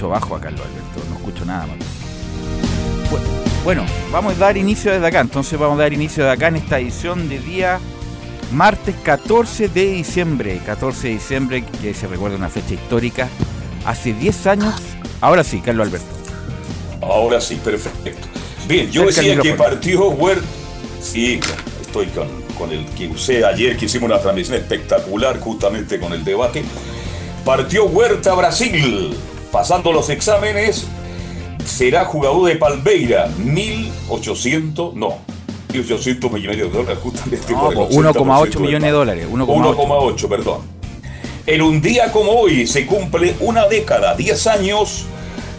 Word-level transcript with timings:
Escucho 0.00 0.08
bajo 0.08 0.36
a 0.36 0.40
Carlos 0.40 0.62
Alberto, 0.62 1.10
no 1.10 1.16
escucho 1.16 1.44
nada 1.44 1.66
más. 1.66 1.76
Bueno, 3.64 3.84
vamos 4.10 4.34
a 4.36 4.38
dar 4.38 4.56
inicio 4.56 4.92
desde 4.92 5.06
acá, 5.06 5.20
entonces 5.20 5.58
vamos 5.58 5.78
a 5.78 5.82
dar 5.82 5.92
inicio 5.92 6.24
de 6.24 6.30
acá 6.30 6.48
en 6.48 6.56
esta 6.56 6.78
edición 6.78 7.28
de 7.28 7.38
día 7.38 7.78
martes 8.52 8.94
14 9.02 9.68
de 9.68 9.86
diciembre. 9.92 10.60
14 10.64 11.08
de 11.08 11.14
diciembre, 11.14 11.64
que 11.82 11.92
se 11.92 12.06
recuerda 12.06 12.36
una 12.36 12.48
fecha 12.48 12.74
histórica. 12.74 13.28
Hace 13.84 14.12
10 14.14 14.46
años, 14.46 14.74
ahora 15.20 15.44
sí, 15.44 15.60
Carlos 15.60 15.86
Alberto. 15.86 16.06
Ahora 17.02 17.40
sí, 17.40 17.60
perfecto. 17.62 18.28
Bien, 18.66 18.90
yo 18.90 19.06
decía 19.06 19.38
que 19.40 19.52
partió 19.52 20.08
Huerta. 20.08 20.46
Sí, 21.00 21.40
estoy 21.80 22.06
con, 22.06 22.28
con 22.58 22.72
el 22.72 22.84
que 22.86 23.08
usé 23.08 23.44
ayer, 23.44 23.76
que 23.76 23.86
hicimos 23.86 24.10
una 24.10 24.20
transmisión 24.20 24.56
espectacular 24.56 25.38
justamente 25.40 25.98
con 25.98 26.12
el 26.12 26.24
debate. 26.24 26.62
Partió 27.44 27.86
Huerta 27.86 28.34
Brasil, 28.34 29.16
pasando 29.50 29.92
los 29.92 30.08
exámenes, 30.10 30.86
será 31.64 32.04
jugador 32.04 32.48
de 32.48 32.56
Palmeira, 32.56 33.28
1.800, 33.38 34.94
no, 34.94 35.18
1.800 35.72 36.30
millones 36.30 36.58
de 36.58 36.68
dólares, 36.68 36.98
justamente. 37.02 37.52
No, 37.52 37.70
1,8 37.70 38.60
millones 38.60 38.82
de 38.82 38.90
dólares. 38.90 39.26
1,8, 39.30 40.28
perdón. 40.28 40.60
En 41.46 41.62
un 41.62 41.80
día 41.80 42.12
como 42.12 42.32
hoy 42.32 42.66
se 42.66 42.86
cumple 42.86 43.34
una 43.40 43.66
década, 43.66 44.14
10 44.14 44.46
años 44.46 45.06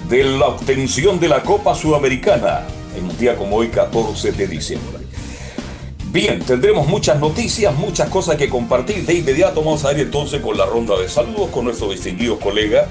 de 0.09 0.23
la 0.23 0.47
obtención 0.47 1.19
de 1.19 1.27
la 1.27 1.41
Copa 1.41 1.75
Sudamericana. 1.75 2.61
En 2.95 3.05
un 3.05 3.17
día 3.17 3.35
como 3.35 3.57
hoy, 3.57 3.69
14 3.69 4.33
de 4.33 4.47
diciembre. 4.47 4.99
Bien, 6.11 6.39
tendremos 6.41 6.87
muchas 6.87 7.19
noticias, 7.21 7.73
muchas 7.73 8.09
cosas 8.09 8.35
que 8.35 8.49
compartir. 8.49 9.05
De 9.05 9.13
inmediato 9.13 9.63
vamos 9.63 9.85
a 9.85 9.93
ir 9.93 9.99
entonces 9.99 10.41
con 10.41 10.57
la 10.57 10.65
ronda 10.65 10.99
de 10.99 11.07
saludos 11.07 11.49
con 11.51 11.63
nuestro 11.63 11.89
distinguido 11.89 12.37
colega. 12.37 12.87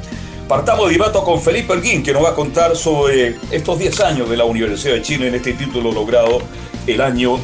Partamos 0.51 0.89
de 0.89 0.97
inmediato 0.97 1.23
con 1.23 1.41
Felipe 1.41 1.75
Erguín, 1.75 2.03
que 2.03 2.13
nos 2.13 2.25
va 2.25 2.31
a 2.31 2.35
contar 2.35 2.75
sobre 2.75 3.37
estos 3.53 3.79
10 3.79 4.01
años 4.01 4.29
de 4.29 4.37
la 4.37 4.43
Universidad 4.43 4.95
de 4.95 5.01
Chile 5.01 5.29
en 5.29 5.37
este 5.37 5.53
título 5.53 5.93
logrado 5.93 6.43
el 6.89 7.01
año, 7.01 7.39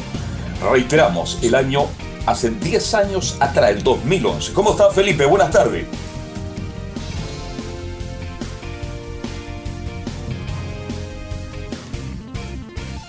reiteramos, 0.69 1.39
el 1.41 1.55
año 1.55 1.85
hace 2.25 2.49
10 2.49 2.93
años 2.95 3.37
atrás, 3.39 3.71
el 3.71 3.81
2011. 3.81 4.51
¿Cómo 4.51 4.71
está 4.71 4.89
Felipe? 4.89 5.25
Buenas 5.25 5.51
tardes. 5.51 5.85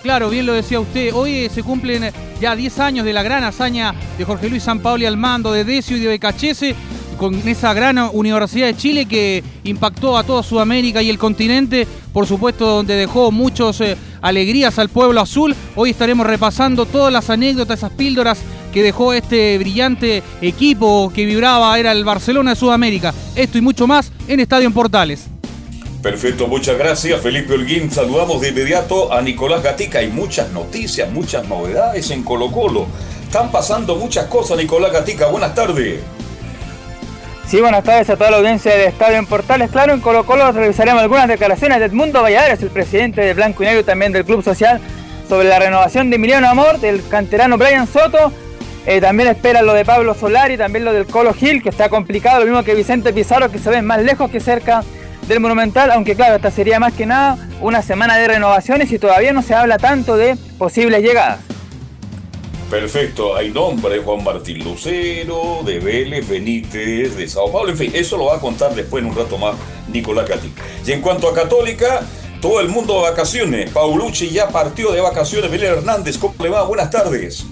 Claro, 0.05 0.31
bien 0.31 0.47
lo 0.47 0.53
decía 0.53 0.79
usted, 0.79 1.13
hoy 1.13 1.51
se 1.53 1.65
cumplen 1.65 2.13
ya 2.41 2.55
10 2.55 2.79
años 2.79 3.05
de 3.05 3.13
la 3.13 3.25
gran 3.25 3.43
hazaña 3.43 3.97
de 4.17 4.25
Jorge 4.25 4.49
Luis 4.49 4.63
Sampaoli 4.63 5.07
al 5.07 5.17
mando, 5.17 5.51
de 5.53 5.65
Decio 5.65 5.97
y 5.97 6.01
de 6.01 6.07
Becachese, 6.07 6.77
con 7.19 7.47
esa 7.47 7.75
gran 7.75 7.99
Universidad 8.13 8.69
de 8.69 8.77
Chile 8.77 9.07
que 9.07 9.43
impactó 9.65 10.17
a 10.17 10.23
toda 10.23 10.43
Sudamérica 10.43 11.03
y 11.03 11.11
el 11.11 11.19
continente, 11.19 11.87
por 12.13 12.27
supuesto 12.27 12.67
donde 12.67 12.95
dejó 12.95 13.31
muchas 13.31 13.81
eh, 13.83 13.97
alegrías 14.23 14.79
al 14.79 14.89
pueblo 14.89 15.21
azul. 15.21 15.55
Hoy 15.77 15.91
estaremos 15.91 16.27
repasando 16.27 16.87
todas 16.87 17.13
las 17.13 17.29
anécdotas, 17.29 17.81
esas 17.81 17.93
píldoras 17.93 18.39
que 18.73 18.83
dejó 18.83 19.13
este 19.13 19.59
brillante 19.59 20.23
equipo 20.41 21.13
que 21.15 21.27
vibraba, 21.27 21.79
era 21.79 21.93
el 21.93 22.05
Barcelona 22.05 22.51
de 22.51 22.57
Sudamérica. 22.57 23.13
Esto 23.35 23.59
y 23.59 23.61
mucho 23.61 23.87
más 23.87 24.13
en 24.27 24.41
Estadio 24.41 24.67
en 24.67 24.73
Portales. 24.73 25.27
Perfecto, 26.03 26.47
muchas 26.47 26.79
gracias 26.79 27.21
Felipe 27.21 27.55
Holguín. 27.55 27.91
Saludamos 27.91 28.41
de 28.41 28.51
inmediato 28.51 29.13
a 29.13 29.21
Nicolás 29.21 29.63
Gatica. 29.63 29.99
Hay 29.99 30.09
muchas 30.09 30.53
noticias, 30.53 31.11
muchas 31.11 31.49
novedades 31.49 32.11
en 32.13 32.23
Colo 32.23 32.53
Colo. 32.53 32.87
Están 33.25 33.51
pasando 33.51 33.97
muchas 33.97 34.27
cosas, 34.27 34.57
Nicolás 34.57 34.93
Gatica. 34.93 35.27
Buenas 35.27 35.55
tardes. 35.55 36.01
Sí, 37.49 37.63
buenas 37.63 37.83
tardes 37.83 38.11
a 38.11 38.17
toda 38.19 38.31
la 38.31 38.37
audiencia 38.37 38.77
de 38.77 38.85
Estadio 38.85 39.17
en 39.17 39.25
Portales. 39.25 39.71
Claro, 39.71 39.95
en 39.95 40.01
Colo 40.01 40.27
Colo 40.27 40.53
revisaremos 40.53 41.03
algunas 41.03 41.29
declaraciones 41.29 41.79
de 41.79 41.87
Edmundo 41.87 42.21
Valladares, 42.21 42.61
el 42.61 42.69
presidente 42.69 43.23
de 43.23 43.33
Blanco 43.33 43.63
y 43.63 43.67
Negro 43.67 43.81
y 43.81 43.85
también 43.85 44.13
del 44.13 44.27
Club 44.27 44.45
Social, 44.45 44.83
sobre 45.31 45.49
la 45.49 45.59
renovación 45.59 46.11
de 46.11 46.17
Emiliano 46.17 46.47
Amor, 46.47 46.79
del 46.79 47.03
canterano 47.09 47.57
Brian 47.57 47.87
Soto. 47.87 48.35
Eh, 48.85 49.01
también 49.01 49.31
esperan 49.31 49.65
lo 49.65 49.73
de 49.73 49.87
Pablo 49.87 50.13
Solari, 50.13 50.59
también 50.59 50.85
lo 50.85 50.93
del 50.93 51.07
Colo 51.07 51.33
Gil, 51.33 51.63
que 51.63 51.71
está 51.71 51.89
complicado, 51.89 52.41
lo 52.41 52.45
mismo 52.45 52.63
que 52.65 52.75
Vicente 52.75 53.15
Pizarro, 53.15 53.51
que 53.51 53.59
se 53.59 53.71
ven 53.71 53.87
más 53.87 54.03
lejos 54.03 54.31
que 54.31 54.41
cerca 54.41 54.85
del 55.27 55.41
Monumental, 55.41 55.91
aunque 55.91 56.15
claro, 56.15 56.37
esta 56.37 56.51
sería 56.51 56.79
más 56.79 56.93
que 56.93 57.07
nada 57.07 57.39
una 57.63 57.81
semana 57.81 58.19
de 58.19 58.29
renovaciones 58.29 58.93
y 58.93 58.99
todavía 58.99 59.33
no 59.33 59.41
se 59.41 59.55
habla 59.55 59.79
tanto 59.79 60.19
de 60.19 60.37
posibles 60.59 61.03
llegadas. 61.03 61.39
Perfecto, 62.71 63.35
hay 63.35 63.51
nombres, 63.51 64.03
Juan 64.05 64.23
Martín 64.23 64.63
Lucero, 64.63 65.63
de 65.65 65.79
Vélez, 65.79 66.29
Benítez, 66.29 67.17
de 67.17 67.27
Sao 67.27 67.51
Paulo, 67.51 67.71
en 67.71 67.79
fin, 67.79 67.91
eso 67.95 68.19
lo 68.19 68.27
va 68.27 68.37
a 68.37 68.41
contar 68.41 68.75
después 68.75 69.03
en 69.03 69.09
un 69.09 69.17
rato 69.17 69.39
más 69.39 69.57
Nicolás 69.91 70.29
Cati. 70.29 70.53
Y 70.87 70.93
en 70.93 71.01
cuanto 71.01 71.31
a 71.31 71.35
Católica, 71.35 72.03
todo 72.43 72.61
el 72.61 72.69
mundo 72.69 72.97
de 72.97 73.11
vacaciones, 73.11 73.71
Paulucci 73.71 74.29
ya 74.29 74.49
partió 74.49 74.93
de 74.93 75.01
vacaciones, 75.01 75.51
Belén 75.51 75.79
Hernández, 75.79 76.19
¿cómo 76.19 76.35
le 76.41 76.51
va? 76.51 76.63
Buenas 76.65 76.91
tardes. 76.91 77.47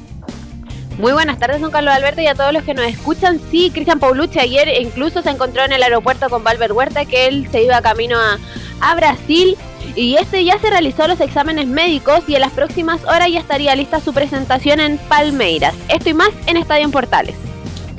Muy 0.99 1.13
buenas 1.13 1.39
tardes, 1.39 1.63
don 1.63 1.71
Carlos 1.71 1.95
Alberto, 1.95 2.21
y 2.21 2.27
a 2.27 2.35
todos 2.35 2.53
los 2.53 2.63
que 2.63 2.75
nos 2.75 2.87
escuchan. 2.87 3.41
Sí, 3.51 3.71
Cristian 3.71 3.99
Paulucci 3.99 4.39
ayer 4.39 4.69
incluso 4.81 5.23
se 5.23 5.31
encontró 5.31 5.65
en 5.65 5.73
el 5.73 5.83
aeropuerto 5.83 6.29
con 6.29 6.45
Valver 6.45 6.73
Huerta, 6.73 7.07
que 7.07 7.27
él 7.27 7.49
se 7.51 7.63
iba 7.63 7.81
camino 7.81 8.19
a, 8.19 8.39
a 8.81 8.95
Brasil. 8.95 9.57
Y 9.95 10.17
este 10.17 10.45
ya 10.45 10.59
se 10.59 10.71
realizó 10.71 11.07
los 11.07 11.21
exámenes 11.21 11.67
médicos 11.67 12.23
y 12.27 12.35
en 12.35 12.41
las 12.41 12.53
próximas 12.53 13.05
horas 13.05 13.29
ya 13.31 13.41
estaría 13.41 13.75
lista 13.77 14.01
su 14.01 14.13
presentación 14.13 14.81
en 14.81 14.99
Palmeiras. 14.99 15.75
Esto 15.89 16.11
y 16.11 16.15
más 16.15 16.31
en 16.47 16.57
Estadio 16.57 16.85
en 16.85 16.91
Portales. 16.91 17.35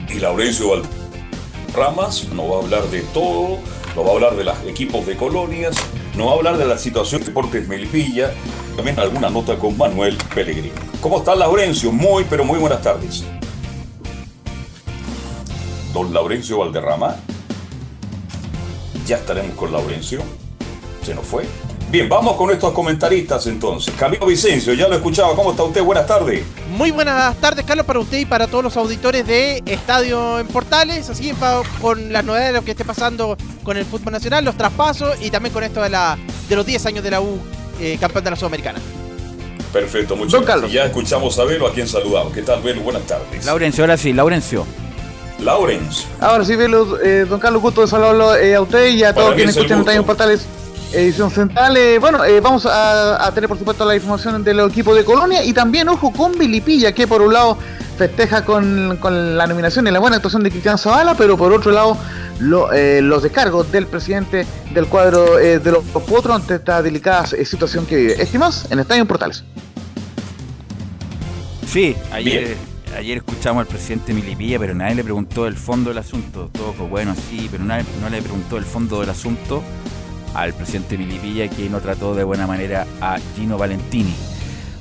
Y 0.09 0.19
Laurencio 0.19 0.81
Ramas 1.73 2.27
nos 2.29 2.49
va 2.49 2.55
a 2.55 2.59
hablar 2.59 2.83
de 2.89 3.01
todo, 3.01 3.59
nos 3.95 4.05
va 4.05 4.09
a 4.09 4.13
hablar 4.13 4.35
de 4.35 4.43
los 4.43 4.55
equipos 4.65 5.05
de 5.05 5.15
colonias, 5.15 5.75
nos 6.15 6.27
va 6.27 6.31
a 6.31 6.35
hablar 6.35 6.57
de 6.57 6.65
la 6.65 6.77
situación 6.77 7.21
de 7.21 7.27
Deportes 7.27 7.67
Melipilla, 7.67 8.31
también 8.75 8.99
alguna 8.99 9.29
nota 9.29 9.57
con 9.57 9.77
Manuel 9.77 10.17
Pellegrini. 10.33 10.71
¿Cómo 11.01 11.19
está 11.19 11.35
Laurencio? 11.35 11.91
Muy, 11.91 12.23
pero 12.23 12.43
muy 12.43 12.57
buenas 12.57 12.81
tardes. 12.81 13.23
Don 15.93 16.13
Laurencio 16.13 16.59
Valderrama. 16.59 17.15
Ya 19.05 19.17
estaremos 19.17 19.55
con 19.55 19.71
Laurencio. 19.71 20.21
Se 21.03 21.15
nos 21.15 21.25
fue. 21.25 21.45
Bien, 21.89 22.09
vamos 22.09 22.35
con 22.35 22.51
estos 22.51 22.73
comentaristas 22.73 23.47
entonces. 23.47 23.93
Camilo 23.97 24.25
Vicencio, 24.25 24.73
ya 24.73 24.89
lo 24.89 24.95
escuchaba. 24.95 25.33
¿Cómo 25.35 25.51
está 25.51 25.63
usted? 25.63 25.81
Buenas 25.81 26.05
tardes. 26.05 26.43
Muy 26.71 26.91
buenas 26.91 27.37
tardes, 27.37 27.63
Carlos, 27.63 27.85
para 27.85 27.99
usted 27.99 28.19
y 28.19 28.25
para 28.25 28.47
todos 28.47 28.61
los 28.61 28.75
auditores 28.75 29.25
de 29.25 29.63
Estadio 29.65 30.39
en 30.39 30.47
Portales. 30.47 31.09
Así 31.09 31.33
con 31.81 32.11
las 32.11 32.25
novedades 32.25 32.51
de 32.51 32.59
lo 32.59 32.65
que 32.65 32.71
esté 32.71 32.83
pasando 32.83 33.37
con 33.63 33.77
el 33.77 33.85
fútbol 33.85 34.11
nacional, 34.11 34.43
los 34.43 34.57
traspasos 34.57 35.15
y 35.21 35.31
también 35.31 35.53
con 35.53 35.63
esto 35.63 35.81
de, 35.81 35.89
la, 35.89 36.17
de 36.49 36.55
los 36.57 36.65
10 36.65 36.85
años 36.87 37.03
de 37.05 37.11
la 37.11 37.21
U, 37.21 37.39
eh, 37.79 37.97
campeón 38.01 38.25
de 38.25 38.31
la 38.31 38.35
Sudamericana. 38.35 38.79
Perfecto, 39.71 40.17
muchas 40.17 40.45
gracias. 40.45 40.71
Ya 40.73 40.85
escuchamos 40.85 41.39
a 41.39 41.45
Velo, 41.45 41.67
a 41.67 41.73
quien 41.73 41.87
saludamos. 41.87 42.33
¿Qué 42.33 42.41
tal, 42.41 42.61
Velo? 42.61 42.81
Buenas 42.81 43.03
tardes. 43.03 43.45
Laurencio, 43.45 43.85
ahora 43.85 43.95
sí, 43.95 44.11
Laurencio. 44.11 44.65
Laurencio. 45.39 46.05
Ahora 46.19 46.43
sí, 46.43 46.57
Velo, 46.57 46.99
eh, 47.01 47.25
don 47.29 47.39
Carlos, 47.39 47.61
gusto 47.61 47.79
de 47.79 47.87
saludarlo 47.87 48.35
eh, 48.35 48.55
a 48.55 48.61
usted 48.61 48.89
y 48.89 49.05
a 49.05 49.13
todos 49.13 49.35
quienes 49.35 49.55
escuchan 49.55 49.79
Estadio 49.79 50.01
en 50.01 50.05
Portales 50.05 50.45
edición 50.93 51.31
central. 51.31 51.75
Eh, 51.77 51.99
bueno, 51.99 52.23
eh, 52.23 52.39
vamos 52.39 52.65
a, 52.65 53.29
tener 53.33 53.47
por 53.47 53.57
supuesto 53.57 53.85
la 53.85 53.95
información 53.95 54.43
del 54.43 54.59
equipo 54.61 54.95
de 54.95 55.03
Colonia 55.03 55.43
y 55.43 55.53
también, 55.53 55.89
ojo, 55.89 56.11
con 56.11 56.37
Vilipilla, 56.37 56.91
que 56.91 57.07
por 57.07 57.21
un 57.21 57.33
lado 57.33 57.57
festeja 57.97 58.45
con, 58.45 58.99
la 59.37 59.47
nominación 59.47 59.87
y 59.87 59.91
la 59.91 59.99
buena 59.99 60.17
actuación 60.17 60.43
de 60.43 60.51
Cristian 60.51 60.77
Zavala, 60.77 61.15
pero 61.15 61.35
por 61.37 61.51
otro 61.51 61.71
lado 61.71 61.97
eh, 62.73 62.99
los 63.01 63.23
descargos 63.23 63.71
del 63.71 63.87
presidente 63.87 64.45
del 64.71 64.85
cuadro 64.87 65.37
de 65.37 65.71
los 65.71 65.83
Potros 65.83 66.35
ante 66.35 66.55
esta 66.55 66.81
delicada 66.81 67.25
situación 67.25 67.85
que 67.85 67.95
vive. 67.95 68.21
Estimados, 68.21 68.67
en 68.69 68.79
Estadio 68.79 69.05
Portales. 69.05 69.43
Sí, 71.65 71.95
ayer, 72.11 72.55
ayer 72.95 73.17
escuchamos 73.17 73.61
al 73.61 73.67
presidente 73.67 74.13
Milipilla, 74.13 74.59
pero 74.59 74.75
nadie 74.75 74.95
le 74.95 75.03
preguntó 75.03 75.47
el 75.47 75.55
fondo 75.55 75.89
del 75.89 75.97
asunto. 75.97 76.49
Todo 76.53 76.73
fue 76.73 76.85
bueno, 76.85 77.15
sí, 77.29 77.47
pero 77.51 77.63
nadie 77.63 77.83
no 77.99 78.09
le 78.09 78.21
preguntó 78.21 78.57
el 78.57 78.63
fondo 78.63 79.01
del 79.01 79.09
asunto 79.09 79.63
al 80.33 80.53
presidente 80.53 80.97
Milipilla, 80.97 81.47
que 81.47 81.69
no 81.69 81.79
trató 81.79 82.15
de 82.15 82.23
buena 82.23 82.47
manera 82.47 82.85
a 83.01 83.17
Gino 83.35 83.57
Valentini. 83.57 84.13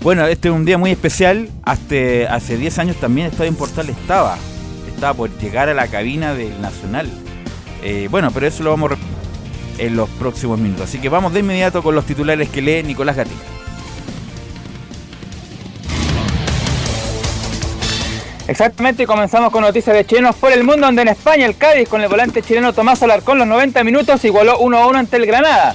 Bueno, 0.03 0.27
este 0.27 0.49
es 0.49 0.55
un 0.55 0.65
día 0.65 0.79
muy 0.79 0.91
especial. 0.91 1.49
Hasta 1.65 1.97
hace 2.31 2.57
10 2.57 2.79
años 2.79 2.97
también 2.97 3.29
Estadio 3.29 3.49
en 3.49 3.57
Portal 3.57 3.89
estaba. 3.89 4.37
Estaba 4.89 5.15
por 5.15 5.31
llegar 5.39 5.69
a 5.69 5.75
la 5.75 5.89
cabina 5.89 6.35
del 6.35 6.61
Nacional. 6.61 7.11
Eh, 7.83 8.09
bueno, 8.11 8.31
pero 8.33 8.47
eso 8.47 8.63
lo 8.63 8.71
vamos 8.71 8.93
a 8.93 8.97
en 9.79 9.97
los 9.97 10.09
próximos 10.11 10.59
minutos. 10.59 10.89
Así 10.89 10.99
que 10.99 11.09
vamos 11.09 11.33
de 11.33 11.41
inmediato 11.41 11.83
con 11.83 11.95
los 11.95 12.05
titulares 12.05 12.49
que 12.49 12.63
lee 12.63 12.83
Nicolás 12.83 13.17
Gatica. 13.17 13.56
Exactamente, 18.49 19.07
comenzamos 19.07 19.51
con 19.51 19.63
noticias 19.63 19.97
de 19.97 20.05
chilenos 20.05 20.37
por 20.37 20.53
el 20.53 20.63
mundo, 20.63 20.87
donde 20.87 21.03
en 21.03 21.09
España 21.09 21.47
el 21.47 21.57
Cádiz 21.57 21.89
con 21.89 22.01
el 22.01 22.09
volante 22.09 22.43
chileno 22.43 22.73
Tomás 22.73 23.03
Alarcón 23.03 23.39
los 23.39 23.47
90 23.47 23.83
minutos 23.83 24.25
igualó 24.25 24.59
1 24.59 24.79
a 24.79 24.87
1 24.87 24.99
ante 24.99 25.17
el 25.17 25.27
Granada. 25.27 25.75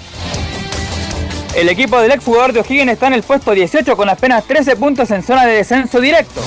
El 1.54 1.68
equipo 1.68 2.00
del 2.00 2.12
exjugador 2.12 2.54
de 2.54 2.62
O'Higgins 2.62 2.94
está 2.94 3.08
en 3.08 3.14
el 3.14 3.24
puesto 3.24 3.52
18 3.52 3.98
con 3.98 4.08
apenas 4.08 4.46
13 4.46 4.78
puntos 4.78 5.12
en 5.12 5.22
zona 5.22 5.46
de 5.46 5.56
descenso 5.56 6.00
directo. 6.00 6.42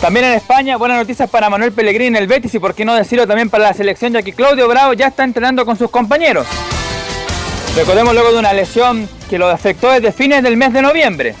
También 0.00 0.26
en 0.26 0.32
España, 0.32 0.76
buenas 0.76 0.98
noticias 0.98 1.30
para 1.30 1.48
Manuel 1.48 1.70
Pellegrini 1.70 2.08
en 2.08 2.16
el 2.16 2.26
Betis 2.26 2.54
y 2.54 2.58
por 2.58 2.74
qué 2.74 2.84
no 2.84 2.94
decirlo 2.96 3.26
también 3.26 3.48
para 3.48 3.64
la 3.64 3.72
selección, 3.72 4.12
ya 4.12 4.22
que 4.22 4.32
Claudio 4.32 4.66
Bravo 4.66 4.94
ya 4.94 5.06
está 5.06 5.22
entrenando 5.22 5.64
con 5.64 5.78
sus 5.78 5.90
compañeros. 5.90 6.46
Recordemos 7.76 8.14
luego 8.14 8.32
de 8.32 8.38
una 8.40 8.52
lesión 8.52 9.08
que 9.30 9.38
lo 9.38 9.48
afectó 9.48 9.90
desde 9.90 10.10
fines 10.10 10.42
del 10.42 10.56
mes 10.56 10.72
de 10.72 10.82
noviembre. 10.82 11.34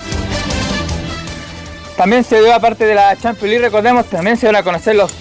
También 1.96 2.24
se 2.24 2.40
dio 2.42 2.54
aparte 2.54 2.84
de 2.84 2.94
la 2.94 3.16
Champions 3.16 3.50
League, 3.50 3.64
recordemos, 3.64 4.04
también 4.06 4.36
se 4.36 4.46
van 4.46 4.56
a 4.56 4.62
conocer 4.62 4.96
los, 4.96 5.12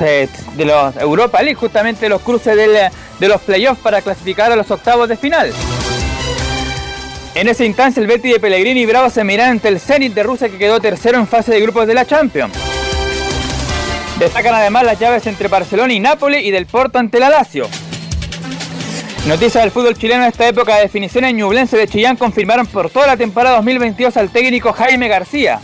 eh, 0.00 0.28
de 0.54 0.64
los 0.64 0.96
Europa 0.96 1.42
League, 1.42 1.56
justamente 1.56 2.08
los 2.08 2.22
cruces 2.22 2.56
de 2.56 3.28
los 3.28 3.40
playoffs 3.40 3.80
para 3.80 4.00
clasificar 4.00 4.52
a 4.52 4.56
los 4.56 4.70
octavos 4.70 5.08
de 5.08 5.16
final. 5.16 5.52
En 7.34 7.48
esa 7.48 7.64
instancia 7.64 8.00
el 8.00 8.06
Betis 8.06 8.32
de 8.34 8.40
Pellegrini 8.40 8.82
y 8.82 8.86
Bravo 8.86 9.08
se 9.08 9.24
miran 9.24 9.50
ante 9.50 9.68
el 9.68 9.80
Zenit 9.80 10.14
de 10.14 10.22
Rusia 10.22 10.48
que 10.48 10.58
quedó 10.58 10.80
tercero 10.80 11.18
en 11.18 11.26
fase 11.26 11.52
de 11.52 11.60
grupos 11.60 11.86
de 11.86 11.94
la 11.94 12.04
Champions. 12.04 12.52
Destacan 14.18 14.54
además 14.54 14.84
las 14.84 14.98
llaves 14.98 15.26
entre 15.26 15.48
Barcelona 15.48 15.92
y 15.92 16.00
Nápoles 16.00 16.44
y 16.44 16.50
del 16.50 16.66
Porto 16.66 16.98
ante 16.98 17.18
la 17.18 17.30
Lazio. 17.30 17.68
Noticias 19.26 19.62
del 19.62 19.70
fútbol 19.70 19.96
chileno 19.96 20.22
en 20.22 20.28
esta 20.28 20.48
época 20.48 20.76
de 20.76 20.82
definición 20.82 21.24
en 21.24 21.36
Ñublense 21.36 21.76
de 21.76 21.88
Chillán 21.88 22.16
confirmaron 22.16 22.66
por 22.66 22.90
toda 22.90 23.06
la 23.06 23.16
temporada 23.16 23.56
2022 23.56 24.16
al 24.16 24.30
técnico 24.30 24.72
Jaime 24.72 25.08
García. 25.08 25.60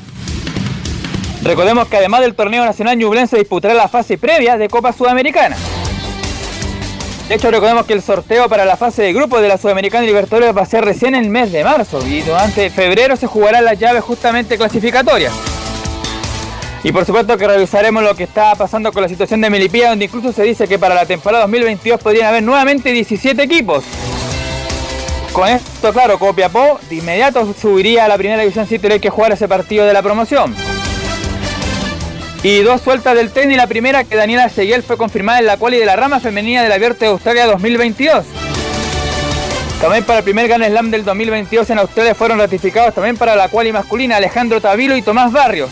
Recordemos 1.47 1.87
que 1.87 1.97
además 1.97 2.23
del 2.23 2.35
torneo 2.35 2.65
nacional 2.65 2.99
Ñublense 2.99 3.39
disputará 3.39 3.73
la 3.73 3.87
fase 3.87 4.19
previa 4.19 4.59
de 4.59 4.69
Copa 4.69 4.93
Sudamericana. 4.93 5.57
De 7.29 7.37
hecho, 7.37 7.53
recordemos 7.53 7.87
que 7.87 7.93
el 7.93 8.03
sorteo 8.03 8.49
para 8.49 8.65
la 8.65 8.77
fase 8.77 9.03
de 9.03 9.13
grupo 9.13 9.41
de 9.41 9.47
la 9.47 9.57
Sudamericana 9.57 10.05
Libertadores 10.05 10.57
va 10.57 10.63
a 10.63 10.67
ser 10.67 10.85
recién 10.85 11.15
en 11.15 11.23
el 11.23 11.31
mes 11.31 11.53
de 11.53 11.63
marzo 11.63 12.05
y 12.05 12.23
durante 12.23 12.69
febrero 12.71 13.15
se 13.15 13.29
jugarán 13.29 13.65
las 13.65 13.79
llaves 13.79 14.03
justamente 14.03 14.57
clasificatorias. 14.57 15.33
Y 16.83 16.91
por 16.91 17.05
supuesto 17.05 17.37
que 17.37 17.47
revisaremos 17.47 18.03
lo 18.03 18.17
que 18.17 18.25
está 18.25 18.57
pasando 18.57 18.93
con 18.93 19.03
la 19.03 19.09
situación 19.09 19.41
de 19.41 19.49
Melipilla, 19.49 19.91
donde 19.91 20.07
incluso 20.07 20.33
se 20.33 20.43
dice 20.43 20.67
que 20.67 20.81
para 20.81 20.97
la 20.97 21.07
temporada 21.07 21.45
2022 21.45 22.01
podrían 22.01 22.27
haber 22.27 22.43
nuevamente 22.43 22.91
17 22.91 23.41
equipos. 23.41 23.85
Con 25.33 25.49
esto, 25.49 25.93
claro, 25.93 26.19
Copiapó 26.19 26.81
de 26.89 26.97
inmediato 26.97 27.55
subiría 27.55 28.07
a 28.07 28.09
la 28.09 28.19
primera 28.19 28.41
división 28.41 28.67
sin 28.67 28.81
tener 28.81 29.01
que 29.01 29.11
jugar 29.11 29.31
ese 29.31 29.47
partido 29.47 29.87
de 29.87 29.93
la 29.93 30.03
promoción. 30.03 30.76
Y 32.43 32.61
dos 32.61 32.81
sueltas 32.81 33.17
del 33.17 33.31
tenis, 33.31 33.57
la 33.57 33.67
primera 33.67 34.05
que 34.05 34.17
Daniela 34.17 34.49
Seguiel 34.49 34.83
fue 34.83 34.97
confirmada 34.97 35.41
en 35.41 35.47
la 35.47 35.57
quali 35.57 35.79
de 35.79 35.87
la 35.87 35.97
rama 35.97 36.21
femenina 36.21 36.63
del 36.63 36.73
Abierto 36.73 37.01
de 37.01 37.11
Australia 37.11 37.47
2022. 37.47 38.25
También 39.81 40.05
para 40.05 40.19
el 40.19 40.25
primer 40.25 40.49
Grand 40.49 40.65
Slam 40.65 40.91
del 40.91 41.05
2022 41.05 41.71
en 41.71 41.79
Australia 41.79 42.15
fueron 42.15 42.39
ratificados 42.39 42.95
también 42.95 43.17
para 43.17 43.37
la 43.37 43.49
quali 43.49 43.73
masculina 43.73 44.17
Alejandro 44.17 44.61
Tavilo 44.61 44.97
y 44.97 45.03
Tomás 45.03 45.33
Barrios. 45.33 45.71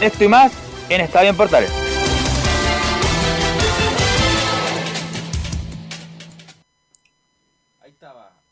Esto 0.00 0.24
y 0.24 0.28
más 0.28 0.52
en 0.88 1.00
Estadio 1.00 1.30
en 1.30 1.36
Portales. 1.36 1.83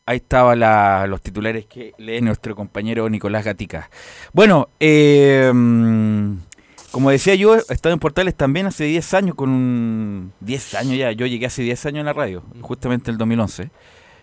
Ahí 0.05 0.17
estaban 0.17 0.59
los 1.09 1.21
titulares 1.21 1.65
que 1.65 1.93
lee 1.97 2.19
nuestro 2.19 2.55
compañero 2.55 3.09
Nicolás 3.09 3.45
Gatica. 3.45 3.89
Bueno, 4.33 4.67
eh, 4.81 5.49
como 6.91 7.09
decía 7.09 7.35
yo, 7.35 7.55
he 7.55 7.59
estado 7.73 7.93
en 7.93 7.99
Portales 7.99 8.35
también 8.35 8.65
hace 8.65 8.83
10 8.83 9.13
años, 9.13 9.35
con 9.35 9.49
un... 9.49 10.33
10 10.41 10.75
años 10.75 10.97
ya, 10.97 11.11
yo 11.13 11.25
llegué 11.25 11.45
hace 11.45 11.63
10 11.63 11.85
años 11.85 11.99
en 12.01 12.05
la 12.05 12.13
radio, 12.13 12.43
justamente 12.61 13.09
en 13.09 13.13
el 13.13 13.17
2011, 13.17 13.71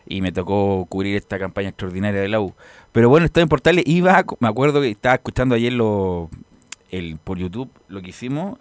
y 0.07 0.21
me 0.21 0.33
tocó 0.33 0.85
cubrir 0.87 1.17
esta 1.17 1.39
campaña 1.39 1.71
extraordinaria 1.71 2.21
de 2.21 2.29
la 2.29 2.41
U. 2.41 2.55
Pero 2.93 3.09
bueno, 3.09 3.25
estaba 3.25 3.43
en 3.43 3.49
Portales, 3.49 3.83
iba, 3.87 4.25
me 4.39 4.49
acuerdo 4.49 4.83
que 4.83 4.91
estaba 4.91 5.15
escuchando 5.15 5.55
ayer 5.55 5.73
lo, 5.73 6.29
el, 6.91 7.19
por 7.25 7.39
YouTube 7.39 7.71
lo 7.89 8.03
que 8.03 8.11
hicimos, 8.11 8.59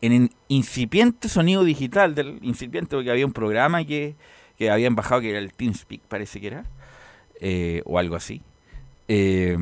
en 0.00 0.12
el 0.12 0.30
incipiente 0.48 1.30
sonido 1.30 1.64
digital, 1.64 2.14
del 2.14 2.38
incipiente, 2.42 2.96
porque 2.96 3.10
había 3.10 3.24
un 3.24 3.32
programa 3.32 3.82
que 3.84 4.14
que 4.58 4.70
habían 4.70 4.94
bajado, 4.94 5.20
que 5.20 5.30
era 5.30 5.38
el 5.38 5.52
TeamSpeak, 5.52 6.02
parece 6.02 6.40
que 6.40 6.46
era, 6.46 6.64
eh, 7.40 7.82
o 7.84 7.98
algo 7.98 8.16
así. 8.16 8.42
Eh, 9.08 9.56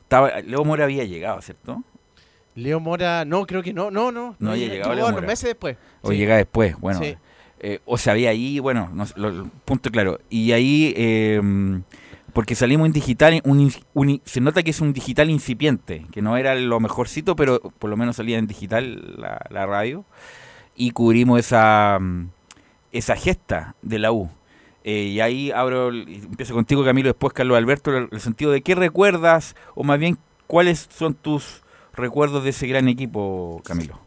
estaba, 0.00 0.40
Leo 0.40 0.64
Mora 0.64 0.84
había 0.84 1.04
llegado, 1.04 1.40
¿cierto? 1.42 1.82
Leo 2.54 2.80
Mora, 2.80 3.24
no, 3.24 3.46
creo 3.46 3.62
que 3.62 3.72
no, 3.72 3.90
no, 3.90 4.10
no. 4.12 4.36
No, 4.38 4.52
había 4.52 4.68
llegado 4.68 4.94
Leo 4.94 5.10
Mora. 5.10 5.26
meses 5.26 5.50
después. 5.50 5.76
O 6.02 6.12
llega 6.12 6.36
después, 6.36 6.78
bueno. 6.78 7.00
Eh, 7.58 7.80
o 7.86 7.96
se 7.96 8.10
había 8.10 8.30
ahí, 8.30 8.58
bueno, 8.58 8.90
no, 8.92 9.50
punto 9.64 9.90
claro. 9.90 10.20
Y 10.28 10.52
ahí, 10.52 10.92
em, 10.96 11.82
porque 12.32 12.54
salimos 12.54 12.86
en 12.86 12.92
digital, 12.92 13.42
se 14.24 14.40
nota 14.40 14.62
que 14.62 14.70
es 14.70 14.80
un 14.80 14.92
digital 14.92 15.30
incipiente, 15.30 16.06
que 16.12 16.20
no 16.20 16.36
era 16.36 16.54
lo 16.54 16.80
mejorcito, 16.80 17.34
pero 17.34 17.60
por 17.60 17.88
lo 17.88 17.96
menos 17.96 18.16
salía 18.16 18.38
en 18.38 18.46
digital 18.46 19.16
la, 19.16 19.40
la 19.50 19.66
radio. 19.66 20.04
Y 20.76 20.90
cubrimos 20.90 21.40
esa 21.40 21.98
esa 22.96 23.16
gesta 23.16 23.74
de 23.82 23.98
la 23.98 24.12
U. 24.12 24.30
Eh, 24.84 25.02
y 25.04 25.20
ahí 25.20 25.50
abro, 25.50 25.90
empiezo 25.90 26.54
contigo 26.54 26.84
Camilo, 26.84 27.08
después 27.08 27.32
Carlos 27.32 27.56
Alberto, 27.58 27.96
el, 27.96 28.20
sentido 28.20 28.52
de 28.52 28.62
qué 28.62 28.74
recuerdas, 28.74 29.56
o 29.74 29.82
más 29.82 29.98
bien 29.98 30.16
cuáles 30.46 30.88
son 30.96 31.14
tus 31.14 31.62
recuerdos 31.92 32.44
de 32.44 32.50
ese 32.50 32.66
gran 32.68 32.88
equipo, 32.88 33.60
Camilo. 33.64 33.98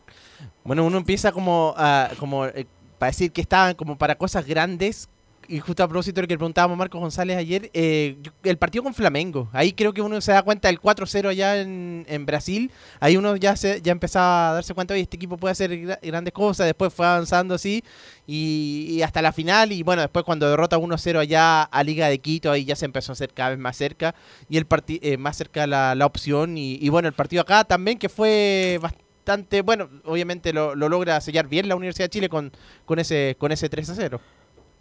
Bueno, 0.63 0.85
uno 0.85 0.97
empieza 0.97 1.31
como, 1.31 1.75
como 2.17 2.45
eh, 2.45 2.65
para 2.97 3.09
decir 3.09 3.31
que 3.31 3.41
estaban 3.41 3.75
como 3.75 3.97
para 3.97 4.15
cosas 4.15 4.45
grandes 4.45 5.09
y 5.49 5.59
justo 5.59 5.83
a 5.83 5.87
propósito 5.87 6.17
de 6.17 6.21
lo 6.21 6.27
que 6.27 6.37
preguntábamos 6.37 6.75
a 6.75 6.77
Marcos 6.77 7.01
González 7.01 7.35
ayer, 7.35 7.71
eh, 7.73 8.17
el 8.43 8.57
partido 8.57 8.83
con 8.83 8.93
Flamengo, 8.93 9.49
ahí 9.51 9.73
creo 9.73 9.93
que 9.93 10.01
uno 10.01 10.21
se 10.21 10.31
da 10.31 10.43
cuenta 10.43 10.67
del 10.67 10.79
4-0 10.79 11.27
allá 11.27 11.59
en, 11.59 12.25
Brasil, 12.27 12.71
ahí 12.99 13.17
uno 13.17 13.35
ya 13.35 13.55
se, 13.55 13.81
ya 13.81 13.91
empezaba 13.91 14.51
a 14.51 14.53
darse 14.53 14.75
cuenta, 14.75 14.93
oye, 14.93 15.01
este 15.01 15.15
equipo 15.15 15.37
puede 15.37 15.53
hacer 15.53 15.97
grandes 16.03 16.33
cosas, 16.33 16.67
después 16.67 16.93
fue 16.93 17.07
avanzando 17.07 17.55
así, 17.55 17.83
y, 18.27 19.01
hasta 19.01 19.23
la 19.23 19.33
final, 19.33 19.71
y 19.71 19.81
bueno, 19.81 20.03
después 20.03 20.23
cuando 20.23 20.47
derrota 20.47 20.77
1-0 20.77 21.17
allá 21.17 21.63
a 21.63 21.83
Liga 21.83 22.07
de 22.07 22.19
Quito, 22.19 22.51
ahí 22.51 22.63
ya 22.63 22.75
se 22.75 22.85
empezó 22.85 23.11
a 23.11 23.13
hacer 23.13 23.33
cada 23.33 23.49
vez 23.49 23.59
más 23.59 23.75
cerca, 23.75 24.13
y 24.49 24.57
el 24.57 24.67
eh, 24.87 25.17
más 25.17 25.35
cerca 25.35 25.65
la, 25.65 25.95
la 25.95 26.05
opción, 26.05 26.57
y, 26.57 26.87
bueno, 26.89 27.07
el 27.07 27.15
partido 27.15 27.41
acá 27.41 27.63
también 27.63 27.97
que 27.97 28.07
fue 28.07 28.77
bastante, 28.79 29.63
bueno, 29.63 29.89
obviamente 30.05 30.53
lo, 30.53 30.75
logra 30.75 31.19
sellar 31.21 31.47
bien 31.47 31.67
la 31.67 31.75
Universidad 31.75 32.05
de 32.05 32.09
Chile 32.11 32.29
con, 32.29 32.51
con 32.85 32.99
ese, 32.99 33.35
con 33.39 33.51
ese 33.51 33.67
3 33.67 33.93
0. 33.95 34.21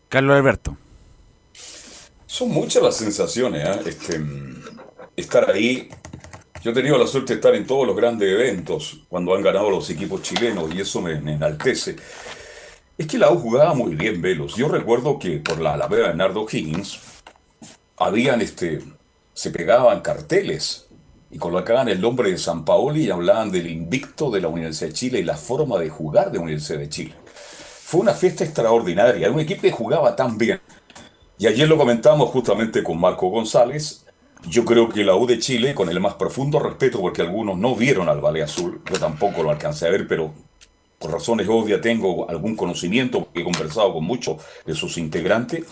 Carlos 0.08 0.36
Alberto. 0.36 0.76
Son 2.26 2.50
muchas 2.50 2.82
las 2.82 2.96
sensaciones, 2.96 3.66
¿eh? 3.66 3.80
este, 3.86 4.20
estar 5.16 5.50
ahí. 5.50 5.88
Yo 6.62 6.70
he 6.70 6.74
tenido 6.74 6.98
la 6.98 7.06
suerte 7.06 7.34
de 7.34 7.38
estar 7.38 7.54
en 7.54 7.66
todos 7.66 7.86
los 7.86 7.96
grandes 7.96 8.28
eventos 8.28 9.00
cuando 9.08 9.34
han 9.34 9.42
ganado 9.42 9.70
los 9.70 9.88
equipos 9.90 10.22
chilenos 10.22 10.74
y 10.74 10.80
eso 10.80 11.00
me, 11.00 11.12
enaltece. 11.12 11.96
Es 12.96 13.06
que 13.06 13.18
la 13.18 13.30
U 13.30 13.38
jugaba 13.38 13.74
muy 13.74 13.94
bien, 13.94 14.20
Velos. 14.20 14.56
Yo 14.56 14.68
recuerdo 14.68 15.18
que 15.18 15.38
por 15.38 15.60
la 15.60 15.74
Alameda 15.74 16.08
de 16.08 16.14
Nardo 16.14 16.46
Higgins 16.50 17.00
habían, 17.96 18.40
este, 18.40 18.82
se 19.34 19.50
pegaban 19.50 20.00
carteles 20.00 20.88
y 21.30 21.38
colocaban 21.38 21.88
el 21.88 22.00
nombre 22.00 22.30
de 22.30 22.38
San 22.38 22.64
Paoli 22.64 23.04
y 23.04 23.10
hablaban 23.10 23.50
del 23.50 23.70
invicto 23.70 24.30
de 24.30 24.40
la 24.40 24.48
Universidad 24.48 24.88
de 24.88 24.94
Chile 24.94 25.20
y 25.20 25.24
la 25.24 25.36
forma 25.36 25.78
de 25.78 25.90
jugar 25.90 26.30
de 26.30 26.38
la 26.38 26.44
Universidad 26.44 26.78
de 26.78 26.88
Chile. 26.88 27.14
Fue 27.88 28.02
una 28.02 28.12
fiesta 28.12 28.45
extraordinaria, 28.45 29.30
un 29.30 29.40
equipo 29.40 29.62
que 29.62 29.71
jugaba 29.71 30.14
tan 30.14 30.37
bien. 30.37 30.61
Y 31.38 31.47
ayer 31.47 31.66
lo 31.66 31.78
comentamos 31.78 32.28
justamente 32.28 32.83
con 32.83 33.00
Marco 33.00 33.30
González. 33.30 34.04
Yo 34.47 34.66
creo 34.66 34.90
que 34.90 35.04
la 35.04 35.16
U 35.16 35.26
de 35.26 35.38
Chile, 35.38 35.75
con 35.75 35.88
el 35.88 35.99
más 35.99 36.12
profundo 36.16 36.59
respeto, 36.59 37.00
porque 37.00 37.23
algunos 37.23 37.57
no 37.57 37.75
vieron 37.75 38.11
al 38.11 38.21
Valle 38.21 38.42
Azul, 38.42 38.83
yo 38.85 38.99
tampoco 38.99 39.42
lo 39.42 39.50
alcancé 39.50 39.87
a 39.87 39.90
ver, 39.90 40.07
pero 40.07 40.35
por 40.99 41.12
razones 41.12 41.49
obvias 41.49 41.80
tengo 41.80 42.28
algún 42.28 42.57
conocimiento, 42.57 43.25
porque 43.25 43.40
he 43.40 43.45
conversado 43.45 43.95
con 43.95 44.04
muchos 44.04 44.37
de 44.66 44.75
sus 44.75 44.99
integrantes, 44.99 45.64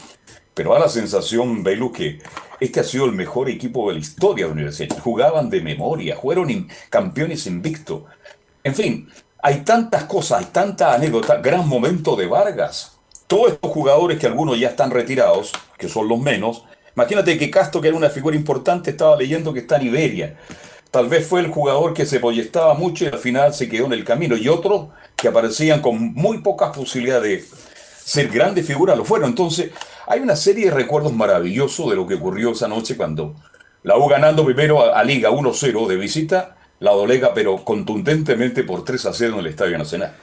pero 0.54 0.72
da 0.72 0.78
la 0.78 0.88
sensación, 0.88 1.62
Belu, 1.62 1.92
que 1.92 2.20
este 2.60 2.80
ha 2.80 2.84
sido 2.84 3.04
el 3.04 3.12
mejor 3.12 3.50
equipo 3.50 3.88
de 3.88 3.96
la 3.96 4.00
historia 4.00 4.46
de 4.46 4.48
la 4.48 4.54
universidad. 4.54 4.98
Jugaban 5.00 5.50
de 5.50 5.60
memoria, 5.60 6.16
fueron 6.16 6.66
campeones 6.88 7.46
invictos. 7.46 8.04
En 8.64 8.74
fin, 8.74 9.06
hay 9.46 9.58
tantas 9.58 10.02
cosas, 10.06 10.40
hay 10.40 10.46
tanta 10.46 10.92
anécdota, 10.92 11.36
gran 11.36 11.68
momento 11.68 12.16
de 12.16 12.26
Vargas. 12.26 12.98
Todos 13.28 13.52
estos 13.52 13.70
jugadores 13.70 14.18
que 14.18 14.26
algunos 14.26 14.58
ya 14.58 14.70
están 14.70 14.90
retirados, 14.90 15.52
que 15.78 15.88
son 15.88 16.08
los 16.08 16.18
menos, 16.18 16.64
imagínate 16.96 17.38
que 17.38 17.48
Castro, 17.48 17.80
que 17.80 17.86
era 17.86 17.96
una 17.96 18.10
figura 18.10 18.34
importante, 18.34 18.90
estaba 18.90 19.16
leyendo 19.16 19.52
que 19.52 19.60
está 19.60 19.76
en 19.76 19.86
Iberia. 19.86 20.36
Tal 20.90 21.08
vez 21.08 21.28
fue 21.28 21.38
el 21.38 21.52
jugador 21.52 21.94
que 21.94 22.06
se 22.06 22.18
proyectaba 22.18 22.74
mucho 22.74 23.04
y 23.04 23.06
al 23.06 23.20
final 23.20 23.54
se 23.54 23.68
quedó 23.68 23.86
en 23.86 23.92
el 23.92 24.04
camino. 24.04 24.36
Y 24.36 24.48
otros 24.48 24.88
que 25.14 25.28
aparecían 25.28 25.80
con 25.80 26.12
muy 26.14 26.38
pocas 26.38 26.76
posibilidades 26.76 27.48
de 27.48 27.56
ser 28.04 28.28
grandes 28.30 28.66
figuras 28.66 28.98
lo 28.98 29.04
fueron. 29.04 29.28
Entonces, 29.28 29.70
hay 30.08 30.18
una 30.18 30.34
serie 30.34 30.64
de 30.64 30.70
recuerdos 30.72 31.12
maravillosos 31.12 31.88
de 31.88 31.94
lo 31.94 32.04
que 32.04 32.14
ocurrió 32.14 32.50
esa 32.50 32.66
noche 32.66 32.96
cuando 32.96 33.36
la 33.84 33.96
U 33.96 34.08
ganando 34.08 34.44
primero 34.44 34.92
a, 34.92 35.04
Liga 35.04 35.30
1-0 35.30 35.86
de 35.86 35.96
visita, 35.96 36.55
la 36.78 36.92
dolega, 36.92 37.34
pero 37.34 37.64
contundentemente 37.64 38.62
por 38.64 38.84
3 38.84 39.06
a 39.06 39.12
0 39.12 39.34
en 39.34 39.40
el 39.40 39.46
Estadio 39.46 39.78
Nacional. 39.78 40.14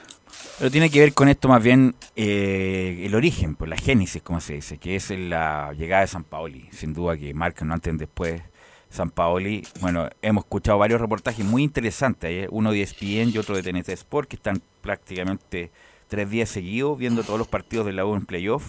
Pero 0.59 0.69
tiene 0.71 0.89
que 0.89 0.99
ver 0.99 1.13
con 1.13 1.29
esto 1.29 1.47
más 1.47 1.63
bien 1.63 1.95
eh, 2.15 3.03
el 3.05 3.15
origen, 3.15 3.55
pues 3.55 3.69
la 3.69 3.77
génesis, 3.77 4.21
como 4.21 4.39
se 4.39 4.53
dice, 4.53 4.77
que 4.77 4.95
es 4.95 5.09
la 5.09 5.73
llegada 5.77 6.01
de 6.01 6.07
San 6.07 6.23
Paoli. 6.23 6.69
Sin 6.71 6.93
duda 6.93 7.17
que 7.17 7.33
marcan 7.33 7.67
no 7.67 7.73
antes 7.73 7.97
después 7.97 8.41
San 8.89 9.09
Paoli. 9.09 9.63
Bueno, 9.81 10.07
hemos 10.21 10.43
escuchado 10.43 10.77
varios 10.77 11.01
reportajes 11.01 11.43
muy 11.43 11.63
interesantes, 11.63 12.29
¿eh? 12.29 12.47
uno 12.51 12.71
de 12.71 12.83
ESPN 12.83 13.31
y 13.33 13.37
otro 13.39 13.55
de 13.55 13.63
TNT 13.63 13.89
Sport, 13.89 14.29
que 14.29 14.35
están 14.35 14.61
prácticamente 14.81 15.71
tres 16.07 16.29
días 16.29 16.49
seguidos 16.49 16.97
viendo 16.99 17.23
todos 17.23 17.39
los 17.39 17.47
partidos 17.47 17.87
de 17.87 17.93
la 17.93 18.05
U 18.05 18.15
en 18.15 18.27
playoff 18.27 18.63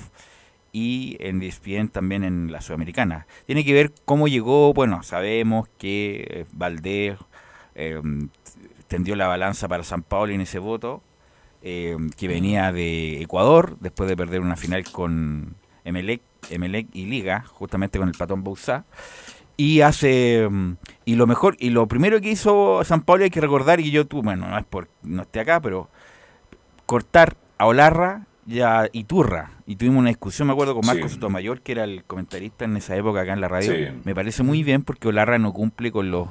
y 0.72 1.18
en 1.20 1.42
ESPN 1.42 1.88
también 1.88 2.24
en 2.24 2.50
la 2.50 2.62
Sudamericana. 2.62 3.26
Tiene 3.44 3.64
que 3.64 3.74
ver 3.74 3.92
cómo 4.06 4.26
llegó, 4.26 4.72
bueno, 4.72 5.02
sabemos 5.02 5.68
que 5.78 6.26
eh, 6.28 6.44
Valdés 6.52 7.18
eh, 7.75 8.00
tendió 8.88 9.16
la 9.16 9.28
balanza 9.28 9.69
para 9.69 9.85
San 9.85 10.02
Paulo 10.02 10.33
en 10.33 10.40
ese 10.40 10.59
voto, 10.59 11.02
eh, 11.62 11.97
que 12.16 12.28
venía 12.28 12.73
de 12.73 13.23
Ecuador, 13.23 13.76
después 13.81 14.09
de 14.09 14.16
perder 14.16 14.40
una 14.40 14.57
final 14.57 14.85
con 14.85 15.57
Emelec, 15.85 16.23
Emelec 16.50 16.88
y 16.93 17.07
Liga, 17.07 17.45
justamente 17.47 17.99
con 17.99 18.09
el 18.09 18.14
patón 18.14 18.45
Bouzá. 18.45 18.85
Y 19.57 19.83
hace 19.83 20.49
y 21.04 21.14
lo 21.14 21.28
mejor 21.28 21.57
y 21.61 21.71
lo 21.71 21.87
primero 21.87 22.21
que 22.21 22.28
hizo 22.28 22.83
San 22.83 23.02
Paulo 23.02 23.23
hay 23.23 23.31
que 23.31 23.40
recordar 23.40 23.78
y 23.78 23.93
yo 23.93 24.04
tú 24.04 24.21
bueno 24.21 24.49
no 24.49 24.59
es 24.59 24.64
por 24.64 24.88
no 25.04 25.23
esté 25.23 25.38
acá 25.38 25.61
pero 25.61 25.88
cortar 26.87 27.37
a 27.59 27.66
Olarra 27.66 28.26
y 28.47 28.61
a 28.61 28.88
Iturra. 28.93 29.52
Y 29.66 29.76
tuvimos 29.76 30.00
una 30.00 30.09
discusión, 30.09 30.49
me 30.49 30.52
acuerdo, 30.52 30.75
con 30.75 30.87
Marcos 30.87 31.12
Sotomayor, 31.12 31.62
que 31.62 31.73
era 31.73 31.85
el 31.85 32.04
comentarista 32.04 32.64
en 32.64 32.76
esa 32.76 32.97
época 32.97 33.23
acá 33.23 33.33
en 33.33 33.40
la 33.40 33.49
radio. 33.49 33.95
Me 34.04 34.14
parece 34.14 34.43
muy 34.43 34.62
bien 34.62 34.83
porque 34.83 35.09
Olarra 35.09 35.38
no 35.38 35.52
cumple 35.52 35.90
con 35.90 36.11
los, 36.11 36.28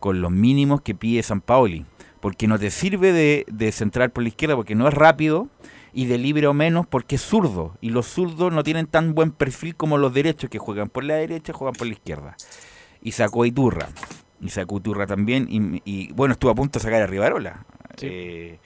con 0.00 0.20
los 0.20 0.32
mínimos 0.32 0.80
que 0.80 0.94
pide 0.94 1.22
San 1.22 1.40
Paoli. 1.40 1.86
Porque 2.20 2.48
no 2.48 2.58
te 2.58 2.70
sirve 2.70 3.12
de, 3.12 3.46
de 3.48 3.72
centrar 3.72 4.10
por 4.10 4.22
la 4.22 4.28
izquierda 4.28 4.56
porque 4.56 4.74
no 4.74 4.88
es 4.88 4.92
rápido 4.92 5.48
y 5.92 6.06
de 6.06 6.18
libre 6.18 6.46
o 6.46 6.54
menos 6.54 6.86
porque 6.86 7.16
es 7.16 7.22
zurdo. 7.22 7.76
Y 7.80 7.90
los 7.90 8.06
zurdos 8.06 8.52
no 8.52 8.62
tienen 8.62 8.86
tan 8.86 9.14
buen 9.14 9.30
perfil 9.30 9.76
como 9.76 9.98
los 9.98 10.12
derechos 10.12 10.50
que 10.50 10.58
juegan 10.58 10.88
por 10.88 11.04
la 11.04 11.14
derecha, 11.14 11.52
juegan 11.52 11.74
por 11.74 11.86
la 11.86 11.92
izquierda. 11.94 12.36
Y 13.02 13.12
sacó 13.12 13.42
a 13.42 13.46
Iturra. 13.46 13.88
Y 14.40 14.50
sacó 14.50 14.76
a 14.76 14.78
Iturra 14.78 15.06
también. 15.06 15.46
Y, 15.50 16.12
bueno, 16.12 16.32
estuvo 16.32 16.50
a 16.50 16.54
punto 16.54 16.78
de 16.78 16.82
sacar 16.82 17.02
a 17.02 17.06
Rivarola. 17.06 17.64
Eh, 18.00 18.58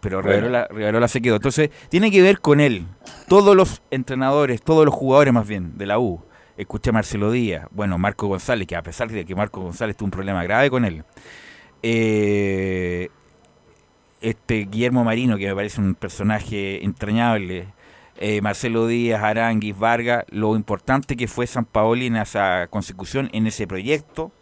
pero 0.00 0.22
Rivarola, 0.22 1.08
se 1.08 1.20
quedó. 1.20 1.36
Entonces, 1.36 1.70
tiene 1.88 2.10
que 2.10 2.22
ver 2.22 2.40
con 2.40 2.60
él. 2.60 2.86
Todos 3.28 3.56
los 3.56 3.82
entrenadores, 3.90 4.62
todos 4.62 4.84
los 4.84 4.94
jugadores 4.94 5.32
más 5.32 5.46
bien 5.46 5.78
de 5.78 5.86
la 5.86 5.98
U. 5.98 6.22
Escuché 6.56 6.90
a 6.90 6.92
Marcelo 6.94 7.30
Díaz, 7.30 7.66
bueno, 7.70 7.98
Marco 7.98 8.28
González, 8.28 8.66
que 8.66 8.76
a 8.76 8.82
pesar 8.82 9.10
de 9.10 9.26
que 9.26 9.34
Marco 9.34 9.60
González 9.60 9.96
tuvo 9.96 10.06
un 10.06 10.10
problema 10.10 10.42
grave 10.42 10.70
con 10.70 10.84
él. 10.86 11.04
Eh, 11.82 13.10
este 14.22 14.64
Guillermo 14.64 15.04
Marino, 15.04 15.36
que 15.36 15.46
me 15.48 15.54
parece 15.54 15.80
un 15.80 15.94
personaje 15.94 16.82
entrañable. 16.82 17.68
Eh, 18.16 18.40
Marcelo 18.40 18.86
Díaz, 18.86 19.22
Aranguis, 19.22 19.78
Vargas, 19.78 20.24
lo 20.30 20.56
importante 20.56 21.16
que 21.16 21.28
fue 21.28 21.46
San 21.46 21.66
Paoli 21.66 22.06
en 22.06 22.16
esa 22.16 22.66
consecución, 22.68 23.28
en 23.34 23.46
ese 23.46 23.66
proyecto, 23.66 24.32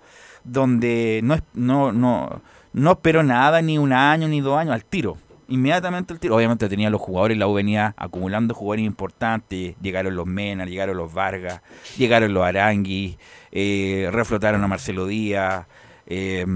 donde 0.44 1.20
no, 1.24 1.38
no, 1.54 1.90
no, 1.90 2.42
no 2.72 2.90
esperó 2.92 3.24
nada, 3.24 3.60
ni 3.60 3.76
un 3.76 3.92
año, 3.92 4.28
ni 4.28 4.40
dos 4.40 4.56
años, 4.56 4.74
al 4.74 4.84
tiro 4.84 5.16
inmediatamente 5.48 6.12
el 6.12 6.20
tiro. 6.20 6.36
Obviamente 6.36 6.68
tenía 6.68 6.90
los 6.90 7.00
jugadores, 7.00 7.38
la 7.38 7.46
U 7.46 7.54
venía 7.54 7.94
acumulando 7.96 8.54
jugadores 8.54 8.84
importantes. 8.84 9.74
Llegaron 9.80 10.16
los 10.16 10.26
Mena, 10.26 10.64
llegaron 10.64 10.96
los 10.96 11.12
Vargas, 11.12 11.60
llegaron 11.96 12.32
los 12.32 12.44
Aranguis, 12.44 13.16
eh, 13.52 14.08
reflotaron 14.12 14.62
a 14.62 14.68
Marcelo 14.68 15.06
Díaz. 15.06 15.66
Eh, 16.06 16.46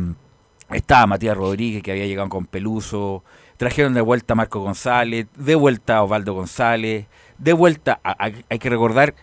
estaba 0.71 1.07
Matías 1.07 1.37
Rodríguez 1.37 1.83
que 1.83 1.93
había 1.93 2.07
llegado 2.07 2.29
con 2.29 2.47
Peluso. 2.47 3.25
Trajeron 3.57 3.95
de 3.95 4.01
vuelta 4.01 4.35
a 4.35 4.37
Marco 4.37 4.61
González, 4.61 5.27
de 5.37 5.55
vuelta 5.55 5.97
a 5.97 6.03
Osvaldo 6.05 6.33
González, 6.35 7.07
de 7.39 7.53
vuelta. 7.53 8.01
hay 8.05 8.59
que 8.59 8.71
recordar 8.71 9.15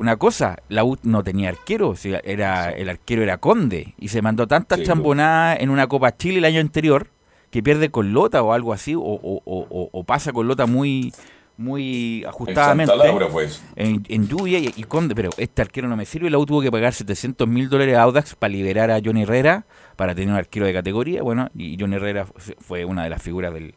una 0.00 0.16
cosa, 0.16 0.56
la 0.70 0.82
U 0.82 0.96
no 1.02 1.22
tenía 1.22 1.50
arquero, 1.50 1.94
era, 2.24 2.70
el 2.70 2.88
arquero 2.88 3.22
era 3.22 3.36
Conde 3.36 3.94
y 3.98 4.08
se 4.08 4.22
mandó 4.22 4.46
tantas 4.46 4.82
chambonadas 4.82 5.60
en 5.60 5.68
una 5.68 5.88
Copa 5.88 6.16
Chile 6.16 6.38
el 6.38 6.46
año 6.46 6.60
anterior 6.60 7.08
que 7.50 7.62
pierde 7.62 7.90
con 7.90 8.12
Lota 8.12 8.42
o 8.42 8.52
algo 8.52 8.72
así, 8.72 8.94
o, 8.94 9.00
o, 9.00 9.42
o, 9.44 10.04
pasa 10.04 10.32
con 10.32 10.48
Lota 10.48 10.66
muy 10.66 11.12
muy 11.56 12.24
ajustadamente 12.24 12.90
pues. 13.30 13.62
en, 13.76 14.26
lluvia 14.26 14.58
y, 14.58 14.82
Conde, 14.84 15.14
pero 15.14 15.28
este 15.36 15.60
arquero 15.60 15.88
no 15.88 15.96
me 15.96 16.06
sirve, 16.06 16.30
la 16.30 16.38
U 16.38 16.46
tuvo 16.46 16.62
que 16.62 16.70
pagar 16.70 16.94
700 16.94 17.46
mil 17.46 17.68
dólares 17.68 17.98
a 17.98 18.02
Audax 18.04 18.34
para 18.34 18.50
liberar 18.50 18.90
a 18.90 18.98
Johnny 19.04 19.24
Herrera, 19.24 19.66
para 19.96 20.14
tener 20.14 20.30
un 20.30 20.36
arquero 20.36 20.64
de 20.64 20.72
categoría, 20.72 21.22
bueno, 21.22 21.50
y 21.54 21.76
Johnny 21.78 21.96
Herrera 21.96 22.26
fue 22.60 22.86
una 22.86 23.04
de 23.04 23.10
las 23.10 23.22
figuras 23.22 23.52
del, 23.52 23.74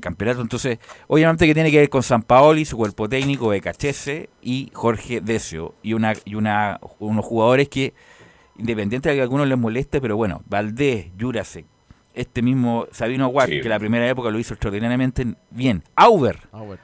campeonato, 0.00 0.40
entonces 0.40 0.78
obviamente 1.08 1.46
que 1.46 1.52
tiene 1.52 1.70
que 1.70 1.78
ver 1.78 1.90
con 1.90 2.02
San 2.02 2.22
Paoli, 2.22 2.64
su 2.64 2.76
cuerpo 2.76 3.08
técnico, 3.08 3.48
Becachese 3.48 4.30
y 4.40 4.70
Jorge 4.72 5.20
Decio, 5.20 5.74
y 5.82 5.92
una 5.92 6.14
y 6.24 6.36
una 6.36 6.80
unos 7.00 7.24
jugadores 7.24 7.68
que, 7.68 7.92
independiente 8.56 9.08
de 9.08 9.16
que 9.16 9.20
a 9.20 9.24
algunos 9.24 9.46
les 9.46 9.58
moleste, 9.58 10.00
pero 10.00 10.16
bueno, 10.16 10.42
Valdés, 10.46 11.08
Jurasek, 11.20 11.66
este 12.20 12.42
mismo 12.42 12.86
Sabino 12.92 13.24
Aguad, 13.24 13.48
que 13.48 13.68
la 13.68 13.78
primera 13.78 14.08
época 14.08 14.30
lo 14.30 14.38
hizo 14.38 14.54
extraordinariamente 14.54 15.26
bien. 15.50 15.82
Auber. 15.96 16.38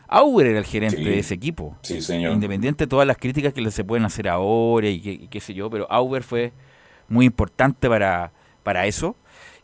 Auber, 0.08 0.46
era 0.46 0.58
el 0.58 0.64
gerente 0.64 0.96
de 0.96 1.18
ese 1.18 1.34
equipo. 1.34 1.76
Sí, 1.82 2.00
señor. 2.00 2.32
Independiente 2.32 2.84
de 2.84 2.88
todas 2.88 3.06
las 3.06 3.18
críticas 3.18 3.52
que 3.52 3.70
se 3.70 3.84
pueden 3.84 4.04
hacer 4.04 4.28
ahora 4.28 4.88
y, 4.88 5.28
qué 5.28 5.40
sé 5.40 5.54
yo, 5.54 5.68
pero 5.70 5.86
Auber 5.90 6.22
fue 6.22 6.52
muy 7.08 7.26
importante 7.26 7.88
para, 7.88 8.32
para 8.62 8.86
eso. 8.86 9.16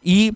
Y 0.02 0.34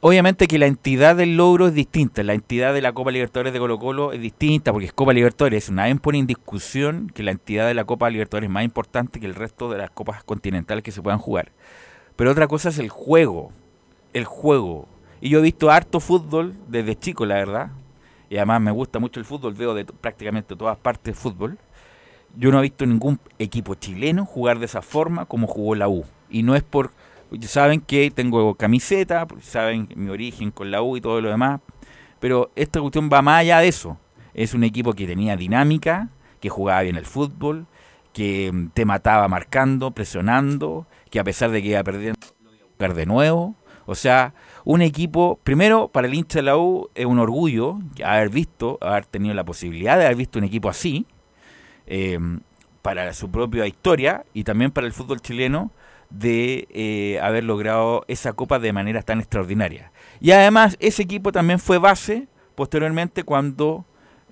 obviamente 0.00 0.46
que 0.46 0.58
la 0.58 0.66
entidad 0.66 1.16
del 1.16 1.36
logro 1.36 1.68
es 1.68 1.74
distinta. 1.74 2.22
La 2.22 2.34
entidad 2.34 2.72
de 2.72 2.80
la 2.80 2.92
Copa 2.92 3.10
Libertadores 3.10 3.52
de 3.52 3.58
Colo 3.58 3.78
Colo 3.78 4.12
es 4.12 4.20
distinta 4.20 4.72
porque 4.72 4.86
es 4.86 4.92
Copa 4.92 5.12
Libertadores. 5.12 5.70
Nadie 5.70 5.94
pone 5.96 6.18
en 6.18 6.26
discusión 6.26 7.10
que 7.14 7.22
la 7.22 7.32
entidad 7.32 7.66
de 7.66 7.74
la 7.74 7.84
Copa 7.84 8.08
Libertadores 8.08 8.48
es 8.48 8.52
más 8.52 8.64
importante 8.64 9.20
que 9.20 9.26
el 9.26 9.34
resto 9.34 9.70
de 9.70 9.78
las 9.78 9.90
copas 9.90 10.24
continentales 10.24 10.82
que 10.82 10.92
se 10.92 11.02
puedan 11.02 11.18
jugar. 11.18 11.52
Pero 12.16 12.30
otra 12.30 12.48
cosa 12.48 12.70
es 12.70 12.78
el 12.78 12.88
juego 12.88 13.52
el 14.12 14.24
juego. 14.24 14.86
Y 15.20 15.30
yo 15.30 15.40
he 15.40 15.42
visto 15.42 15.70
harto 15.70 16.00
fútbol 16.00 16.54
desde 16.68 16.96
chico, 16.96 17.26
la 17.26 17.36
verdad. 17.36 17.70
Y 18.30 18.36
además 18.36 18.60
me 18.60 18.70
gusta 18.70 18.98
mucho 18.98 19.20
el 19.20 19.26
fútbol, 19.26 19.54
veo 19.54 19.74
prácticamente 20.00 20.54
todas 20.54 20.76
partes 20.76 21.16
fútbol. 21.16 21.58
Yo 22.36 22.50
no 22.52 22.58
he 22.58 22.62
visto 22.62 22.84
ningún 22.84 23.18
equipo 23.38 23.74
chileno 23.74 24.26
jugar 24.26 24.58
de 24.58 24.66
esa 24.66 24.82
forma 24.82 25.24
como 25.24 25.46
jugó 25.46 25.74
la 25.74 25.88
U. 25.88 26.04
Y 26.28 26.42
no 26.42 26.54
es 26.54 26.62
por... 26.62 26.92
Saben 27.42 27.80
que 27.80 28.10
tengo 28.10 28.54
camiseta, 28.54 29.26
saben 29.42 29.88
mi 29.96 30.08
origen 30.08 30.50
con 30.50 30.70
la 30.70 30.82
U 30.82 30.96
y 30.96 31.00
todo 31.00 31.20
lo 31.20 31.30
demás. 31.30 31.60
Pero 32.20 32.50
esta 32.56 32.80
cuestión 32.80 33.10
va 33.12 33.22
más 33.22 33.40
allá 33.40 33.60
de 33.60 33.68
eso. 33.68 33.98
Es 34.34 34.54
un 34.54 34.64
equipo 34.64 34.92
que 34.92 35.06
tenía 35.06 35.36
dinámica, 35.36 36.10
que 36.40 36.48
jugaba 36.48 36.82
bien 36.82 36.96
el 36.96 37.06
fútbol, 37.06 37.66
que 38.12 38.50
mm, 38.52 38.68
te 38.68 38.84
mataba 38.84 39.28
marcando, 39.28 39.90
presionando, 39.90 40.86
que 41.10 41.20
a 41.20 41.24
pesar 41.24 41.50
de 41.50 41.62
que 41.62 41.68
iba 41.68 41.82
perdiendo, 41.82 42.18
lo 42.78 42.94
de 42.94 43.06
nuevo. 43.06 43.54
O 43.90 43.94
sea, 43.94 44.34
un 44.64 44.82
equipo, 44.82 45.40
primero 45.42 45.88
para 45.88 46.06
el 46.08 46.12
hincha 46.12 46.40
de 46.40 46.42
la 46.42 46.58
U 46.58 46.90
es 46.94 47.06
un 47.06 47.18
orgullo 47.18 47.78
haber 48.04 48.28
visto, 48.28 48.76
haber 48.82 49.06
tenido 49.06 49.32
la 49.32 49.44
posibilidad 49.44 49.96
de 49.96 50.04
haber 50.04 50.16
visto 50.18 50.38
un 50.38 50.44
equipo 50.44 50.68
así, 50.68 51.06
eh, 51.86 52.18
para 52.82 53.14
su 53.14 53.30
propia 53.30 53.66
historia 53.66 54.26
y 54.34 54.44
también 54.44 54.72
para 54.72 54.86
el 54.86 54.92
fútbol 54.92 55.22
chileno 55.22 55.72
de 56.10 56.68
eh, 56.70 57.18
haber 57.22 57.44
logrado 57.44 58.04
esa 58.08 58.34
copa 58.34 58.58
de 58.58 58.74
manera 58.74 59.00
tan 59.00 59.20
extraordinaria. 59.20 59.90
Y 60.20 60.32
además 60.32 60.76
ese 60.80 61.02
equipo 61.02 61.32
también 61.32 61.58
fue 61.58 61.78
base 61.78 62.28
posteriormente 62.56 63.22
cuando 63.22 63.86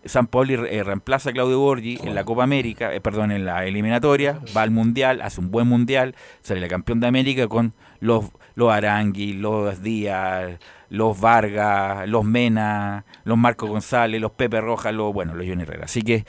San 0.07 0.27
Pauli 0.27 0.55
eh, 0.55 0.83
reemplaza 0.85 1.31
a 1.31 1.33
Claudio 1.33 1.59
Borgi 1.61 1.99
en 2.03 2.15
la 2.15 2.25
Copa 2.25 2.45
América, 2.45 2.95
eh, 2.95 3.01
perdón, 3.01 3.33
en 3.33 3.45
la 3.45 3.65
eliminatoria, 3.67 4.41
va 4.57 4.63
al 4.63 4.71
Mundial, 4.71 5.21
hace 5.21 5.41
un 5.41 5.51
buen 5.51 5.67
Mundial, 5.67 6.15
sale 6.43 6.63
el 6.63 6.69
campeón 6.69 7.01
de 7.01 7.09
América 7.09 7.49
con 7.49 7.75
los, 8.01 8.27
los 8.57 8.73
Arangui, 8.73 9.35
los 9.35 9.81
Díaz, 9.83 10.59
los 10.91 11.21
Vargas, 11.21 12.09
los 12.09 12.25
Mena, 12.25 13.05
los 13.23 13.39
Marco 13.39 13.69
González, 13.69 14.21
los 14.21 14.33
Pepe 14.33 14.61
Rojas, 14.61 14.93
los, 14.93 15.13
bueno, 15.13 15.35
los 15.35 15.47
Johnny 15.47 15.63
Herrera. 15.63 15.85
Así 15.85 16.03
que 16.03 16.25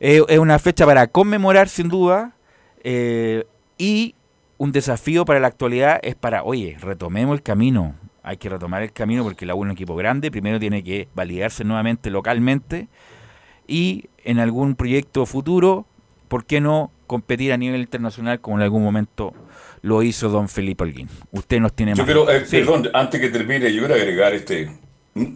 eh, 0.00 0.22
es 0.28 0.38
una 0.38 0.58
fecha 0.58 0.84
para 0.84 1.06
conmemorar 1.06 1.68
sin 1.70 1.88
duda 1.88 2.34
y 3.78 4.14
un 4.58 4.72
desafío 4.72 5.24
para 5.24 5.40
la 5.40 5.46
actualidad 5.46 6.00
es 6.02 6.16
para, 6.16 6.42
oye, 6.42 6.76
retomemos 6.80 7.34
el 7.34 7.42
camino, 7.42 7.94
hay 8.22 8.36
que 8.36 8.48
retomar 8.48 8.82
el 8.82 8.92
camino 8.92 9.22
porque 9.22 9.46
la 9.46 9.54
U 9.54 9.62
es 9.62 9.66
un 9.66 9.70
equipo 9.70 9.94
grande, 9.94 10.30
primero 10.30 10.58
tiene 10.58 10.82
que 10.82 11.08
validarse 11.14 11.64
nuevamente 11.64 12.10
localmente 12.10 12.88
y 13.66 14.08
en 14.24 14.40
algún 14.40 14.74
proyecto 14.74 15.26
futuro, 15.26 15.86
¿por 16.26 16.44
qué 16.44 16.60
no 16.60 16.90
competir 17.06 17.52
a 17.52 17.56
nivel 17.56 17.80
internacional 17.80 18.40
como 18.40 18.56
en 18.56 18.64
algún 18.64 18.82
momento 18.82 19.32
lo 19.82 20.02
hizo 20.02 20.28
don 20.28 20.48
Felipe 20.48 20.84
Alguín? 20.84 21.08
Usted 21.30 21.60
nos 21.60 21.74
tiene 21.74 21.92
Yo 21.92 21.98
más. 21.98 22.06
quiero, 22.06 22.30
eh, 22.30 22.44
perdón, 22.50 22.90
antes 22.92 23.20
que 23.20 23.28
termine, 23.28 23.72
yo 23.72 23.80
quiero 23.80 23.94
agregar 23.94 24.34
este. 24.34 24.70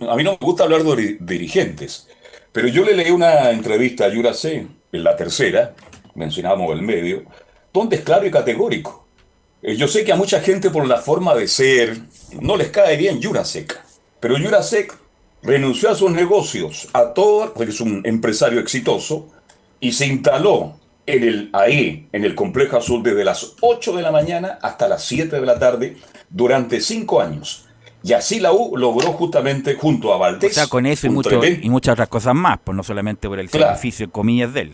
A 0.08 0.16
mí 0.16 0.22
no 0.22 0.32
me 0.32 0.38
gusta 0.40 0.64
hablar 0.64 0.82
de 0.84 1.16
dirigentes, 1.20 2.08
pero 2.52 2.68
yo 2.68 2.84
le 2.84 2.94
leí 2.94 3.11
una 3.11 3.50
entrevista 3.50 4.04
a 4.04 4.08
Yura 4.08 4.32
C, 4.34 4.66
en 4.92 5.04
la 5.04 5.16
tercera, 5.16 5.75
mencionábamos 6.14 6.72
el 6.72 6.82
medio, 6.82 7.25
donde 7.72 7.96
es 7.96 8.02
claro 8.02 8.26
y 8.26 8.30
categórico. 8.30 9.06
Eh, 9.62 9.76
yo 9.76 9.88
sé 9.88 10.04
que 10.04 10.12
a 10.12 10.16
mucha 10.16 10.40
gente 10.40 10.70
por 10.70 10.87
la 10.87 10.99
forma 10.99 11.34
de 11.34 11.49
ser 11.49 11.96
no 12.40 12.56
les 12.56 12.68
cae 12.68 12.96
bien 12.96 13.22
Jurasek, 13.22 13.80
pero 14.20 14.37
Jurasek 14.37 14.94
renunció 15.42 15.90
a 15.90 15.94
sus 15.94 16.11
negocios, 16.11 16.88
a 16.92 17.12
todo, 17.12 17.52
porque 17.54 17.70
es 17.70 17.80
un 17.80 18.02
empresario 18.04 18.61
exitoso, 18.61 19.28
y 19.80 19.92
se 19.92 20.06
instaló 20.06 20.78
en 21.06 21.23
el, 21.25 21.50
ahí, 21.52 22.09
en 22.12 22.25
el 22.25 22.35
complejo 22.35 22.76
azul, 22.76 23.02
desde 23.02 23.25
las 23.25 23.54
8 23.61 23.97
de 23.97 24.02
la 24.02 24.12
mañana 24.12 24.59
hasta 24.62 24.88
las 24.88 25.04
7 25.04 25.40
de 25.40 25.47
la 25.47 25.59
tarde, 25.59 25.97
durante 26.30 26.80
5 26.80 27.21
años. 27.21 27.66
Y 28.04 28.12
así 28.14 28.40
la 28.40 28.52
U 28.52 28.76
logró 28.76 29.12
justamente 29.12 29.75
junto 29.75 30.12
a 30.12 30.16
Valdés. 30.18 30.52
O 30.52 30.54
sea, 30.54 30.66
con 30.66 30.87
eso 30.87 31.06
y, 31.06 31.11
mucho- 31.11 31.40
y 31.44 31.71
muchas 31.71 31.92
otras 31.92 32.09
cosas 32.09 32.35
más, 32.35 32.59
pues 32.64 32.75
no 32.76 32.82
solamente 32.82 33.28
por 33.28 33.38
el 33.38 33.49
Claro. 33.49 33.66
sacrificio, 33.75 34.11
comillas, 34.11 34.52
de 34.54 34.61
él. 34.62 34.73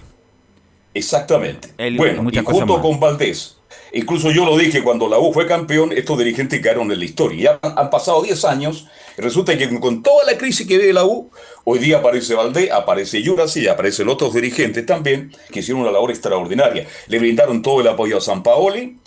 Exactamente. 0.95 1.69
Él 1.79 1.97
bueno, 1.97 2.29
y 2.31 2.37
junto 2.39 2.75
más. 2.75 2.81
con 2.83 2.99
Valdés. 3.01 3.58
Incluso 3.93 4.31
yo 4.31 4.45
lo 4.45 4.57
dije 4.57 4.83
cuando 4.83 5.09
la 5.09 5.19
U 5.19 5.33
fue 5.33 5.47
campeón, 5.47 5.93
estos 5.93 6.19
dirigentes 6.19 6.61
quedaron 6.61 6.91
en 6.93 6.99
la 6.99 7.05
historia. 7.05 7.61
Ya 7.63 7.71
han, 7.77 7.91
pasado 7.91 8.23
10 8.23 8.45
años. 8.45 8.87
Resulta 9.17 9.57
que 9.57 9.81
con 9.81 10.03
toda 10.03 10.25
la 10.25 10.37
crisis 10.37 10.67
que 10.67 10.79
vive 10.79 10.93
la 10.93 11.05
U, 11.05 11.31
hoy 11.65 11.79
día 11.79 11.99
aparece 11.99 12.35
Valdés, 12.35 12.71
aparece 12.71 13.23
Yurasi 13.23 13.63
y 13.63 13.69
aparecen 13.69 14.09
otros 14.09 14.35
dirigentes 14.35 14.85
también 14.87 15.33
que 15.51 15.61
hicieron 15.61 15.83
una 15.83 15.91
labor 15.91 16.11
extraordinaria. 16.11 16.87
Le 17.09 17.19
brindaron 17.19 17.63
todo 17.63 17.81
el 17.81 17.89
apoyo 17.89 18.19
a 18.19 18.21
San 18.21 18.43
Paoli 18.43 18.99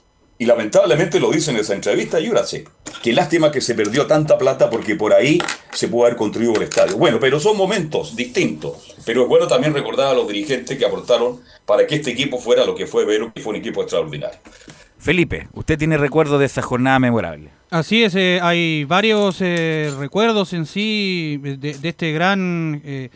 y 0.41 0.45
lamentablemente 0.45 1.19
lo 1.19 1.29
dice 1.29 1.51
en 1.51 1.57
esa 1.57 1.75
entrevista 1.75 2.19
Yurasi. 2.19 2.63
Qué 3.03 3.13
lástima 3.13 3.51
que 3.51 3.61
se 3.61 3.75
perdió 3.75 4.07
tanta 4.07 4.39
plata 4.39 4.71
porque 4.71 4.95
por 4.95 5.13
ahí 5.13 5.37
se 5.71 5.87
pudo 5.87 6.05
haber 6.05 6.17
construido 6.17 6.55
el 6.55 6.63
estadio. 6.63 6.97
Bueno, 6.97 7.19
pero 7.19 7.39
son 7.39 7.55
momentos 7.55 8.15
distintos. 8.15 8.95
Pero 9.05 9.21
es 9.21 9.27
bueno 9.27 9.45
también 9.45 9.71
recordar 9.71 10.07
a 10.07 10.13
los 10.15 10.27
dirigentes 10.27 10.79
que 10.79 10.83
aportaron 10.83 11.41
para 11.63 11.85
que 11.85 11.93
este 11.93 12.09
equipo 12.09 12.39
fuera 12.39 12.65
lo 12.65 12.73
que 12.73 12.87
fue 12.87 13.05
Vero, 13.05 13.31
que 13.31 13.39
fue 13.39 13.51
un 13.51 13.57
equipo 13.57 13.83
extraordinario. 13.83 14.39
Felipe, 14.97 15.47
usted 15.53 15.77
tiene 15.77 15.97
recuerdo 15.97 16.39
de 16.39 16.47
esa 16.47 16.63
jornada 16.63 16.97
memorable. 16.97 17.51
Así 17.69 18.03
es, 18.03 18.15
eh, 18.15 18.39
hay 18.41 18.83
varios 18.85 19.37
eh, 19.41 19.93
recuerdos 19.99 20.53
en 20.53 20.65
sí 20.65 21.37
de, 21.39 21.55
de 21.55 21.89
este 21.89 22.13
gran 22.13 22.81
eh, 22.83 23.11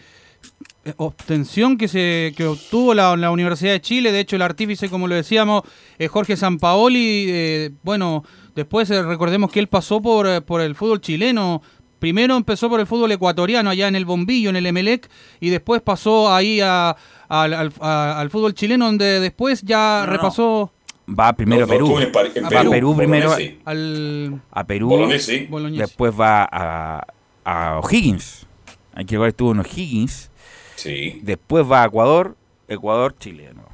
obtención 0.97 1.77
que 1.77 1.87
se 1.87 2.33
que 2.37 2.45
obtuvo 2.45 2.93
la, 2.93 3.15
la 3.17 3.31
Universidad 3.31 3.71
de 3.73 3.81
Chile. 3.81 4.11
De 4.11 4.19
hecho, 4.19 4.35
el 4.35 4.41
artífice, 4.41 4.89
como 4.89 5.07
lo 5.07 5.15
decíamos, 5.15 5.63
es 5.97 6.09
Jorge 6.11 6.37
Sampaoli. 6.37 7.25
eh, 7.29 7.71
bueno, 7.83 8.23
después 8.55 8.89
eh, 8.91 9.01
recordemos 9.03 9.51
que 9.51 9.59
él 9.59 9.67
pasó 9.67 10.01
por, 10.01 10.27
eh, 10.27 10.41
por 10.41 10.61
el 10.61 10.75
fútbol 10.75 11.01
chileno. 11.01 11.61
Primero 11.99 12.35
empezó 12.35 12.69
por 12.69 12.79
el 12.79 12.85
fútbol 12.87 13.11
ecuatoriano, 13.13 13.69
allá 13.69 13.87
en 13.87 13.95
el 13.95 14.05
Bombillo, 14.05 14.49
en 14.49 14.57
el 14.57 14.65
Emelec, 14.67 15.09
y 15.39 15.49
después 15.49 15.81
pasó 15.81 16.31
ahí 16.33 16.59
a- 16.61 16.95
al, 17.29 17.53
al- 17.53 17.73
a- 17.79 18.19
al 18.19 18.29
fútbol 18.29 18.53
chileno, 18.53 18.85
donde 18.85 19.19
después 19.19 19.61
ya 19.63 20.01
No, 20.01 20.05
no, 20.05 20.05
no. 20.05 20.11
repasó 20.17 20.71
Va 21.07 21.33
primero 21.33 21.63
a 21.63 21.67
No, 21.67 21.73
Perú. 21.73 21.97
en 21.99 22.07
va 22.09 22.49
Perú, 22.49 22.67
a 22.67 22.71
Perú 22.71 22.95
primero, 22.97 23.31
al 23.65 24.41
a 24.51 24.63
Perú, 24.65 24.89
Bolognesi. 24.89 25.47
Después 25.77 26.13
va 26.19 26.47
a, 26.51 27.07
a 27.43 27.79
O'Higgins. 27.79 28.45
Hay 28.93 29.05
que 29.05 29.17
ver, 29.17 29.29
estuvo 29.29 29.51
en 29.51 29.59
O'Higgins. 29.59 30.31
Sí. 30.75 31.19
Después 31.23 31.65
va 31.69 31.83
a 31.83 31.85
Ecuador, 31.85 32.35
Ecuador, 32.67 33.15
Chile. 33.19 33.49
nuevo. 33.53 33.69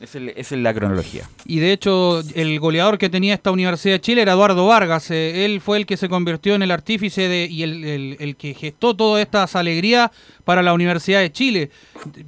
Esa 0.00 0.18
es, 0.18 0.50
la 0.50 0.74
cronología. 0.74 1.28
Y 1.44 1.60
de 1.60 1.70
hecho, 1.72 2.24
el 2.34 2.58
goleador 2.58 2.98
que 2.98 3.08
tenía 3.08 3.34
esta 3.34 3.52
Universidad 3.52 3.94
de 3.94 4.00
Chile 4.00 4.22
era 4.22 4.32
Eduardo 4.32 4.66
Vargas. 4.66 5.12
Eh, 5.12 5.44
él 5.44 5.60
fue 5.60 5.76
el 5.76 5.86
que 5.86 5.96
se 5.96 6.08
convirtió 6.08 6.56
en 6.56 6.62
el 6.62 6.72
artífice 6.72 7.28
de, 7.28 7.46
y 7.46 7.62
el, 7.62 7.84
el- 7.84 8.16
el 8.18 8.34
que 8.34 8.52
gestó 8.52 8.96
todas 8.96 9.22
estas 9.22 9.54
alegrías 9.54 10.10
para 10.44 10.60
la 10.60 10.74
Universidad 10.74 11.20
de 11.20 11.30
Chile. 11.30 11.70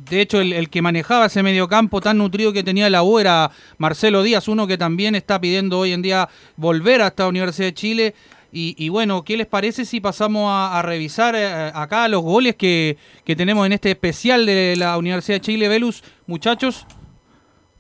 De 0.09 0.21
hecho, 0.21 0.41
el, 0.41 0.53
el 0.53 0.69
que 0.71 0.83
manejaba 0.83 1.27
ese 1.27 1.43
mediocampo 1.43 2.01
tan 2.01 2.19
nutrido 2.19 2.53
que 2.53 2.63
tenía 2.63 2.89
la 2.91 3.03
U 3.03 3.19
era 3.19 3.51
Marcelo 3.79 4.23
Díaz, 4.23 4.47
uno 4.47 4.69
que 4.69 4.79
también 4.79 5.17
está 5.17 5.41
pidiendo 5.41 5.81
hoy 5.81 5.91
en 5.95 6.03
día 6.03 6.29
volver 6.57 7.03
a 7.03 7.09
esta 7.09 7.27
Universidad 7.27 7.67
de 7.67 7.75
Chile. 7.75 8.15
Y, 8.57 8.77
y 8.79 8.89
bueno, 8.89 9.25
¿qué 9.25 9.37
les 9.37 9.49
parece 9.49 9.85
si 9.85 10.01
pasamos 10.01 10.49
a, 10.49 10.79
a 10.79 10.83
revisar 10.83 11.35
eh, 11.37 11.73
acá 11.75 12.07
los 12.07 12.23
goles 12.23 12.55
que, 12.55 12.97
que 13.25 13.35
tenemos 13.35 13.67
en 13.67 13.73
este 13.73 13.91
especial 13.91 14.47
de 14.47 14.77
la 14.79 14.97
Universidad 14.97 15.37
de 15.37 15.41
Chile, 15.41 15.67
Velus? 15.67 16.05
Muchachos. 16.29 16.87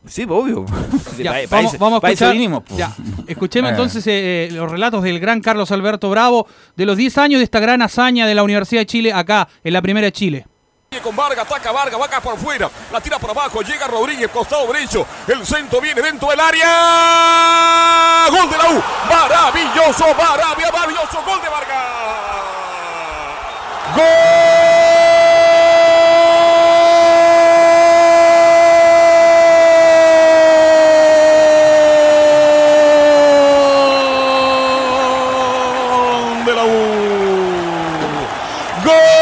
Sí, 0.06 0.26
pues, 0.26 0.42
obvio. 0.42 0.66
Ya, 1.16 1.32
Pa- 1.48 1.62
vamos, 1.78 2.02
a 2.02 2.08
escuchar. 2.08 2.32
vinimos, 2.32 2.62
pues. 2.66 2.76
ya, 2.76 2.94
escuchemos 3.28 3.68
Eh. 3.70 3.74
entonces 3.74 4.04
eh, 4.08 4.48
los 4.52 4.68
relatos 4.70 5.02
del 5.04 5.20
gran 5.20 5.40
Carlos 5.40 5.70
Alberto 5.70 6.10
Bravo 6.10 6.46
de 6.76 6.84
los 6.86 6.96
10 6.96 7.18
años 7.18 7.38
de 7.38 7.44
esta 7.44 7.60
gran 7.60 7.80
hazaña 7.80 8.26
de 8.26 8.34
la 8.34 8.42
Universidad 8.42 8.80
de 8.82 8.86
Chile 8.86 9.12
acá 9.12 9.48
en 9.62 9.72
la 9.72 9.80
Primera 9.80 10.06
de 10.06 10.12
Chile. 10.12 10.46
Con 11.02 11.16
Vargas, 11.16 11.44
ataca 11.44 11.72
Vargas, 11.72 12.00
va 12.00 12.04
acá 12.06 12.20
por 12.20 12.38
fuera, 12.38 12.70
la 12.92 13.00
tira 13.00 13.18
por 13.18 13.30
abajo, 13.30 13.62
llega 13.62 13.86
Rodríguez, 13.88 14.30
costado 14.30 14.72
derecho, 14.72 15.06
el 15.26 15.44
centro 15.44 15.80
viene 15.80 16.00
dentro 16.00 16.28
del 16.28 16.40
área, 16.40 18.26
gol 18.30 18.48
de 18.48 18.56
la 18.56 18.70
U, 18.70 18.82
maravilloso, 19.08 20.14
maravilloso, 20.14 20.72
maravilloso, 20.72 21.22
gol 21.26 21.42
de 21.42 21.48
Vargas. 21.48 21.84
Gol 23.96 24.04
de 36.44 36.54
la 36.54 36.64
U. 36.64 37.04
Gol 38.84 39.14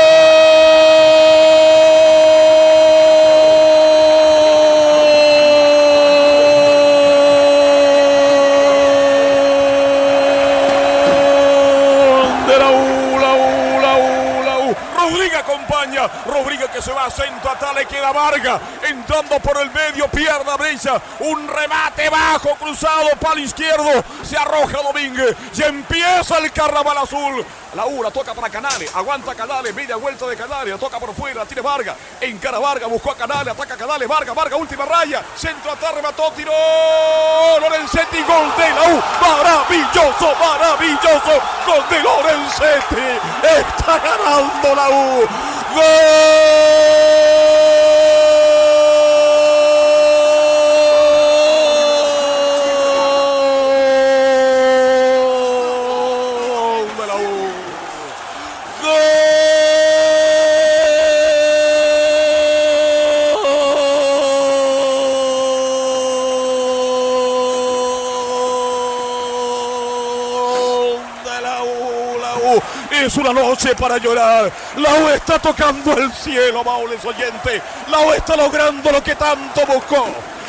de 12.46 12.58
la 12.58 12.70
U, 12.70 13.18
la 13.18 13.32
U, 13.34 13.80
la 13.80 13.94
U, 13.96 14.42
la 14.44 14.58
U. 14.58 14.76
Rodríguez 14.98 15.38
acompaña. 15.38 16.08
Rodríguez 16.26 16.70
que 16.70 16.82
se 16.82 16.92
va 16.92 17.06
a 17.06 17.10
centro 17.10 17.50
Vargas. 18.12 18.60
Entrando 18.88 19.38
por 19.40 19.58
el 19.58 19.70
medio, 19.70 20.08
pierna 20.08 20.56
brecha. 20.56 21.00
Un 21.20 21.48
remate 21.48 22.08
bajo, 22.08 22.54
cruzado, 22.56 23.10
palo 23.20 23.40
izquierdo. 23.40 24.04
Se 24.22 24.36
arroja 24.36 24.82
Domínguez. 24.82 25.36
Y 25.54 25.62
empieza 25.62 26.38
el 26.38 26.52
carnaval 26.52 26.98
azul. 26.98 27.44
La 27.74 27.86
U 27.86 28.02
la 28.02 28.10
toca 28.10 28.34
para 28.34 28.50
Canales. 28.50 28.94
Aguanta 28.94 29.34
Canales, 29.34 29.74
media 29.74 29.96
vuelta 29.96 30.26
de 30.26 30.36
Canales. 30.36 30.78
Toca 30.78 30.98
por 31.00 31.14
fuera, 31.14 31.46
tiene 31.46 31.62
Vargas. 31.62 31.96
Encara 32.20 32.58
Vargas, 32.58 32.88
buscó 32.90 33.12
a 33.12 33.16
Canales, 33.16 33.54
ataca 33.54 33.74
a 33.74 33.76
Canales. 33.78 34.06
Vargas, 34.06 34.34
Vargas, 34.34 34.60
última 34.60 34.84
raya. 34.84 35.22
Centro 35.34 35.72
atrás, 35.72 35.94
remató, 35.94 36.30
tiró. 36.32 36.52
Lorenzetti, 37.60 38.22
gol 38.22 38.52
de 38.56 38.70
la 38.70 38.82
U. 38.88 39.02
Maravilloso, 39.20 40.34
maravilloso. 40.38 41.40
Gol 41.66 41.88
de 41.88 42.00
Lorenzetti. 42.02 43.18
Está 43.42 43.98
ganando 43.98 44.74
la 44.74 44.90
U. 44.90 45.28
U. 45.74 47.61
Es 73.12 73.18
una 73.18 73.34
noche 73.34 73.74
para 73.74 73.98
llorar. 73.98 74.50
La 74.78 74.94
U 74.94 75.08
está 75.10 75.38
tocando 75.38 75.92
el 75.98 76.10
cielo, 76.14 76.60
amables 76.60 77.04
oyentes. 77.04 77.60
La 77.90 78.00
U 78.00 78.12
está 78.14 78.34
logrando 78.34 78.90
lo 78.90 79.04
que 79.04 79.14
tanto 79.16 79.66
buscó. 79.66 80.06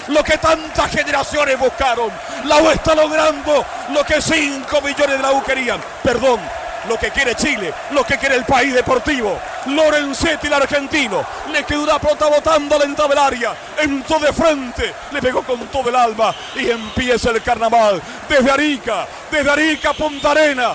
Lo 0.07 0.23
que 0.23 0.37
tantas 0.37 0.89
generaciones 0.89 1.59
buscaron. 1.59 2.09
La 2.45 2.61
U 2.61 2.69
está 2.69 2.95
logrando 2.95 3.65
lo 3.89 4.05
que 4.05 4.21
5 4.21 4.79
millones 4.79 5.17
de 5.17 5.21
la 5.21 5.33
U 5.33 5.43
querían. 5.43 5.81
Perdón, 6.03 6.39
lo 6.87 6.97
que 6.97 7.11
quiere 7.11 7.35
Chile, 7.35 7.73
lo 7.91 8.05
que 8.05 8.17
quiere 8.17 8.35
el 8.35 8.45
país 8.45 8.73
deportivo. 8.73 9.37
Lorenzetti, 9.65 10.47
el 10.47 10.53
argentino, 10.53 11.25
le 11.51 11.63
quedó 11.65 11.83
una 11.83 11.99
pelota 11.99 12.27
botando 12.27 12.79
lenta 12.79 13.07
del 13.07 13.17
área, 13.17 13.53
entró 13.77 14.19
de 14.19 14.33
frente, 14.33 14.93
le 15.11 15.21
pegó 15.21 15.43
con 15.43 15.67
todo 15.67 15.89
el 15.89 15.95
alma 15.95 16.33
y 16.55 16.69
empieza 16.69 17.29
el 17.29 17.41
carnaval. 17.41 18.01
Desde 18.27 18.49
Arica, 18.49 19.05
desde 19.29 19.49
Arica, 19.49 19.93
Punta 19.93 20.31
Arena. 20.31 20.73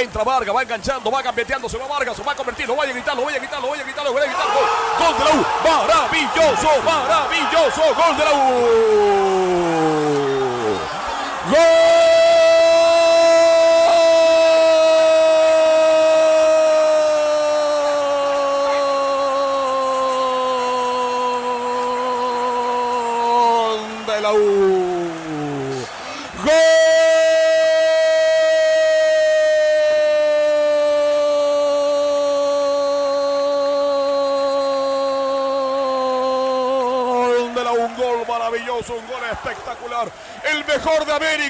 Entra 0.00 0.24
Vargas, 0.24 0.56
va 0.56 0.62
enganchando, 0.62 1.10
va 1.10 1.20
gambeteando, 1.20 1.68
se 1.68 1.76
va 1.76 1.86
Vargas, 1.86 2.16
se 2.16 2.22
va 2.22 2.32
a 2.32 2.34
convertir, 2.34 2.66
lo 2.66 2.74
voy 2.74 2.88
a 2.88 2.92
gritar, 2.92 3.14
lo 3.14 3.22
voy 3.22 3.34
a 3.34 3.38
gritar, 3.38 3.60
lo 3.60 3.68
voy 3.68 3.78
a 3.78 3.82
gritar, 3.82 4.02
lo 4.02 4.12
voy 4.12 4.22
a 4.22 4.24
gritar, 4.24 4.46
gol, 4.46 4.64
gol 4.98 5.18
de 5.18 5.24
la 5.24 5.30
U, 5.30 5.44
maravilloso, 5.62 6.82
maravilloso, 6.82 7.82
gol 7.94 8.16
de 8.16 8.24
la 8.24 8.32
U. 8.32 8.40
Gol 11.50 11.99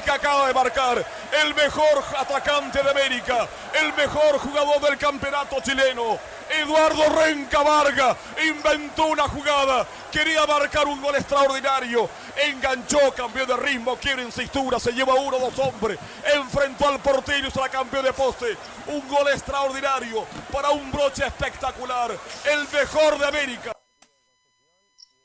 Acaba 0.08 0.48
de 0.48 0.54
marcar. 0.54 1.06
El 1.42 1.54
mejor 1.54 2.04
atacante 2.18 2.82
de 2.82 2.90
América. 2.90 3.46
El 3.72 3.92
mejor 3.94 4.38
jugador 4.38 4.80
del 4.80 4.98
campeonato 4.98 5.56
chileno. 5.62 6.18
Eduardo 6.50 7.08
Renca 7.10 7.62
Varga 7.62 8.16
inventó 8.44 9.06
una 9.06 9.28
jugada. 9.28 9.86
Quería 10.10 10.44
marcar 10.46 10.86
un 10.86 11.00
gol 11.00 11.14
extraordinario. 11.14 12.08
Enganchó, 12.36 13.12
cambió 13.14 13.46
de 13.46 13.56
ritmo, 13.56 13.96
quiere 13.96 14.22
en 14.22 14.32
se 14.32 14.92
lleva 14.92 15.14
uno 15.14 15.38
dos 15.38 15.58
hombres. 15.58 15.98
Enfrentó 16.34 16.88
al 16.88 16.98
portero 16.98 17.46
y 17.46 17.50
se 17.50 17.60
la 17.60 17.68
cambió 17.68 18.02
de 18.02 18.12
poste. 18.12 18.56
Un 18.88 19.06
gol 19.08 19.28
extraordinario 19.28 20.26
para 20.52 20.70
un 20.70 20.90
broche 20.90 21.24
espectacular. 21.24 22.10
El 22.44 22.66
mejor 22.72 23.18
de 23.18 23.26
América. 23.26 23.72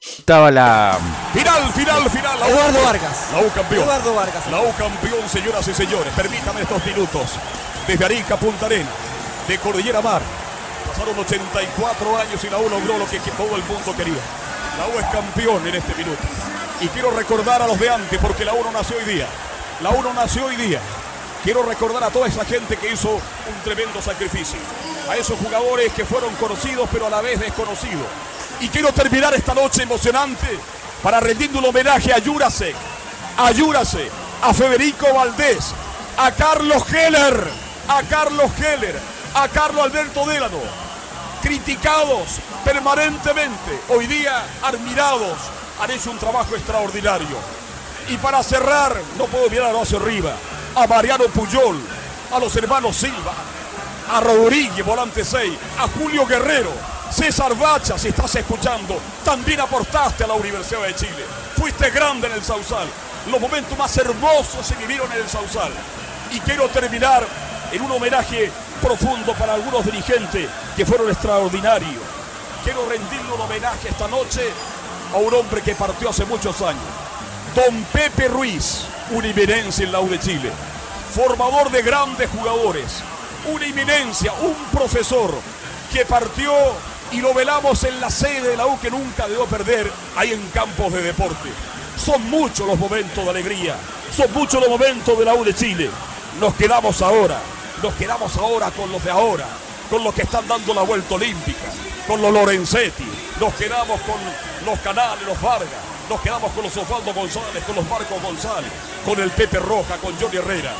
Estaba 0.05 0.51
la. 0.51 0.97
Final, 1.33 1.73
final, 1.73 2.09
final. 2.09 2.39
La 2.39 2.45
U 2.45 2.49
Eduardo 2.49 2.65
campeón. 2.65 2.85
Vargas. 2.85 3.27
La 3.31 3.39
U 3.41 3.51
campeón. 3.53 3.83
Eduardo 3.83 4.13
Vargas. 4.13 4.47
La 4.51 4.61
U 4.61 4.73
campeón, 4.77 5.29
señoras 5.29 5.67
y 5.67 5.73
señores. 5.73 6.13
Permítanme 6.15 6.61
estos 6.61 6.85
minutos. 6.85 7.31
Desde 7.87 8.05
Arica, 8.05 8.37
Punta 8.37 8.67
Arena, 8.67 8.89
de 9.47 9.57
Cordillera 9.57 10.01
Mar. 10.01 10.21
Pasaron 10.87 11.17
84 11.17 12.17
años 12.19 12.43
y 12.43 12.49
la 12.49 12.57
U 12.57 12.69
logró 12.69 12.97
lo 12.97 13.05
que 13.07 13.19
que 13.19 13.31
todo 13.31 13.55
el 13.55 13.63
mundo 13.63 13.95
quería. 13.97 14.21
La 14.77 14.87
U 14.87 14.99
es 14.99 15.05
campeón 15.07 15.67
en 15.67 15.75
este 15.75 15.93
minuto. 15.95 16.21
Y 16.81 16.87
quiero 16.89 17.11
recordar 17.11 17.61
a 17.61 17.67
los 17.67 17.79
de 17.79 17.89
antes, 17.89 18.19
porque 18.19 18.45
la 18.45 18.53
U 18.53 18.63
no 18.63 18.71
nació 18.71 18.97
hoy 18.97 19.05
día. 19.05 19.27
La 19.81 19.89
U 19.89 20.03
no 20.03 20.13
nació 20.13 20.45
hoy 20.45 20.55
día. 20.55 20.79
Quiero 21.43 21.63
recordar 21.63 22.03
a 22.03 22.09
toda 22.09 22.27
esa 22.27 22.45
gente 22.45 22.77
que 22.77 22.93
hizo 22.93 23.09
un 23.09 23.63
tremendo 23.63 24.01
sacrificio. 24.01 24.59
A 25.09 25.17
esos 25.17 25.37
jugadores 25.39 25.93
que 25.93 26.05
fueron 26.05 26.33
conocidos 26.35 26.89
pero 26.91 27.07
a 27.07 27.09
la 27.09 27.21
vez 27.21 27.39
desconocidos. 27.39 28.07
Y 28.59 28.69
quiero 28.69 28.91
terminar 28.91 29.33
esta 29.33 29.53
noche 29.53 29.83
emocionante 29.83 30.59
para 31.03 31.19
rendiendo 31.19 31.59
un 31.59 31.65
homenaje 31.65 32.11
a 32.13 32.21
Jurasek, 32.21 32.75
a 33.37 33.53
Jurasek, 33.53 34.09
a 34.41 34.53
Federico 34.53 35.13
Valdés, 35.13 35.73
a 36.17 36.31
Carlos 36.31 36.83
Heller, 36.91 37.47
a 37.87 38.01
Carlos 38.03 38.51
Heller, 38.57 38.99
a 39.35 39.47
Carlos 39.49 39.83
Alberto 39.83 40.25
Délano, 40.25 40.59
criticados 41.41 42.39
permanentemente, 42.63 43.79
hoy 43.89 44.07
día 44.07 44.43
admirados, 44.63 45.37
han 45.79 45.91
hecho 45.91 46.09
un 46.09 46.17
trabajo 46.17 46.55
extraordinario. 46.55 47.37
Y 48.09 48.17
para 48.17 48.41
cerrar, 48.41 48.95
no 49.17 49.25
puedo 49.25 49.49
mirar 49.49 49.75
hacia 49.75 49.97
arriba, 49.97 50.33
a 50.75 50.87
Mariano 50.87 51.25
Puyol, 51.25 51.79
a 52.31 52.39
los 52.39 52.55
hermanos 52.55 52.95
Silva, 52.95 53.33
a 54.11 54.19
Rodríguez, 54.21 54.85
volante 54.85 55.23
6, 55.23 55.53
a 55.79 55.87
Julio 55.87 56.25
Guerrero, 56.25 56.71
César 57.11 57.55
Bacha, 57.55 57.97
si 57.97 58.09
estás 58.09 58.35
escuchando, 58.35 58.99
también 59.23 59.59
aportaste 59.61 60.23
a 60.23 60.27
la 60.27 60.33
Universidad 60.33 60.83
de 60.83 60.95
Chile. 60.95 61.25
Fuiste 61.55 61.89
grande 61.91 62.27
en 62.27 62.33
el 62.33 62.43
Sausal. 62.43 62.87
Los 63.31 63.39
momentos 63.39 63.77
más 63.77 63.95
hermosos 63.97 64.65
se 64.65 64.75
vivieron 64.75 65.11
en 65.11 65.19
el 65.19 65.29
Sausal. 65.29 65.71
Y 66.31 66.39
quiero 66.41 66.67
terminar 66.69 67.25
en 67.71 67.81
un 67.81 67.91
homenaje 67.91 68.51
profundo 68.81 69.33
para 69.33 69.53
algunos 69.53 69.85
dirigentes 69.85 70.49
que 70.75 70.85
fueron 70.85 71.09
extraordinarios. 71.09 72.01
Quiero 72.63 72.87
rendirle 72.89 73.31
un 73.33 73.41
homenaje 73.41 73.89
esta 73.89 74.07
noche 74.07 74.41
a 75.13 75.17
un 75.17 75.33
hombre 75.33 75.61
que 75.61 75.75
partió 75.75 76.09
hace 76.09 76.25
muchos 76.25 76.61
años. 76.61 76.83
Don 77.55 77.83
Pepe 77.85 78.27
Ruiz, 78.27 78.81
eminencia 79.11 79.85
en 79.85 79.91
la 79.91 80.01
U 80.01 80.09
de 80.09 80.19
Chile, 80.19 80.51
formador 81.13 81.71
de 81.71 81.81
grandes 81.81 82.29
jugadores, 82.29 83.01
una 83.53 83.65
eminencia, 83.65 84.33
un 84.41 84.55
profesor 84.71 85.33
que 85.91 86.05
partió 86.05 86.53
y 87.11 87.21
lo 87.21 87.33
velamos 87.33 87.83
en 87.83 87.99
la 88.01 88.09
sede 88.09 88.49
de 88.49 88.57
la 88.57 88.67
U 88.67 88.79
que 88.79 88.91
nunca 88.91 89.27
debió 89.27 89.45
perder 89.45 89.91
ahí 90.15 90.31
en 90.31 90.47
campos 90.49 90.91
de 90.91 91.01
deporte. 91.01 91.49
Son 91.97 92.21
muchos 92.29 92.67
los 92.67 92.77
momentos 92.77 93.23
de 93.23 93.29
alegría, 93.29 93.75
son 94.15 94.31
muchos 94.33 94.59
los 94.59 94.69
momentos 94.69 95.17
de 95.17 95.25
la 95.25 95.33
U 95.33 95.43
de 95.43 95.53
Chile. 95.53 95.89
Nos 96.39 96.53
quedamos 96.55 97.01
ahora, 97.01 97.39
nos 97.81 97.93
quedamos 97.93 98.35
ahora 98.37 98.71
con 98.71 98.91
los 98.91 99.03
de 99.03 99.11
ahora, 99.11 99.47
con 99.89 100.03
los 100.03 100.13
que 100.13 100.23
están 100.23 100.47
dando 100.47 100.73
la 100.73 100.81
vuelta 100.81 101.15
olímpica, 101.15 101.65
con 102.07 102.21
los 102.21 102.33
Lorenzetti, 102.33 103.05
nos 103.39 103.53
quedamos 103.53 104.01
con 104.01 104.15
los 104.65 104.79
Canales, 104.79 105.25
los 105.25 105.39
Vargas, 105.41 105.69
nos 106.09 106.19
quedamos 106.21 106.51
con 106.51 106.63
los 106.63 106.75
Osvaldo 106.75 107.13
González, 107.13 107.63
con 107.65 107.75
los 107.75 107.87
Marcos 107.87 108.21
González, 108.21 108.71
con 109.05 109.19
el 109.19 109.31
Pepe 109.31 109.59
Roja, 109.59 109.97
con 109.97 110.15
Johnny 110.19 110.37
Herrera. 110.37 110.73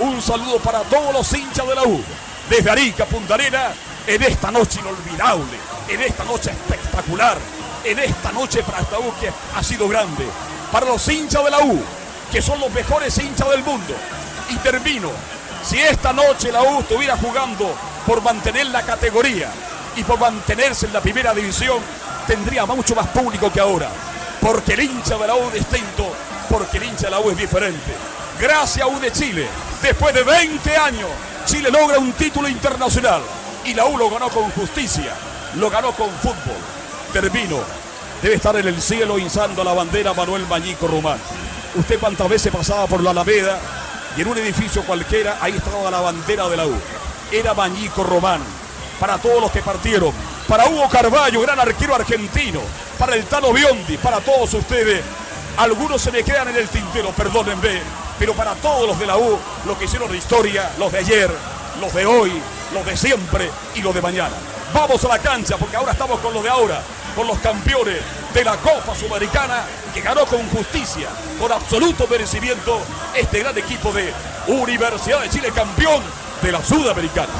Un 0.00 0.20
saludo 0.20 0.58
para 0.58 0.80
todos 0.80 1.12
los 1.12 1.32
hinchas 1.32 1.66
de 1.68 1.74
la 1.74 1.84
U, 1.84 2.02
desde 2.50 2.68
Arica, 2.68 3.04
Punta 3.04 3.34
Arena, 3.34 3.72
en 4.06 4.22
esta 4.24 4.50
noche 4.50 4.80
inolvidable, 4.80 5.56
en 5.88 6.00
esta 6.00 6.24
noche 6.24 6.50
espectacular, 6.50 7.38
en 7.84 8.00
esta 8.00 8.32
noche 8.32 8.64
para 8.64 8.80
esta 8.80 8.98
U 8.98 9.12
que 9.20 9.30
ha 9.54 9.62
sido 9.62 9.88
grande, 9.88 10.26
para 10.72 10.86
los 10.86 11.06
hinchas 11.08 11.44
de 11.44 11.50
la 11.50 11.60
U, 11.60 11.80
que 12.32 12.42
son 12.42 12.58
los 12.58 12.72
mejores 12.72 13.16
hinchas 13.18 13.48
del 13.50 13.62
mundo. 13.62 13.94
Y 14.50 14.56
termino, 14.56 15.10
si 15.64 15.80
esta 15.80 16.12
noche 16.12 16.50
la 16.50 16.62
U 16.62 16.80
estuviera 16.80 17.16
jugando 17.16 17.72
por 18.04 18.20
mantener 18.20 18.66
la 18.66 18.82
categoría 18.82 19.48
y 19.94 20.02
por 20.02 20.18
mantenerse 20.18 20.86
en 20.86 20.92
la 20.92 21.00
primera 21.00 21.32
división, 21.32 21.78
tendría 22.26 22.66
mucho 22.66 22.96
más 22.96 23.06
público 23.08 23.52
que 23.52 23.60
ahora, 23.60 23.88
porque 24.40 24.74
el 24.74 24.80
hincha 24.80 25.16
de 25.16 25.26
la 25.28 25.36
U 25.36 25.46
es 25.48 25.54
distinto, 25.54 26.12
porque 26.50 26.78
el 26.78 26.84
hincha 26.84 27.04
de 27.04 27.10
la 27.12 27.20
U 27.20 27.30
es 27.30 27.36
diferente. 27.36 27.94
Gracias 28.40 28.86
U 28.88 28.98
de 28.98 29.12
Chile, 29.12 29.48
después 29.84 30.14
de 30.14 30.22
20 30.22 30.76
años, 30.76 31.10
Chile 31.44 31.70
logra 31.70 31.98
un 31.98 32.12
título 32.12 32.48
internacional 32.48 33.20
y 33.66 33.74
la 33.74 33.84
U 33.84 33.98
lo 33.98 34.08
ganó 34.08 34.30
con 34.30 34.50
justicia, 34.52 35.14
lo 35.56 35.68
ganó 35.68 35.92
con 35.92 36.10
fútbol. 36.10 36.56
Termino. 37.12 37.58
Debe 38.22 38.36
estar 38.36 38.56
en 38.56 38.66
el 38.66 38.80
cielo 38.80 39.18
izando 39.18 39.62
la 39.62 39.74
bandera 39.74 40.14
Manuel 40.14 40.46
Mañico 40.46 40.88
Román. 40.88 41.18
Usted 41.74 41.98
cuántas 41.98 42.28
veces 42.28 42.50
pasaba 42.50 42.86
por 42.86 43.02
la 43.02 43.10
Alameda 43.10 43.60
y 44.16 44.22
en 44.22 44.28
un 44.28 44.38
edificio 44.38 44.82
cualquiera 44.84 45.36
ahí 45.40 45.52
estaba 45.56 45.90
la 45.90 46.00
bandera 46.00 46.48
de 46.48 46.56
la 46.56 46.66
U. 46.66 46.74
Era 47.30 47.52
Mañico 47.52 48.02
Román. 48.04 48.40
Para 48.98 49.18
todos 49.18 49.42
los 49.42 49.50
que 49.50 49.60
partieron. 49.60 50.12
Para 50.48 50.66
Hugo 50.66 50.88
Carballo, 50.88 51.42
gran 51.42 51.60
arquero 51.60 51.94
argentino. 51.94 52.60
Para 52.98 53.16
el 53.16 53.24
Tano 53.26 53.52
Biondi, 53.52 53.98
para 53.98 54.20
todos 54.20 54.54
ustedes. 54.54 55.02
Algunos 55.58 56.00
se 56.00 56.10
me 56.10 56.22
quedan 56.22 56.48
en 56.48 56.56
el 56.56 56.68
tintero, 56.68 57.10
perdónenme. 57.10 58.03
Pero 58.18 58.34
para 58.34 58.54
todos 58.54 58.86
los 58.86 58.98
de 58.98 59.06
la 59.06 59.16
U, 59.16 59.38
los 59.66 59.76
que 59.78 59.84
hicieron 59.84 60.10
la 60.10 60.16
historia, 60.16 60.70
los 60.78 60.92
de 60.92 60.98
ayer, 60.98 61.30
los 61.80 61.92
de 61.92 62.06
hoy, 62.06 62.32
los 62.72 62.84
de 62.86 62.96
siempre 62.96 63.50
y 63.74 63.82
los 63.82 63.94
de 63.94 64.00
mañana. 64.00 64.34
Vamos 64.72 65.04
a 65.04 65.08
la 65.08 65.18
cancha 65.18 65.56
porque 65.56 65.76
ahora 65.76 65.92
estamos 65.92 66.20
con 66.20 66.34
los 66.34 66.42
de 66.42 66.48
ahora, 66.48 66.82
con 67.14 67.26
los 67.26 67.38
campeones 67.38 68.00
de 68.32 68.44
la 68.44 68.56
Copa 68.56 68.94
Sudamericana 68.94 69.64
que 69.92 70.00
ganó 70.00 70.26
con 70.26 70.46
justicia, 70.48 71.08
con 71.40 71.52
absoluto 71.52 72.06
merecimiento 72.08 72.80
este 73.16 73.40
gran 73.40 73.56
equipo 73.56 73.92
de 73.92 74.12
Universidad 74.48 75.22
de 75.22 75.30
Chile, 75.30 75.50
campeón 75.54 76.02
de 76.42 76.52
la 76.52 76.62
Sudamericana. 76.62 77.32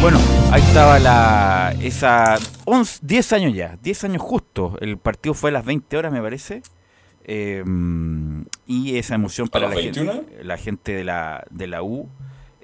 Bueno, 0.00 0.18
ahí 0.50 0.62
estaba 0.62 0.98
la. 0.98 1.74
Esa. 1.80 2.36
11, 2.64 3.00
10 3.02 3.32
años 3.34 3.54
ya, 3.54 3.76
10 3.80 4.04
años 4.04 4.22
justo. 4.22 4.76
El 4.80 4.98
partido 4.98 5.32
fue 5.34 5.50
a 5.50 5.52
las 5.52 5.64
20 5.64 5.96
horas, 5.96 6.12
me 6.12 6.20
parece. 6.20 6.62
Eh, 7.24 7.64
y 8.66 8.96
esa 8.96 9.14
emoción 9.14 9.48
para 9.48 9.68
la 9.68 9.74
21? 9.74 10.12
gente, 10.12 10.44
la 10.44 10.56
gente 10.56 10.92
de 10.92 11.04
la, 11.04 11.44
de 11.50 11.66
la 11.66 11.82
U. 11.82 12.08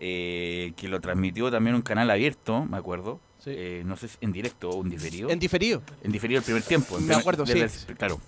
eh, 0.01 0.73
que 0.77 0.89
lo 0.89 1.01
transmitió 1.01 1.51
también 1.51 1.75
un 1.75 1.83
canal 1.83 2.11
abierto, 2.11 2.65
me 2.65 2.77
acuerdo. 2.77 3.21
Eh, 3.47 3.83
no 3.87 3.97
sé 3.97 4.09
si 4.09 4.17
en 4.21 4.33
directo 4.33 4.69
o 4.71 4.83
en 4.83 4.91
diferido. 4.91 5.31
En 5.31 5.39
diferido. 5.39 5.83
En 6.03 6.13
diferido 6.13 6.39
el 6.39 6.45
primer 6.45 6.63
tiempo. 6.63 6.99
Me 7.01 7.15
acuerdo, 7.15 7.47
sí. 7.47 7.61
Claro. 7.97 8.21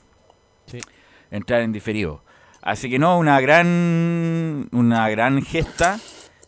Entrar 1.31 1.61
en 1.63 1.73
diferido. 1.73 2.23
Así 2.63 2.91
que 2.91 2.99
no, 2.99 3.19
una 3.19 3.41
gran 3.41 4.69
una 4.73 5.09
gran 5.09 5.43
gesta. 5.43 5.99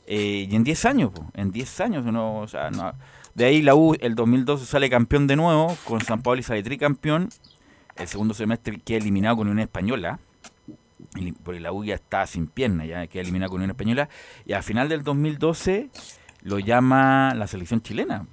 Eh, 0.06 0.48
y 0.50 0.56
en 0.56 0.64
10 0.64 0.84
años, 0.86 1.12
en 1.34 1.52
10 1.52 1.80
años, 1.80 2.04
no, 2.04 2.40
o 2.40 2.48
sea, 2.48 2.70
no, 2.70 2.92
de 3.34 3.44
ahí 3.44 3.62
la 3.62 3.74
U, 3.76 3.94
el 4.00 4.14
2012 4.16 4.66
sale 4.66 4.90
campeón 4.90 5.26
de 5.28 5.36
nuevo, 5.36 5.76
con 5.84 6.00
San 6.00 6.22
Pablo 6.22 6.40
y 6.40 6.42
sale 6.42 6.62
tricampeón. 6.62 7.28
El 7.96 8.08
segundo 8.08 8.34
semestre 8.34 8.78
queda 8.78 8.98
eliminado 8.98 9.36
con 9.36 9.48
una 9.48 9.62
española, 9.62 10.18
porque 11.42 11.60
la 11.60 11.72
U 11.72 11.84
ya 11.84 11.94
está 11.94 12.26
sin 12.26 12.46
pierna, 12.46 12.84
ya 12.84 13.06
queda 13.06 13.22
eliminado 13.22 13.50
con 13.50 13.62
una 13.62 13.72
española. 13.72 14.08
Y 14.46 14.52
al 14.52 14.62
final 14.62 14.88
del 14.88 15.02
2012 15.02 15.90
lo 16.42 16.58
llama 16.58 17.34
la 17.34 17.46
selección 17.46 17.80
chilena. 17.80 18.26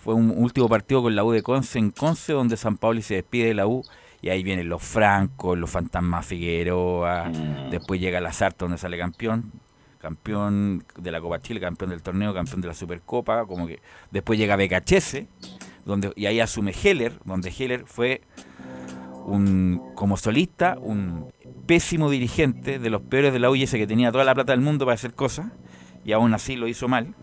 Fue 0.00 0.14
un 0.14 0.30
último 0.36 0.68
partido 0.68 1.02
con 1.02 1.14
la 1.14 1.24
U 1.24 1.30
de 1.30 1.42
Conce 1.42 1.78
en 1.78 1.90
Conce, 1.90 2.32
donde 2.32 2.56
San 2.56 2.76
Pablo 2.76 3.00
se 3.02 3.14
despide 3.14 3.46
de 3.46 3.54
la 3.54 3.66
U. 3.66 3.84
Y 4.20 4.30
ahí 4.30 4.42
vienen 4.42 4.68
los 4.68 4.82
Francos, 4.82 5.56
los 5.56 5.70
Fantasmas 5.70 6.26
Figueroa. 6.26 7.26
Mm. 7.26 7.70
Después 7.70 8.00
llega 8.00 8.20
la 8.20 8.32
Sarta, 8.32 8.64
donde 8.64 8.78
sale 8.78 8.98
campeón 8.98 9.52
campeón 9.98 10.84
de 10.96 11.10
la 11.10 11.20
Copa 11.20 11.40
Chile, 11.40 11.60
campeón 11.60 11.90
del 11.90 12.02
torneo, 12.02 12.32
campeón 12.32 12.60
de 12.60 12.68
la 12.68 12.74
Supercopa, 12.74 13.44
como 13.46 13.66
que 13.66 13.80
después 14.10 14.38
llega 14.38 14.56
Becachese, 14.56 15.26
donde 15.88 16.12
y 16.14 16.26
ahí 16.26 16.38
asume 16.38 16.72
Heller, 16.72 17.18
donde 17.24 17.50
Heller 17.50 17.84
fue 17.86 18.20
un 19.26 19.80
como 19.94 20.16
solista, 20.16 20.76
un 20.80 21.32
pésimo 21.66 22.10
dirigente 22.10 22.78
de 22.78 22.90
los 22.90 23.02
peores 23.02 23.32
de 23.32 23.38
la 23.38 23.50
UIS 23.50 23.72
que 23.72 23.86
tenía 23.86 24.12
toda 24.12 24.24
la 24.24 24.34
plata 24.34 24.52
del 24.52 24.60
mundo 24.60 24.84
para 24.84 24.94
hacer 24.94 25.14
cosas 25.14 25.46
y 26.04 26.12
aún 26.12 26.34
así 26.34 26.56
lo 26.56 26.68
hizo 26.68 26.88
mal. 26.88 27.14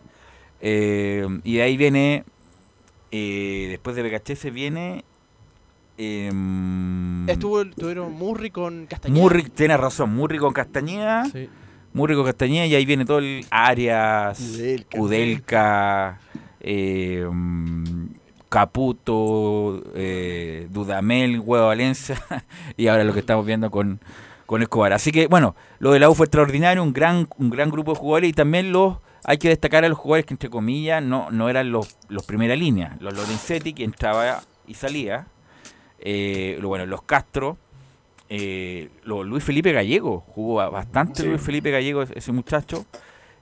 Eh, 0.62 1.28
y 1.44 1.56
de 1.56 1.62
ahí 1.62 1.78
viene, 1.78 2.26
eh, 3.12 3.68
después 3.70 3.96
de 3.96 4.02
Becachese 4.02 4.50
viene 4.50 5.06
em, 5.98 7.30
Estuvo, 7.30 7.62
estuvieron 7.62 8.14
Murri 8.14 8.50
con 8.50 8.88
Castañeda. 8.88 9.22
Murri, 9.22 9.44
tiene 9.44 9.78
razón, 9.78 10.14
Murri 10.14 10.40
con 10.40 10.54
Castañeda. 10.54 11.26
Sí. 11.26 11.48
Muy 11.94 12.10
rico 12.10 12.26
Castañeda 12.26 12.66
y 12.66 12.76
ahí 12.76 12.86
viene 12.86 13.06
todo 13.06 13.20
el 13.20 13.46
Arias, 13.50 14.60
Udelca, 14.98 16.20
eh, 16.60 17.26
Caputo, 18.56 19.84
eh, 19.96 20.70
Dudamel, 20.72 21.42
Huevo 21.42 21.68
Valencia 21.68 22.16
y 22.78 22.88
ahora 22.88 23.04
lo 23.04 23.12
que 23.12 23.20
estamos 23.20 23.46
viendo 23.46 23.70
con, 23.70 24.00
con 24.46 24.62
Escobar. 24.62 24.94
Así 24.94 25.12
que 25.12 25.28
bueno, 25.28 25.58
lo 25.80 25.92
de 25.92 26.00
la 26.00 26.10
U 26.10 26.16
fue 26.16 26.28
extraordinario, 26.28 26.82
un 26.82 26.94
gran, 26.94 27.28
un 27.38 27.50
gran 27.50 27.70
grupo 27.70 27.92
de 27.92 28.00
jugadores 28.00 28.30
y 28.30 28.32
también 28.34 28.72
los 28.72 29.00
hay 29.26 29.40
que 29.40 29.50
destacar 29.50 29.84
a 29.84 29.90
los 29.90 29.98
jugadores 29.98 30.26
que 30.26 30.34
entre 30.36 30.50
comillas 30.50 31.04
no, 31.04 31.32
no 31.32 31.50
eran 31.50 31.70
los, 31.70 31.98
los 32.08 32.26
primera 32.26 32.56
línea, 32.56 32.96
los 33.02 33.14
Lorenzetti 33.14 33.74
que 33.74 33.84
entraba 33.84 34.42
y 34.66 34.76
salía, 34.76 35.28
eh, 36.00 36.58
bueno, 36.64 36.86
los 36.86 37.02
Castro, 37.02 37.58
eh, 38.30 38.88
Luis 39.04 39.44
Felipe 39.44 39.74
Gallego, 39.74 40.22
jugó 40.28 40.72
bastante 40.72 41.26
Luis 41.26 41.42
Felipe 41.42 41.72
Gallego, 41.72 42.04
ese 42.04 42.32
muchacho. 42.32 42.86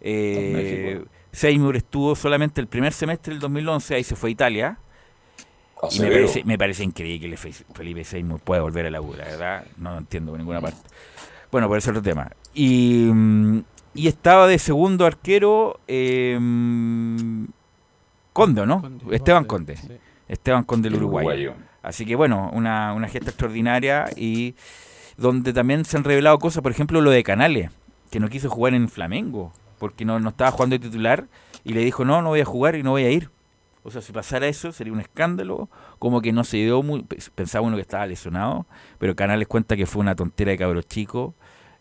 Eh, 0.02 1.06
Seymour 1.32 1.76
estuvo 1.76 2.16
solamente 2.16 2.60
el 2.62 2.68
primer 2.68 2.94
semestre 2.94 3.34
del 3.34 3.42
2011, 3.42 3.94
ahí 3.94 4.04
se 4.04 4.16
fue 4.16 4.30
a 4.30 4.32
Italia. 4.32 4.80
Y 5.92 6.00
me 6.00 6.12
parece, 6.12 6.44
me 6.44 6.58
parece, 6.58 6.84
increíble 6.84 7.36
que 7.36 7.54
Felipe 7.74 8.04
Seymour 8.04 8.40
pueda 8.40 8.62
volver 8.62 8.86
a 8.88 8.90
la 8.90 9.02
U, 9.02 9.12
verdad, 9.12 9.66
no 9.78 9.92
lo 9.92 9.98
entiendo 9.98 10.32
por 10.32 10.40
ninguna 10.40 10.62
parte. 10.62 10.80
Bueno, 11.52 11.68
por 11.68 11.78
eso 11.78 11.92
otro 11.92 12.02
tema. 12.02 12.32
Y, 12.54 13.10
mm, 13.12 13.60
y 13.96 14.08
estaba 14.08 14.48
de 14.48 14.58
segundo 14.60 15.06
arquero 15.06 15.80
eh, 15.88 16.40
Conde, 18.34 18.66
¿no? 18.66 18.82
Esteban 19.12 19.46
Conde. 19.46 19.78
Esteban 20.28 20.64
Conde, 20.64 20.88
el 20.88 20.96
uruguayo. 20.96 21.54
Así 21.84 22.06
que 22.06 22.16
bueno, 22.16 22.50
una, 22.54 22.94
una 22.94 23.08
gesta 23.08 23.30
extraordinaria 23.30 24.06
y 24.16 24.56
donde 25.18 25.54
también 25.54 25.86
se 25.86 25.98
han 25.98 26.04
revelado 26.04 26.40
cosas, 26.40 26.64
por 26.64 26.72
ejemplo 26.72 27.02
lo 27.02 27.12
de 27.12 27.24
Canales, 27.24 27.70
que 28.10 28.20
no 28.20 28.30
quiso 28.30 28.50
jugar 28.50 28.74
en 28.74 28.90
Flamengo, 28.90 29.52
porque 29.78 30.06
no, 30.06 30.20
no 30.20 30.30
estaba 30.30 30.50
jugando 30.52 30.76
de 30.76 30.80
titular 30.80 31.28
y 31.64 31.74
le 31.74 31.82
dijo, 31.82 32.06
no, 32.06 32.22
no 32.22 32.30
voy 32.30 32.42
a 32.42 32.46
jugar 32.46 32.76
y 32.76 32.84
no 32.84 32.92
voy 32.92 33.04
a 33.04 33.12
ir. 33.12 33.30
O 33.84 33.92
sea, 33.92 34.02
si 34.02 34.12
pasara 34.12 34.48
eso 34.48 34.72
sería 34.72 34.94
un 34.94 35.02
escándalo, 35.02 35.70
como 36.00 36.22
que 36.22 36.32
no 36.32 36.44
se 36.44 36.58
dio 36.58 36.82
muy... 36.84 37.04
Pensaba 37.36 37.66
uno 37.66 37.76
que 37.76 37.82
estaba 37.82 38.06
lesionado, 38.08 38.66
pero 38.98 39.16
Canales 39.16 39.48
cuenta 39.48 39.76
que 39.76 39.86
fue 39.86 40.02
una 40.02 40.16
tontera 40.16 40.52
de 40.52 40.58
cabros 40.58 40.88
chicos 40.88 41.34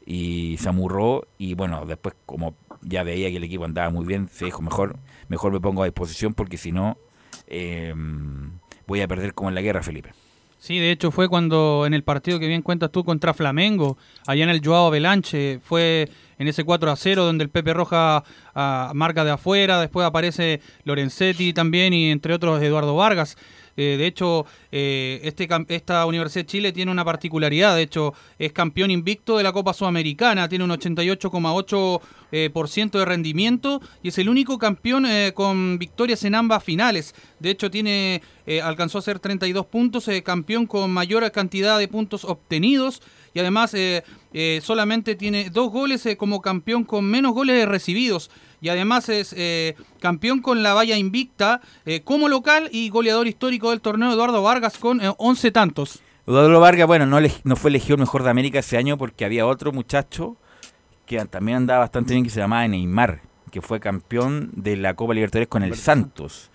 y 0.05 0.57
se 0.59 0.69
amurró 0.69 1.29
y 1.39 1.55
bueno, 1.55 1.87
después 1.87 2.15
como 2.27 2.57
ya 2.81 3.05
veía 3.05 3.31
que 3.31 3.37
el 3.37 3.45
equipo 3.45 3.65
andaba 3.65 3.91
muy 3.91 4.05
bien, 4.05 4.29
se 4.29 4.45
dijo, 4.47 4.61
mejor, 4.63 4.99
mejor 5.29 5.53
me 5.53 5.61
pongo 5.61 5.83
a 5.83 5.87
disposición 5.87 6.35
porque 6.35 6.57
si 6.57 6.73
no... 6.73 6.99
Eh, 7.47 7.95
voy 8.87 9.01
a 9.01 9.09
perder 9.09 9.35
como 9.35 9.49
en 9.49 9.55
la 9.55 9.63
guerra, 9.63 9.83
Felipe. 9.83 10.13
Sí, 10.59 10.79
de 10.79 10.93
hecho 10.93 11.11
fue 11.11 11.29
cuando 11.29 11.85
en 11.87 11.95
el 11.95 12.05
partido 12.05 12.39
que 12.39 12.47
bien 12.47 12.63
cuentas 12.63 12.93
tú 12.93 13.05
contra 13.05 13.35
Flamengo, 13.35 13.99
allá 14.27 14.45
en 14.45 14.51
el 14.51 14.65
Joao 14.65 14.91
Belanche, 14.91 15.59
fue 15.65 16.09
en 16.43 16.49
ese 16.49 16.65
4 16.65 16.91
a 16.91 16.97
0 16.97 17.25
donde 17.25 17.45
el 17.45 17.51
Pepe 17.51 17.73
Roja 17.73 18.25
ah, 18.55 18.93
marca 18.95 19.25
de 19.25 19.31
afuera, 19.31 19.81
después 19.81 20.07
aparece 20.07 20.61
Lorenzetti 20.85 21.53
también 21.53 21.95
y 21.95 22.11
entre 22.11 22.35
otros 22.35 22.63
Eduardo 22.63 22.95
Vargas. 22.97 23.37
Eh, 23.77 23.97
de 23.97 24.07
hecho, 24.07 24.45
eh, 24.71 25.21
este, 25.25 25.49
esta 25.69 26.05
Universidad 26.07 26.45
de 26.45 26.47
Chile 26.47 26.73
tiene 26.73 26.91
una 26.91 27.05
particularidad. 27.05 27.77
De 27.77 27.83
hecho, 27.83 28.13
es 28.39 28.53
campeón 28.53 28.91
invicto 28.91 29.39
de 29.39 29.45
la 29.45 29.53
Copa 29.53 29.73
Sudamericana. 29.73 30.49
Tiene 30.49 30.65
un 30.65 30.71
88,8% 30.71 32.01
eh, 32.33 32.51
de 32.99 33.05
rendimiento 33.05 33.81
y 34.03 34.09
es 34.09 34.19
el 34.19 34.29
único 34.29 34.59
campeón 34.59 35.07
con 35.35 35.79
victorias 35.79 36.25
en 36.25 36.35
ambas 36.35 36.65
finales. 36.65 37.15
De 37.39 37.51
hecho, 37.51 37.71
tiene 37.71 38.21
alcanzó 38.63 38.99
a 38.99 39.03
ser 39.03 39.21
32 39.21 39.67
puntos, 39.67 40.11
campeón 40.25 40.67
con 40.67 40.91
mayor 40.91 41.31
cantidad 41.31 41.79
de 41.79 41.89
puntos 41.89 42.25
obtenidos 42.25 43.01
y 43.35 43.41
además 43.41 43.75
solamente 44.63 45.15
tiene 45.15 45.51
dos 45.51 45.71
goles 45.71 46.07
como 46.19 46.41
campeón 46.41 46.85
con 46.85 47.05
menos 47.05 47.33
goles 47.33 47.67
recibidos. 47.69 48.31
Y 48.63 48.69
además 48.69 49.09
es 49.09 49.35
eh, 49.37 49.75
campeón 49.99 50.41
con 50.41 50.63
la 50.63 50.73
valla 50.73 50.97
invicta 50.97 51.61
eh, 51.85 52.03
como 52.03 52.29
local 52.29 52.69
y 52.71 52.91
goleador 52.91 53.27
histórico 53.27 53.71
del 53.71 53.81
torneo 53.81 54.13
Eduardo 54.13 54.41
Vargas 54.41 54.79
con 54.79 55.01
11 55.19 55.49
eh, 55.49 55.51
tantos. 55.51 56.01
Eduardo 56.29 56.61
Vargas, 56.61 56.87
bueno, 56.87 57.05
no, 57.05 57.19
no 57.43 57.57
fue 57.57 57.71
elegido 57.71 57.97
el 57.97 58.01
mejor 58.01 58.23
de 58.23 58.31
América 58.31 58.61
ese 58.61 58.79
año 58.79 58.97
porque 58.97 59.25
había 59.25 59.47
otro 59.47 59.73
muchacho 59.73 60.37
que 61.07 61.23
también 61.25 61.57
andaba 61.57 61.81
bastante 61.81 62.15
bien 62.15 62.23
que 62.23 62.31
se 62.31 62.39
llamaba 62.39 62.67
Neymar, 62.69 63.23
que 63.51 63.61
fue 63.61 63.81
campeón 63.81 64.51
de 64.55 64.77
la 64.77 64.95
Copa 64.95 65.13
Libertadores 65.13 65.49
con 65.49 65.65
el 65.65 65.75
Santos 65.75 66.52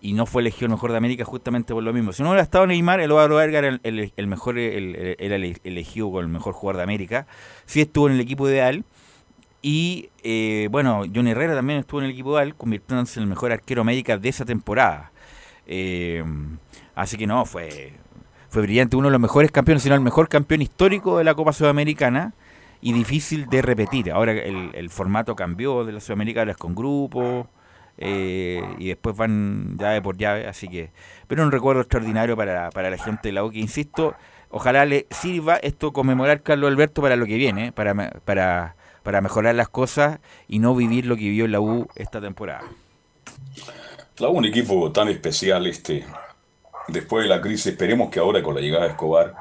y 0.00 0.14
no 0.14 0.26
fue 0.26 0.42
elegido 0.42 0.66
el 0.66 0.72
mejor 0.72 0.92
de 0.92 0.96
América 0.96 1.24
justamente 1.24 1.74
por 1.74 1.82
lo 1.82 1.92
mismo. 1.92 2.12
Si 2.12 2.22
no 2.22 2.30
hubiera 2.30 2.42
estado 2.42 2.66
Neymar, 2.66 3.00
Eduardo 3.00 3.36
Vargas 3.36 3.64
era 3.64 3.80
el, 3.82 4.26
mejor, 4.26 4.58
era 4.58 5.36
elegido 5.36 6.10
con 6.10 6.24
el 6.24 6.30
mejor 6.30 6.54
jugador 6.54 6.78
de 6.78 6.82
América. 6.84 7.26
Sí 7.66 7.80
estuvo 7.80 8.08
en 8.08 8.14
el 8.14 8.20
equipo 8.20 8.48
ideal 8.48 8.84
y 9.62 10.08
eh, 10.22 10.68
bueno, 10.70 11.02
Johnny 11.14 11.32
Herrera 11.32 11.54
también 11.54 11.80
estuvo 11.80 12.00
en 12.00 12.06
el 12.06 12.12
equipo 12.12 12.38
de 12.38 12.52
convirtiéndose 12.54 13.20
en 13.20 13.24
el 13.24 13.28
mejor 13.28 13.52
arquero 13.52 13.82
América 13.82 14.16
de 14.16 14.28
esa 14.28 14.44
temporada. 14.44 15.12
Eh, 15.66 16.24
así 16.94 17.16
que 17.16 17.26
no, 17.26 17.44
fue, 17.44 17.92
fue 18.48 18.62
brillante, 18.62 18.96
uno 18.96 19.08
de 19.08 19.12
los 19.12 19.20
mejores 19.20 19.50
campeones, 19.50 19.82
sino 19.82 19.94
el 19.94 20.00
mejor 20.00 20.28
campeón 20.28 20.62
histórico 20.62 21.18
de 21.18 21.24
la 21.24 21.34
Copa 21.34 21.52
Sudamericana 21.52 22.32
y 22.80 22.92
difícil 22.92 23.46
de 23.46 23.60
repetir. 23.60 24.10
Ahora 24.10 24.32
el, 24.32 24.90
formato 24.90 25.36
cambió 25.36 25.84
de 25.84 25.92
la 25.92 26.00
Sudamericana, 26.00 26.42
ahora 26.42 26.52
es 26.52 26.56
con 26.56 26.74
grupos 26.74 27.46
eh, 28.00 28.62
y 28.78 28.88
después 28.88 29.16
van 29.16 29.76
llave 29.78 30.02
por 30.02 30.16
llave, 30.16 30.48
así 30.48 30.68
que... 30.68 30.90
Pero 31.28 31.44
un 31.44 31.52
recuerdo 31.52 31.82
extraordinario 31.82 32.36
para, 32.36 32.70
para 32.70 32.90
la 32.90 32.98
gente 32.98 33.28
de 33.28 33.32
la 33.32 33.44
U, 33.44 33.50
que 33.50 33.60
insisto, 33.60 34.14
ojalá 34.50 34.84
le 34.84 35.06
sirva 35.10 35.56
esto 35.56 35.92
conmemorar 35.92 36.42
Carlos 36.42 36.68
Alberto 36.68 37.02
para 37.02 37.16
lo 37.16 37.26
que 37.26 37.36
viene, 37.36 37.72
para... 37.72 37.94
para 38.24 38.74
para 39.02 39.20
mejorar 39.20 39.54
las 39.54 39.68
cosas 39.68 40.20
y 40.48 40.58
no 40.58 40.74
vivir 40.74 41.06
lo 41.06 41.16
que 41.16 41.22
vivió 41.22 41.48
la 41.48 41.60
U 41.60 41.88
esta 41.94 42.20
temporada. 42.20 42.64
La 44.18 44.28
U, 44.28 44.32
un 44.32 44.44
equipo 44.44 44.92
tan 44.92 45.08
especial, 45.08 45.66
este, 45.66 46.04
después 46.88 47.24
de 47.24 47.28
la 47.28 47.40
crisis, 47.40 47.68
esperemos 47.68 48.10
que 48.10 48.20
ahora 48.20 48.42
con 48.42 48.54
la 48.54 48.60
llegada 48.60 48.84
de 48.84 48.90
Escobar 48.90 49.34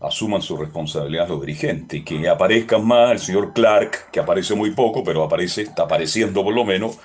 asuman 0.00 0.42
su 0.42 0.56
responsabilidad 0.56 1.28
los 1.28 1.40
dirigentes, 1.40 2.04
que 2.04 2.28
aparezcan 2.28 2.86
más 2.86 3.12
el 3.12 3.18
señor 3.18 3.52
Clark, 3.52 4.10
que 4.10 4.20
aparece 4.20 4.54
muy 4.54 4.72
poco, 4.72 5.02
pero 5.02 5.22
aparece, 5.22 5.62
está 5.62 5.84
apareciendo 5.84 6.42
por 6.44 6.54
lo 6.54 6.64
menos, 6.64 6.98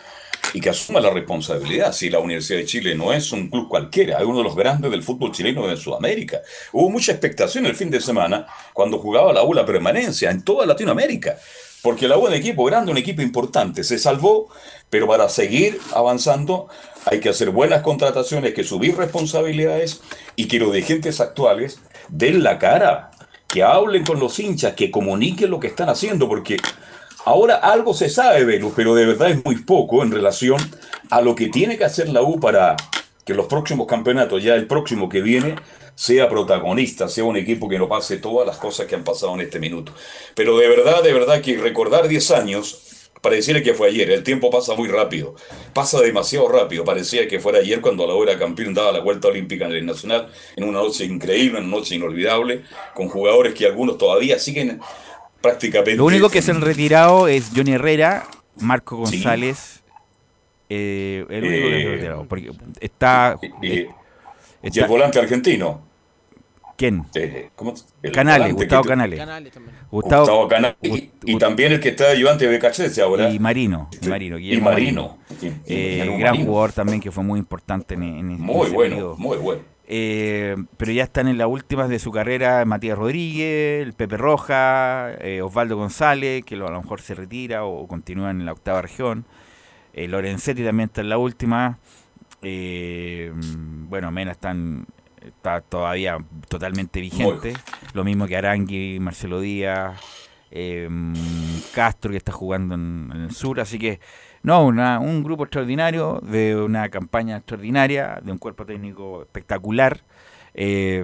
y 0.54 0.62
que 0.62 0.69
asuma 0.69 0.99
la 0.99 1.10
responsabilidad. 1.10 1.93
Si 1.93 2.10
la 2.10 2.19
Universidad 2.19 2.60
de 2.60 2.65
Chile 2.65 2.95
no 2.95 3.13
es 3.13 3.32
un 3.32 3.49
club 3.49 3.67
cualquiera, 3.67 4.19
es 4.19 4.25
uno 4.25 4.39
de 4.39 4.43
los 4.43 4.56
grandes 4.56 4.91
del 4.91 5.04
fútbol 5.04 5.32
chileno 5.32 5.67
de 5.67 5.77
Sudamérica. 5.77 6.41
Hubo 6.71 6.89
mucha 6.89 7.12
expectación 7.12 7.65
el 7.65 7.75
fin 7.75 7.89
de 7.89 8.01
semana 8.01 8.47
cuando 8.73 8.99
jugaba 8.99 9.34
la 9.34 9.43
U 9.43 9.54
permanencia 9.65 10.32
en 10.32 10.43
toda 10.43 10.65
Latinoamérica. 10.65 11.38
Porque 11.82 12.08
la 12.08 12.17
U 12.17 12.27
un 12.27 12.34
equipo 12.34 12.63
grande, 12.65 12.91
un 12.91 12.97
equipo 12.97 13.21
importante. 13.21 13.84
Se 13.84 13.97
salvó, 13.97 14.49
pero 14.89 15.08
para 15.08 15.30
seguir 15.30 15.80
avanzando 15.93 16.67
hay 17.06 17.19
que 17.19 17.30
hacer 17.30 17.49
buenas 17.49 17.82
contrataciones, 17.82 18.54
que 18.54 18.63
subir 18.63 18.95
responsabilidades 18.95 20.01
y 20.36 20.47
que 20.47 20.60
los 20.60 20.73
dirigentes 20.73 21.19
actuales 21.19 21.80
den 22.10 22.43
la 22.43 22.60
cara, 22.60 23.12
que 23.47 23.63
hablen 23.63 24.06
con 24.06 24.19
los 24.19 24.39
hinchas, 24.39 24.73
que 24.75 24.91
comuniquen 24.91 25.49
lo 25.49 25.60
que 25.60 25.67
están 25.67 25.89
haciendo, 25.89 26.27
porque 26.27 26.58
Ahora 27.23 27.55
algo 27.57 27.93
se 27.93 28.10
sabe, 28.10 28.45
Velus, 28.45 28.73
pero 28.75 28.95
de 28.95 29.05
verdad 29.05 29.29
es 29.29 29.45
muy 29.45 29.57
poco 29.57 30.01
en 30.01 30.12
relación 30.12 30.60
a 31.12 31.21
lo 31.21 31.36
que 31.36 31.49
tiene 31.49 31.77
que 31.77 31.86
hacer 31.86 32.10
la 32.10 32.23
U 32.23 32.39
para 32.39 32.75
que 33.23 33.36
los 33.36 33.45
próximos 33.45 33.86
campeonatos, 33.86 34.41
ya 34.41 34.55
el 34.55 34.65
próximo 34.65 35.07
que 35.07 35.21
viene, 35.21 35.55
sea 35.93 36.27
protagonista, 36.27 37.07
sea 37.07 37.23
un 37.23 37.38
equipo 37.38 37.69
que 37.69 37.77
no 37.77 37.88
pase 37.88 38.17
todas 38.17 38.47
las 38.47 38.57
cosas 38.57 38.88
que 38.88 38.95
han 38.95 39.03
pasado 39.03 39.36
en 39.36 39.41
este 39.41 39.60
minuto. 39.60 39.93
Pero 40.34 40.57
de 40.57 40.67
verdad, 40.67 41.03
de 41.03 41.13
verdad 41.13 41.41
que 41.41 41.57
recordar 41.57 42.07
10 42.07 42.31
años 42.31 42.91
pareciera 43.21 43.62
que 43.62 43.75
fue 43.75 43.89
ayer, 43.89 44.10
el 44.10 44.23
tiempo 44.23 44.49
pasa 44.49 44.73
muy 44.73 44.89
rápido, 44.89 45.36
pasa 45.73 46.01
demasiado 46.01 46.47
rápido, 46.47 46.84
parecía 46.84 47.27
que 47.27 47.39
fuera 47.39 47.60
ayer 47.60 47.79
cuando 47.79 48.07
la 48.07 48.15
hora 48.15 48.39
campeón 48.39 48.73
daba 48.73 48.91
la 48.91 48.99
vuelta 48.99 49.27
olímpica 49.27 49.65
en 49.65 49.73
el 49.73 49.86
Nacional, 49.86 50.29
en 50.55 50.63
una 50.63 50.79
noche 50.79 51.05
increíble, 51.05 51.60
una 51.60 51.67
noche 51.67 51.93
inolvidable, 51.93 52.63
con 52.95 53.10
jugadores 53.10 53.53
que 53.53 53.67
algunos 53.67 53.99
todavía 53.99 54.39
siguen 54.39 54.81
prácticamente... 55.41 55.95
Lo 55.95 56.06
único 56.06 56.30
que 56.30 56.41
se 56.41 56.51
han 56.51 56.62
retirado 56.62 57.27
es 57.27 57.51
Johnny 57.56 57.73
Herrera, 57.73 58.25
Marco 58.60 58.97
González, 58.97 59.82
eh, 60.69 61.25
el 61.30 61.43
único 61.43 61.67
que 61.67 61.82
se 61.82 61.88
ha 61.88 61.91
retirado, 61.91 62.25
porque 62.25 62.51
está... 62.80 63.38
Y, 63.62 63.69
y 64.63 64.80
el 64.80 64.88
volante 64.88 65.19
argentino. 65.19 65.89
¿Quién? 66.77 67.06
Eh, 67.13 67.49
¿cómo? 67.56 67.75
El 68.01 68.12
Canales, 68.12 68.54
Gustavo 68.54 68.84
Canales. 68.84 69.19
Gustavo, 69.91 70.21
Gustavo 70.21 70.47
Canales. 70.47 70.77
Y, 71.25 71.38
también 71.38 71.73
el 71.73 71.80
que 71.80 71.89
está 71.89 72.06
de 72.06 72.12
ayudante 72.13 72.45
de 72.45 72.51
Becachese 72.51 73.01
ahora. 73.04 73.30
y 73.30 73.38
Marino, 73.38 73.88
y 74.01 74.08
Marino, 74.08 74.39
Y 74.39 74.60
Marino. 74.60 75.17
Eh, 75.41 75.99
Guillermo 75.99 76.17
gran 76.17 76.32
Marino. 76.32 76.45
jugador 76.49 76.71
también 76.73 76.99
que 76.99 77.12
fue 77.12 77.23
muy 77.23 77.38
importante 77.39 77.93
en, 77.93 78.01
en 78.04 78.32
en 78.32 78.41
Muy 78.41 78.65
ese 78.65 78.75
bueno, 78.75 78.95
periodo. 78.95 79.17
muy 79.17 79.38
bueno. 79.38 79.62
Eh, 79.93 80.56
pero 80.77 80.93
ya 80.93 81.04
están 81.04 81.27
en 81.27 81.38
las 81.38 81.49
últimas 81.49 81.89
de 81.89 81.99
su 81.99 82.13
carrera 82.13 82.63
Matías 82.63 82.97
Rodríguez, 82.97 83.86
el 83.86 83.91
Pepe 83.91 84.15
Roja, 84.15 85.12
eh, 85.19 85.41
Osvaldo 85.41 85.75
González, 85.75 86.45
que 86.45 86.56
a 86.56 86.60
lo 86.60 86.82
mejor 86.82 87.01
se 87.01 87.13
retira 87.13 87.65
o 87.65 87.86
continúa 87.89 88.32
en 88.32 88.45
la 88.45 88.54
octava 88.54 88.82
región. 88.82 89.25
Eh, 89.91 90.08
Lorenzetti 90.08 90.63
también 90.63 90.88
está 90.88 91.01
en 91.01 91.10
la 91.10 91.17
última. 91.17 91.77
Eh, 92.41 93.34
bueno, 93.36 94.12
Mena 94.12 94.32
están, 94.32 94.86
está 95.19 95.60
todavía 95.60 96.19
totalmente 96.47 97.01
vigente. 97.01 97.51
Lo 97.93 98.06
mismo 98.06 98.27
que 98.27 98.38
Arangui, 98.38 98.97
Marcelo 99.01 99.41
Díaz, 99.41 99.99
Castro 101.73 102.12
que 102.12 102.17
está 102.17 102.32
jugando 102.32 102.75
en, 102.75 103.12
en 103.13 103.21
el 103.23 103.32
sur. 103.32 103.60
Así 103.60 103.77
que, 103.77 103.99
no, 104.43 104.65
una, 104.65 104.99
un 104.99 105.23
grupo 105.23 105.43
extraordinario, 105.43 106.19
de 106.23 106.56
una 106.56 106.89
campaña 106.89 107.38
extraordinaria, 107.38 108.19
de 108.23 108.32
un 108.32 108.38
cuerpo 108.38 108.65
técnico 108.65 109.21
espectacular. 109.23 110.01
eh, 110.54 111.04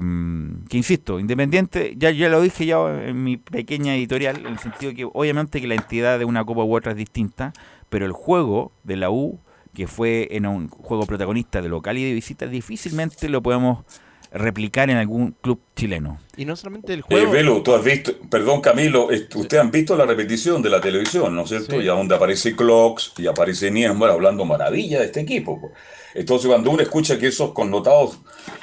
que 0.69 0.77
insisto, 0.77 1.19
independiente, 1.19 1.93
ya, 1.97 2.11
ya 2.11 2.29
lo 2.29 2.41
dije 2.41 2.65
ya 2.65 2.77
en 3.05 3.23
mi 3.23 3.37
pequeña 3.37 3.95
editorial, 3.95 4.37
en 4.39 4.47
el 4.47 4.59
sentido 4.59 4.93
que 4.93 5.05
obviamente 5.05 5.61
que 5.61 5.67
la 5.67 5.75
entidad 5.75 6.19
de 6.19 6.25
una 6.25 6.43
copa 6.43 6.63
u 6.63 6.75
otra 6.75 6.91
es 6.91 6.97
distinta, 6.97 7.53
pero 7.89 8.05
el 8.05 8.11
juego 8.11 8.71
de 8.83 8.97
la 8.97 9.09
U, 9.09 9.39
que 9.73 9.87
fue 9.87 10.27
en 10.31 10.45
un 10.47 10.67
juego 10.69 11.05
protagonista 11.05 11.61
de 11.61 11.69
local 11.69 11.97
y 11.97 12.03
de 12.03 12.13
visita, 12.13 12.47
difícilmente 12.47 13.29
lo 13.29 13.41
podemos 13.41 13.85
replicar 14.31 14.89
en 14.89 14.97
algún 14.97 15.31
club 15.41 15.59
chileno. 15.75 16.19
Y 16.35 16.45
no 16.45 16.55
solamente 16.55 16.93
el 16.93 16.99
Eh, 16.99 17.03
juego. 17.03 17.31
Velo, 17.31 17.61
tú 17.63 17.73
has 17.73 17.83
visto, 17.83 18.11
perdón 18.29 18.61
Camilo, 18.61 19.07
ustedes 19.07 19.61
han 19.61 19.71
visto 19.71 19.95
la 19.95 20.05
repetición 20.05 20.61
de 20.61 20.69
la 20.69 20.81
televisión, 20.81 21.35
¿no 21.35 21.43
es 21.43 21.49
cierto? 21.49 21.79
Sí. 21.79 21.85
Y 21.85 21.87
a 21.89 21.93
donde 21.93 22.15
aparece 22.15 22.55
Clocks 22.55 23.13
y 23.17 23.27
aparece 23.27 23.71
Niembra 23.71 24.13
hablando 24.13 24.45
maravilla 24.45 24.99
de 24.99 25.05
este 25.05 25.21
equipo. 25.21 25.59
pues. 25.61 25.73
Entonces 26.13 26.47
cuando 26.47 26.71
uno 26.71 26.81
escucha 26.81 27.17
que 27.19 27.27
esos 27.27 27.51
connotados 27.53 28.19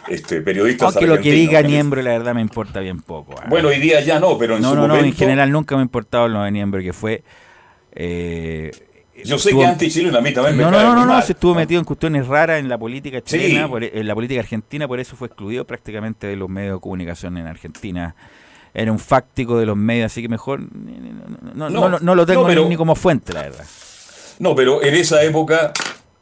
este, 0.09 0.41
periodistas 0.41 0.97
Aunque 0.97 1.07
lo 1.07 1.21
que 1.21 1.31
diga 1.33 1.63
Niembro, 1.63 2.03
la 2.03 2.11
verdad 2.11 2.35
me 2.35 2.41
importa 2.41 2.81
bien 2.81 3.01
poco. 3.01 3.35
¿ah? 3.39 3.47
Bueno, 3.49 3.69
hoy 3.69 3.79
día 3.79 4.01
ya 4.01 4.19
no, 4.19 4.37
pero 4.39 4.57
en 4.57 4.63
no, 4.63 4.71
su 4.71 4.75
no, 4.75 4.83
no, 4.83 4.89
momento... 4.95 5.07
en 5.07 5.15
general 5.15 5.51
nunca 5.53 5.77
me 5.77 5.83
ha 5.83 5.85
importado 5.85 6.29
lo 6.29 6.43
de 6.43 6.51
Niembro, 6.51 6.83
que 6.83 6.93
fue... 6.93 7.23
eh, 7.93 8.71
Yo 9.25 9.39
sé 9.39 9.51
estuvo- 9.51 9.61
que 9.63 9.67
anti-chileno 9.69 10.19
a 10.19 10.21
mí 10.21 10.33
también 10.33 10.57
me 10.57 10.63
No, 10.65 10.71
no, 10.71 10.77
cae 10.77 10.87
no, 10.87 10.95
no, 10.95 11.01
no, 11.07 11.13
mal. 11.15 11.23
se 11.23 11.33
estuvo 11.33 11.55
metido 11.55 11.79
en 11.79 11.85
cuestiones 11.85 12.27
raras 12.27 12.59
en 12.59 12.69
la 12.69 12.77
política 12.79 13.21
chilena, 13.23 13.65
Sí. 13.65 13.69
por- 13.69 13.85
en 13.85 14.07
la 14.09 14.15
política 14.15 14.41
argentina, 14.41 14.89
por 14.89 14.99
eso 14.99 15.15
fue 15.17 15.29
excluido 15.29 15.65
prácticamente 15.65 16.27
de 16.27 16.37
los 16.37 16.49
medios 16.49 16.77
de 16.77 16.81
comunicación 16.81 17.37
en 17.39 17.47
Argentina. 17.47 18.15
Era 18.73 18.91
un 18.91 18.99
fáctico 18.99 19.57
de 19.59 19.67
los 19.67 19.77
medios, 19.77 20.07
así 20.07 20.21
que 20.21 20.29
mejor 20.29 20.61
no, 20.61 21.55
no, 21.55 21.71
No, 21.71 21.89
no- 21.89 21.99
no 22.01 22.15
lo 22.17 22.27
tengo 22.27 22.43
no, 22.43 22.49
pero- 22.49 22.69
ni 22.69 22.77
como 22.77 22.95
fuente, 22.97 23.33
la 23.33 23.43
verdad. 23.43 23.65
No, 24.41 24.55
pero 24.57 24.83
en 24.83 24.95
esa 24.95 25.23
época, 25.23 25.73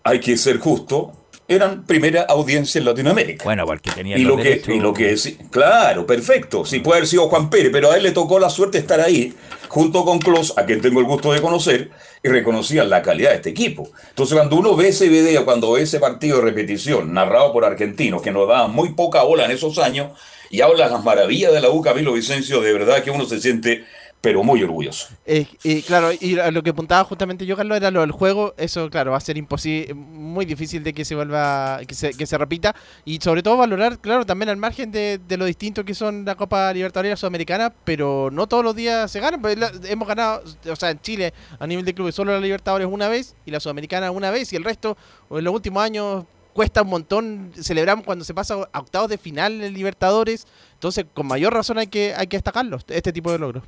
hay 0.04 0.20
que 0.20 0.36
ser 0.36 0.58
justo, 0.58 1.12
eran 1.54 1.84
primera 1.84 2.22
audiencia 2.22 2.78
en 2.78 2.84
Latinoamérica. 2.84 3.44
Bueno, 3.44 3.64
porque 3.66 3.90
tenía 3.90 4.18
Y 4.18 4.22
lo, 4.24 4.36
que, 4.36 4.42
derechos- 4.62 4.74
y 4.74 4.80
lo 4.80 4.92
que 4.92 5.16
sí, 5.16 5.38
claro, 5.50 6.06
perfecto. 6.06 6.64
Sí, 6.64 6.80
puede 6.80 6.98
haber 6.98 7.08
sido 7.08 7.28
Juan 7.28 7.50
Pérez, 7.50 7.70
pero 7.72 7.90
a 7.90 7.96
él 7.96 8.02
le 8.02 8.10
tocó 8.12 8.38
la 8.38 8.50
suerte 8.50 8.78
estar 8.78 9.00
ahí, 9.00 9.34
junto 9.68 10.04
con 10.04 10.18
Klos, 10.18 10.54
a 10.56 10.64
quien 10.66 10.80
tengo 10.80 11.00
el 11.00 11.06
gusto 11.06 11.32
de 11.32 11.40
conocer, 11.40 11.90
y 12.22 12.28
reconocían 12.28 12.88
la 12.90 13.02
calidad 13.02 13.30
de 13.30 13.36
este 13.36 13.50
equipo. 13.50 13.90
Entonces, 14.10 14.36
cuando 14.36 14.56
uno 14.56 14.76
ve 14.76 14.88
ese 14.88 15.08
video, 15.08 15.44
cuando 15.44 15.72
ve 15.72 15.82
ese 15.82 15.98
partido 15.98 16.38
de 16.38 16.44
repetición, 16.44 17.12
narrado 17.12 17.52
por 17.52 17.64
argentinos, 17.64 18.22
que 18.22 18.30
nos 18.30 18.46
daban 18.48 18.72
muy 18.72 18.90
poca 18.94 19.22
bola 19.22 19.44
en 19.44 19.50
esos 19.50 19.78
años, 19.78 20.12
y 20.50 20.60
habla 20.60 20.88
las 20.88 21.02
maravillas 21.02 21.52
de 21.52 21.60
la 21.60 21.70
U, 21.70 21.80
Camilo 21.80 22.12
Vicencio, 22.12 22.60
de 22.60 22.72
verdad 22.74 23.02
que 23.02 23.10
uno 23.10 23.24
se 23.24 23.40
siente, 23.40 23.84
pero 24.22 24.44
muy 24.44 24.62
orgulloso. 24.62 25.08
Eh, 25.26 25.48
y 25.64 25.82
claro, 25.82 26.10
y 26.12 26.36
lo 26.52 26.62
que 26.62 26.70
apuntaba 26.70 27.02
justamente 27.02 27.44
yo, 27.44 27.56
Carlos, 27.56 27.76
era 27.76 27.90
lo 27.90 28.02
del 28.02 28.12
juego. 28.12 28.54
Eso, 28.56 28.88
claro, 28.88 29.10
va 29.10 29.16
a 29.16 29.20
ser 29.20 29.36
imposible, 29.36 29.94
muy 29.94 30.44
difícil 30.44 30.84
de 30.84 30.94
que 30.94 31.04
se 31.04 31.16
vuelva, 31.16 31.80
que 31.88 31.94
se, 31.96 32.14
que 32.14 32.24
se 32.24 32.38
repita. 32.38 32.72
Y 33.04 33.18
sobre 33.18 33.42
todo 33.42 33.56
valorar, 33.56 33.98
claro, 33.98 34.24
también 34.24 34.48
al 34.48 34.56
margen 34.58 34.92
de, 34.92 35.18
de 35.26 35.36
lo 35.36 35.44
distinto 35.44 35.84
que 35.84 35.92
son 35.92 36.24
la 36.24 36.36
Copa 36.36 36.72
Libertadores 36.72 37.18
Sudamericana, 37.18 37.74
pero 37.82 38.30
no 38.32 38.46
todos 38.46 38.62
los 38.62 38.76
días 38.76 39.10
se 39.10 39.18
ganan. 39.18 39.42
Pues 39.42 39.58
hemos 39.88 40.06
ganado, 40.06 40.44
o 40.70 40.76
sea, 40.76 40.90
en 40.90 41.00
Chile, 41.00 41.34
a 41.58 41.66
nivel 41.66 41.84
de 41.84 41.92
clubes, 41.92 42.14
solo 42.14 42.32
la 42.32 42.38
Libertadores 42.38 42.86
una 42.88 43.08
vez 43.08 43.34
y 43.44 43.50
la 43.50 43.58
Sudamericana 43.58 44.12
una 44.12 44.30
vez, 44.30 44.52
y 44.52 44.56
el 44.56 44.62
resto, 44.62 44.96
en 45.32 45.42
los 45.42 45.52
últimos 45.52 45.82
años, 45.82 46.26
cuesta 46.52 46.82
un 46.82 46.90
montón. 46.90 47.52
Celebramos 47.60 48.04
cuando 48.04 48.24
se 48.24 48.34
pasa 48.34 48.68
a 48.72 48.78
octavos 48.78 49.08
de 49.08 49.18
final 49.18 49.62
en 49.62 49.74
Libertadores. 49.74 50.46
Entonces, 50.74 51.06
con 51.12 51.26
mayor 51.26 51.52
razón 51.52 51.78
hay 51.78 51.88
que, 51.88 52.14
hay 52.16 52.28
que 52.28 52.36
destacarlos, 52.36 52.84
este 52.86 53.12
tipo 53.12 53.32
de 53.32 53.40
logros. 53.40 53.64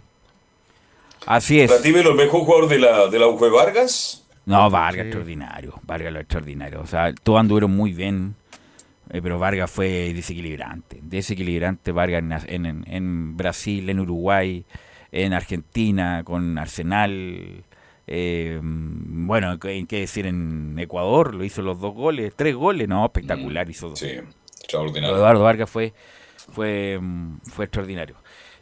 Así 1.27 1.61
es. 1.61 1.83
Velo, 1.93 2.11
el 2.11 2.17
mejor 2.17 2.43
jugador 2.43 2.69
de 2.69 2.79
la, 2.79 3.07
de 3.09 3.19
la 3.19 3.27
U 3.29 3.39
fue 3.39 3.51
Vargas. 3.51 4.27
No, 4.47 4.69
Vargas 4.71 5.07
extraordinario, 5.07 5.81
Vargas 5.85 6.13
lo 6.13 6.21
extraordinario. 6.21 6.81
O 6.81 6.87
sea, 6.87 7.15
todos 7.15 7.41
anduvieron 7.41 7.71
muy 7.75 7.93
bien, 7.95 8.35
eh, 9.11 9.21
pero 9.23 9.39
Vargas 9.39 9.71
fue 9.71 10.13
desequilibrante. 10.13 10.99
Desequilibrante 11.03 11.93
Vargas 11.93 12.23
en, 12.23 12.33
en- 12.33 12.67
en- 12.67 12.85
en 12.87 13.37
Brasil, 13.37 13.89
en 13.89 14.01
Uruguay, 14.01 14.65
en 15.13 15.33
Argentina, 15.33 16.23
con 16.25 16.59
Arsenal. 16.59 17.65
eh, 18.07 18.61
bueno, 18.63 19.59
qué 19.59 19.87
qué 19.89 20.01
decir, 20.01 20.27
en 20.27 20.77
Ecuador 20.79 21.35
lo 21.35 21.43
hizo 21.43 21.63
los 21.63 21.81
dos 21.81 21.95
goles, 21.95 22.35
tres 22.37 22.55
goles, 22.55 22.87
no, 22.87 23.03
espectacular 23.07 23.71
hizo 23.71 23.89
dos. 23.89 23.99
Sí, 23.99 24.09
extraordinario. 24.61 25.17
Eduardo 25.17 25.43
Vargas 25.43 25.71
fue, 25.71 25.95
fue, 26.53 26.99
mm, 27.01 27.39
fue 27.45 27.65
extraordinario. 27.65 28.17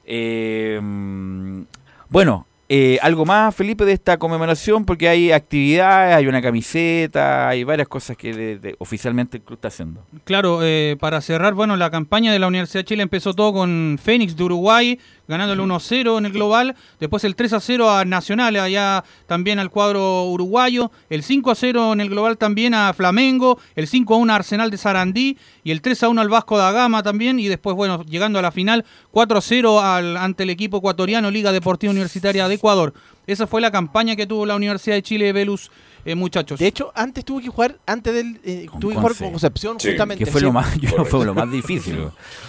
Eh, 0.04 0.78
mm, 0.80 1.62
bueno, 2.08 2.46
eh, 2.74 2.98
algo 3.02 3.26
más, 3.26 3.54
Felipe, 3.54 3.84
de 3.84 3.92
esta 3.92 4.16
conmemoración, 4.16 4.86
porque 4.86 5.06
hay 5.06 5.30
actividades, 5.30 6.16
hay 6.16 6.26
una 6.26 6.40
camiseta, 6.40 7.46
hay 7.46 7.64
varias 7.64 7.86
cosas 7.86 8.16
que 8.16 8.74
oficialmente 8.78 9.36
el 9.36 9.42
club 9.42 9.58
está 9.58 9.68
haciendo. 9.68 10.06
Claro, 10.24 10.60
eh, 10.62 10.96
para 10.98 11.20
cerrar, 11.20 11.52
bueno, 11.52 11.76
la 11.76 11.90
campaña 11.90 12.32
de 12.32 12.38
la 12.38 12.46
Universidad 12.46 12.80
de 12.80 12.84
Chile 12.86 13.02
empezó 13.02 13.34
todo 13.34 13.52
con 13.52 13.98
Fénix 14.02 14.34
de 14.38 14.44
Uruguay, 14.44 14.98
ganando 15.32 15.54
el 15.54 15.60
1-0 15.60 16.18
en 16.18 16.26
el 16.26 16.32
global, 16.32 16.76
después 17.00 17.24
el 17.24 17.34
3-0 17.34 17.88
a 18.00 18.04
Nacional, 18.04 18.54
allá 18.56 19.02
también 19.26 19.58
al 19.58 19.70
cuadro 19.70 20.24
uruguayo, 20.24 20.92
el 21.10 21.24
5-0 21.24 21.92
en 21.94 22.00
el 22.00 22.08
global 22.08 22.38
también 22.38 22.74
a 22.74 22.92
Flamengo, 22.92 23.58
el 23.74 23.88
5-1 23.88 24.30
a 24.30 24.36
Arsenal 24.36 24.70
de 24.70 24.76
Sarandí. 24.76 25.38
Y 25.64 25.70
el 25.70 25.80
3-1 25.80 26.20
al 26.20 26.28
Vasco 26.28 26.58
da 26.58 26.72
Gama 26.72 27.02
también, 27.02 27.38
y 27.40 27.48
después, 27.48 27.74
bueno, 27.76 28.02
llegando 28.04 28.38
a 28.38 28.42
la 28.42 28.50
final, 28.52 28.84
4-0 29.12 29.80
al- 29.80 30.16
ante 30.16 30.42
el 30.42 30.50
equipo 30.50 30.78
ecuatoriano 30.78 31.30
Liga 31.30 31.52
Deportiva 31.52 31.90
Universitaria 31.92 32.48
de 32.48 32.54
Ecuador. 32.54 32.92
Esa 33.26 33.46
fue 33.46 33.60
la 33.60 33.70
campaña 33.70 34.16
que 34.16 34.26
tuvo 34.26 34.44
la 34.46 34.56
Universidad 34.56 34.96
de 34.96 35.02
Chile, 35.02 35.32
Velus, 35.32 35.70
eh, 36.04 36.14
muchachos. 36.16 36.58
De 36.58 36.66
hecho, 36.66 36.90
antes 36.94 37.24
tuve 37.24 37.42
que 37.42 37.48
jugar, 37.48 37.78
antes 37.86 38.12
del. 38.12 38.40
eh, 38.44 38.66
Con 38.68 38.80
tuve 38.80 38.94
que 38.94 39.00
jugar 39.00 39.16
con 39.16 39.30
Concepción, 39.30 39.78
Sí, 39.78 39.88
justamente. 39.90 40.24
Que 40.24 40.30
fue 40.30 40.40
sí. 40.40 40.46
lo 40.46 40.52
más, 40.52 40.76
yo 40.80 41.04
fue 41.04 41.24
lo 41.24 41.32
más 41.34 41.50
difícil. 41.50 41.98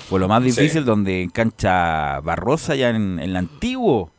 Fue 0.09 0.19
lo 0.19 0.28
más 0.28 0.43
difícil 0.43 0.82
Sí. 0.82 0.86
donde 0.88 1.21
en 1.24 1.30
cancha 1.30 2.19
Barrosa, 2.21 2.74
ya 2.76 2.89
en, 2.89 2.95
en 2.95 3.19
el 3.19 3.36
antiguo, 3.36 4.11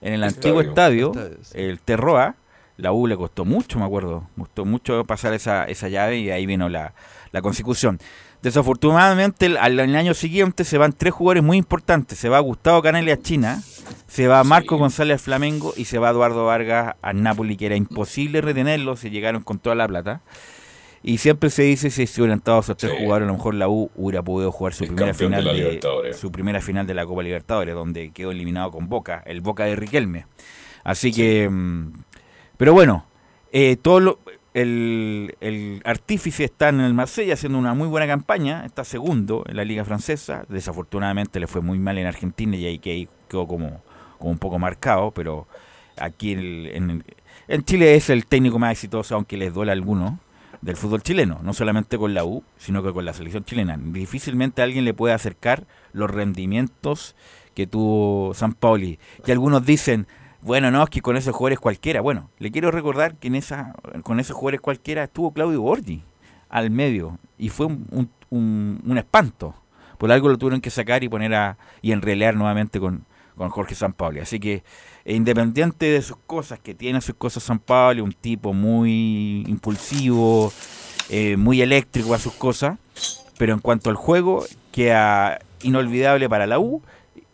en 0.00 0.14
el 0.14 0.24
antiguo 0.24 0.60
Estadio. 0.60 1.12
el 1.54 1.78
Terroa, 1.80 2.34
la 2.76 2.92
U 2.92 3.06
le 3.06 3.16
costó 3.16 3.44
mucho, 3.44 3.78
me 3.78 3.84
acuerdo. 3.84 4.28
Costó 4.36 4.64
mucho 4.64 5.04
pasar 5.04 5.32
esa, 5.34 5.64
esa 5.66 5.88
llave 5.88 6.18
y 6.18 6.30
ahí 6.30 6.44
vino 6.46 6.68
la, 6.68 6.92
la 7.30 7.42
consecución. 7.42 8.00
Desafortunadamente, 8.42 9.46
al, 9.58 9.78
año 9.80 10.14
siguiente 10.14 10.64
se 10.64 10.78
van 10.78 10.92
tres 10.92 11.12
jugadores 11.12 11.42
muy 11.42 11.58
importantes. 11.58 12.18
Se 12.18 12.28
va 12.28 12.38
Gustavo 12.40 12.80
Canelli 12.82 13.10
a 13.10 13.20
China, 13.20 13.62
se 14.06 14.28
va 14.28 14.42
Marco 14.44 14.76
Sí. 14.76 14.80
González 14.80 15.14
al 15.14 15.18
Flamengo 15.20 15.74
y 15.76 15.84
se 15.84 15.98
va 15.98 16.10
Eduardo 16.10 16.46
Vargas 16.46 16.94
al 17.02 17.22
Napoli, 17.22 17.56
que 17.56 17.66
era 17.66 17.76
imposible 17.76 18.40
retenerlo, 18.40 18.96
se 18.96 19.10
llegaron 19.10 19.42
con 19.42 19.58
toda 19.58 19.76
la 19.76 19.86
plata. 19.86 20.22
Y 21.02 21.18
siempre 21.18 21.48
se 21.50 21.62
dice 21.62 21.90
si 21.90 22.06
se 22.06 22.20
hubieran 22.20 22.38
estado 22.38 22.60
esos 22.60 22.76
tres 22.76 22.92
Sí. 22.92 22.98
jugadores, 22.98 23.24
a 23.26 23.30
lo 23.30 23.36
mejor 23.36 23.54
la 23.54 23.68
U 23.68 23.90
hubiera 23.94 24.22
podido 24.22 24.52
jugar 24.52 24.74
su 24.74 24.84
El 24.84 24.88
primera 24.90 25.06
de 25.12 25.14
final 25.14 25.44
de, 25.44 26.14
su 26.14 26.30
primera 26.32 26.60
final 26.60 26.86
de 26.86 26.94
la 26.94 27.06
Copa 27.06 27.22
Libertadores, 27.22 27.74
donde 27.74 28.10
quedó 28.10 28.30
eliminado 28.30 28.70
con 28.70 28.88
Boca, 28.88 29.22
el 29.26 29.40
Boca 29.42 29.64
de 29.64 29.76
Riquelme. 29.76 30.26
Así 30.84 31.12
que, 31.12 31.48
mm, 31.48 31.92
pero 32.56 32.72
bueno, 32.74 33.04
eh, 33.52 33.76
todo 33.80 34.00
lo- 34.00 34.18
el, 34.54 35.80
artífice 35.84 36.44
está 36.44 36.68
en 36.70 36.80
el 36.80 36.94
Marsella 36.94 37.34
haciendo 37.34 37.58
una 37.58 37.74
muy 37.74 37.88
buena 37.88 38.06
campaña, 38.06 38.64
está 38.66 38.84
segundo 38.84 39.44
en 39.48 39.56
la 39.56 39.64
liga 39.64 39.84
francesa, 39.84 40.44
desafortunadamente 40.48 41.40
le 41.40 41.46
fue 41.46 41.60
muy 41.60 41.78
mal 41.78 41.98
en 41.98 42.06
Argentina 42.06 42.56
y 42.56 42.66
ahí 42.66 42.78
que- 42.78 43.08
quedó 43.28 43.46
como, 43.46 43.82
un 44.18 44.38
poco 44.38 44.58
marcado, 44.58 45.12
pero 45.12 45.46
aquí 45.96 46.32
el- 46.32 46.66
en, 46.74 47.04
en 47.48 47.64
Chile 47.64 47.94
es 47.94 48.10
el 48.10 48.26
técnico 48.26 48.58
más 48.58 48.72
exitoso, 48.72 49.14
aunque 49.14 49.36
les 49.36 49.54
duele 49.54 49.72
a 49.72 49.74
algunos, 49.74 50.14
del 50.62 50.76
fútbol 50.76 51.02
chileno, 51.02 51.40
no 51.42 51.54
solamente 51.54 51.96
con 51.96 52.12
la 52.12 52.24
U, 52.24 52.44
sino 52.58 52.82
que 52.82 52.92
con 52.92 53.06
la 53.06 53.14
selección 53.14 53.44
chilena. 53.44 53.78
Difícilmente 53.78 54.60
alguien 54.60 54.84
le 54.84 54.92
puede 54.92 55.14
acercar 55.14 55.66
los 55.94 56.10
rendimientos 56.10 57.16
que 57.54 57.66
tuvo 57.66 58.34
San 58.34 58.52
Pauli. 58.52 58.98
Y 59.26 59.30
algunos 59.30 59.64
dicen, 59.64 60.06
bueno, 60.42 60.70
no, 60.70 60.82
es 60.82 60.90
que 60.90 61.02
con 61.02 61.16
esos 61.16 61.34
jugadores 61.34 61.58
cualquiera. 61.58 62.00
Bueno, 62.00 62.30
le 62.38 62.50
quiero 62.50 62.70
recordar 62.70 63.16
que 63.16 63.28
en 63.28 63.34
esa, 63.34 63.74
con 64.02 64.20
esos 64.20 64.36
jugadores 64.36 64.60
cualquiera 64.60 65.04
estuvo 65.04 65.32
Claudio 65.32 65.60
Borgi 65.60 66.02
al 66.48 66.70
medio 66.70 67.18
y 67.38 67.50
fue 67.50 67.66
un, 67.66 68.96
espanto. 68.96 69.54
Por 69.98 70.10
algo 70.10 70.28
lo 70.28 70.38
tuvieron 70.38 70.60
que 70.60 70.70
sacar 70.70 71.04
y 71.04 71.08
poner 71.08 71.34
a 71.34 71.58
y 71.82 71.92
enrelear 71.92 72.34
nuevamente 72.34 72.80
con, 72.80 73.04
con 73.36 73.50
Jorge 73.50 73.74
Sampaoli. 73.74 74.20
Así 74.20 74.40
que 74.40 74.62
eh, 75.04 75.14
independiente 75.14 75.86
de 75.86 76.00
sus 76.00 76.16
cosas, 76.26 76.58
que 76.58 76.74
tiene 76.74 77.00
sus 77.02 77.16
cosas 77.16 77.42
Sampaoli, 77.42 78.00
un 78.00 78.12
tipo 78.12 78.54
muy 78.54 79.44
impulsivo, 79.46 80.52
eh, 81.10 81.36
muy 81.36 81.60
eléctrico 81.60 82.14
a 82.14 82.18
sus 82.18 82.32
cosas, 82.32 82.78
pero 83.36 83.52
en 83.52 83.60
cuanto 83.60 83.90
al 83.90 83.96
juego, 83.96 84.44
queda 84.72 85.38
inolvidable 85.62 86.28
para 86.30 86.46
la 86.46 86.58
U 86.58 86.82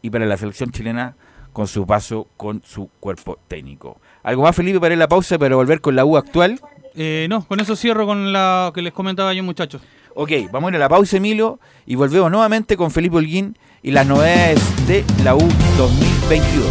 y 0.02 0.10
para 0.10 0.26
la 0.26 0.36
selección 0.36 0.72
chilena 0.72 1.14
con 1.56 1.68
su 1.68 1.86
paso 1.86 2.26
con 2.36 2.62
su 2.66 2.90
cuerpo 3.00 3.38
técnico. 3.48 3.98
Algo 4.22 4.42
más, 4.42 4.54
Felipe, 4.54 4.78
para 4.78 4.92
ir 4.92 4.98
a 4.98 5.04
la 5.04 5.08
pausa, 5.08 5.38
pero 5.38 5.56
volver 5.56 5.80
con 5.80 5.96
la 5.96 6.04
U 6.04 6.18
actual. 6.18 6.60
Eh, 6.94 7.26
no, 7.30 7.46
con 7.46 7.60
eso 7.60 7.74
cierro 7.76 8.04
con 8.04 8.30
la 8.30 8.70
que 8.74 8.82
les 8.82 8.92
comentaba 8.92 9.32
yo, 9.32 9.42
muchachos. 9.42 9.80
Ok, 10.14 10.32
vamos 10.52 10.68
a 10.68 10.72
ir 10.72 10.76
a 10.76 10.80
la 10.80 10.90
pausa, 10.90 11.16
Emilio, 11.16 11.58
y 11.86 11.94
volvemos 11.94 12.30
nuevamente 12.30 12.76
con 12.76 12.90
Felipe 12.90 13.16
Holguín 13.16 13.56
y 13.82 13.92
las 13.92 14.06
novedades 14.06 14.86
de 14.86 15.02
la 15.24 15.34
U 15.34 15.48
2022. 15.78 16.66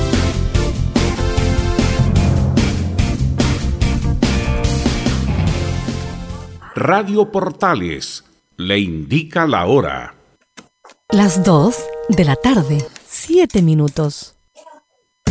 Radio 6.76 7.32
Portales 7.32 8.24
le 8.58 8.78
indica 8.78 9.48
la 9.48 9.66
hora. 9.66 10.14
Las 11.10 11.44
2 11.44 11.76
de 12.10 12.24
la 12.24 12.36
tarde, 12.36 12.86
7 13.08 13.64
minutos. 13.64 14.35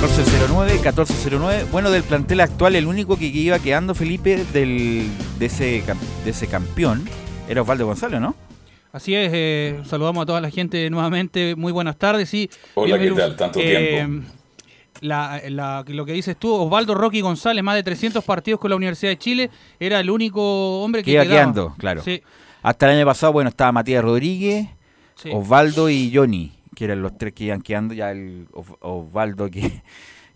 1409, 0.00 0.72
1409. 0.72 1.66
Bueno, 1.70 1.90
del 1.90 2.02
plantel 2.02 2.40
actual, 2.40 2.74
el 2.76 2.86
único 2.86 3.16
que 3.18 3.26
iba 3.26 3.58
quedando, 3.58 3.94
Felipe, 3.94 4.44
del, 4.52 5.06
de, 5.38 5.46
ese, 5.46 5.82
de 6.24 6.30
ese 6.30 6.46
campeón, 6.46 7.04
era 7.48 7.60
Osvaldo 7.62 7.86
González, 7.86 8.20
¿no? 8.20 8.34
Así 8.92 9.14
es, 9.14 9.30
eh, 9.32 9.80
saludamos 9.84 10.22
a 10.22 10.26
toda 10.26 10.40
la 10.40 10.50
gente 10.50 10.88
nuevamente. 10.90 11.54
Muy 11.54 11.70
buenas 11.70 11.96
tardes. 11.98 12.28
Sí, 12.30 12.48
Hola, 12.74 12.98
¿qué 12.98 13.10
tal? 13.10 13.36
Tanto 13.36 13.60
Eh, 13.60 13.94
tiempo. 13.96 14.26
la- 15.02 15.40
la- 15.48 15.84
lo 15.86 16.04
que 16.06 16.12
dices 16.14 16.36
tú, 16.38 16.50
Osvaldo 16.54 16.94
Rocky 16.94 17.20
González, 17.20 17.62
más 17.62 17.74
de 17.76 17.82
300 17.82 18.24
partidos 18.24 18.58
con 18.58 18.70
la 18.70 18.76
Universidad 18.76 19.12
de 19.12 19.18
Chile, 19.18 19.50
era 19.78 20.00
el 20.00 20.08
único 20.10 20.82
hombre 20.82 21.02
que 21.02 21.06
Que 21.06 21.12
iba 21.12 21.22
quedaba. 21.24 21.40
quedando, 21.40 21.74
claro. 21.78 22.02
Sí, 22.02 22.22
Hasta 22.62 22.90
el 22.90 22.96
año 22.98 23.06
pasado, 23.06 23.32
bueno, 23.32 23.48
estaba 23.50 23.72
Matías 23.72 24.02
Rodríguez, 24.04 24.66
sí. 25.14 25.30
Osvaldo 25.32 25.88
y 25.88 26.10
Johnny, 26.14 26.52
que 26.80 26.86
eran 26.86 27.02
los 27.02 27.18
tres 27.18 27.34
que 27.34 27.44
iban 27.44 27.60
quedando. 27.60 27.92
Ya 27.92 28.10
el 28.10 28.48
Os- 28.52 28.74
Osvaldo 28.80 29.50
que, 29.50 29.82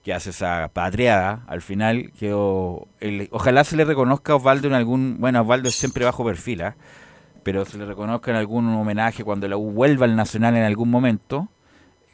que 0.03 0.13
hace 0.13 0.29
esa 0.29 0.69
patriada 0.75 1.43
al 1.47 1.63
final, 1.63 2.13
quedó. 2.19 2.87
el- 3.01 3.29
ojalá 3.33 3.65
se 3.65 3.77
le 3.77 3.87
reconozca 3.87 4.35
a 4.35 4.37
Osvaldo 4.37 4.69
en 4.69 4.75
algún. 4.75 5.17
Bueno, 5.21 5.41
Osvaldo 5.41 5.71
es 5.71 5.75
siempre 5.75 6.05
bajo 6.05 6.23
perfil, 6.23 6.61
¿ah? 6.61 6.77
pero 7.43 7.65
se 7.65 7.79
le 7.79 7.87
reconozca 7.87 8.31
en 8.31 8.37
algún 8.37 8.69
homenaje 8.75 9.25
cuando 9.25 9.49
la 9.49 9.57
U 9.57 9.71
vuelva 9.73 10.05
al 10.05 10.17
Nacional 10.17 10.55
en 10.57 10.65
algún 10.65 10.91
momento, 10.91 11.49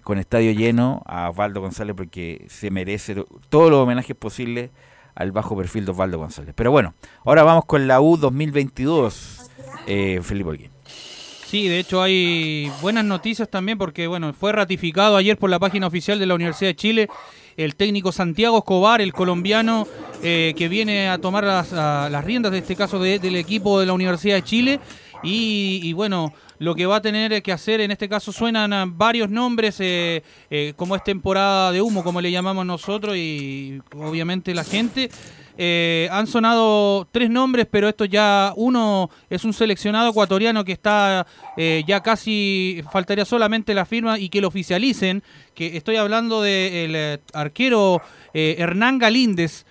con 0.04 0.18
estadio 0.18 0.52
lleno, 0.52 1.02
a 1.06 1.28
Osvaldo 1.30 1.60
González, 1.60 1.96
porque 1.96 2.46
se 2.48 2.70
merece 2.70 3.16
to- 3.16 3.26
todos 3.48 3.68
los 3.70 3.80
homenajes 3.80 4.14
posibles 4.16 4.70
al 5.16 5.32
bajo 5.32 5.56
perfil 5.56 5.84
de 5.86 5.90
Osvaldo 5.90 6.18
González. 6.18 6.54
Pero 6.56 6.70
bueno, 6.70 6.94
ahora 7.24 7.42
vamos 7.42 7.64
con 7.64 7.88
la 7.88 8.00
U 8.00 8.16
2022, 8.16 9.50
eh, 9.88 10.20
Felipe 10.22 10.50
Olguín. 10.50 10.70
Sí, 11.50 11.66
de 11.66 11.80
hecho 11.80 12.00
hay 12.00 12.70
buenas 12.80 13.04
noticias 13.04 13.50
también 13.50 13.76
porque 13.76 14.06
bueno, 14.06 14.32
fue 14.32 14.52
ratificado 14.52 15.16
ayer 15.16 15.36
por 15.36 15.50
la 15.50 15.58
página 15.58 15.88
oficial 15.88 16.20
de 16.20 16.26
la 16.26 16.36
Universidad 16.36 16.70
de 16.70 16.76
Chile 16.76 17.08
el 17.56 17.74
técnico 17.74 18.12
Santiago 18.12 18.58
Escobar, 18.58 19.00
el 19.00 19.12
colombiano 19.12 19.88
eh, 20.22 20.54
que 20.56 20.68
viene 20.68 21.08
a 21.08 21.18
tomar 21.18 21.42
las, 21.42 21.72
las 21.72 22.24
riendas 22.24 22.52
de 22.52 22.58
este 22.58 22.76
caso 22.76 23.00
del 23.00 23.34
equipo 23.34 23.80
de 23.80 23.86
la 23.86 23.94
Universidad 23.94 24.36
de 24.36 24.44
Chile. 24.44 24.80
Y, 25.24 25.92
bueno, 25.92 26.32
lo 26.60 26.76
que 26.76 26.86
va 26.86 26.96
a 26.96 27.02
tener 27.02 27.42
que 27.42 27.50
hacer, 27.50 27.80
en 27.80 27.90
este 27.90 28.08
caso 28.08 28.32
suenan 28.32 28.96
varios 28.96 29.28
nombres, 29.28 29.76
eh, 29.80 30.22
eh, 30.50 30.72
como 30.76 30.94
es 30.94 31.02
temporada 31.02 31.72
de 31.72 31.82
humo, 31.82 32.04
como 32.04 32.20
le 32.20 32.30
llamamos 32.30 32.64
nosotros 32.64 33.16
y 33.16 33.82
obviamente 33.96 34.54
la 34.54 34.62
gente. 34.62 35.10
Eh, 35.62 36.08
han 36.10 36.26
sonado 36.26 37.06
tres 37.12 37.28
nombres, 37.28 37.66
pero 37.70 37.86
esto 37.86 38.06
ya 38.06 38.54
uno 38.56 39.10
es 39.28 39.44
un 39.44 39.52
seleccionado 39.52 40.08
ecuatoriano 40.08 40.64
que 40.64 40.72
está 40.72 41.26
ya 41.86 42.00
casi, 42.00 42.82
faltaría 42.90 43.26
solamente 43.26 43.74
la 43.74 43.84
firma 43.84 44.18
y 44.18 44.30
que 44.30 44.40
lo 44.40 44.48
oficialicen, 44.48 45.22
que 45.52 45.76
estoy 45.76 45.96
hablando 45.96 46.40
del 46.40 47.20
arquero 47.34 48.00
Hernán 48.32 48.98
Galíndez, 48.98 49.66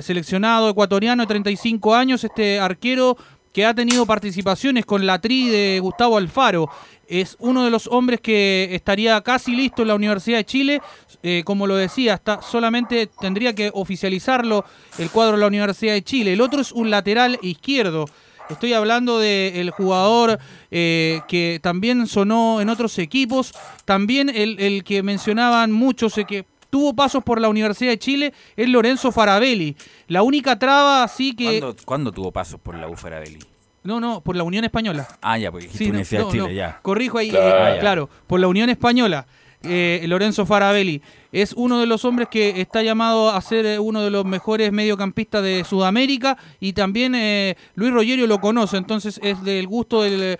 seleccionado 0.00 0.70
ecuatoriano 0.70 1.24
de 1.24 1.26
35 1.26 1.94
años, 1.94 2.24
este 2.24 2.58
arquero 2.58 3.18
que 3.54 3.64
ha 3.64 3.72
tenido 3.72 4.04
participaciones 4.04 4.84
con 4.84 5.06
la 5.06 5.20
tri 5.20 5.48
de 5.48 5.78
Gustavo 5.80 6.18
Alfaro. 6.18 6.68
Es 7.06 7.36
uno 7.38 7.64
de 7.64 7.70
los 7.70 7.86
hombres 7.86 8.20
que 8.20 8.68
estaría 8.72 9.20
casi 9.20 9.54
listo 9.54 9.82
en 9.82 9.88
la 9.88 9.94
Universidad 9.94 10.38
de 10.38 10.44
Chile. 10.44 10.82
Eh, 11.22 11.42
como 11.44 11.68
lo 11.68 11.76
decía, 11.76 12.14
está, 12.14 12.42
solamente 12.42 13.08
tendría 13.20 13.54
que 13.54 13.70
oficializarlo 13.72 14.64
el 14.98 15.08
cuadro 15.08 15.36
de 15.36 15.40
la 15.42 15.46
Universidad 15.46 15.92
de 15.92 16.02
Chile. 16.02 16.32
El 16.32 16.40
otro 16.40 16.60
es 16.60 16.72
un 16.72 16.90
lateral 16.90 17.38
izquierdo. 17.42 18.06
Estoy 18.50 18.72
hablando 18.72 19.20
del 19.20 19.70
jugador 19.70 20.38
eh, 20.72 21.20
que 21.28 21.60
también 21.62 22.08
sonó 22.08 22.60
en 22.60 22.68
otros 22.68 22.98
equipos. 22.98 23.54
También 23.84 24.28
el, 24.28 24.58
el 24.58 24.82
que 24.82 25.04
mencionaban 25.04 25.70
muchos, 25.70 26.18
eh, 26.18 26.24
que 26.24 26.44
tuvo 26.74 26.92
pasos 26.92 27.22
por 27.22 27.40
la 27.40 27.48
Universidad 27.48 27.92
de 27.92 28.00
Chile 28.00 28.34
es 28.56 28.68
Lorenzo 28.68 29.12
Farabelli. 29.12 29.76
La 30.08 30.24
única 30.24 30.58
traba 30.58 31.04
así 31.04 31.36
que... 31.36 31.64
¿Cuándo, 31.84 32.10
tuvo 32.10 32.32
pasos 32.32 32.58
por 32.58 32.74
la 32.76 32.88
U 32.88 32.96
Farabelli? 32.96 33.38
No, 33.84 34.00
no, 34.00 34.22
por 34.22 34.34
la 34.34 34.42
Unión 34.42 34.64
Española. 34.64 35.06
Ah, 35.22 35.38
ya, 35.38 35.52
porque 35.52 35.66
dijiste 35.66 35.84
Universidad 35.84 36.24
de 36.24 36.32
Chile, 36.32 36.52
ya. 36.52 36.80
Corrijo 36.82 37.18
ahí, 37.18 37.30
eh, 37.32 37.76
claro, 37.78 38.10
por 38.26 38.40
la 38.40 38.48
Unión 38.48 38.70
Española. 38.70 39.24
Eh, 39.66 40.04
Lorenzo 40.06 40.46
Farabelli. 40.46 41.00
Es 41.32 41.52
uno 41.52 41.80
de 41.80 41.86
los 41.86 42.04
hombres 42.04 42.28
que 42.28 42.60
está 42.60 42.82
llamado 42.82 43.30
a 43.30 43.40
ser 43.40 43.66
eh, 43.66 43.78
uno 43.78 44.02
de 44.02 44.10
los 44.10 44.24
mejores 44.24 44.70
mediocampistas 44.72 45.42
de 45.42 45.64
Sudamérica 45.64 46.38
y 46.60 46.74
también 46.74 47.14
eh, 47.14 47.56
Luis 47.74 47.92
Rogerio 47.92 48.26
lo 48.26 48.40
conoce, 48.40 48.76
entonces 48.76 49.18
es 49.22 49.42
del 49.42 49.66
gusto 49.66 50.02
del, 50.02 50.38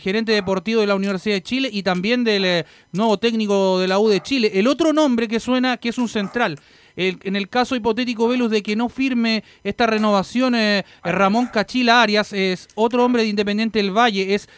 gerente 0.00 0.32
deportivo 0.32 0.80
de 0.80 0.86
la 0.86 0.94
Universidad 0.94 1.36
de 1.36 1.42
Chile 1.42 1.68
y 1.72 1.82
también 1.82 2.22
del 2.24 2.64
nuevo 2.92 3.18
técnico 3.18 3.78
de 3.78 3.88
la 3.88 3.98
U 3.98 4.08
de 4.08 4.20
Chile. 4.20 4.52
El 4.54 4.66
otro 4.66 4.92
nombre 4.92 5.26
que 5.26 5.40
suena, 5.40 5.76
que 5.76 5.88
es 5.88 5.98
un 5.98 6.08
central, 6.08 6.58
en 6.96 7.36
el 7.36 7.48
caso 7.48 7.76
hipotético, 7.76 8.28
Velus, 8.28 8.50
de 8.50 8.62
que 8.62 8.76
no 8.76 8.88
firme 8.88 9.42
esta 9.64 9.86
renovación, 9.86 10.54
Ramón 11.02 11.46
Cachila 11.46 12.02
Arias 12.02 12.32
es 12.32 12.68
otro 12.74 13.04
hombre 13.04 13.22
de 13.22 13.28
Independiente 13.28 13.78
del 13.78 13.96
Valle, 13.96 14.34
es 14.34 14.48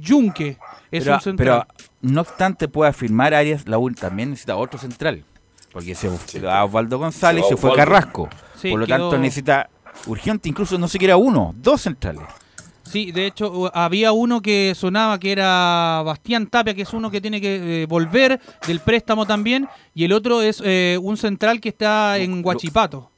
Yunque. 0.00 0.58
Es 0.90 1.06
un 1.06 1.20
central. 1.20 1.66
No 2.00 2.20
obstante, 2.20 2.68
puede 2.68 2.90
afirmar 2.90 3.34
Arias, 3.34 3.66
la 3.66 3.78
U 3.78 3.90
también 3.92 4.30
necesita 4.30 4.56
otro 4.56 4.78
central. 4.78 5.24
Porque 5.72 5.94
se 5.94 6.08
fue 6.08 6.50
a 6.50 6.64
Osvaldo 6.64 6.98
González 6.98 7.44
y 7.46 7.48
se 7.48 7.56
fue 7.56 7.74
Carrasco. 7.74 8.28
Por 8.62 8.80
lo 8.80 8.86
tanto, 8.86 9.18
necesita 9.18 9.68
urgente, 10.06 10.48
incluso 10.48 10.78
no 10.78 10.88
siquiera 10.88 11.16
uno, 11.16 11.54
dos 11.56 11.82
centrales. 11.82 12.22
Sí, 12.82 13.10
de 13.10 13.26
hecho, 13.26 13.70
había 13.74 14.12
uno 14.12 14.40
que 14.40 14.72
sonaba 14.76 15.18
que 15.18 15.32
era 15.32 16.02
Bastián 16.04 16.46
Tapia, 16.46 16.72
que 16.72 16.82
es 16.82 16.92
uno 16.92 17.10
que 17.10 17.20
tiene 17.20 17.40
que 17.40 17.82
eh, 17.82 17.86
volver 17.86 18.40
del 18.66 18.80
préstamo 18.80 19.26
también, 19.26 19.68
y 19.92 20.04
el 20.04 20.12
otro 20.12 20.40
es 20.40 20.62
eh, 20.64 20.98
un 21.02 21.16
central 21.16 21.60
que 21.60 21.70
está 21.70 22.16
en 22.18 22.44
Huachipato. 22.44 23.10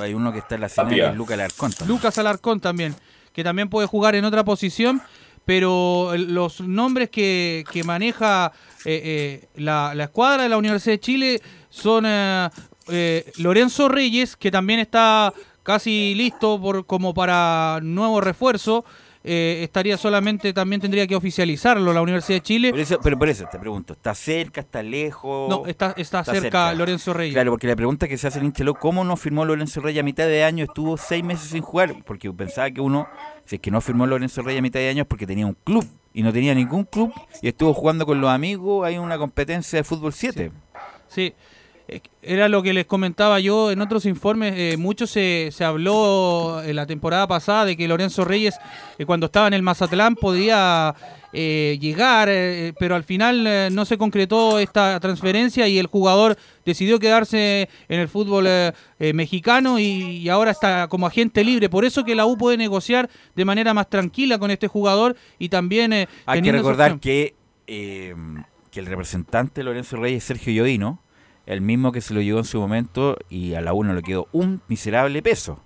Hay 0.00 0.14
uno 0.14 0.32
que 0.32 0.38
está 0.38 0.54
en 0.54 0.62
la 0.62 0.68
final, 0.70 1.14
Lucas 1.14 1.34
Alarcón 1.34 1.72
también. 1.72 1.96
Lucas 1.96 2.18
Alarcón 2.18 2.60
también, 2.60 2.94
que 3.34 3.44
también 3.44 3.68
puede 3.68 3.86
jugar 3.86 4.14
en 4.14 4.24
otra 4.24 4.44
posición 4.44 5.02
pero 5.44 6.12
los 6.16 6.60
nombres 6.60 7.10
que, 7.10 7.64
maneja 7.84 8.52
eh, 8.84 9.40
eh, 9.44 9.48
la, 9.56 9.92
escuadra 9.98 10.44
de 10.44 10.48
la 10.48 10.56
Universidad 10.56 10.94
de 10.94 11.00
Chile 11.00 11.42
son 11.68 12.04
eh, 12.06 13.32
Lorenzo 13.38 13.88
Reyes, 13.88 14.36
que 14.36 14.50
también 14.50 14.80
está 14.80 15.32
casi 15.62 16.14
listo 16.14 16.60
por, 16.60 16.86
como 16.86 17.14
para 17.14 17.80
nuevo 17.82 18.20
refuerzo. 18.20 18.84
Estaría 19.24 19.96
solamente, 19.96 20.52
también 20.52 20.80
tendría 20.80 21.06
que 21.06 21.14
oficializarlo 21.14 21.92
la 21.92 22.02
Universidad 22.02 22.38
de 22.38 22.42
Chile. 22.42 22.72
Pero, 23.02 23.18
por 23.18 23.28
eso 23.28 23.44
te 23.50 23.58
pregunto, 23.58 23.92
¿está 23.92 24.14
cerca, 24.14 24.60
está 24.60 24.82
lejos? 24.82 25.48
No, 25.48 25.66
está, 25.66 25.94
está, 25.96 26.24
cerca, 26.24 26.72
Lorenzo 26.74 27.12
Reyes. 27.12 27.34
Claro, 27.34 27.52
porque 27.52 27.66
la 27.66 27.76
pregunta 27.76 28.08
que 28.08 28.18
se 28.18 28.26
hace 28.26 28.38
en 28.38 28.46
Inchelo, 28.46 28.74
¿cómo 28.74 29.04
no 29.04 29.16
firmó 29.16 29.44
Lorenzo 29.44 29.80
Reyes 29.80 30.00
a 30.00 30.04
mitad 30.04 30.26
de 30.26 30.44
año? 30.44 30.64
Estuvo 30.64 30.96
seis 30.96 31.22
meses 31.22 31.50
sin 31.50 31.62
jugar, 31.62 32.02
porque 32.04 32.32
pensaba 32.32 32.70
que 32.70 32.80
uno 32.80 33.06
si 33.44 33.56
es 33.56 33.60
que 33.60 33.70
no 33.70 33.80
firmó 33.80 34.06
Lorenzo 34.06 34.42
Reyes 34.42 34.60
a 34.60 34.62
mitad 34.62 34.80
de 34.80 34.88
años 34.88 35.06
porque 35.06 35.26
tenía 35.26 35.46
un 35.46 35.56
club 35.64 35.86
y 36.14 36.22
no 36.22 36.32
tenía 36.32 36.54
ningún 36.54 36.84
club 36.84 37.12
y 37.40 37.48
estuvo 37.48 37.74
jugando 37.74 38.06
con 38.06 38.20
los 38.20 38.30
amigos, 38.30 38.86
hay 38.86 38.98
una 38.98 39.18
competencia 39.18 39.78
de 39.78 39.84
fútbol 39.84 40.12
7. 40.12 40.52
Sí. 41.08 41.34
Era 42.22 42.48
lo 42.48 42.62
que 42.62 42.72
les 42.72 42.86
comentaba 42.86 43.40
yo 43.40 43.70
en 43.70 43.80
otros 43.80 44.06
informes. 44.06 44.54
Eh, 44.56 44.76
mucho 44.76 45.06
se, 45.06 45.50
se, 45.52 45.64
habló 45.64 46.62
en 46.62 46.76
la 46.76 46.86
temporada 46.86 47.26
pasada 47.26 47.64
de 47.64 47.76
que 47.76 47.88
Lorenzo 47.88 48.24
Reyes, 48.24 48.54
eh, 48.98 49.06
cuando 49.06 49.26
estaba 49.26 49.48
en 49.48 49.54
el 49.54 49.62
Mazatlán, 49.62 50.14
podía 50.14 50.94
eh, 51.34 51.78
llegar, 51.80 52.28
eh, 52.30 52.74
pero 52.78 52.94
al 52.94 53.04
final 53.04 53.46
eh, 53.46 53.70
no 53.72 53.86
se 53.86 53.96
concretó 53.96 54.58
esta 54.58 55.00
transferencia 55.00 55.66
y 55.66 55.78
el 55.78 55.86
jugador 55.86 56.36
decidió 56.66 56.98
quedarse 56.98 57.70
en 57.88 58.00
el 58.00 58.08
fútbol 58.08 58.46
mexicano 58.98 59.78
y, 59.78 60.28
ahora 60.28 60.50
está 60.50 60.88
como 60.88 61.06
agente 61.06 61.42
libre. 61.42 61.70
Por 61.70 61.84
eso 61.84 62.04
que 62.04 62.14
la 62.14 62.26
U 62.26 62.36
puede 62.36 62.56
negociar 62.56 63.08
de 63.34 63.44
manera 63.44 63.72
más 63.72 63.88
tranquila 63.88 64.38
con 64.38 64.50
este 64.50 64.68
jugador 64.68 65.16
y 65.38 65.48
también... 65.48 65.92
Hay 66.26 66.42
que 66.42 66.52
recordar 66.52 67.00
que, 67.00 67.34
que 67.66 68.80
el 68.80 68.86
representante 68.86 69.62
Lorenzo 69.62 69.96
Reyes, 69.96 70.22
Sergio 70.24 70.52
Yodino, 70.52 71.01
el 71.46 71.60
mismo 71.60 71.92
que 71.92 72.00
se 72.00 72.14
lo 72.14 72.20
llevó 72.20 72.38
en 72.38 72.44
su 72.44 72.60
momento 72.60 73.16
y 73.28 73.54
a 73.54 73.60
la 73.60 73.74
U 73.74 73.84
no 73.84 73.94
le 73.94 74.02
quedó 74.02 74.28
un 74.32 74.60
miserable 74.68 75.22
peso. 75.22 75.58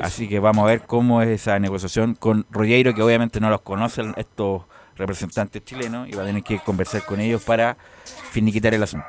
Así 0.00 0.28
que 0.28 0.38
vamos 0.38 0.64
a 0.64 0.66
ver 0.66 0.82
cómo 0.82 1.22
es 1.22 1.28
esa 1.28 1.58
negociación 1.58 2.14
con 2.14 2.46
Rogueiro, 2.50 2.94
que 2.94 3.02
obviamente 3.02 3.40
no 3.40 3.50
los 3.50 3.62
conocen 3.62 4.14
estos 4.16 4.62
representantes 4.96 5.64
chilenos 5.64 6.08
y 6.08 6.12
va 6.12 6.22
a 6.22 6.26
tener 6.26 6.42
que 6.42 6.58
conversar 6.58 7.04
con 7.04 7.20
ellos 7.20 7.42
para 7.42 7.76
finiquitar 8.30 8.74
el 8.74 8.82
asunto. 8.82 9.06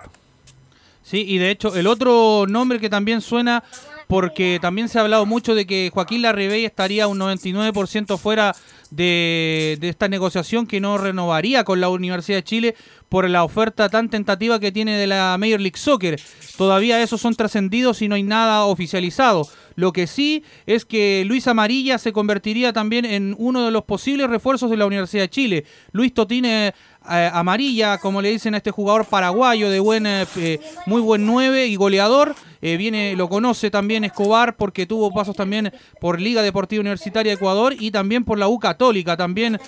Sí, 1.02 1.26
y 1.28 1.40
de 1.40 1.50
hecho 1.50 1.76
el 1.76 1.88
otro 1.88 2.46
nombre 2.48 2.80
que 2.80 2.90
también 2.90 3.22
suena, 3.22 3.64
porque 4.08 4.60
también 4.62 4.90
se 4.90 5.00
ha 5.00 5.02
hablado 5.02 5.26
mucho 5.26 5.56
de 5.56 5.66
que 5.66 5.90
Joaquín 5.94 6.22
Larribey 6.22 6.66
estaría 6.66 7.08
un 7.08 7.18
99% 7.20 8.18
fuera 8.18 8.56
de, 8.92 9.78
de, 9.80 9.90
esta 9.90 10.08
negociación 10.08 10.68
que 10.68 10.80
no 10.80 10.98
renovaría 10.98 11.64
con 11.64 11.82
la 11.82 11.90
Universidad 11.90 12.38
de 12.38 12.44
Chile 12.44 12.76
por 13.10 13.30
la 13.30 13.44
oferta 13.44 13.90
tan 13.90 14.10
tentativa 14.10 14.60
que 14.60 14.72
tiene 14.72 14.98
de 14.98 15.08
la 15.08 15.36
Major 15.40 15.60
League 15.60 15.78
Soccer. 15.78 16.20
Todavía 16.58 17.02
esos 17.02 17.22
son 17.22 17.36
trascendidos 17.36 18.02
y 18.02 18.08
no 18.08 18.16
hay 18.16 18.24
nada 18.24 18.66
oficializado. 18.66 19.48
Lo 19.76 19.94
que 19.94 20.08
sí 20.08 20.44
es 20.66 20.84
que 20.84 21.24
Luis 21.26 21.48
Amarilla 21.48 21.98
se 21.98 22.12
convertiría 22.12 22.74
también 22.74 23.06
en 23.06 23.34
uno 23.38 23.64
de 23.64 23.72
los 23.72 23.86
posibles 23.86 24.30
refuerzos 24.30 24.70
de 24.70 24.76
la 24.76 24.86
Universidad 24.86 25.24
de 25.24 25.30
Chile. 25.30 25.66
Luis 25.94 26.14
Totine 26.14 26.74
eh, 27.10 27.32
Amarilla, 27.34 27.98
como 27.98 28.22
le 28.22 28.30
dicen 28.30 28.54
a 28.54 28.58
este 28.58 28.72
jugador 28.72 29.06
paraguayo 29.06 29.70
de 29.70 29.80
buen, 29.80 30.06
eh, 30.06 30.26
eh, 30.36 30.60
muy 30.86 31.02
buen 31.02 31.26
9 31.26 31.68
y 31.68 31.76
goleador. 31.78 32.36
Viene, 32.62 33.16
lo 33.16 33.30
conoce 33.30 33.72
también 33.72 34.04
Escobar 34.04 34.56
porque 34.56 34.86
tuvo 34.86 35.14
pasos 35.14 35.36
también 35.36 35.72
por 36.00 36.20
Liga 36.20 36.42
Deportiva 36.42 36.82
Universitaria 36.82 37.32
de 37.32 37.36
Ecuador 37.36 37.76
y 37.80 37.92
también 37.92 38.24
por 38.24 38.38
la 38.38 38.48
U 38.48 38.60
Católica. 38.60 39.16
También 39.16 39.60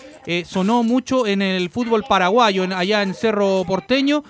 sonó 0.45 0.83
mucho 0.83 1.25
en 1.27 1.41
el 1.41 1.69
fútbol 1.69 2.03
paraguayo, 2.07 2.65
allá 2.75 3.01
en 3.01 3.13
Cerro 3.13 3.63
Porteño 3.65 4.23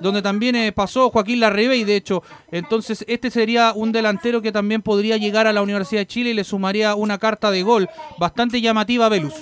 donde 0.00 0.22
también 0.22 0.54
eh, 0.56 0.72
pasó 0.72 1.10
Joaquín 1.10 1.42
y 1.42 1.84
de 1.84 1.96
hecho. 1.96 2.22
Entonces, 2.50 3.04
este 3.08 3.30
sería 3.30 3.72
un 3.74 3.92
delantero 3.92 4.42
que 4.42 4.52
también 4.52 4.82
podría 4.82 5.16
llegar 5.16 5.46
a 5.46 5.52
la 5.52 5.62
Universidad 5.62 6.02
de 6.02 6.06
Chile 6.06 6.30
y 6.30 6.34
le 6.34 6.44
sumaría 6.44 6.94
una 6.94 7.18
carta 7.18 7.50
de 7.50 7.62
gol 7.62 7.88
bastante 8.18 8.60
llamativa 8.60 9.06
a 9.06 9.08
Velus. 9.08 9.34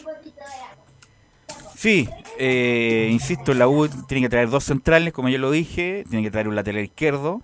Sí, 1.77 2.09
eh, 2.39 3.09
insisto, 3.11 3.55
la 3.55 3.69
U 3.69 3.89
tiene 4.07 4.23
que 4.23 4.29
traer 4.29 4.49
dos 4.49 4.65
centrales, 4.65 5.13
como 5.13 5.29
yo 5.29 5.39
lo 5.39 5.51
dije, 5.51 6.05
tiene 6.09 6.25
que 6.25 6.31
traer 6.31 6.49
un 6.49 6.55
lateral 6.55 6.85
izquierdo. 6.85 7.43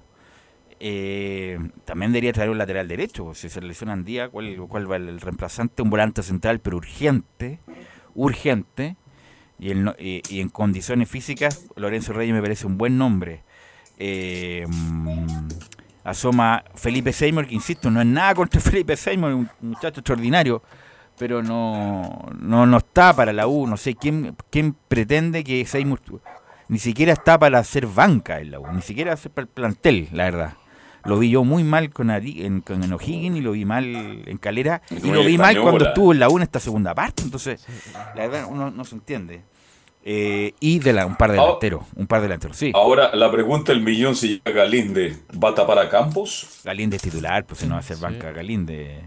Eh, 0.81 1.59
también 1.85 2.13
debería 2.13 2.33
traer 2.33 2.51
un 2.51 2.59
lateral 2.59 2.89
derecho. 2.89 3.35
Si 3.35 3.49
se 3.49 3.61
lesiona 3.61 3.97
día 3.97 4.29
¿cuál, 4.29 4.57
¿cuál 4.69 4.91
va 4.91 4.97
el 4.97 5.21
reemplazante? 5.21 5.83
Un 5.83 5.91
volante 5.91 6.23
central, 6.23 6.61
pero 6.61 6.77
urgente. 6.77 7.61
Urgente 8.15 8.97
y, 9.59 9.73
y, 9.73 10.41
en 10.41 10.49
condiciones 10.49 11.09
físicas, 11.09 11.67
Lorenzo 11.77 12.13
Reyes 12.13 12.35
me 12.35 12.41
parece 12.43 12.67
un 12.67 12.79
buen 12.79 12.97
nombre. 12.97 13.43
Eh, 13.99 14.65
mm, 14.69 15.49
asoma 16.05 16.65
Felipe 16.75 17.13
Seymour, 17.13 17.47
que 17.47 17.55
insisto, 17.55 17.91
no 17.91 18.01
es 18.01 18.07
nada 18.07 18.35
contra 18.35 18.61
Felipe 18.61 18.97
Seymour, 18.97 19.35
un 19.35 19.51
muchacho 19.61 20.01
extraordinario, 20.01 20.63
pero 21.19 21.43
no, 21.43 22.29
no, 22.39 22.67
no 22.67 22.77
está 22.77 23.15
para 23.15 23.33
la 23.33 23.47
U. 23.47 23.67
No 23.67 23.77
sé 23.77 23.95
quién, 23.95 24.37
quién 24.51 24.75
pretende 24.89 25.43
que 25.43 25.65
Seymour 25.67 26.01
ni 26.69 26.79
siquiera 26.79 27.15
está 27.15 27.39
para 27.39 27.59
hacer 27.59 27.87
banca 27.87 28.41
en 28.41 28.51
la 28.51 28.61
U, 28.61 28.73
ni 28.73 28.83
siquiera 28.83 29.17
para 29.17 29.43
el 29.43 29.49
plantel, 29.49 30.09
la 30.13 30.25
verdad. 30.25 30.55
Lo 31.05 31.19
vi 31.19 31.31
yo 31.31 31.45
muy 31.45 31.65
mal 31.65 31.91
con, 31.91 32.11
Ari, 32.11 32.45
en, 32.45 32.61
con 32.61 32.83
en 32.83 32.93
O'Higgins 32.93 33.37
y 33.39 33.41
lo 33.41 33.53
vi 33.53 33.65
mal 33.65 33.85
en 34.27 34.39
Calera. 34.39 34.83
Y 34.91 35.11
lo 35.11 35.23
vi 35.25 35.39
mal 35.39 35.61
cuando 35.61 35.87
estuvo 35.89 36.13
en 36.13 36.19
la 36.21 36.29
U 36.29 36.37
en 36.37 36.43
esta 36.43 36.61
segunda 36.61 36.95
parte. 36.95 37.23
Entonces, 37.23 37.65
la 38.15 38.27
verdad, 38.27 38.47
uno 38.51 38.71
no 38.71 38.85
se 38.85 38.95
entiende. 38.97 39.43
Eh, 40.05 40.55
y 40.61 40.79
de 40.79 40.93
la, 40.93 41.05
un 41.07 41.17
par 41.17 41.33
de 41.33 41.39
Ah. 41.39 41.43
delanteros. 41.43 41.83
Un 41.97 42.07
par 42.07 42.21
de 42.21 42.29
delanteros, 42.29 42.57
sí. 42.57 42.73
Ahora, 42.75 43.15
la 43.15 43.31
pregunta 43.31 43.73
del 43.73 43.83
millón 43.83 44.17
si 44.17 44.41
llega 44.45 44.63
Galinde, 44.65 45.17
¿va 45.43 45.51
a 45.51 45.55
tapar 45.55 45.79
a 45.79 45.89
Campos? 45.89 46.61
Galinde 46.65 46.97
es 46.97 47.03
titular, 47.03 47.45
pues 47.45 47.61
si 47.61 47.67
no 47.67 47.75
va 47.75 47.81
a 47.81 47.83
ser 47.83 47.99
banca 47.99 48.31
Galinde. 48.33 49.03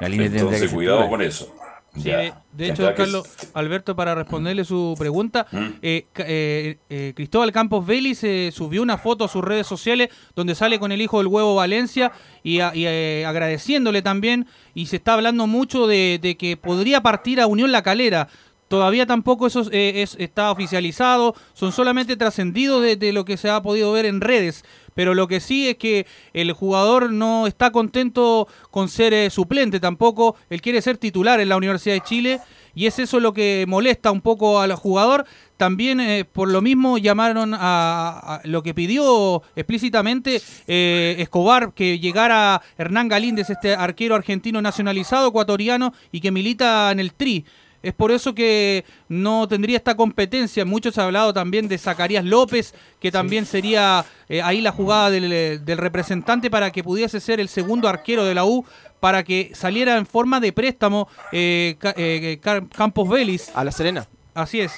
Galinde 0.00 0.24
tendría 0.30 0.48
que 0.50 0.56
Entonces, 0.56 0.72
cuidado 0.72 0.98
titular. 0.98 1.10
con 1.18 1.22
eso. 1.26 1.54
Sí, 2.02 2.10
de, 2.10 2.32
de 2.52 2.68
hecho, 2.70 2.82
Carlos 2.94 3.28
Alberto, 3.54 3.94
para 3.96 4.14
responderle 4.14 4.64
su 4.64 4.94
pregunta, 4.98 5.46
¿Mm? 5.52 5.56
eh, 5.82 6.06
eh, 6.16 6.78
eh, 6.88 7.12
Cristóbal 7.14 7.52
Campos 7.52 7.86
Vélez 7.86 8.22
eh, 8.24 8.50
subió 8.52 8.82
una 8.82 8.98
foto 8.98 9.24
a 9.24 9.28
sus 9.28 9.42
redes 9.44 9.66
sociales 9.66 10.08
donde 10.34 10.54
sale 10.54 10.78
con 10.78 10.92
el 10.92 11.00
hijo 11.00 11.18
del 11.18 11.26
huevo 11.26 11.54
Valencia 11.54 12.12
y, 12.42 12.60
a- 12.60 12.74
y, 12.74 12.86
eh, 12.86 13.24
agradeciéndole 13.26 14.02
también. 14.02 14.46
Y 14.74 14.86
se 14.86 14.96
está 14.96 15.14
hablando 15.14 15.46
mucho 15.46 15.86
de, 15.86 16.18
de 16.22 16.36
que 16.36 16.56
podría 16.56 17.00
partir 17.02 17.40
a 17.40 17.46
Unión 17.46 17.72
La 17.72 17.82
Calera. 17.82 18.28
Todavía 18.68 19.06
tampoco 19.06 19.46
eso 19.46 19.62
eh, 19.72 20.02
es- 20.02 20.16
está 20.18 20.50
oficializado, 20.50 21.34
son 21.54 21.72
solamente 21.72 22.16
trascendidos 22.16 22.82
de, 22.82 23.12
lo 23.12 23.24
que 23.24 23.36
se 23.36 23.48
ha 23.50 23.62
podido 23.62 23.92
ver 23.92 24.04
en 24.06 24.20
redes. 24.20 24.64
Pero 24.94 25.14
lo 25.14 25.26
que 25.28 25.40
sí 25.40 25.68
es 25.68 25.76
que 25.76 26.06
el 26.34 26.52
jugador 26.52 27.12
no 27.12 27.46
está 27.46 27.70
contento 27.70 28.48
con 28.70 28.88
ser 28.88 29.14
eh, 29.14 29.30
suplente 29.30 29.80
tampoco. 29.80 30.36
Él 30.50 30.60
quiere 30.60 30.82
ser 30.82 30.98
titular 30.98 31.40
en 31.40 31.48
la 31.48 31.56
Universidad 31.56 31.94
de 31.94 32.00
Chile 32.02 32.40
y 32.74 32.86
es 32.86 32.98
eso 32.98 33.20
lo 33.20 33.32
que 33.32 33.64
molesta 33.68 34.10
un 34.10 34.20
poco 34.20 34.60
al 34.60 34.74
jugador. 34.74 35.24
También 35.56 36.00
eh, 36.00 36.24
por 36.24 36.48
lo 36.50 36.60
mismo 36.62 36.98
llamaron 36.98 37.54
a, 37.54 38.18
a 38.18 38.40
lo 38.44 38.62
que 38.62 38.74
pidió 38.74 39.42
explícitamente 39.56 40.42
eh, 40.66 41.16
Escobar 41.20 41.72
que 41.74 41.98
llegara 42.00 42.60
Hernán 42.76 43.08
Galíndez, 43.08 43.50
este 43.50 43.74
arquero 43.74 44.14
argentino 44.16 44.60
nacionalizado 44.60 45.28
ecuatoriano 45.28 45.94
y 46.12 46.20
que 46.20 46.32
milita 46.32 46.90
en 46.90 46.98
el 47.00 47.12
Tri. 47.14 47.44
Es 47.82 47.94
por 47.94 48.10
eso 48.10 48.34
que 48.34 48.84
no 49.08 49.46
tendría 49.46 49.76
esta 49.76 49.96
competencia. 49.96 50.64
Muchos 50.64 50.94
se 50.94 51.00
ha 51.00 51.04
hablado 51.04 51.32
también 51.32 51.68
de 51.68 51.78
Zacarías 51.78 52.24
López, 52.24 52.74
que 53.00 53.12
también 53.12 53.46
sería 53.46 54.04
eh, 54.28 54.42
ahí 54.42 54.60
la 54.60 54.72
jugada 54.72 55.10
del, 55.10 55.64
del 55.64 55.78
representante 55.78 56.50
para 56.50 56.72
que 56.72 56.82
pudiese 56.82 57.20
ser 57.20 57.38
el 57.38 57.48
segundo 57.48 57.88
arquero 57.88 58.24
de 58.24 58.34
la 58.34 58.44
U, 58.44 58.64
para 59.00 59.22
que 59.22 59.52
saliera 59.54 59.96
en 59.96 60.06
forma 60.06 60.40
de 60.40 60.52
préstamo 60.52 61.08
eh, 61.32 61.76
eh, 61.96 62.40
Campos 62.74 63.08
Vélez. 63.08 63.50
A 63.54 63.64
La 63.64 63.70
Serena. 63.70 64.08
Así 64.34 64.60
es. 64.60 64.72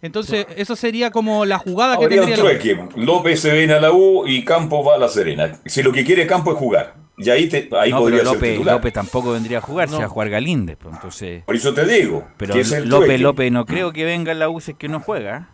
Entonces, 0.00 0.46
eso 0.56 0.74
sería 0.74 1.12
como 1.12 1.44
la 1.44 1.58
jugada 1.58 1.96
que 1.96 2.04
Habría 2.04 2.22
un 2.22 2.28
tendría 2.28 2.52
la. 2.52 2.88
López 2.96 3.40
se 3.40 3.52
viene 3.52 3.74
a 3.74 3.80
la 3.80 3.92
U 3.92 4.26
y 4.26 4.44
Campos 4.44 4.86
va 4.86 4.96
a 4.96 4.98
la 4.98 5.08
Serena. 5.08 5.60
Si 5.64 5.82
lo 5.82 5.92
que 5.92 6.04
quiere 6.04 6.26
Campos 6.26 6.54
es 6.54 6.58
jugar. 6.58 7.01
Y 7.24 7.30
ahí, 7.30 7.48
te, 7.48 7.68
ahí 7.78 7.90
no, 7.90 7.98
podría 7.98 8.18
pero 8.20 8.30
ser 8.30 8.36
López, 8.38 8.52
titular. 8.52 8.74
López 8.76 8.92
tampoco 8.92 9.32
vendría 9.32 9.58
a 9.58 9.60
jugar, 9.60 9.88
se 9.88 9.94
No. 9.94 10.00
va 10.00 10.04
a 10.06 10.08
jugar 10.08 10.30
Galíndez. 10.30 10.76
pues, 10.80 10.94
entonces, 10.94 11.42
Por 11.44 11.56
eso 11.56 11.72
te 11.74 11.84
digo. 11.86 12.26
pero 12.36 12.54
que 12.54 12.60
ese 12.60 12.76
es 12.78 12.82
el 12.82 12.88
López, 12.88 13.06
trueque. 13.06 13.22
López 13.22 13.52
no 13.52 13.66
creo 13.66 13.92
que 13.92 14.04
venga 14.04 14.32
en 14.32 14.38
la 14.38 14.48
U 14.48 14.60
si 14.60 14.72
es 14.72 14.76
que 14.76 14.88
no 14.88 15.00
juega. 15.00 15.48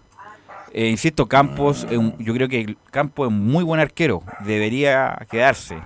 Eh, 0.73 0.89
insisto, 0.89 1.27
Campos, 1.27 1.87
yo 2.19 2.35
creo 2.35 2.49
que 2.49 2.77
Campos 2.91 3.27
es 3.29 3.33
un 3.33 3.47
muy 3.47 3.65
buen 3.65 3.81
arquero, 3.81 4.23
debería 4.45 5.19
quedarse. 5.31 5.79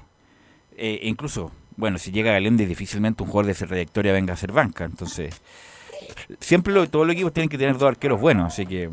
Eh, 0.77 1.01
incluso, 1.05 1.53
bueno, 1.77 1.99
si 1.99 2.11
llega 2.11 2.33
Galíndez, 2.33 2.69
difícilmente 2.69 3.23
un 3.23 3.29
jugador 3.29 3.47
de 3.47 3.53
esa 3.53 3.67
trayectoria 3.67 4.13
venga 4.13 4.35
a 4.35 4.37
ser 4.37 4.51
banca. 4.53 4.85
Entonces, 4.85 5.41
siempre 6.41 6.73
lo- 6.75 6.89
todos 6.89 7.07
los 7.07 7.15
equipos 7.15 7.33
tienen 7.33 7.49
que 7.49 7.59
tener 7.59 7.79
dos 7.79 7.89
arqueros 7.89 8.21
buenos, 8.21 8.53
así 8.53 8.67
que. 8.67 8.91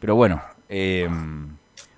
Pero 0.00 0.14
bueno, 0.16 0.40
eh, 0.68 1.08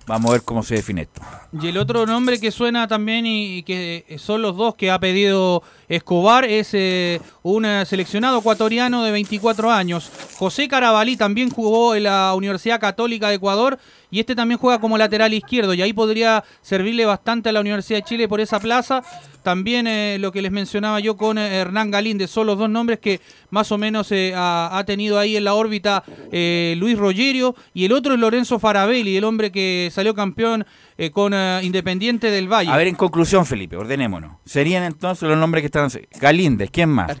vamos 0.07 0.29
a 0.29 0.33
ver 0.33 0.41
cómo 0.43 0.63
se 0.63 0.75
define 0.75 1.01
esto. 1.01 1.21
Y 1.61 1.67
el 1.67 1.77
otro 1.77 2.05
nombre 2.05 2.39
que 2.39 2.49
suena 2.49 2.87
también 2.87 3.25
y, 3.25 3.61
que 3.63 4.05
son 4.17 4.41
los 4.41 4.55
dos 4.55 4.75
que 4.75 4.89
ha 4.89 4.99
pedido 4.99 5.61
Escobar 5.89 6.45
es 6.45 6.73
eh, 6.73 7.21
un 7.43 7.65
eh, 7.65 7.85
seleccionado 7.85 8.39
ecuatoriano 8.39 9.03
de 9.03 9.11
24 9.11 9.71
años. 9.71 10.09
José 10.37 10.67
Carabalí 10.67 11.17
también 11.17 11.49
jugó 11.49 11.93
en 11.93 12.03
la 12.03 12.33
Universidad 12.35 12.79
Católica 12.79 13.29
de 13.29 13.35
Ecuador 13.35 13.77
y 14.09 14.19
este 14.19 14.35
también 14.35 14.57
juega 14.59 14.79
como 14.79 14.97
lateral 14.97 15.33
izquierdo 15.33 15.73
y 15.73 15.81
ahí 15.81 15.93
podría 15.93 16.43
servirle 16.61 17.05
bastante 17.05 17.49
a 17.49 17.51
la 17.51 17.59
Universidad 17.61 17.99
de 17.99 18.03
Chile 18.03 18.27
por 18.27 18.39
esa 18.39 18.59
plaza. 18.59 19.01
También 19.43 19.87
eh, 19.87 20.17
lo 20.19 20.31
que 20.31 20.41
les 20.41 20.51
mencionaba 20.51 20.99
yo 20.99 21.15
con 21.15 21.37
eh, 21.37 21.55
Hernán 21.57 21.89
Galíndez 21.91 22.29
son 22.29 22.47
los 22.47 22.57
dos 22.57 22.69
nombres 22.69 22.99
que 22.99 23.21
más 23.49 23.71
o 23.71 23.77
menos 23.77 24.11
eh, 24.11 24.33
ha, 24.35 24.77
ha 24.77 24.83
tenido 24.85 25.17
ahí 25.19 25.37
en 25.37 25.43
la 25.45 25.53
órbita 25.53 26.03
eh, 26.31 26.75
Luis 26.77 26.97
Rogerio 26.97 27.55
y 27.73 27.85
el 27.85 27.93
otro 27.93 28.13
es 28.13 28.19
Lorenzo 28.19 28.59
Farabelli, 28.59 29.15
el 29.15 29.23
hombre 29.23 29.51
que 29.51 29.89
salió 29.91 30.13
campeón 30.13 30.65
eh, 30.97 31.11
con 31.11 31.33
Independiente 31.61 32.31
del 32.31 32.51
Valle. 32.51 32.71
A 32.71 32.77
ver, 32.77 32.87
en 32.87 32.95
conclusión, 32.95 33.45
Felipe, 33.45 33.77
ordenémonos. 33.77 34.37
Serían 34.45 34.83
entonces 34.83 35.27
los 35.29 35.37
nombres 35.37 35.61
que 35.61 35.67
están. 35.67 35.89
Galíndez, 36.19 36.69
¿quién 36.71 36.89
más? 36.89 37.11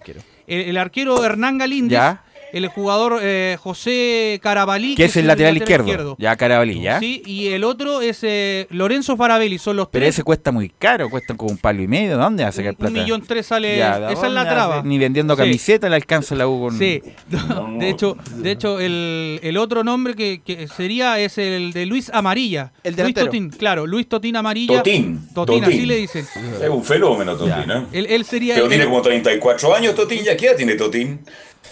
El, 0.47 0.61
el 0.61 0.77
arquero 0.77 1.23
Hernán 1.23 1.57
Galíndez, 1.57 1.97
Ya. 1.97 2.23
El 2.63 2.69
jugador 2.69 3.19
eh, 3.21 3.57
José 3.59 4.39
Carabalí, 4.41 4.95
Que 4.95 5.05
es 5.05 5.15
el 5.17 5.27
lateral 5.27 5.57
izquierdo. 5.57 6.15
Ya, 6.19 6.35
Carabalí, 6.35 6.81
ya. 6.81 6.99
Sí, 6.99 7.21
y 7.25 7.47
el 7.49 7.63
otro 7.63 8.01
es 8.01 8.19
eh, 8.23 8.67
Lorenzo 8.69 9.15
Farabelli, 9.17 9.57
son 9.57 9.75
los 9.77 9.87
Pero 9.87 10.03
tres. 10.03 10.15
ese 10.15 10.23
cuesta 10.23 10.51
muy 10.51 10.69
caro, 10.69 11.09
cuesta 11.09 11.35
como 11.35 11.51
un 11.51 11.57
palo 11.57 11.81
y 11.81 11.87
medio. 11.87 12.09
¿De 12.09 12.15
dónde 12.23 12.43
va 12.43 12.49
a 12.49 12.51
sacar 12.51 12.71
Un 12.71 12.77
plata? 12.77 12.93
millón 12.93 13.21
tres 13.25 13.45
sale, 13.45 13.77
Ya, 13.77 13.99
¿de 13.99 14.13
esa 14.13 14.27
es 14.27 14.33
la 14.33 14.47
traba. 14.47 14.81
Ni 14.83 14.97
vendiendo 14.97 15.35
Sí. 15.35 15.41
camiseta 15.41 15.89
le 15.89 15.95
alcanza 15.95 16.35
la 16.35 16.47
U 16.47 16.59
con... 16.61 16.77
Sí, 16.77 17.01
de 17.79 17.89
hecho, 17.89 18.17
de 18.35 18.51
hecho 18.51 18.79
el, 18.79 19.39
el 19.43 19.57
otro 19.57 19.83
nombre 19.83 20.15
que, 20.15 20.41
que 20.43 20.67
sería 20.67 21.19
es 21.19 21.37
el 21.37 21.73
de 21.73 21.85
Luis 21.85 22.09
Amarilla. 22.13 22.71
El 22.83 22.91
Luis 22.93 22.97
delantero. 22.97 23.25
Totín, 23.27 23.49
claro, 23.49 23.85
Luis 23.87 24.07
Totín 24.07 24.35
Amarilla. 24.35 24.77
Totín. 24.77 25.27
Totín, 25.33 25.63
así 25.63 25.85
le 25.85 25.95
dicen. 25.97 26.25
Es 26.61 26.69
un 26.69 26.83
fenómeno, 26.83 27.35
Totín. 27.35 27.69
¿eh? 27.71 27.85
Él, 27.91 28.07
él 28.09 28.25
sería 28.25 28.53
Pero 28.55 28.65
el- 28.65 28.69
tiene 28.71 28.85
como 28.85 29.01
34 29.01 29.75
años, 29.75 29.95
Totín. 29.95 30.23
¿Ya 30.23 30.35
qué 30.37 30.47
edad 30.47 30.55
tiene 30.55 30.75
Totín? 30.75 31.19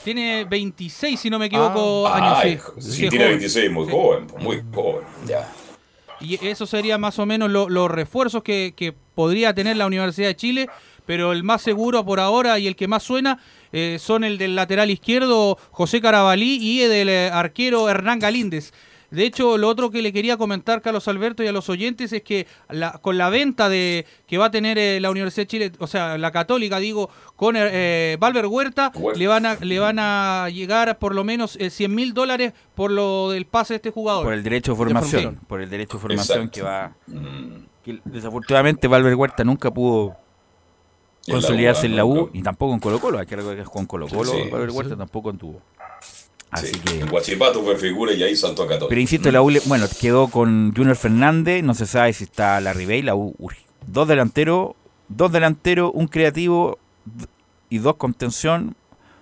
Tiene 0.06 0.46
26, 0.46 1.20
si 1.20 1.30
no 1.30 1.38
me 1.40 1.48
equivoco, 1.48 2.08
Ah, 2.08 2.40
años. 2.42 2.62
sí. 2.80 2.92
sí, 2.92 3.10
tiene 3.10 3.26
joven. 3.26 3.30
26, 3.40 3.72
muy 3.72 3.86
Sí. 3.88 3.92
joven, 3.92 4.28
muy 4.40 4.64
joven. 4.74 5.02
Ya. 5.28 5.52
Y 6.22 6.48
eso 6.48 6.66
sería 6.66 6.98
más 6.98 7.20
o 7.20 7.26
menos 7.26 7.50
lo- 7.52 7.68
los 7.68 7.92
refuerzos 7.92 8.42
que, 8.44 8.74
que 8.78 8.94
podría 9.16 9.54
tener 9.54 9.76
la 9.76 9.86
Universidad 9.86 10.30
de 10.30 10.36
Chile, 10.38 10.70
pero 11.06 11.34
el 11.34 11.44
más 11.44 11.62
seguro 11.62 12.06
por 12.06 12.20
ahora 12.22 12.58
y 12.60 12.68
el 12.68 12.76
que 12.78 12.88
más 12.88 13.04
suena 13.04 13.40
eh, 13.74 13.98
son 14.00 14.24
el 14.24 14.38
del 14.38 14.56
lateral 14.56 14.90
izquierdo 14.90 15.58
José 15.72 16.00
Carabalí 16.00 16.56
y 16.62 16.82
el 16.84 16.90
del 16.90 17.10
eh, 17.10 17.30
arquero 17.30 17.90
Hernán 17.90 18.20
Galíndez. 18.20 18.72
De 19.12 19.24
hecho, 19.26 19.58
lo 19.58 19.68
otro 19.68 19.92
que 19.92 20.02
le 20.02 20.12
quería 20.12 20.38
comentar, 20.38 20.82
Carlos 20.82 21.08
Alberto, 21.08 21.44
y 21.44 21.48
a 21.48 21.52
los 21.52 21.70
oyentes 21.70 22.12
es 22.14 22.22
que 22.24 22.48
la- 22.70 22.94
con 22.94 23.18
la 23.18 23.30
venta 23.30 23.70
de 23.70 24.06
que 24.28 24.38
va 24.38 24.46
a 24.46 24.52
tener 24.52 24.78
eh, 24.78 25.00
la 25.00 25.12
Universidad 25.12 25.44
de 25.44 25.48
Chile, 25.48 25.72
o 25.80 25.88
sea, 25.88 26.18
la 26.18 26.32
Católica, 26.32 26.80
digo, 26.80 27.10
con 27.36 27.56
eh, 27.58 28.18
Valver 28.20 28.48
Huerta, 28.48 28.92
Huerta. 28.96 29.20
le 29.20 29.28
van 29.28 29.46
a 29.46 29.56
le 29.56 29.80
van 29.80 29.98
a 30.00 30.50
llegar 30.50 30.98
por 30.98 31.14
lo 31.16 31.24
menos 31.24 31.56
eh, 31.60 31.70
100 31.70 31.94
mil 31.94 32.14
dólares 32.14 32.54
por 32.74 32.92
lo 32.92 33.30
del 33.32 33.46
pase 33.46 33.74
de 33.74 33.78
este 33.78 33.92
jugador. 33.92 34.24
Por 34.24 34.34
el 34.34 34.44
derecho 34.44 34.72
de 34.72 34.78
formación. 34.78 35.22
formación. 35.22 35.46
Por 35.48 35.62
el 35.62 35.70
derecho 35.70 35.98
de 35.98 36.02
formación 36.02 36.38
Exacto. 36.48 36.52
que 36.56 36.62
va... 36.62 36.96
que 37.84 38.00
desafortunadamente 38.06 38.88
Valver 38.88 39.16
Huerta 39.16 39.44
nunca 39.44 39.72
pudo 39.72 40.16
En 41.28 41.34
la 41.34 41.40
U, 41.40 41.42
consolidarse 41.42 41.86
en 41.86 41.96
la 41.96 42.06
U 42.06 42.30
y 42.34 42.42
tampoco 42.42 42.74
en 42.74 42.80
Colo 42.80 43.00
Colo. 43.00 43.20
Hay 43.20 43.26
que 43.26 43.36
recordar 43.36 43.58
que 43.60 43.66
jugó 43.66 43.80
en 43.80 43.86
Colo 43.86 44.08
Colo. 44.08 44.32
Sí, 44.32 44.50
Valver 44.52 44.72
sí. 44.72 44.78
Huerta 44.78 44.96
tampoco 44.98 45.30
anduvo. 45.30 45.62
Así 46.56 46.68
Sí. 46.74 46.80
que... 46.80 47.00
En 47.02 47.08
Guachipato 47.10 47.64
fue 47.64 47.78
figura 47.78 48.14
y 48.14 48.24
ahí 48.24 48.36
saltó 48.36 48.64
a 48.64 48.68
Católica. 48.68 48.90
Pero 48.90 49.02
insisto, 49.02 49.32
la 49.32 49.42
U, 49.42 49.52
bueno, 49.66 49.86
quedó 50.00 50.28
con 50.30 50.74
Junior 50.76 50.96
Fernández, 50.96 51.64
no 51.64 51.74
se 51.74 51.86
sabe 51.86 52.14
si 52.14 52.24
está 52.26 52.60
la 52.62 52.74
Ribey, 52.74 53.02
la 53.02 53.16
U, 53.16 53.34
urge. 53.38 53.60
dos 53.88 54.08
delanteros, 54.08 54.72
dos 55.08 55.32
delanteros, 55.32 55.92
un 55.94 56.08
creativo 56.08 56.80
y 57.70 57.78
dos 57.80 57.96
contención, 57.98 58.76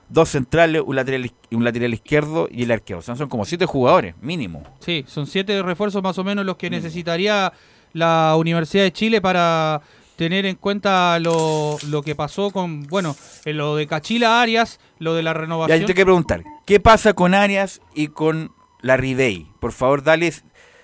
dos 0.10 0.30
centrales, 0.30 0.82
un 0.86 0.96
lateral, 0.96 1.32
un 1.52 1.64
lateral 1.64 1.94
izquierdo 1.94 2.48
y 2.52 2.64
el 2.64 2.72
arquero. 2.72 3.00
O 3.00 3.02
sea, 3.02 3.16
son 3.16 3.28
como 3.30 3.46
siete 3.46 3.66
jugadores, 3.66 4.16
mínimo. 4.22 4.64
Sí, 4.80 5.04
son 5.08 5.28
siete 5.28 5.62
refuerzos 5.64 6.02
más 6.04 6.18
o 6.18 6.24
menos 6.24 6.46
los 6.46 6.56
que 6.58 6.70
necesitaría 6.70 7.52
la 7.94 8.36
Universidad 8.38 8.84
de 8.84 8.92
Chile 8.94 9.22
para 9.22 9.82
tener 10.16 10.45
en 10.45 10.55
cuenta 10.55 11.20
lo, 11.20 11.78
lo 11.89 12.01
que 12.03 12.16
pasó 12.16 12.51
con, 12.51 12.84
bueno, 12.84 13.16
en 13.45 13.57
lo 13.57 13.76
de 13.76 13.88
Cachila 13.88 14.41
Arias, 14.41 14.80
lo 14.99 15.14
de 15.16 15.24
la 15.24 15.32
Ya, 15.32 15.39
renovación. 15.39 15.80
yo 15.82 15.86
te 15.88 15.93
quiero 15.93 16.07
preguntar, 16.07 16.43
¿qué 16.66 16.80
pasa 16.80 17.14
con 17.14 17.34
Arias 17.34 17.82
y 17.95 18.07
con 18.07 18.51
la 18.82 18.97
Ribey? 18.97 19.47
Por 19.59 19.72
favor, 19.72 20.03
dale, 20.03 20.32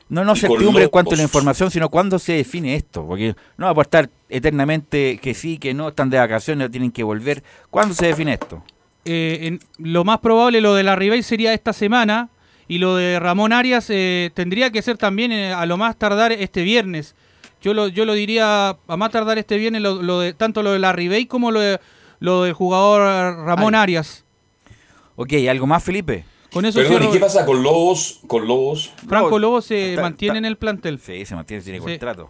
no 0.09 0.23
no 0.23 0.36
certidumbre 0.36 0.84
en 0.86 0.89
cuanto 0.89 1.13
a 1.13 1.17
la 1.17 1.23
información, 1.23 1.69
sino 1.69 1.89
cuándo 1.89 2.17
se 2.17 2.34
define 2.34 2.75
esto. 2.75 3.05
Porque 3.05 3.36
no 3.57 3.73
va 3.73 3.82
a 3.82 3.84
estar 3.84 4.09
eternamente 4.30 5.19
que 5.21 5.34
sí, 5.36 5.57
que 5.59 5.73
no, 5.73 5.89
están 5.89 6.09
de 6.09 6.17
vacaciones, 6.17 6.71
tienen 6.71 6.91
que 6.91 7.03
volver. 7.03 7.43
¿Cuándo 7.69 7.93
se 7.93 8.07
define 8.07 8.34
esto? 8.34 8.63
Eh, 9.05 9.39
en- 9.43 9.59
lo 9.77 10.03
más 10.03 10.19
probable, 10.19 10.61
lo 10.61 10.73
de 10.73 10.84
la 10.84 10.95
Ribey 10.95 11.21
sería 11.23 11.53
esta 11.53 11.73
semana 11.73 12.30
y 12.67 12.80
lo 12.80 12.95
de 12.95 13.19
Ramón 13.19 13.53
Arias 13.53 13.86
eh, 13.89 14.32
tendría 14.34 14.71
que 14.71 14.82
ser 14.82 14.97
también 14.97 15.32
eh, 15.32 15.53
a 15.53 15.65
lo 15.65 15.77
más 15.77 15.95
tardar 15.97 16.32
este 16.32 16.63
viernes. 16.63 17.15
Yo 17.62 17.74
lo, 17.74 17.88
yo 17.88 18.05
lo 18.05 18.14
diría 18.14 18.70
a 18.70 18.97
más 18.97 19.12
tardar 19.12 19.38
este 19.38 19.57
viernes, 19.57 19.82
lo, 19.82 20.01
lo 20.01 20.20
de, 20.20 20.34
tanto 20.34 20.64
lo 20.64 20.72
de 20.72 20.80
la 20.80 20.93
Ribey 20.93 21.26
como 21.26 21.51
lo, 21.51 21.60
de- 21.60 21.80
lo 22.20 22.43
del 22.43 22.53
jugador 22.53 23.01
Ramón 23.45 23.76
Arias. 23.76 24.24
Ok, 25.16 25.34
¿algo 25.49 25.68
más, 25.68 25.84
Felipe? 25.84 26.24
Con 26.53 26.66
eso 26.66 26.80
Perdón, 26.80 27.03
¿y 27.10 27.12
qué 27.12 27.20
pasa 27.20 27.45
con 27.45 27.62
Lobos? 27.62 28.22
Con 28.28 28.47
Lobos. 28.47 28.91
Franco 29.07 29.32
No, 29.32 29.39
Lobo 29.39 29.62
se 29.62 29.89
está- 29.91 30.01
mantiene 30.01 30.32
está- 30.34 30.38
en 30.39 30.45
el 30.45 30.57
plantel. 30.57 30.99
Sí, 30.99 31.26
se 31.26 31.36
mantiene, 31.36 31.62
tiene 31.62 31.80
Sí. 31.80 31.86
contrato. 31.86 32.30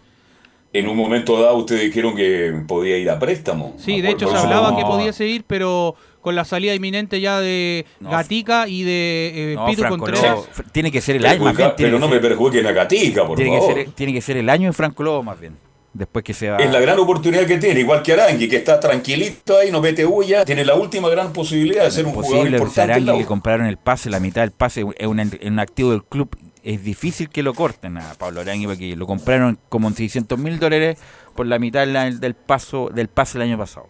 En 0.73 0.87
un 0.87 0.97
momento 0.97 1.41
dado 1.41 1.55
ustedes 1.57 1.81
dijeron 1.83 2.15
que 2.15 2.53
podía 2.67 2.97
ir 2.97 3.09
a 3.09 3.17
préstamo. 3.17 3.75
Sí, 3.77 4.01
de 4.01 4.09
hecho 4.11 4.29
se 4.29 4.35
hablaba 4.37 4.75
que 4.75 4.83
podía 4.83 5.13
seguir, 5.13 5.43
pero 5.47 5.95
con 6.21 6.35
la 6.35 6.45
salida 6.45 6.73
inminente 6.75 7.21
ya 7.21 7.39
de 7.39 7.85
Gatica 7.99 8.67
y 8.67 8.83
de 8.83 9.31
eh, 9.53 9.55
No, 9.55 9.65
Pitu 9.67 9.81
Franco 9.81 9.97
Contreras. 9.99 10.39
Tiene 10.71 10.91
que 10.91 11.01
ser 11.01 11.15
el 11.17 11.25
año, 11.25 11.43
más 11.43 11.55
bien, 11.57 11.71
pero 11.77 11.89
que 11.97 11.99
no 11.99 12.07
ser- 12.07 12.15
me 12.15 12.21
perjudiquen 12.21 12.67
a 12.67 12.71
Gatica, 12.71 13.25
por 13.25 13.35
tiene 13.37 13.51
que, 13.51 13.57
favor. 13.57 13.73
ser, 13.75 13.91
tiene 13.91 14.13
que 14.13 14.21
ser 14.21 14.37
el 14.37 14.49
año 14.49 14.67
de 14.69 14.73
Franco 14.73 15.03
Lobo, 15.03 15.23
más 15.23 15.39
bien. 15.39 15.55
Después 15.91 16.23
que 16.23 16.35
se 16.35 16.49
va. 16.51 16.57
Es 16.57 16.71
la 16.71 16.79
gran 16.79 16.99
oportunidad 16.99 17.47
que 17.47 17.57
tiene, 17.57 17.79
igual 17.79 18.03
que 18.03 18.13
Arangui, 18.13 18.47
que 18.47 18.57
está 18.57 18.79
tranquilito 18.79 19.57
ahí, 19.57 19.71
no 19.71 19.81
mete 19.81 20.05
huella, 20.05 20.45
tiene 20.45 20.63
la 20.63 20.75
última 20.75 21.09
gran 21.09 21.33
posibilidad 21.33 21.83
de 21.83 21.89
ser 21.91 22.05
un 22.05 22.11
jugador 22.13 22.35
posible, 22.37 22.57
importante. 22.57 22.75
Sarangui 22.93 23.05
la 23.07 23.13
le 23.17 23.23
U. 23.23 23.25
compraron 23.25 23.65
el 23.65 23.77
pase, 23.77 24.09
la 24.11 24.19
mitad 24.19 24.41
del 24.41 24.51
pase 24.51 24.85
es 24.97 25.07
un, 25.07 25.19
es 25.19 25.33
un 25.43 25.57
activo 25.59 25.89
del 25.91 26.03
club. 26.03 26.29
Es 26.61 26.83
difícil 26.83 27.29
que 27.29 27.41
lo 27.41 27.53
corten 27.55 27.97
a 27.97 28.13
Pablo 28.19 28.41
Arangui 28.41 28.67
porque 28.67 28.95
lo 28.95 29.07
compraron 29.07 29.57
como 29.69 29.87
en 29.87 29.95
600 29.95 30.37
mil 30.37 30.59
dólares 30.59 30.99
por 31.33 31.47
la 31.47 31.57
mitad 31.57 31.87
del, 31.87 32.19
del 32.19 32.33
paso 32.35 32.91
del 32.93 33.07
pase 33.07 33.37
el 33.39 33.43
año 33.43 33.57
pasado. 33.57 33.87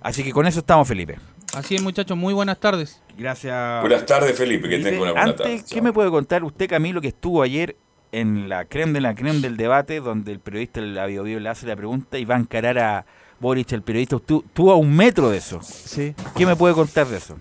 Así 0.00 0.22
que 0.24 0.32
con 0.32 0.46
eso 0.46 0.60
estamos, 0.60 0.88
Felipe. 0.88 1.18
Así 1.54 1.74
es, 1.74 1.82
muchachos, 1.82 2.16
muy 2.16 2.32
buenas 2.32 2.58
tardes. 2.60 3.02
Gracias. 3.18 3.80
Buenas 3.80 4.06
tardes, 4.06 4.36
Felipe, 4.36 4.68
que 4.68 4.78
tenga 4.78 5.02
una 5.02 5.12
buena 5.12 5.22
Antes, 5.30 5.36
tarde. 5.38 5.64
¿qué 5.68 5.82
me 5.82 5.92
puede 5.92 6.10
contar 6.10 6.44
usted, 6.44 6.68
Camilo, 6.68 7.00
que 7.00 7.08
estuvo 7.08 7.42
ayer 7.42 7.76
en 8.12 8.48
la 8.48 8.64
creme 8.64 8.92
de 8.92 9.00
la 9.00 9.14
creme 9.14 9.40
del 9.40 9.56
debate, 9.56 10.00
donde 10.00 10.32
el 10.32 10.40
periodista 10.40 10.80
la 10.80 11.06
Bio 11.06 11.22
Bio 11.24 11.38
le 11.40 11.48
hace 11.48 11.66
la 11.66 11.76
pregunta 11.76 12.18
y 12.18 12.24
va 12.24 12.36
a 12.36 12.38
encarar 12.38 12.78
a 12.78 13.04
Boric, 13.40 13.72
el 13.72 13.82
periodista? 13.82 14.16
Estuvo, 14.16 14.44
estuvo 14.46 14.72
a 14.72 14.76
un 14.76 14.94
metro 14.94 15.28
de 15.30 15.38
eso. 15.38 15.60
Sí. 15.62 16.14
¿Qué 16.36 16.46
me 16.46 16.56
puede 16.56 16.74
contar 16.74 17.06
de 17.08 17.16
eso? 17.18 17.36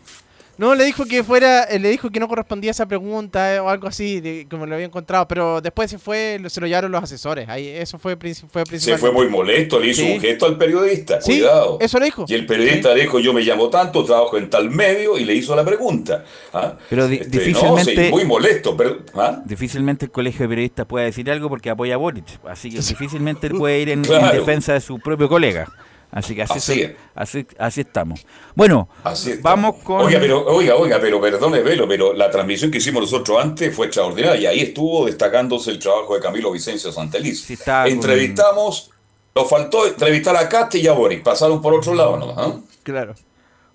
No, 0.60 0.76
le 0.76 0.84
dijo 0.84 1.06
que 1.06 1.24
fuera, 1.24 1.64
eh, 1.64 1.80
le 1.80 1.90
dijo 1.90 2.10
que 2.10 2.20
no 2.20 2.28
correspondía 2.28 2.72
esa 2.72 2.86
pregunta 2.86 3.56
eh, 3.56 3.60
o 3.62 3.70
algo 3.70 3.88
así, 3.88 4.20
de- 4.20 4.46
como 4.50 4.66
lo 4.66 4.76
había 4.76 4.86
encontrado, 4.88 5.26
pero 5.26 5.62
después 5.62 5.90
se 5.90 5.98
fue, 5.98 6.38
lo- 6.42 6.50
se 6.50 6.60
lo 6.60 6.68
llevaron 6.68 6.92
los 6.92 7.02
asesores. 7.02 7.48
Ahí, 7.48 7.68
eso 7.70 7.98
fue, 7.98 8.18
fue 8.18 8.34
Se 8.34 8.66
principal. 8.66 9.00
fue 9.00 9.12
muy 9.14 9.30
molesto, 9.30 9.80
le 9.80 9.88
hizo 9.92 10.02
Sí. 10.02 10.12
un 10.12 10.20
gesto 10.20 10.46
al 10.46 10.58
periodista, 10.58 11.22
Sí, 11.22 11.32
cuidado. 11.40 11.78
eso 11.80 11.98
le 11.98 12.06
dijo. 12.06 12.26
Y 12.28 12.34
el 12.34 12.46
periodista 12.46 12.94
dijo, 12.94 13.20
yo 13.20 13.32
me 13.34 13.42
llamo 13.42 13.70
tanto, 13.70 14.04
trabajo 14.04 14.38
en 14.38 14.50
tal 14.50 14.70
medio, 14.70 15.18
y 15.18 15.24
le 15.24 15.34
hizo 15.34 15.56
la 15.56 15.64
pregunta. 15.64 16.26
¿ah? 16.54 16.74
Pero 16.90 17.08
di- 17.08 17.16
Este, 17.16 17.38
no, 17.38 17.40
difícilmente- 17.46 18.06
sí, 18.08 18.12
muy 18.12 18.26
molesto, 18.26 18.76
pero... 18.76 18.98
¿ah? 19.16 19.42
Difícilmente 19.46 20.06
el 20.08 20.12
colegio 20.12 20.42
de 20.42 20.50
periodistas 20.50 20.86
puede 20.86 21.06
decir 21.06 21.32
algo 21.32 21.48
porque 21.48 21.70
apoya 21.70 21.94
a 21.94 21.98
Boric. 21.98 22.26
Así 22.46 22.70
que 22.70 22.80
difícilmente 22.82 23.48
él 23.48 23.54
puede 23.54 23.80
ir 23.80 23.90
en, 23.92 24.02
defensa 24.02 24.74
de 24.74 24.82
su 24.82 25.00
propio 25.00 25.30
colega. 25.30 25.68
Así 26.12 26.34
que 26.34 26.42
así, 26.44 26.54
Así 26.54 26.74
se- 26.74 26.84
es. 26.84 26.92
así, 27.14 27.46
así 27.60 27.82
estamos. 27.82 28.26
Bueno, 28.56 28.90
Así 29.04 29.32
está. 29.32 29.50
vamos 29.50 29.76
con... 29.84 30.02
Oiga, 30.02 30.20
pero, 30.20 30.44
oiga, 30.48 30.76
oiga, 30.76 30.98
pero 31.00 31.22
perdone, 31.22 31.62
Velo, 31.62 31.88
pero 31.88 32.14
la 32.14 32.32
transmisión 32.32 32.72
que 32.72 32.80
hicimos 32.80 33.04
nosotros 33.04 33.38
antes 33.44 33.76
fue 33.76 33.86
extraordinaria 33.86 34.36
y 34.42 34.46
ahí 34.48 34.60
estuvo 34.62 35.06
destacándose 35.06 35.70
el 35.72 35.78
trabajo 35.80 36.16
de 36.16 36.22
Camilo 36.22 36.52
Vicencio 36.52 36.92
Santeliz. 36.92 37.44
Sí, 37.44 37.56
con- 37.58 37.86
Entrevistamos, 37.88 38.90
nos 39.36 39.50
faltó 39.50 39.86
entrevistar 39.88 40.36
a 40.36 40.50
Casti 40.50 40.80
y 40.80 40.88
a 40.88 40.94
Boris, 40.94 41.22
pasaron 41.22 41.62
por 41.62 41.74
otro 41.76 41.94
lado 41.94 42.18
nomás. 42.18 42.36
¿ah? 42.40 42.54
Claro. 42.84 43.14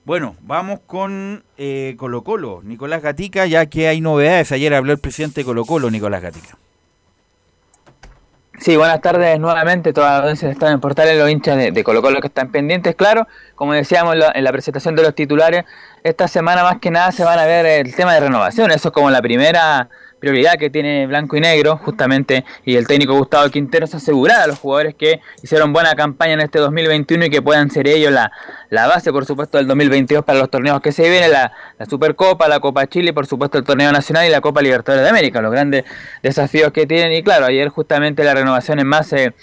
Bueno, 0.04 0.36
vamos 0.42 0.80
con 0.86 1.44
eh, 1.56 1.94
Colo 1.96 2.22
Colo. 2.24 2.60
Nicolás 2.62 3.00
Gatica, 3.00 3.46
ya 3.46 3.66
que 3.66 3.88
hay 3.88 4.00
novedades. 4.02 4.52
Ayer 4.52 4.74
habló 4.74 4.92
el 4.92 4.98
presidente 4.98 5.40
de 5.40 5.44
Colo 5.46 5.64
Colo, 5.64 5.90
Nicolás 5.90 6.20
Gatica. 6.20 6.58
Sí, 8.58 8.76
buenas 8.76 9.00
tardes 9.00 9.38
nuevamente, 9.40 9.92
toda 9.92 10.10
la 10.10 10.16
audiencia 10.18 10.46
de 10.46 10.52
Estado 10.52 10.72
en 10.72 10.80
Portales, 10.80 11.18
los 11.18 11.28
hinchas 11.28 11.56
de, 11.56 11.72
de 11.72 11.84
Colo 11.84 12.00
Colo 12.02 12.20
que 12.20 12.28
están 12.28 12.52
pendientes, 12.52 12.94
claro, 12.94 13.26
como 13.56 13.72
decíamos 13.72 14.16
en 14.32 14.44
la 14.44 14.52
presentación 14.52 14.94
de 14.94 15.02
los 15.02 15.14
titulares, 15.14 15.64
esta 16.04 16.28
semana 16.28 16.62
más 16.62 16.78
que 16.78 16.90
nada 16.92 17.10
se 17.10 17.24
van 17.24 17.38
a 17.40 17.46
ver 17.46 17.66
el 17.66 17.94
tema 17.94 18.14
de 18.14 18.20
renovación, 18.20 18.70
eso 18.70 18.88
es 18.88 18.94
como 18.94 19.10
la 19.10 19.20
primera 19.20 19.88
prioridad 20.24 20.54
que 20.58 20.70
tiene 20.70 21.06
Blanco 21.06 21.36
y 21.36 21.40
Negro, 21.40 21.76
justamente, 21.76 22.46
y 22.64 22.76
el 22.76 22.86
técnico 22.86 23.14
Gustavo 23.14 23.50
Quintero 23.50 23.84
es 23.84 23.94
asegurar 23.94 24.40
a 24.40 24.46
los 24.46 24.58
jugadores 24.58 24.94
que 24.94 25.20
hicieron 25.42 25.74
buena 25.74 25.94
campaña 25.94 26.32
en 26.32 26.40
este 26.40 26.58
2021 26.58 27.26
y 27.26 27.30
que 27.30 27.42
puedan 27.42 27.70
ser 27.70 27.86
ellos 27.86 28.10
la, 28.10 28.32
la 28.70 28.86
base, 28.86 29.12
por 29.12 29.26
supuesto, 29.26 29.58
del 29.58 29.66
2022 29.66 30.24
para 30.24 30.38
los 30.38 30.48
torneos 30.48 30.80
que 30.80 30.92
se 30.92 31.10
vienen, 31.10 31.30
la, 31.30 31.52
la 31.78 31.86
Supercopa, 31.86 32.48
la 32.48 32.60
Copa 32.60 32.86
Chile, 32.86 33.12
por 33.12 33.26
supuesto, 33.26 33.58
el 33.58 33.64
torneo 33.64 33.92
nacional 33.92 34.26
y 34.26 34.30
la 34.30 34.40
Copa 34.40 34.62
Libertadores 34.62 35.04
de 35.04 35.10
América, 35.10 35.42
los 35.42 35.52
grandes 35.52 35.84
desafíos 36.22 36.72
que 36.72 36.86
tienen. 36.86 37.12
Y 37.12 37.22
claro, 37.22 37.44
ayer 37.44 37.68
justamente 37.68 38.24
las 38.24 38.34
renovaciones 38.34 38.86
más 38.86 39.12
eh, 39.12 39.34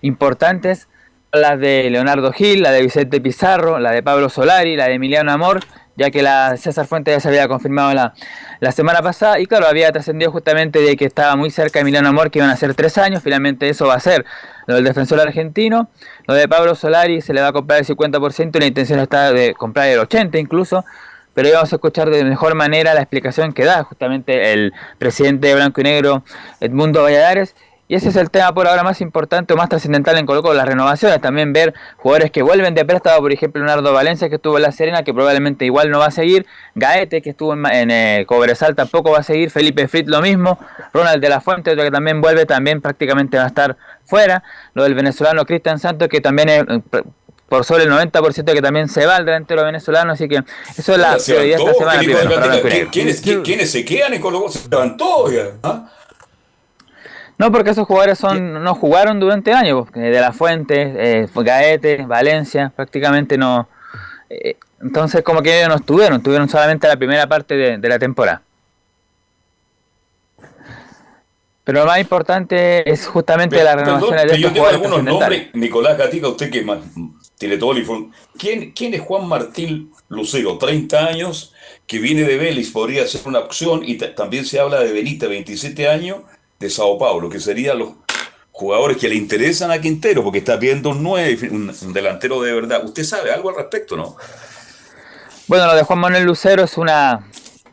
importantes, 0.00 0.88
las 1.32 1.60
de 1.60 1.90
Leonardo 1.90 2.32
Gil, 2.32 2.62
la 2.62 2.72
de 2.72 2.80
Vicente 2.80 3.20
Pizarro, 3.20 3.78
la 3.78 3.92
de 3.92 4.02
Pablo 4.02 4.30
Solari, 4.30 4.74
la 4.76 4.88
de 4.88 4.94
Emiliano 4.94 5.30
Amor, 5.30 5.60
ya 6.00 6.10
que 6.10 6.22
la 6.22 6.56
César 6.56 6.86
Fuentes 6.86 7.14
ya 7.14 7.20
se 7.20 7.28
había 7.28 7.46
confirmado 7.46 7.92
la, 7.92 8.14
la 8.58 8.72
semana 8.72 9.02
pasada 9.02 9.38
y 9.38 9.44
claro, 9.44 9.66
había 9.66 9.92
trascendido 9.92 10.32
justamente 10.32 10.80
de 10.80 10.96
que 10.96 11.04
estaba 11.04 11.36
muy 11.36 11.50
cerca 11.50 11.78
de 11.78 11.82
Emiliano 11.82 12.08
Amor, 12.08 12.30
que 12.30 12.38
iban 12.38 12.48
a 12.48 12.56
ser 12.56 12.74
tres 12.74 12.96
años, 12.96 13.22
finalmente 13.22 13.68
eso 13.68 13.86
va 13.86 13.96
a 13.96 14.00
ser. 14.00 14.24
Lo 14.66 14.76
del 14.76 14.84
defensor 14.84 15.20
argentino, 15.20 15.90
lo 16.26 16.32
de 16.32 16.48
Pablo 16.48 16.74
Solari 16.74 17.20
se 17.20 17.34
le 17.34 17.42
va 17.42 17.48
a 17.48 17.52
comprar 17.52 17.80
el 17.80 17.86
50% 17.86 18.56
y 18.56 18.60
la 18.60 18.66
intención 18.66 18.98
está 18.98 19.30
de 19.30 19.52
comprar 19.52 19.88
el 19.88 20.00
80% 20.00 20.40
incluso, 20.40 20.86
pero 21.34 21.48
hoy 21.48 21.54
vamos 21.54 21.70
a 21.70 21.76
escuchar 21.76 22.08
de 22.08 22.24
mejor 22.24 22.54
manera 22.54 22.94
la 22.94 23.02
explicación 23.02 23.52
que 23.52 23.64
da 23.64 23.84
justamente 23.84 24.54
el 24.54 24.72
presidente 24.96 25.48
de 25.48 25.54
Blanco 25.54 25.82
y 25.82 25.84
Negro, 25.84 26.24
Edmundo 26.60 27.02
Valladares, 27.02 27.54
y 27.90 27.96
ese 27.96 28.10
es 28.10 28.14
el 28.16 28.30
tema 28.30 28.54
por 28.54 28.68
ahora 28.68 28.84
más 28.84 29.00
importante 29.00 29.52
o 29.52 29.56
más 29.56 29.68
trascendental 29.68 30.16
en 30.16 30.24
Colo 30.24 30.42
Colo, 30.42 30.54
las 30.54 30.68
renovaciones, 30.68 31.20
también 31.20 31.52
ver 31.52 31.74
jugadores 31.96 32.30
que 32.30 32.40
vuelven 32.42 32.72
de 32.74 32.84
préstamo, 32.84 33.20
por 33.20 33.32
ejemplo 33.32 33.60
Leonardo 33.64 33.92
Valencia 33.92 34.28
que 34.28 34.36
estuvo 34.36 34.58
en 34.58 34.62
La 34.62 34.70
Serena, 34.70 35.02
que 35.02 35.12
probablemente 35.12 35.64
igual 35.64 35.90
no 35.90 35.98
va 35.98 36.06
a 36.06 36.10
seguir, 36.12 36.46
Gaete 36.76 37.20
que 37.20 37.30
estuvo 37.30 37.52
en, 37.54 37.66
en 37.66 37.90
eh, 37.90 38.24
Cobresal 38.28 38.76
tampoco 38.76 39.10
va 39.10 39.18
a 39.18 39.22
seguir, 39.24 39.50
Felipe 39.50 39.88
Frit 39.88 40.06
lo 40.06 40.20
mismo, 40.22 40.56
Ronald 40.92 41.20
de 41.20 41.28
la 41.28 41.40
Fuente 41.40 41.72
otro 41.72 41.82
que 41.82 41.90
también 41.90 42.20
vuelve, 42.20 42.46
también 42.46 42.80
prácticamente 42.80 43.36
va 43.38 43.42
a 43.44 43.48
estar 43.48 43.76
fuera, 44.04 44.44
lo 44.74 44.84
del 44.84 44.94
venezolano 44.94 45.44
Cristian 45.44 45.80
Santos 45.80 46.08
que 46.08 46.20
también 46.20 46.48
es... 46.48 46.62
eh, 46.68 47.02
por 47.48 47.64
sobre 47.64 47.82
el 47.82 47.90
90% 47.90 48.52
que 48.52 48.62
también 48.62 48.88
se 48.88 49.04
va 49.06 49.16
al 49.16 49.26
delantero 49.26 49.64
venezolano, 49.64 50.12
así 50.12 50.28
que 50.28 50.44
eso 50.78 50.92
es 50.92 50.98
la 51.00 51.16
prioridad 51.16 51.58
esta 51.58 51.74
semana 51.74 52.00
¿qué 52.00 52.06
dijo 52.06 52.20
primero 52.20 52.54
el. 52.54 52.88
¿Quiénes, 52.90 53.24
qui- 53.24 53.42
quiénes 53.42 53.72
se 53.72 53.84
quedan 53.84 54.14
en 54.14 54.20
Colo 54.20 54.38
Colo? 54.38 54.52
Se 54.52 54.68
levantó, 54.68 55.16
oiga, 55.16 55.46
¿ah? 55.64 55.90
No, 57.40 57.50
porque 57.50 57.70
esos 57.70 57.86
jugadores 57.86 58.18
son 58.18 58.62
no 58.62 58.74
jugaron 58.74 59.18
durante 59.18 59.50
el 59.50 59.56
año, 59.56 59.86
pues, 59.86 59.94
de 59.94 60.20
la 60.20 60.30
Fuente, 60.30 61.22
eh, 61.22 61.26
Gaete, 61.34 62.04
Valencia, 62.04 62.70
prácticamente 62.76 63.38
no. 63.38 63.66
eh, 64.28 64.56
entonces, 64.82 65.22
como 65.22 65.40
que 65.40 65.56
ellos 65.58 65.70
no 65.70 65.76
estuvieron, 65.76 66.18
estuvieron 66.18 66.50
solamente 66.50 66.86
la 66.86 66.96
primera 66.96 67.26
parte 67.26 67.56
de, 67.56 67.78
de 67.78 67.88
la 67.88 67.98
temporada. 67.98 68.42
Pero 71.64 71.80
lo 71.80 71.86
más 71.86 71.98
importante 72.00 72.90
es 72.90 73.06
justamente 73.06 73.56
perdón, 73.56 73.78
renovaciones 73.78 74.22
de 74.22 74.28
pero 74.28 74.38
yo 74.38 74.48
estos 74.48 74.52
tengo 74.54 74.66
algunos 74.68 75.02
nombres. 75.04 75.54
Nicolás 75.54 75.96
Gatica, 75.96 76.28
usted 76.28 76.50
que 76.50 76.62
más- 76.62 76.80
tiene 77.38 77.56
todo 77.56 77.72
el 77.72 77.78
informe. 77.78 78.10
¿Quién, 78.38 78.72
¿Quién 78.72 78.92
es 78.94 79.00
Juan 79.00 79.26
Martín 79.26 79.92
Lucero? 80.08 80.58
30 80.58 81.06
años, 81.06 81.54
que 81.86 81.98
viene 81.98 82.22
de 82.24 82.36
Vélez, 82.36 82.70
podría 82.70 83.06
ser 83.06 83.22
una 83.24 83.38
opción. 83.38 83.82
Y 83.84 83.96
ta- 83.96 84.14
también 84.14 84.44
se 84.44 84.60
habla 84.60 84.80
de 84.80 84.92
Benita, 84.92 85.26
27 85.26 85.88
años, 85.88 86.18
de 86.60 86.68
Sao 86.70 86.98
Paulo, 86.98 87.28
que 87.30 87.40
serían 87.40 87.78
los 87.78 87.88
jugadores 88.52 88.98
que 88.98 89.08
le 89.08 89.14
interesan 89.14 89.70
a 89.70 89.80
Quintero, 89.80 90.22
porque 90.22 90.38
está 90.38 90.56
viendo 90.56 90.90
un 90.90 91.02
9, 91.02 91.48
un, 91.50 91.74
un 91.82 91.92
delantero 91.94 92.42
de 92.42 92.52
verdad. 92.52 92.84
¿Usted 92.84 93.02
sabe 93.02 93.32
algo 93.32 93.48
al 93.48 93.56
respecto, 93.56 93.96
no? 93.96 94.16
Bueno, 95.48 95.66
lo 95.66 95.74
de 95.74 95.82
Juan 95.82 95.98
Manuel 95.98 96.24
Lucero 96.24 96.62
es 96.62 96.76
una 96.76 97.26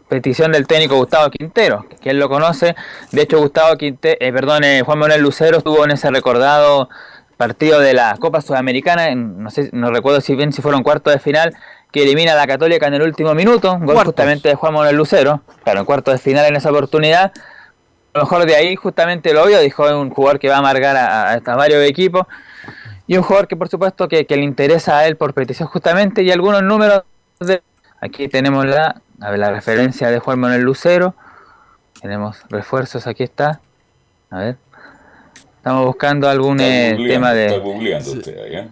petición 0.08 0.54
del 0.54 0.66
técnico 0.66 0.96
Gustavo 0.96 1.30
Quintero, 1.30 1.86
que 2.02 2.12
él 2.12 2.18
lo 2.18 2.30
conoce. 2.30 2.76
De 3.12 3.22
hecho, 3.24 3.40
Gustavo 3.40 3.76
Quintero, 3.76 4.16
eh, 4.22 4.32
perdón, 4.32 4.64
eh, 4.64 4.82
Juan 4.86 4.98
Manuel 5.00 5.22
Lucero 5.22 5.58
estuvo 5.58 5.84
en 5.84 5.92
ese 5.92 6.10
recordado 6.10 6.90
partido 7.36 7.80
de 7.82 7.94
la 7.94 8.16
Copa 8.18 8.42
Sudamericana, 8.42 9.10
en- 9.10 9.44
no 9.44 9.52
sé, 9.52 9.70
no 9.74 9.92
recuerdo 9.92 10.22
si 10.22 10.34
bien 10.36 10.54
si 10.54 10.62
fueron 10.62 10.82
cuartos 10.82 11.14
de 11.14 11.20
final, 11.20 11.54
que 11.92 12.04
elimina 12.04 12.32
a 12.32 12.36
la 12.36 12.48
Católica 12.48 12.88
en 12.88 12.96
el 12.96 13.02
último 13.04 13.36
minuto, 13.36 13.74
gol 13.74 13.86
Cuartos. 13.86 14.06
justamente 14.06 14.50
de 14.50 14.56
Juan 14.56 14.74
Manuel 14.74 14.96
Lucero, 14.96 15.42
claro, 15.64 15.82
en 15.82 15.86
cuartos 15.86 16.14
de 16.14 16.20
final 16.20 16.46
en 16.46 16.56
esa 16.56 16.72
oportunidad. 16.72 17.34
A 18.14 18.20
lo 18.20 18.24
mejor 18.24 18.46
de 18.46 18.56
ahí 18.56 18.76
justamente 18.76 19.34
lo 19.34 19.46
vio, 19.46 19.60
dijo 19.60 19.86
es 19.86 19.94
un 19.94 20.10
jugador 20.10 20.40
que 20.40 20.50
va 20.50 20.56
a 20.56 20.60
amargar 20.60 20.96
a, 20.96 21.32
a, 21.32 21.34
a 21.34 21.56
varios 21.56 21.84
equipos. 21.84 22.26
Y 23.06 23.16
un 23.16 23.24
jugador 23.24 23.48
que 23.48 23.56
por 23.56 23.70
supuesto 23.70 24.08
que, 24.08 24.26
que 24.26 24.36
le 24.36 24.44
interesa 24.44 24.98
a 24.98 25.08
él 25.08 25.16
por 25.16 25.34
petición 25.34 25.68
justamente 25.70 26.24
y 26.24 26.32
algunos 26.32 26.64
números 26.64 27.04
de... 27.40 27.62
Aquí 28.02 28.28
tenemos 28.28 28.66
la, 28.66 29.02
a 29.22 29.32
ver, 29.32 29.40
la 29.40 29.52
referencia 29.52 30.10
de 30.12 30.20
Juan 30.20 30.40
Manuel 30.40 30.62
Lucero. 30.62 31.16
Tenemos 32.02 32.38
refuerzos, 32.50 33.08
aquí 33.08 33.24
está. 33.24 33.60
A 34.30 34.40
ver. 34.40 34.58
Estamos 35.58 35.86
buscando 35.86 36.30
algún 36.30 36.60
Está 36.60 37.02
eh, 37.02 37.08
tema 37.08 37.34
Está 37.34 37.54
de... 37.56 37.60
googleando 37.60 38.12
usted 38.12 38.36
¿eh? 38.38 38.68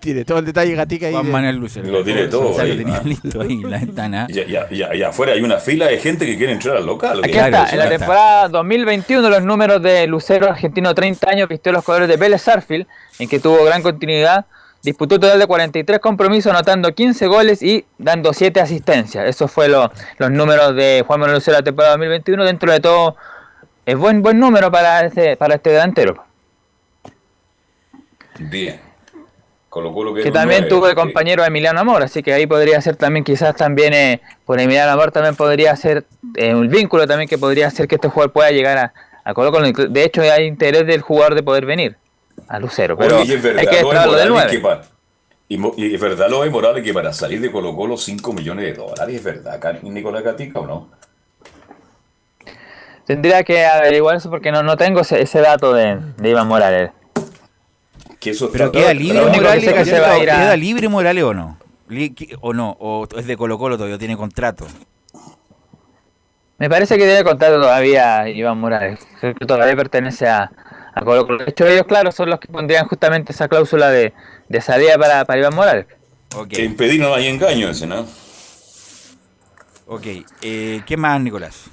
Tiene 0.00 0.24
todo 0.24 0.38
el 0.38 0.44
detalle 0.44 0.74
gatica 0.76 1.06
ahí. 1.08 1.12
Juan 1.12 1.26
de- 1.26 1.32
Manuel 1.32 1.56
Lucero. 1.56 1.88
Lo 1.88 2.04
tiene 2.04 2.28
todo 2.28 2.56
Ya 2.56 2.64
lo 2.64 2.70
ahí, 2.72 2.76
tenía 2.78 3.00
listo 3.04 3.40
ahí 3.40 3.52
en 3.52 3.70
la 3.70 3.78
ventana. 3.78 4.26
Y, 4.28 4.38
y- 4.38 4.56
y- 4.70 4.96
y 4.96 5.02
afuera 5.02 5.32
hay 5.32 5.42
una 5.42 5.58
fila 5.58 5.86
de 5.86 5.98
gente 5.98 6.24
que 6.24 6.36
quiere 6.36 6.52
entrar 6.52 6.76
al 6.76 6.86
local. 6.86 7.18
Aquí. 7.20 7.32
Claro, 7.32 7.46
está, 7.56 7.70
en 7.72 7.78
la 7.78 7.84
está. 7.84 7.98
temporada 7.98 8.48
2021 8.48 9.28
los 9.28 9.42
números 9.42 9.82
de 9.82 10.06
Lucero, 10.06 10.48
argentino 10.48 10.94
30 10.94 11.30
años, 11.30 11.48
vistió 11.48 11.72
los 11.72 11.82
colores 11.84 12.08
de 12.08 12.16
Vélez 12.16 12.42
Sarfield, 12.42 12.86
en 13.18 13.28
que 13.28 13.40
tuvo 13.40 13.64
gran 13.64 13.82
continuidad, 13.82 14.46
disputó 14.84 15.16
un 15.16 15.20
total 15.22 15.38
de 15.40 15.46
43 15.48 15.98
compromisos, 15.98 16.52
anotando 16.52 16.94
15 16.94 17.26
goles 17.26 17.60
y 17.62 17.84
dando 17.98 18.32
7 18.32 18.60
asistencias. 18.60 19.26
Esos 19.28 19.50
fueron 19.50 19.90
los 20.18 20.30
números 20.30 20.76
de 20.76 21.02
Juan 21.04 21.18
Manuel 21.18 21.38
Lucero 21.38 21.56
la 21.58 21.64
temporada 21.64 21.94
2021, 21.94 22.44
dentro 22.44 22.70
de 22.70 22.78
todo 22.78 23.16
es 23.84 23.96
buen 23.96 24.22
buen 24.22 24.38
número 24.38 24.70
para 24.70 25.04
este, 25.04 25.36
para 25.36 25.56
este 25.56 25.70
delantero. 25.70 26.22
Bien. 28.38 28.80
Colo 29.78 29.92
Colo 29.92 30.14
que 30.14 30.30
también 30.32 30.68
tuvo 30.68 30.86
de 30.86 30.94
compañero 30.94 31.42
a 31.42 31.46
Emiliano 31.46 31.78
Amor, 31.80 32.02
así 32.02 32.22
que 32.22 32.32
ahí 32.32 32.46
podría 32.46 32.80
ser 32.80 32.96
también, 32.96 33.24
quizás 33.24 33.54
también 33.56 33.92
eh, 33.94 34.20
por 34.44 34.58
Emiliano 34.60 34.90
Amor 34.90 35.12
también 35.12 35.36
podría 35.36 35.74
ser 35.76 36.04
eh, 36.34 36.54
un 36.54 36.68
vínculo 36.68 37.06
también 37.06 37.28
que 37.28 37.38
podría 37.38 37.68
hacer 37.68 37.86
que 37.88 37.94
este 37.94 38.08
jugador 38.08 38.32
pueda 38.32 38.50
llegar 38.50 38.76
a, 38.78 38.92
a 39.24 39.34
Colo 39.34 39.52
Colo. 39.52 39.70
De 39.72 40.04
hecho, 40.04 40.22
hay 40.22 40.44
interés 40.46 40.86
del 40.86 41.00
jugador 41.00 41.34
de 41.34 41.42
poder 41.42 41.64
venir 41.66 41.96
a 42.48 42.58
Lucero, 42.58 42.96
pero 42.96 43.20
Oye, 43.20 43.34
es 43.34 43.42
verdad, 43.42 43.60
hay 43.60 43.66
que 43.66 43.72
lo 43.82 43.88
de 43.90 43.94
esperarlo 43.96 44.14
del 44.16 44.30
Morales 44.30 44.60
9. 44.62 44.78
que 44.78 44.84
pa- 44.86 44.94
y, 45.50 45.82
y 45.90 45.94
es 45.94 46.00
verdad 46.00 46.28
lo 46.28 46.42
de 46.42 46.50
Morales 46.50 46.82
que 46.84 46.92
para 46.92 47.12
salir 47.12 47.40
de 47.40 47.50
Colo 47.50 47.74
Colo 47.74 47.96
5 47.96 48.32
millones 48.32 48.64
de 48.66 48.74
dólares, 48.74 49.16
¿es 49.16 49.22
verdad, 49.24 49.80
Nicolás 49.82 50.22
Gatica 50.24 50.60
o 50.60 50.66
no? 50.66 50.88
Tendría 53.06 53.42
que 53.42 53.64
averiguar 53.64 54.16
eso 54.16 54.28
porque 54.28 54.52
no, 54.52 54.62
no 54.62 54.76
tengo 54.76 55.00
ese, 55.00 55.22
ese 55.22 55.40
dato 55.40 55.72
de, 55.72 55.98
de 56.18 56.28
Iván 56.28 56.46
Morales. 56.46 56.90
Que 58.20 58.30
eso 58.30 58.50
Pero 58.52 58.72
queda 58.72 58.92
libre 58.94 59.20
Morales, 59.26 59.64
sé 59.64 59.74
que 59.74 59.84
se 59.84 60.00
va 60.00 60.12
a 60.12 60.18
ir 60.18 60.30
a- 60.30 60.36
¿Queda 60.36 60.56
libre 60.56 60.88
Morales 60.88 61.22
o 61.24 61.34
no? 61.34 61.58
¿O 62.40 62.52
no? 62.52 62.76
¿O 62.80 63.06
es 63.16 63.26
de 63.26 63.36
Colo 63.36 63.58
Colo 63.58 63.76
todavía 63.76 63.98
tiene 63.98 64.16
contrato? 64.16 64.66
Me 66.58 66.68
parece 66.68 66.96
que 66.98 67.04
tiene 67.04 67.22
contrato 67.22 67.60
todavía 67.60 68.28
Iván 68.28 68.58
Morales. 68.58 68.98
Que 69.20 69.32
todavía 69.46 69.76
pertenece 69.76 70.26
a, 70.26 70.50
a 70.94 71.00
Colo 71.04 71.24
Colo. 71.26 71.44
De 71.44 71.50
hecho, 71.50 71.66
ellos, 71.66 71.86
claro, 71.86 72.10
son 72.10 72.30
los 72.30 72.40
que 72.40 72.48
pondrían 72.48 72.86
justamente 72.88 73.32
esa 73.32 73.46
cláusula 73.48 73.88
de, 73.90 74.12
de 74.48 74.60
salida 74.60 74.98
para, 74.98 75.24
para 75.24 75.38
Iván 75.40 75.54
Morales. 75.54 75.86
Que 76.50 76.64
impedir 76.64 77.00
no 77.00 77.14
hay 77.14 77.28
engaño 77.28 77.70
ese, 77.70 77.86
¿no? 77.86 78.04
ok. 79.86 80.06
Eh, 80.42 80.82
¿Qué 80.84 80.96
más, 80.96 81.20
Nicolás? 81.20 81.70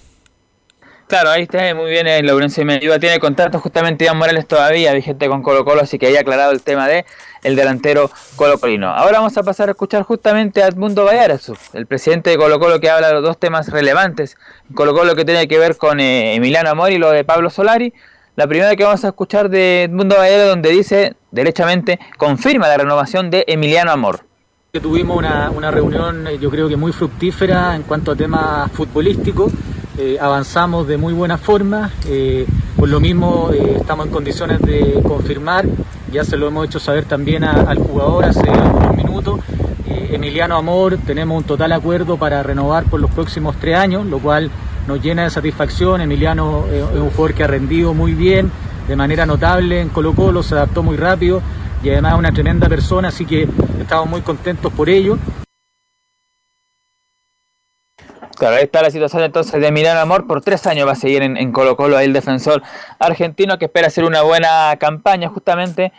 Claro, 1.07 1.29
ahí 1.29 1.43
está 1.43 1.75
muy 1.75 1.91
bien 1.91 2.07
el 2.07 2.25
Laurencio 2.25 2.65
Mendiva. 2.65 2.97
Tiene 2.97 3.19
contrato 3.19 3.59
justamente 3.59 4.05
Iván 4.05 4.17
Morales 4.17 4.47
todavía 4.47 4.91
vigente 4.91 5.27
con 5.27 5.43
Colo 5.43 5.63
Colo, 5.63 5.81
así 5.81 5.99
que 5.99 6.07
ahí 6.07 6.17
aclarado 6.17 6.51
el 6.51 6.63
tema 6.63 6.87
de 6.87 7.05
el 7.43 7.55
delantero 7.55 8.09
colocolino. 8.35 8.89
Ahora 8.89 9.19
vamos 9.19 9.37
a 9.37 9.43
pasar 9.43 9.69
a 9.69 9.73
escuchar 9.73 10.01
justamente 10.01 10.63
a 10.63 10.67
Edmundo 10.67 11.05
Vallarazu, 11.05 11.55
el 11.73 11.85
presidente 11.85 12.31
de 12.31 12.37
Colo 12.37 12.59
Colo 12.59 12.79
que 12.79 12.89
habla 12.89 13.09
de 13.09 13.13
los 13.13 13.23
dos 13.23 13.37
temas 13.37 13.69
relevantes. 13.69 14.35
Colo 14.73 14.95
Colo 14.95 15.15
que 15.15 15.25
tiene 15.25 15.47
que 15.47 15.59
ver 15.59 15.77
con 15.77 15.99
eh, 15.99 16.33
Emiliano 16.33 16.71
Amor 16.71 16.91
y 16.91 16.97
lo 16.97 17.11
de 17.11 17.23
Pablo 17.23 17.51
Solari. 17.51 17.93
La 18.35 18.47
primera 18.47 18.75
que 18.75 18.83
vamos 18.83 19.05
a 19.05 19.09
escuchar 19.09 19.49
de 19.49 19.83
Edmundo 19.83 20.15
Vallarazu 20.17 20.49
donde 20.49 20.71
dice, 20.71 21.13
derechamente, 21.29 21.99
confirma 22.17 22.67
la 22.67 22.77
renovación 22.77 23.29
de 23.29 23.45
Emiliano 23.47 23.91
Amor. 23.91 24.25
Tuvimos 24.81 25.17
una, 25.17 25.51
una 25.51 25.71
reunión, 25.71 26.27
eh, 26.27 26.37
yo 26.37 26.49
creo 26.49 26.67
que 26.67 26.75
muy 26.75 26.91
fructífera 26.91 27.75
en 27.75 27.83
cuanto 27.83 28.11
a 28.11 28.15
temas 28.15 28.69
futbolísticos. 28.73 29.51
Eh, 29.97 30.17
avanzamos 30.19 30.85
de 30.87 30.97
muy 30.97 31.13
buena 31.13 31.37
forma. 31.37 31.91
eh, 32.07 32.45
por 32.75 32.89
lo 32.89 32.99
mismo, 32.99 33.51
estamos 33.51 34.07
en 34.07 34.11
condiciones 34.11 34.61
de 34.61 34.99
confirmar. 35.01 35.65
Ya 36.11 36.25
se 36.25 36.35
lo 36.35 36.47
hemos 36.47 36.65
hecho 36.65 36.77
saber 36.77 37.05
también 37.05 37.45
al 37.45 37.77
jugador 37.77 38.25
hace 38.25 38.49
unos 38.49 38.95
minutos. 38.95 39.39
Emiliano 39.87 40.57
Amor, 40.57 40.97
tenemos 40.97 41.37
un 41.37 41.45
total 41.45 41.71
acuerdo 41.71 42.17
para 42.17 42.43
renovar 42.43 42.83
por 42.83 42.99
los 42.99 43.09
próximos 43.11 43.55
tres 43.59 43.77
años, 43.77 44.05
lo 44.05 44.19
cual 44.19 44.51
nos 44.87 45.01
llena 45.01 45.23
de 45.23 45.29
satisfacción. 45.29 46.01
Emiliano 46.01 46.65
es 46.71 46.99
un 46.99 47.09
jugador 47.11 47.33
que 47.33 47.43
ha 47.45 47.47
rendido 47.47 47.93
muy 47.93 48.13
bien, 48.13 48.51
de 48.89 48.95
manera 48.97 49.25
notable 49.25 49.79
en 49.79 49.87
Colo 49.89 50.13
Colo, 50.13 50.43
se 50.43 50.55
adaptó 50.55 50.83
muy 50.83 50.97
rápido 50.97 51.41
y 51.85 51.89
además 51.91 52.17
una 52.17 52.31
tremenda 52.31 52.67
persona, 52.67 53.09
así 53.09 53.25
que 53.25 53.47
estamos 53.79 54.09
muy 54.09 54.21
contentos 54.21 54.73
por 54.73 54.89
ello. 54.89 55.19
Claro, 58.37 58.55
ahí 58.55 58.63
está 58.63 58.81
la 58.81 58.89
situación 58.89 59.21
entonces 59.23 59.61
de 59.61 59.67
Emiliano 59.67 59.99
Amor. 59.99 60.25
Por 60.25 60.41
tres 60.41 60.65
años 60.65 60.87
va 60.87 60.93
a 60.93 60.95
seguir 60.95 61.21
en, 61.21 61.37
en 61.37 61.51
Colo 61.51 61.77
Colo 61.77 61.99
el 61.99 62.11
defensor 62.11 62.63
argentino 62.97 63.59
que 63.59 63.65
espera 63.65 63.87
hacer 63.87 64.03
una 64.03 64.23
buena 64.23 64.75
campaña 64.79 65.29
justamente, 65.29 65.93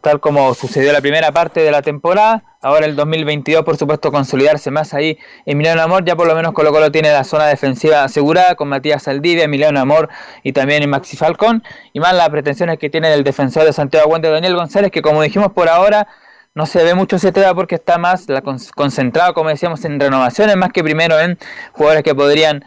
tal 0.00 0.20
como 0.20 0.52
sucedió 0.54 0.92
la 0.92 1.00
primera 1.00 1.32
parte 1.32 1.60
de 1.60 1.70
la 1.70 1.82
temporada. 1.82 2.42
Ahora 2.60 2.86
el 2.86 2.96
2022, 2.96 3.64
por 3.64 3.76
supuesto, 3.76 4.10
consolidarse 4.12 4.70
más 4.70 4.94
ahí. 4.94 5.18
Emiliano 5.46 5.82
Amor, 5.82 6.04
ya 6.04 6.16
por 6.16 6.26
lo 6.26 6.34
menos 6.34 6.52
Colo 6.52 6.70
Colo 6.72 6.90
tiene 6.92 7.12
la 7.12 7.24
zona 7.24 7.46
defensiva 7.46 8.04
asegurada 8.04 8.54
con 8.54 8.68
Matías 8.68 9.02
Saldivia, 9.04 9.44
Emiliano 9.44 9.80
Amor 9.80 10.08
y 10.42 10.52
también 10.52 10.88
Maxi 10.88 11.16
Falcón. 11.16 11.62
Y 11.92 12.00
más 12.00 12.14
las 12.14 12.28
pretensiones 12.30 12.78
que 12.78 12.90
tiene 12.90 13.12
el 13.12 13.24
defensor 13.24 13.64
de 13.64 13.72
Santiago 13.72 14.04
Aguante, 14.06 14.28
Daniel 14.30 14.54
González, 14.56 14.90
que 14.90 15.02
como 15.02 15.22
dijimos 15.22 15.52
por 15.52 15.68
ahora, 15.68 16.06
no 16.54 16.66
se 16.66 16.84
ve 16.84 16.94
mucho 16.94 17.16
ese 17.16 17.32
tema 17.32 17.54
porque 17.54 17.74
está 17.74 17.98
más 17.98 18.28
la 18.28 18.40
con- 18.40 18.58
concentrado, 18.74 19.34
como 19.34 19.48
decíamos, 19.50 19.84
en 19.84 19.98
renovaciones 19.98 20.56
más 20.56 20.70
que 20.72 20.84
primero 20.84 21.18
en 21.18 21.36
jugadores 21.72 22.02
que 22.04 22.14
podrían 22.14 22.64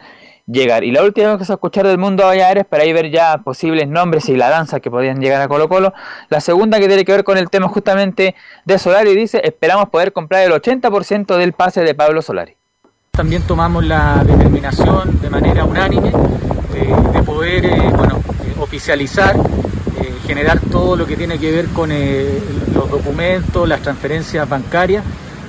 llegar. 0.50 0.82
Y 0.82 0.90
la 0.90 1.02
última 1.02 1.36
que 1.36 1.44
a 1.44 1.54
escuchar 1.54 1.86
del 1.86 1.98
mundo 1.98 2.24
Valladares 2.24 2.64
para 2.64 2.82
ahí 2.82 2.92
ver 2.92 3.10
ya 3.10 3.38
posibles 3.38 3.86
nombres 3.86 4.28
y 4.28 4.36
la 4.36 4.48
danza 4.48 4.80
que 4.80 4.90
podrían 4.90 5.20
llegar 5.20 5.40
a 5.40 5.48
Colo 5.48 5.68
Colo. 5.68 5.92
La 6.30 6.40
segunda 6.40 6.80
que 6.80 6.88
tiene 6.88 7.04
que 7.04 7.12
ver 7.12 7.24
con 7.24 7.38
el 7.38 7.50
tema 7.50 7.68
justamente 7.68 8.34
de 8.64 8.78
Solari 8.78 9.14
dice, 9.14 9.40
esperamos 9.44 9.88
poder 9.90 10.12
comprar 10.12 10.42
el 10.42 10.52
80% 10.52 11.36
del 11.36 11.52
pase 11.52 11.82
de 11.82 11.94
Pablo 11.94 12.22
Solari. 12.22 12.56
También 13.10 13.42
tomamos 13.42 13.84
la 13.84 14.22
determinación 14.24 15.20
de 15.20 15.28
manera 15.28 15.64
unánime 15.64 16.12
eh, 16.74 16.94
de 17.12 17.22
poder 17.22 17.64
eh, 17.64 17.90
bueno, 17.94 18.20
eh, 18.44 18.54
oficializar, 18.60 19.36
eh, 19.36 20.14
generar 20.26 20.60
todo 20.60 20.96
lo 20.96 21.04
que 21.04 21.16
tiene 21.16 21.38
que 21.38 21.50
ver 21.50 21.66
con 21.68 21.90
los 21.90 22.90
documentos, 22.90 23.68
las 23.68 23.80
transferencias 23.80 24.48
bancarias, 24.48 25.04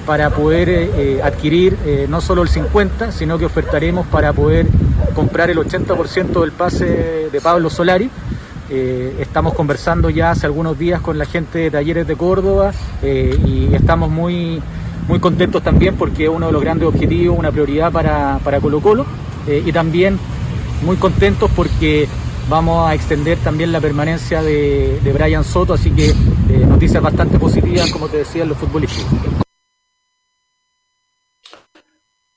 para 0.10 0.32
poder 0.32 0.70
eh, 0.70 0.91
eh, 0.97 1.22
adquirir 1.24 1.78
eh, 1.86 2.07
no 2.10 2.20
solo 2.20 2.41
el 2.41 2.49
50, 2.49 3.12
sino 3.12 3.38
que 3.38 3.45
ofertaremos 3.45 4.07
para 4.07 4.34
poder 4.34 4.66
comprar 5.14 5.51
el 5.51 5.60
80% 5.60 6.41
del 6.41 6.51
pase 6.51 7.30
de 7.32 7.41
Pablo 7.41 7.70
Solari. 7.70 8.10
Estamos 8.72 9.53
conversando 9.53 10.10
ya 10.10 10.32
hace 10.32 10.47
algunos 10.47 10.80
días 10.80 10.99
con 11.01 11.20
la 11.20 11.26
gente 11.26 11.60
de 11.60 11.70
Talleres 11.70 12.07
de 12.07 12.16
Córdoba 12.16 12.72
y 13.03 13.72
estamos 13.72 14.10
muy, 14.10 14.60
muy 15.07 15.20
contentos 15.20 15.62
también 15.62 15.95
porque 15.95 16.24
es 16.24 16.30
uno 16.32 16.47
de 16.47 16.53
los 16.53 16.62
grandes 16.62 16.88
objetivos, 16.88 17.38
una 17.38 17.51
prioridad 17.51 17.91
para, 17.91 18.39
para 18.43 18.60
Colo 18.60 18.80
Colo 18.80 19.05
y 19.47 19.72
también 19.72 20.20
muy 20.84 20.97
contentos 20.97 21.51
porque 21.55 22.07
vamos 22.47 22.89
a 22.89 22.95
extender 22.95 23.38
también 23.39 23.72
la 23.72 23.80
permanencia 23.80 24.41
de, 24.41 24.99
de 25.03 25.14
Brian 25.14 25.43
Soto, 25.43 25.74
así 25.74 25.91
que 25.91 26.14
noticias 26.68 27.01
bastante 27.01 27.38
positivas, 27.38 27.91
como 27.91 28.07
te 28.07 28.18
decía, 28.18 28.41
en 28.41 28.49
los 28.49 28.57
futbolistas. 28.57 29.05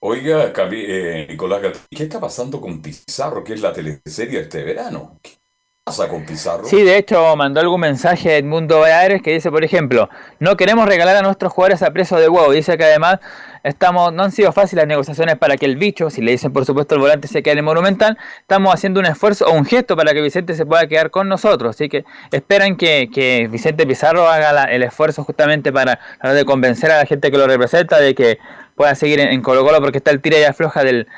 Oiga, 0.04 0.52
eh, 0.72 1.26
Nicolás 1.28 1.86
¿qué 1.88 2.02
está 2.02 2.18
pasando 2.18 2.60
con 2.60 2.82
Pizarro, 2.82 3.44
que 3.44 3.52
es 3.54 3.60
la 3.60 3.72
teleserie 3.72 4.40
este 4.40 4.64
verano? 4.64 5.20
¿Qué 5.22 5.41
pasa 5.84 6.08
con 6.08 6.24
Pizarro? 6.24 6.64
Sí, 6.64 6.82
de 6.82 6.96
hecho 6.96 7.34
mandó 7.34 7.60
algún 7.60 7.80
mensaje 7.80 8.30
a 8.30 8.36
Edmundo 8.36 8.78
Valladares 8.78 9.20
que 9.20 9.32
dice, 9.32 9.50
por 9.50 9.64
ejemplo, 9.64 10.08
no 10.38 10.56
queremos 10.56 10.86
regalar 10.86 11.16
a 11.16 11.22
nuestros 11.22 11.52
jugadores 11.52 11.82
a 11.82 11.90
precio 11.90 12.18
de 12.18 12.28
huevo. 12.28 12.52
Dice 12.52 12.78
que 12.78 12.84
además 12.84 13.18
estamos, 13.64 14.12
no 14.12 14.22
han 14.22 14.30
sido 14.30 14.52
fáciles 14.52 14.82
las 14.84 14.88
negociaciones 14.88 15.36
para 15.38 15.56
que 15.56 15.66
el 15.66 15.76
bicho, 15.76 16.08
si 16.08 16.22
le 16.22 16.30
dicen 16.30 16.52
por 16.52 16.64
supuesto 16.64 16.94
el 16.94 17.00
volante 17.00 17.26
se 17.26 17.42
quede 17.42 17.54
en 17.54 17.58
el 17.58 17.64
Monumental, 17.64 18.16
estamos 18.40 18.72
haciendo 18.72 19.00
un 19.00 19.06
esfuerzo 19.06 19.46
o 19.46 19.52
un 19.52 19.64
gesto 19.64 19.96
para 19.96 20.12
que 20.12 20.20
Vicente 20.20 20.54
se 20.54 20.64
pueda 20.64 20.86
quedar 20.86 21.10
con 21.10 21.28
nosotros. 21.28 21.74
Así 21.74 21.88
que 21.88 22.04
esperan 22.30 22.76
que, 22.76 23.10
que 23.12 23.48
Vicente 23.50 23.84
Pizarro 23.84 24.28
haga 24.28 24.66
el 24.66 24.84
esfuerzo 24.84 25.24
justamente 25.24 25.72
para 25.72 25.98
tratar 26.20 26.34
de 26.34 26.44
convencer 26.44 26.92
a 26.92 26.98
la 26.98 27.06
gente 27.06 27.32
que 27.32 27.38
lo 27.38 27.48
representa 27.48 27.98
de 27.98 28.14
que 28.14 28.38
pueda 28.76 28.94
seguir 28.94 29.18
en, 29.18 29.28
en 29.28 29.42
Colo 29.42 29.64
Colo 29.64 29.80
porque 29.80 29.98
está 29.98 30.12
el 30.12 30.20
tira 30.20 30.38
y 30.38 30.44
afloja 30.44 30.84
del, 30.84 31.08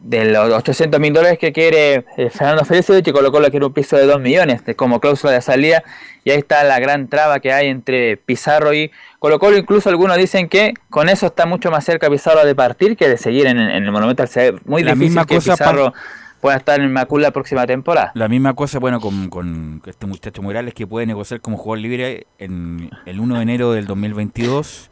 de 0.00 0.24
los 0.24 0.50
800 0.50 0.98
mil 0.98 1.12
dólares 1.12 1.38
que 1.38 1.52
quiere 1.52 2.06
eh, 2.16 2.30
Fernando 2.30 2.64
Felicevich 2.64 3.08
y 3.08 3.12
Colo 3.12 3.30
Colo 3.30 3.50
quiere 3.50 3.66
un 3.66 3.72
piso 3.72 3.96
de 3.96 4.06
2 4.06 4.20
millones 4.20 4.62
como 4.74 5.00
cláusula 5.00 5.34
de 5.34 5.42
salida 5.42 5.82
y 6.24 6.30
ahí 6.30 6.38
está 6.38 6.64
la 6.64 6.80
gran 6.80 7.08
traba 7.08 7.40
que 7.40 7.52
hay 7.52 7.68
entre 7.68 8.16
Pizarro 8.16 8.72
y 8.72 8.90
Colo 9.18 9.38
Colo. 9.38 9.56
Incluso 9.56 9.90
algunos 9.90 10.16
dicen 10.16 10.48
que 10.48 10.74
con 10.90 11.08
eso 11.08 11.26
está 11.26 11.46
mucho 11.46 11.70
más 11.70 11.84
cerca 11.84 12.10
Pizarro 12.10 12.44
de 12.44 12.54
partir 12.54 12.96
que 12.96 13.08
de 13.08 13.16
seguir 13.16 13.46
en, 13.46 13.58
en 13.58 13.84
el 13.84 13.92
Monumental. 13.92 14.28
Se 14.28 14.52
ve 14.52 14.60
muy 14.64 14.82
La 14.82 14.92
difícil 14.92 15.08
misma 15.08 15.26
que 15.26 15.36
cosa 15.36 15.52
Pizarro 15.52 15.92
pueda 16.40 16.56
estar 16.56 16.80
en 16.80 16.92
Macul 16.92 17.22
la 17.22 17.30
próxima 17.30 17.66
temporada. 17.66 18.12
La 18.14 18.28
misma 18.28 18.54
cosa, 18.54 18.78
bueno, 18.78 19.00
con, 19.00 19.28
con 19.28 19.82
este 19.86 20.06
muchacho 20.06 20.42
Morales 20.42 20.74
que 20.74 20.86
puede 20.86 21.06
negociar 21.06 21.40
como 21.40 21.56
jugador 21.56 21.80
libre 21.80 22.26
en 22.38 22.90
el 23.04 23.20
1 23.20 23.36
de 23.36 23.42
enero 23.42 23.72
del 23.72 23.86
2022. 23.86 24.90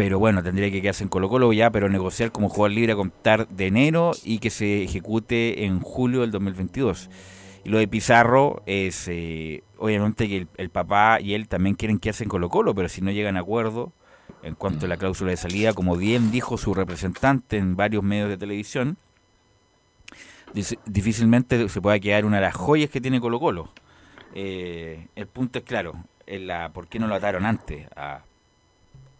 Pero 0.00 0.18
bueno, 0.18 0.42
tendría 0.42 0.70
que 0.70 0.80
quedarse 0.80 1.02
en 1.04 1.10
Colo 1.10 1.28
Colo 1.28 1.52
ya, 1.52 1.68
pero 1.70 1.90
negociar 1.90 2.32
como 2.32 2.48
jugador 2.48 2.70
libre 2.70 2.92
a 2.94 2.96
contar 2.96 3.46
de 3.48 3.66
enero 3.66 4.12
y 4.24 4.38
que 4.38 4.48
se 4.48 4.82
ejecute 4.84 5.66
en 5.66 5.80
julio 5.80 6.22
del 6.22 6.30
2022. 6.30 7.10
Y 7.64 7.68
lo 7.68 7.76
de 7.76 7.86
Pizarro 7.86 8.62
es, 8.64 9.06
eh, 9.08 9.62
obviamente 9.76 10.26
que 10.26 10.38
el, 10.38 10.48
el 10.56 10.70
papá 10.70 11.20
y 11.20 11.34
él 11.34 11.48
también 11.48 11.76
quieren 11.76 11.98
quedarse 11.98 12.22
en 12.24 12.30
Colo 12.30 12.48
Colo, 12.48 12.74
pero 12.74 12.88
si 12.88 13.02
no 13.02 13.10
llegan 13.10 13.36
a 13.36 13.40
acuerdo 13.40 13.92
en 14.42 14.54
cuanto 14.54 14.86
a 14.86 14.88
la 14.88 14.96
cláusula 14.96 15.32
de 15.32 15.36
salida, 15.36 15.74
como 15.74 15.98
bien 15.98 16.30
dijo 16.30 16.56
su 16.56 16.72
representante 16.72 17.58
en 17.58 17.76
varios 17.76 18.02
medios 18.02 18.30
de 18.30 18.38
televisión, 18.38 18.96
dice- 20.54 20.78
difícilmente 20.86 21.68
se 21.68 21.80
pueda 21.82 21.98
quedar 22.00 22.24
una 22.24 22.36
de 22.36 22.42
las 22.44 22.54
joyas 22.54 22.88
que 22.88 23.02
tiene 23.02 23.20
Colo 23.20 23.38
Colo. 23.38 23.68
Eh, 24.34 25.08
el 25.14 25.26
punto 25.26 25.58
es 25.58 25.64
claro, 25.66 25.94
en 26.26 26.46
la, 26.46 26.70
¿por 26.72 26.86
qué 26.88 26.98
no 26.98 27.06
lo 27.06 27.16
ataron 27.16 27.44
antes 27.44 27.86
a, 27.96 28.22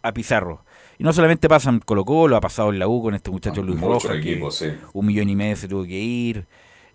a 0.01 0.11
Pizarro? 0.11 0.63
Y 1.01 1.03
no 1.03 1.13
solamente 1.13 1.49
pasa 1.49 1.71
en 1.71 1.79
Colo 1.79 2.05
Colo, 2.05 2.35
ha 2.35 2.41
pasado 2.41 2.69
en 2.69 2.77
la 2.77 2.87
U 2.87 3.01
con 3.01 3.15
este 3.15 3.31
muchacho 3.31 3.63
Luis 3.63 3.79
Muchos 3.79 4.03
Rojas, 4.03 4.23
que 4.23 4.39
sí. 4.51 4.67
un 4.93 5.07
millón 5.07 5.29
y 5.29 5.35
medio 5.35 5.55
se 5.55 5.67
tuvo 5.67 5.83
que 5.83 5.97
ir, 5.97 6.45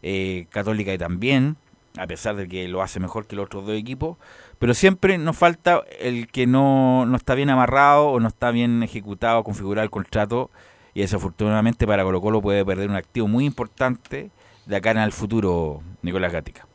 eh, 0.01 0.47
Católica 0.51 0.95
y 0.95 0.99
también. 0.99 1.57
a 1.99 2.07
pesar 2.07 2.37
de 2.37 2.47
que 2.47 2.69
lo 2.69 2.83
hace 2.83 3.01
mejor 3.01 3.27
que 3.27 3.35
los 3.35 3.47
otros 3.47 3.67
dos 3.67 3.75
equipos, 3.75 4.17
pero 4.61 4.75
siempre 4.75 5.19
nos 5.19 5.37
falta 5.37 5.83
el 5.99 6.29
que 6.29 6.47
no, 6.47 7.05
no 7.05 7.17
está 7.17 7.35
bien 7.35 7.51
amarrado 7.51 8.11
o 8.11 8.21
no 8.21 8.29
está 8.29 8.53
bien 8.53 8.85
ejecutado, 8.85 9.43
configurado 9.43 9.83
el 9.83 9.91
contrato, 9.91 10.53
y 10.95 11.01
desafortunadamente 11.01 11.85
para 11.85 12.05
Colo 12.05 12.21
Colo 12.21 12.41
puede 12.41 12.65
perder 12.65 12.89
un 12.89 12.95
activo 12.95 13.27
muy 13.27 13.45
importante 13.45 14.31
de 14.67 14.77
acá 14.77 14.93
en 14.93 14.99
el 14.99 15.11
futuro, 15.11 15.83
Nicolás 16.03 16.33
Gatica. 16.33 16.69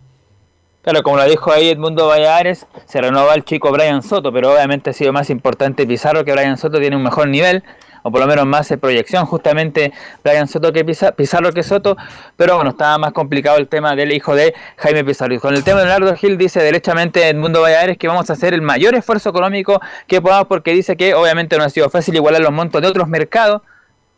Claro, 0.84 1.04
como 1.04 1.18
lo 1.18 1.26
dijo 1.26 1.52
ahí 1.52 1.70
Edmundo 1.70 2.08
Valladares, 2.08 2.66
se 2.88 3.00
renovó 3.00 3.32
el 3.34 3.46
chico 3.46 3.72
Brian 3.72 4.02
Soto, 4.02 4.34
pero 4.34 4.52
obviamente 4.52 4.90
ha 4.90 4.94
sido 4.94 5.14
más 5.14 5.30
importante 5.30 5.86
Pizarro, 5.86 6.26
que 6.26 6.32
Brian 6.32 6.58
Soto 6.58 6.80
tiene 6.80 6.96
un 6.96 7.04
mejor 7.04 7.28
nivel, 7.28 7.64
o 8.02 8.10
por 8.10 8.20
lo 8.20 8.26
menos 8.26 8.48
más 8.48 8.68
de 8.68 8.80
proyección, 8.80 9.28
justamente 9.28 9.94
Brian 10.24 10.48
Soto 10.48 10.74
que 10.74 10.84
Pizarro 10.84 11.52
que 11.54 11.62
Soto, 11.62 11.98
pero 12.36 12.56
bueno, 12.56 12.72
estaba 12.72 12.98
más 12.98 13.12
complicado 13.14 13.58
el 13.58 13.68
tema 13.68 13.96
del 13.96 14.12
hijo 14.12 14.34
de 14.34 14.56
Jaime 14.78 15.06
Pizarro. 15.06 15.36
Y 15.36 15.38
con 15.38 15.54
el 15.54 15.64
tema 15.64 15.82
de 15.82 15.86
Leonardo 15.86 16.16
Gil 16.16 16.40
dice 16.40 16.64
derechamente 16.64 17.30
Edmundo 17.30 17.62
Valladares 17.62 18.00
que 18.00 18.08
vamos 18.08 18.32
a 18.32 18.34
hacer 18.34 18.56
el 18.56 18.64
mayor 18.64 18.96
esfuerzo 18.96 19.30
económico 19.30 19.80
que 20.08 20.20
podamos, 20.20 20.48
porque 20.48 20.74
dice 20.74 20.98
que 20.98 21.14
obviamente 21.14 21.60
no 21.60 21.64
ha 21.64 21.70
sido 21.70 21.92
fácil 21.92 22.16
igualar 22.16 22.42
los 22.42 22.52
montos 22.52 22.82
de 22.82 22.88
otros 22.88 23.08
mercados, 23.08 23.62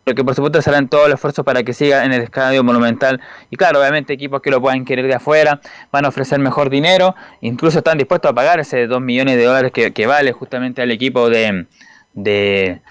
pero 0.03 0.15
que 0.15 0.23
por 0.23 0.35
supuesto 0.35 0.61
serán 0.61 0.89
todos 0.89 1.05
los 1.07 1.15
esfuerzos 1.15 1.45
para 1.45 1.63
que 1.63 1.73
siga 1.73 2.05
en 2.05 2.13
el 2.13 2.21
estadio 2.21 2.63
monumental. 2.63 3.21
Y 3.49 3.55
claro, 3.55 3.79
obviamente 3.79 4.13
equipos 4.13 4.41
que 4.41 4.51
lo 4.51 4.61
puedan 4.61 4.85
querer 4.85 5.07
de 5.07 5.15
afuera 5.15 5.61
van 5.91 6.05
a 6.05 6.09
ofrecer 6.09 6.39
mejor 6.39 6.69
dinero, 6.69 7.15
incluso 7.41 7.79
están 7.79 7.97
dispuestos 7.97 8.31
a 8.31 8.33
pagar 8.33 8.59
ese 8.59 8.87
2 8.87 9.01
millones 9.01 9.37
de 9.37 9.45
dólares 9.45 9.71
que, 9.71 10.07
vale 10.07 10.31
justamente 10.33 10.81
al 10.81 10.91
equipo 10.91 11.29
de, 11.29 11.65
de, 12.13 12.81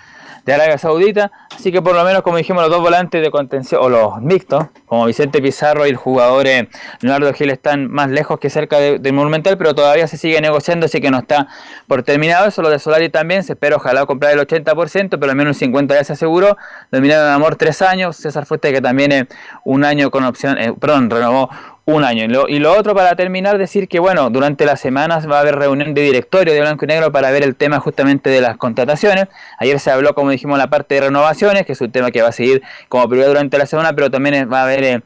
de 0.45 0.53
Arabia 0.53 0.79
Saudita. 0.79 1.31
Así 1.55 1.71
que 1.71 1.83
por 1.83 1.95
lo 1.95 2.05
menos, 2.05 2.23
como 2.23 2.37
dijimos, 2.37 2.63
los 2.63 2.71
dos 2.71 2.81
volantes 2.81 3.23
de 3.23 3.31
contención, 3.31 3.81
o 3.83 3.89
los 3.89 4.21
mixtos, 4.21 4.67
como 4.87 5.07
Vicente 5.07 5.41
Pizarro 5.41 5.87
y 5.87 5.91
el 5.91 5.97
jugador 5.97 6.47
eh, 6.47 6.69
Leonardo 7.01 7.33
Gil 7.33 7.51
están 7.51 7.91
más 7.91 8.11
lejos 8.11 8.39
que 8.41 8.51
cerca 8.51 8.79
del 8.79 9.13
Monumental, 9.13 9.57
pero 9.59 9.75
todavía 9.75 10.07
se 10.07 10.17
sigue 10.17 10.41
negociando, 10.41 10.87
así 10.87 11.01
que 11.01 11.11
no 11.11 11.19
está 11.19 11.49
por 11.87 12.03
terminado 12.03 12.47
eso. 12.47 12.63
Lo 12.63 12.71
de 12.71 12.79
Solari 12.79 13.09
también, 13.09 13.43
se 13.43 13.53
espera 13.53 13.77
ojalá 13.77 14.07
comprar 14.07 14.33
el 14.33 14.41
80%, 14.41 15.19
pero 15.19 15.31
al 15.31 15.37
menos 15.37 15.61
el 15.61 15.73
50% 15.73 15.95
ya 15.95 16.05
se 16.05 16.15
aseguró. 16.15 16.57
Dominaron 16.91 17.33
Amor 17.33 17.57
tres 17.57 17.83
años, 17.83 18.17
César 18.17 18.47
Fuerte 18.47 18.73
que 18.73 18.81
también 18.81 19.13
es 19.13 19.27
un 19.65 19.85
año 19.85 20.11
con 20.11 20.25
opción, 20.25 20.59
eh, 20.59 20.75
perdón, 20.79 21.11
renovó 21.11 21.51
un 21.85 22.05
año. 22.05 22.25
Y 22.49 22.59
lo, 22.59 22.73
otro 22.79 22.95
para 22.95 23.17
terminar, 23.17 23.59
decir 23.59 23.89
que 23.89 23.99
bueno, 23.99 24.31
durante 24.31 24.65
las 24.65 24.81
semanas 24.81 25.29
va 25.29 25.39
a 25.39 25.41
haber 25.41 25.57
reunión 25.57 25.95
de 25.95 26.03
directorio 26.03 26.55
de 26.55 26.61
Blanco 26.61 26.85
y 26.85 26.89
Negro 26.89 27.11
para 27.11 27.31
ver 27.31 27.43
el 27.43 27.57
tema 27.57 27.81
justamente 27.81 28.31
de 28.31 28.41
las 28.41 28.57
contrataciones. 28.57 29.27
Ayer 29.59 29.79
se 29.81 29.91
habló, 29.91 30.15
como 30.15 30.31
dijimos, 30.31 30.59
la 30.59 30.71
parte 30.71 30.95
de 30.95 31.03
renovaciones, 31.03 31.67
que 31.67 31.73
es 31.73 31.81
un 31.81 31.91
tema 31.91 32.11
que 32.11 32.23
va 32.23 32.29
a 32.29 32.33
seguir 32.33 32.63
como 32.89 33.09
prioridad 33.09 33.29
durante 33.29 33.59
la 33.59 33.67
semana, 33.67 33.93
pero 33.95 34.11
también 34.11 34.49
va 34.53 34.61
a 34.61 34.65
haber 34.65 34.85
eh, 34.85 35.03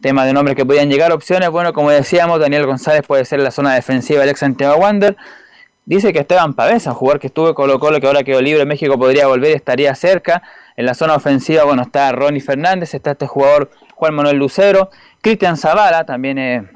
temas 0.00 0.26
de 0.26 0.32
nombres 0.32 0.56
que 0.56 0.64
podían 0.64 0.88
llegar, 0.88 1.12
opciones. 1.12 1.50
Bueno, 1.50 1.72
como 1.72 1.90
decíamos, 1.90 2.38
Daniel 2.38 2.66
González 2.66 3.02
puede 3.06 3.24
ser 3.24 3.40
la 3.40 3.50
zona 3.50 3.74
defensiva 3.74 4.20
del 4.20 4.30
ex 4.30 4.40
Santiago 4.40 4.76
Wander. 4.76 5.16
Dice 5.84 6.12
que 6.12 6.20
Esteban 6.20 6.54
Pavesa, 6.54 6.92
jugador 6.94 7.18
que 7.18 7.26
estuvo 7.26 7.52
Colo 7.54 7.80
Colo, 7.80 8.00
que 8.00 8.06
ahora 8.06 8.22
quedó 8.22 8.40
libre 8.40 8.62
en 8.62 8.68
México, 8.68 8.96
podría 8.96 9.26
volver, 9.26 9.56
estaría 9.56 9.92
cerca. 9.96 10.42
En 10.76 10.86
la 10.86 10.94
zona 10.94 11.16
ofensiva, 11.16 11.64
bueno, 11.64 11.82
está 11.82 12.12
Ronnie 12.12 12.40
Fernández, 12.40 12.94
está 12.94 13.10
este 13.10 13.26
jugador 13.26 13.70
Juan 14.00 14.14
Manuel 14.14 14.38
Lucero, 14.38 14.88
Cristian 15.20 15.58
Zavala, 15.58 16.06
también 16.06 16.70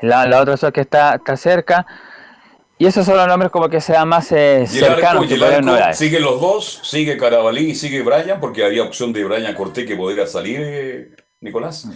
la, 0.00 0.26
la 0.26 0.40
otra 0.40 0.72
que 0.72 0.80
está, 0.80 1.16
está 1.16 1.36
cerca. 1.36 1.86
Y 2.78 2.86
esos 2.86 3.04
son 3.04 3.18
los 3.18 3.26
nombres 3.26 3.52
como 3.52 3.68
que 3.68 3.78
sean 3.82 4.08
más 4.08 4.32
eh, 4.32 4.64
cercanos. 4.66 5.26
que 5.26 5.36
siguen 5.92 6.22
los 6.22 6.40
dos, 6.40 6.80
sigue 6.82 7.18
Carabalí 7.18 7.72
y 7.72 7.74
sigue 7.74 8.00
Brian, 8.00 8.40
porque 8.40 8.64
había 8.64 8.82
opción 8.82 9.12
de 9.12 9.22
Brian 9.22 9.54
Cortés 9.54 9.84
que 9.84 9.96
podría 9.96 10.26
salir, 10.26 10.60
eh, 10.62 11.10
Nicolás. 11.42 11.86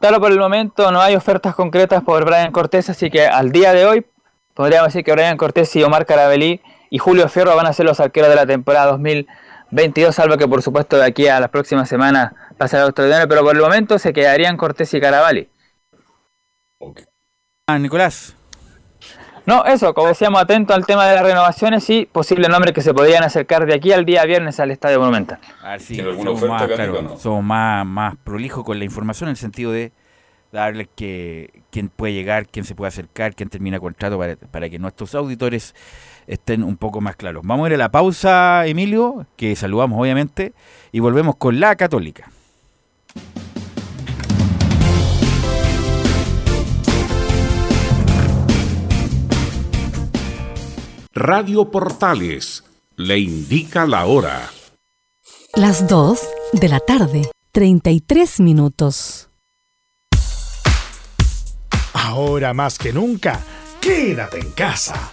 Claro, 0.00 0.18
por 0.18 0.32
el 0.32 0.38
momento 0.38 0.90
no 0.90 1.02
hay 1.02 1.14
ofertas 1.14 1.54
concretas 1.54 2.02
por 2.02 2.24
Brian 2.24 2.52
Cortés, 2.52 2.88
así 2.88 3.10
que 3.10 3.26
al 3.26 3.52
día 3.52 3.74
de 3.74 3.84
hoy 3.84 4.06
podríamos 4.54 4.88
decir 4.88 5.04
que 5.04 5.12
Brian 5.12 5.36
Cortés 5.36 5.76
y 5.76 5.82
Omar 5.82 6.06
Carabalí 6.06 6.62
y 6.88 6.96
Julio 6.96 7.28
Fierro 7.28 7.54
van 7.54 7.66
a 7.66 7.74
ser 7.74 7.84
los 7.84 8.00
arqueros 8.00 8.30
de 8.30 8.36
la 8.36 8.46
temporada 8.46 8.96
2022, 9.70 10.14
salvo 10.14 10.36
que 10.36 10.46
por 10.46 10.62
supuesto 10.62 10.96
de 10.96 11.04
aquí 11.04 11.26
a 11.26 11.40
las 11.40 11.50
próximas 11.50 11.88
semanas 11.88 12.32
pasará 12.56 12.84
a 12.84 12.86
extraordinario, 12.86 13.28
pero 13.28 13.42
por 13.42 13.56
el 13.56 13.62
momento 13.62 13.98
se 13.98 14.12
quedarían 14.12 14.56
Cortés 14.56 14.94
y 14.94 15.00
Caravalli. 15.00 15.48
Ah, 17.66 17.78
Nicolás. 17.78 18.36
No, 19.44 19.64
eso, 19.64 19.94
como 19.94 20.08
decíamos, 20.08 20.40
atento 20.40 20.74
al 20.74 20.86
tema 20.86 21.06
de 21.06 21.14
las 21.14 21.24
renovaciones 21.24 21.88
y 21.90 22.06
posibles 22.06 22.48
nombres 22.48 22.74
que 22.74 22.82
se 22.82 22.92
podrían 22.92 23.22
acercar 23.22 23.64
de 23.64 23.74
aquí 23.74 23.92
al 23.92 24.04
día 24.04 24.24
viernes 24.24 24.58
al 24.58 24.72
Estadio 24.72 24.98
Monumental. 24.98 25.38
A 25.62 25.70
ver 25.70 25.80
si 25.80 25.96
somos, 25.96 26.42
más, 26.42 27.20
somos 27.20 27.44
más, 27.44 27.86
más 27.86 28.16
prolijos 28.16 28.64
con 28.64 28.78
la 28.78 28.84
información 28.84 29.28
en 29.28 29.32
el 29.32 29.36
sentido 29.36 29.70
de 29.70 29.92
darles 30.50 30.88
que 30.96 31.62
quién 31.70 31.88
puede 31.90 32.14
llegar, 32.14 32.48
quién 32.48 32.64
se 32.64 32.74
puede 32.74 32.88
acercar, 32.88 33.34
quién 33.34 33.48
termina 33.48 33.78
contrato 33.78 34.18
para, 34.18 34.36
para 34.36 34.68
que 34.68 34.78
nuestros 34.80 35.14
auditores 35.14 35.74
estén 36.26 36.62
un 36.62 36.76
poco 36.76 37.00
más 37.00 37.16
claros. 37.16 37.42
Vamos 37.44 37.64
a 37.64 37.68
ir 37.68 37.74
a 37.74 37.78
la 37.78 37.90
pausa, 37.90 38.66
Emilio, 38.66 39.26
que 39.36 39.56
saludamos 39.56 40.00
obviamente, 40.00 40.52
y 40.92 41.00
volvemos 41.00 41.36
con 41.36 41.60
la 41.60 41.76
católica. 41.76 42.30
Radio 51.12 51.70
Portales 51.70 52.62
le 52.96 53.18
indica 53.18 53.86
la 53.86 54.04
hora. 54.04 54.50
Las 55.54 55.88
2 55.88 56.20
de 56.52 56.68
la 56.68 56.80
tarde, 56.80 57.22
33 57.52 58.40
minutos. 58.40 59.30
Ahora 61.94 62.52
más 62.52 62.78
que 62.78 62.92
nunca, 62.92 63.40
quédate 63.80 64.38
en 64.38 64.50
casa 64.50 65.12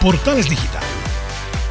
Portales 0.00 0.48
Digital 0.48 0.82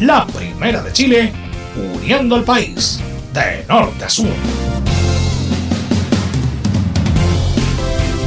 La 0.00 0.28
primera 0.28 0.80
de 0.80 0.92
Chile, 0.92 1.32
uniendo 1.96 2.36
al 2.36 2.44
país 2.44 3.00
de 3.32 3.64
norte 3.68 4.04
a 4.04 4.10
sur. 4.10 4.30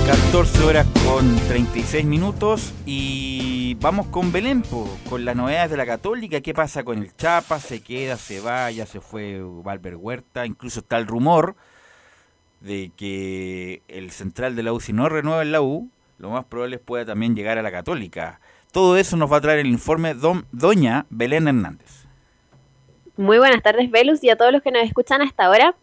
14 0.05 0.64
horas 0.64 0.86
con 1.05 1.34
36 1.47 2.05
minutos 2.05 2.74
y 2.86 3.36
vamos 3.80 4.07
con 4.07 4.32
Belén, 4.32 4.63
con 5.09 5.25
las 5.25 5.36
novedades 5.36 5.71
de 5.71 5.78
la 5.78 5.86
Católica. 5.86 6.41
¿Qué 6.41 6.53
pasa 6.53 6.84
con 6.84 6.99
el 6.99 7.15
Chapa? 7.15 7.59
¿Se 7.59 7.82
queda? 7.82 8.17
¿Se 8.17 8.39
va? 8.39 8.71
Ya 8.71 8.86
se 8.86 9.01
fue 9.01 9.41
Valver 9.41 9.95
Huerta. 9.95 10.45
Incluso 10.45 10.82
está 10.82 10.97
el 10.97 11.07
rumor 11.07 11.55
de 12.61 12.91
que 12.95 13.82
el 13.88 14.11
central 14.11 14.55
de 14.55 14.63
la 14.63 14.73
U, 14.73 14.80
si 14.80 14.93
no 14.93 15.09
renueva 15.09 15.41
en 15.41 15.51
la 15.51 15.61
U, 15.61 15.89
lo 16.17 16.32
más 16.32 16.45
probable 16.45 16.78
es 16.78 16.82
pueda 16.82 17.05
también 17.05 17.36
llegar 17.36 17.57
a 17.57 17.61
la 17.61 17.71
Católica. 17.71 18.39
Todo 18.71 18.97
eso 18.97 19.17
nos 19.17 19.32
va 19.32 19.38
a 19.38 19.41
traer 19.41 19.59
el 19.59 19.67
informe 19.67 20.15
Doña 20.51 21.05
Belén 21.09 21.47
Hernández. 21.47 21.97
Muy 23.18 23.39
buenas 23.39 23.63
tardes, 23.63 23.89
Velus, 23.89 24.24
y 24.24 24.30
a 24.30 24.36
todos 24.36 24.51
los 24.51 24.61
que 24.61 24.72
nos 24.72 24.84
escuchan 24.84 25.24
hasta 25.24 25.45
ahora. 25.45 25.74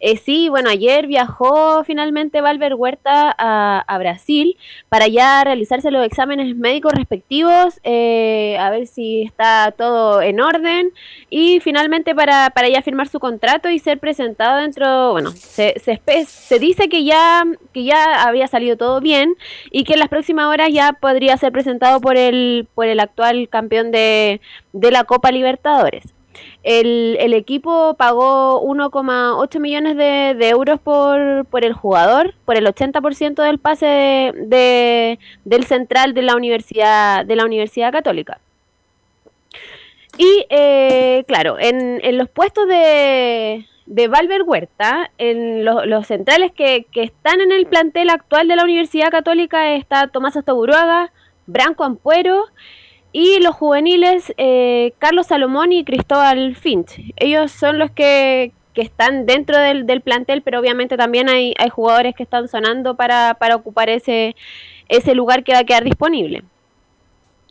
Eh, 0.00 0.16
sí, 0.16 0.48
bueno, 0.48 0.70
ayer 0.70 1.06
viajó 1.06 1.84
finalmente 1.84 2.40
Valver 2.40 2.74
Huerta 2.74 3.34
a, 3.36 3.98
Brasil 3.98 4.56
para 4.88 5.06
ya 5.06 5.44
realizarse 5.44 5.90
los 5.90 6.06
exámenes 6.06 6.56
médicos 6.56 6.94
respectivos, 6.94 7.78
eh, 7.82 8.56
a 8.58 8.70
ver 8.70 8.86
si 8.86 9.22
está 9.22 9.74
todo 9.76 10.22
en 10.22 10.40
orden 10.40 10.92
y 11.28 11.60
finalmente 11.60 12.14
para, 12.14 12.48
para 12.50 12.68
ya 12.68 12.80
firmar 12.80 13.08
su 13.08 13.20
contrato 13.20 13.68
y 13.68 13.78
ser 13.80 13.98
presentado 13.98 14.58
dentro, 14.62 15.12
bueno, 15.12 15.32
se, 15.32 15.74
se, 15.80 16.00
se 16.24 16.58
dice 16.58 16.88
que 16.88 17.04
ya, 17.04 17.44
que 17.74 17.84
ya 17.84 18.22
había 18.22 18.46
salido 18.46 18.78
todo 18.78 19.00
bien 19.00 19.34
y 19.70 19.84
que 19.84 19.94
en 19.94 19.98
las 19.98 20.08
próximas 20.08 20.46
horas 20.46 20.70
ya 20.72 20.92
podría 20.94 21.36
ser 21.36 21.52
presentado 21.52 22.00
por 22.00 22.16
el, 22.16 22.66
por 22.74 22.86
el 22.86 23.00
actual 23.00 23.48
campeón 23.50 23.90
de, 23.90 24.40
de 24.72 24.90
la 24.90 25.04
Copa 25.04 25.30
Libertadores. 25.32 26.14
El, 26.70 27.32
equipo 27.32 27.94
pagó 27.94 28.62
1,8 28.62 29.58
millones 29.58 29.96
de, 29.96 30.48
euros 30.50 30.78
por, 30.78 31.46
por, 31.46 31.64
el 31.64 31.72
jugador, 31.72 32.34
por 32.44 32.56
el 32.56 32.66
80% 32.66 33.42
del 33.42 33.58
pase 33.58 33.86
de, 34.36 35.18
del 35.46 35.64
central 35.64 36.12
de 36.12 36.20
la 36.20 36.36
Universidad, 36.36 37.24
de 37.24 37.36
la 37.36 37.46
Universidad 37.46 37.90
Católica. 37.90 38.38
Y 40.18 40.44
eh, 40.50 41.24
claro, 41.26 41.58
en, 41.58 42.04
en, 42.04 42.18
los 42.18 42.28
puestos 42.28 42.68
de, 42.68 43.64
de 43.86 44.08
Valver 44.08 44.42
Huerta, 44.42 45.10
en 45.16 45.64
los 45.64 46.06
centrales 46.06 46.52
que, 46.52 46.84
que, 46.92 47.02
están 47.02 47.40
en 47.40 47.50
el 47.50 47.64
plantel 47.64 48.10
actual 48.10 48.46
de 48.46 48.56
la 48.56 48.64
Universidad 48.64 49.10
Católica 49.10 49.72
está 49.72 50.08
Tomás 50.08 50.36
Astoburuaga, 50.36 51.12
Branco 51.46 51.84
Ampuero 51.84 52.44
y 53.18 53.40
los 53.40 53.56
juveniles, 53.56 54.32
eh, 54.36 54.92
Carlos 55.00 55.26
Salomón 55.26 55.72
y 55.72 55.82
Cristóbal 55.82 56.54
Finch. 56.54 57.12
Ellos 57.16 57.50
son 57.50 57.80
los 57.80 57.90
que, 57.90 58.52
están 58.76 59.26
dentro 59.26 59.58
del, 59.58 60.00
plantel, 60.02 60.40
pero 60.42 60.60
obviamente 60.60 60.96
también 60.96 61.28
hay, 61.28 61.52
hay 61.58 61.68
jugadores 61.68 62.14
que 62.14 62.22
están 62.22 62.46
sonando 62.46 62.94
para, 62.94 63.34
para, 63.34 63.56
ocupar 63.56 63.88
ese, 63.88 64.36
ese 64.88 65.16
lugar 65.16 65.42
que 65.42 65.52
va 65.52 65.58
a 65.58 65.64
quedar 65.64 65.82
disponible. 65.82 66.44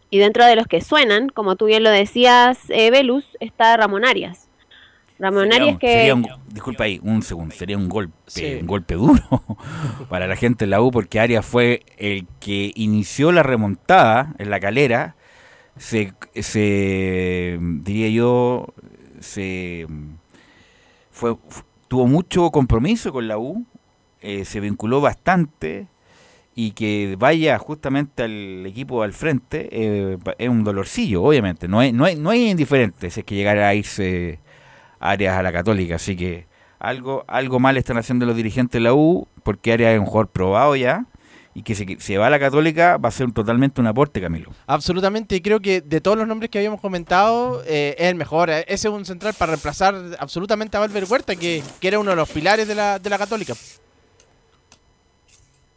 Y 0.10 0.20
dentro 0.20 0.46
de 0.46 0.56
los 0.56 0.68
que 0.68 0.80
suenan, 0.80 1.28
como 1.28 1.58
tú 1.58 1.66
bien 1.66 1.84
lo 1.84 1.90
decías, 1.90 2.60
eh, 2.70 2.90
Velus, 2.90 3.26
está 3.42 3.76
Ramón 3.76 4.06
Arias. 4.06 4.48
Ramón 5.20 5.52
Arias 5.52 5.78
que... 5.80 6.16
disculpa 6.48 6.86
ahí, 6.86 7.02
un 7.04 7.22
segundo, 7.22 7.54
sería 7.54 7.76
un 7.76 7.90
golpe, 7.90 8.58
un 8.62 8.68
golpe 8.68 8.94
duro 8.94 9.44
para 10.10 10.28
la 10.28 10.38
gente 10.38 10.64
de 10.64 10.70
la 10.70 10.80
U, 10.80 10.92
porque 10.92 11.20
Arias 11.20 11.46
fue 11.46 11.82
el 11.98 12.26
que 12.40 12.72
inició 12.76 13.34
la 13.34 13.44
remontada 13.44 14.34
en 14.38 14.50
la 14.50 14.62
calera 14.62 15.18
se, 15.78 16.14
se 16.36 17.60
diría 17.62 18.10
yo, 18.10 18.74
se 19.20 19.88
fue, 21.12 21.36
tuvo 21.88 22.08
mucho 22.08 22.52
compromiso 22.52 23.12
con 23.12 23.28
la 23.28 23.38
U, 23.38 23.66
eh, 24.22 24.46
se 24.46 24.60
vinculó 24.60 25.02
bastante 25.02 25.88
y 26.56 26.72
que 26.72 27.16
vaya 27.20 27.58
justamente 27.60 28.24
al 28.24 28.66
equipo 28.66 29.04
al 29.04 29.14
frente 29.14 29.70
eh, 29.72 30.18
es 30.38 30.50
un 30.50 30.64
dolorcillo, 30.64 31.24
obviamente. 31.24 31.68
No 31.68 31.80
hay, 31.80 31.92
no 31.94 32.06
hay, 32.06 32.16
no 32.16 32.32
hay 32.32 32.50
indiferente 32.50 33.10
si 33.12 33.20
es 33.20 33.26
que 33.26 33.36
llegara 33.36 33.68
a 33.68 33.76
irse 33.76 34.40
áreas 35.00 35.38
a 35.38 35.44
la 35.44 35.54
católica, 35.54 35.96
así 35.96 36.16
que 36.16 36.48
algo, 36.80 37.24
algo 37.28 37.60
mal 37.60 37.78
están 37.78 37.98
haciendo 37.98 38.26
los 38.26 38.36
dirigentes 38.36 38.74
de 38.74 38.80
la 38.82 38.94
U, 38.94 39.28
porque 39.44 39.74
Arias 39.74 39.94
es 39.94 40.00
un 40.00 40.06
jugador 40.06 40.30
probado 40.30 40.76
ya 40.76 41.06
y 41.58 41.64
que 41.64 41.74
se, 41.74 41.98
se, 42.00 42.20
va 42.20 42.28
a 42.28 42.30
la 42.30 42.38
Católica 42.38 42.98
va 42.98 43.10
a 43.10 43.12
ser 43.12 43.32
totalmente 43.32 43.82
un 43.82 43.88
aporte, 43.88 44.22
Camilo. 44.22 44.52
Absolutamente, 44.68 45.36
y 45.36 45.42
creo 45.42 45.60
que 45.60 45.82
de 45.82 46.02
todos 46.02 46.16
los 46.16 46.28
nombres 46.28 46.52
que 46.52 46.60
habíamos 46.60 46.80
comentado, 46.80 47.64
eh, 47.66 47.96
es 47.98 48.10
el 48.10 48.16
mejor. 48.16 48.52
Ese 48.52 48.74
es 48.74 48.86
un 48.86 49.06
central 49.06 49.34
para 49.34 49.54
reemplazar 49.54 49.96
absolutamente 50.20 50.78
a 50.78 50.82
Valver 50.82 51.06
Huerta, 51.06 51.36
que, 51.36 51.64
que 51.82 51.88
era 51.88 51.98
uno 51.98 52.12
de 52.12 52.16
los 52.16 52.30
pilares 52.30 52.68
de 52.68 52.76
la, 52.76 53.00
de 53.00 53.10
la 53.10 53.18
Católica. 53.18 53.56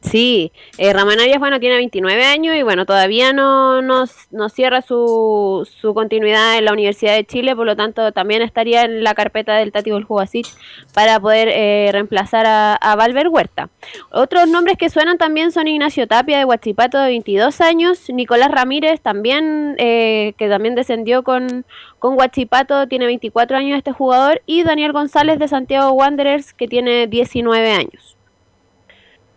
Sí, 0.02 0.50
eh, 0.78 0.94
Ramón 0.94 1.20
Arias, 1.20 1.38
bueno, 1.38 1.60
tiene 1.60 1.76
29 1.76 2.24
años 2.24 2.56
y 2.56 2.62
bueno, 2.62 2.86
todavía 2.86 3.34
no, 3.34 3.82
no, 3.82 4.06
cierra 4.48 4.80
su, 4.80 5.68
su, 5.78 5.92
continuidad 5.92 6.56
en 6.56 6.64
la 6.64 6.72
Universidad 6.72 7.14
de 7.14 7.26
Chile, 7.26 7.54
por 7.54 7.66
lo 7.66 7.76
tanto 7.76 8.10
también 8.10 8.40
estaría 8.40 8.84
en 8.84 9.04
la 9.04 9.14
carpeta 9.14 9.54
del 9.56 9.72
Tati 9.72 9.90
Jugasic 9.90 10.46
para 10.94 11.20
poder 11.20 11.48
eh, 11.48 11.90
reemplazar 11.92 12.46
a, 12.46 12.74
a, 12.76 12.96
Valver 12.96 13.28
Huerta. 13.28 13.68
Otros 14.10 14.48
nombres 14.48 14.78
que 14.78 14.88
suenan 14.88 15.18
también 15.18 15.52
son 15.52 15.68
Ignacio 15.68 16.06
Tapia 16.08 16.38
de 16.38 16.46
Huachipato 16.46 16.98
de 16.98 17.08
22 17.08 17.60
años, 17.60 18.08
Nicolás 18.08 18.50
Ramírez 18.50 19.02
también, 19.02 19.74
eh, 19.76 20.32
que 20.38 20.48
también 20.48 20.74
descendió 20.76 21.22
con, 21.24 21.66
con 21.98 22.18
Huachipato, 22.18 22.88
tiene 22.88 23.04
24 23.04 23.58
años 23.58 23.76
este 23.76 23.92
jugador, 23.92 24.40
y 24.46 24.62
Daniel 24.62 24.92
González 24.92 25.38
de 25.38 25.46
Santiago 25.46 25.92
Wanderers, 25.92 26.54
que 26.54 26.68
tiene 26.68 27.06
19 27.06 27.70
años. 27.70 28.16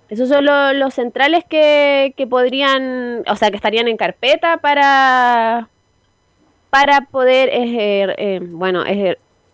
Esos 0.10 0.30
son 0.30 0.46
los 0.46 0.94
centrales 0.94 1.44
que, 1.50 2.14
podrían, 2.30 3.24
o 3.28 3.36
sea, 3.36 3.50
que 3.50 3.56
estarían 3.56 3.88
en 3.88 3.98
carpeta 3.98 4.58
para, 4.58 5.70
para 6.70 7.02
poder, 7.02 7.50
eh, 7.52 8.40
bueno, 8.42 8.84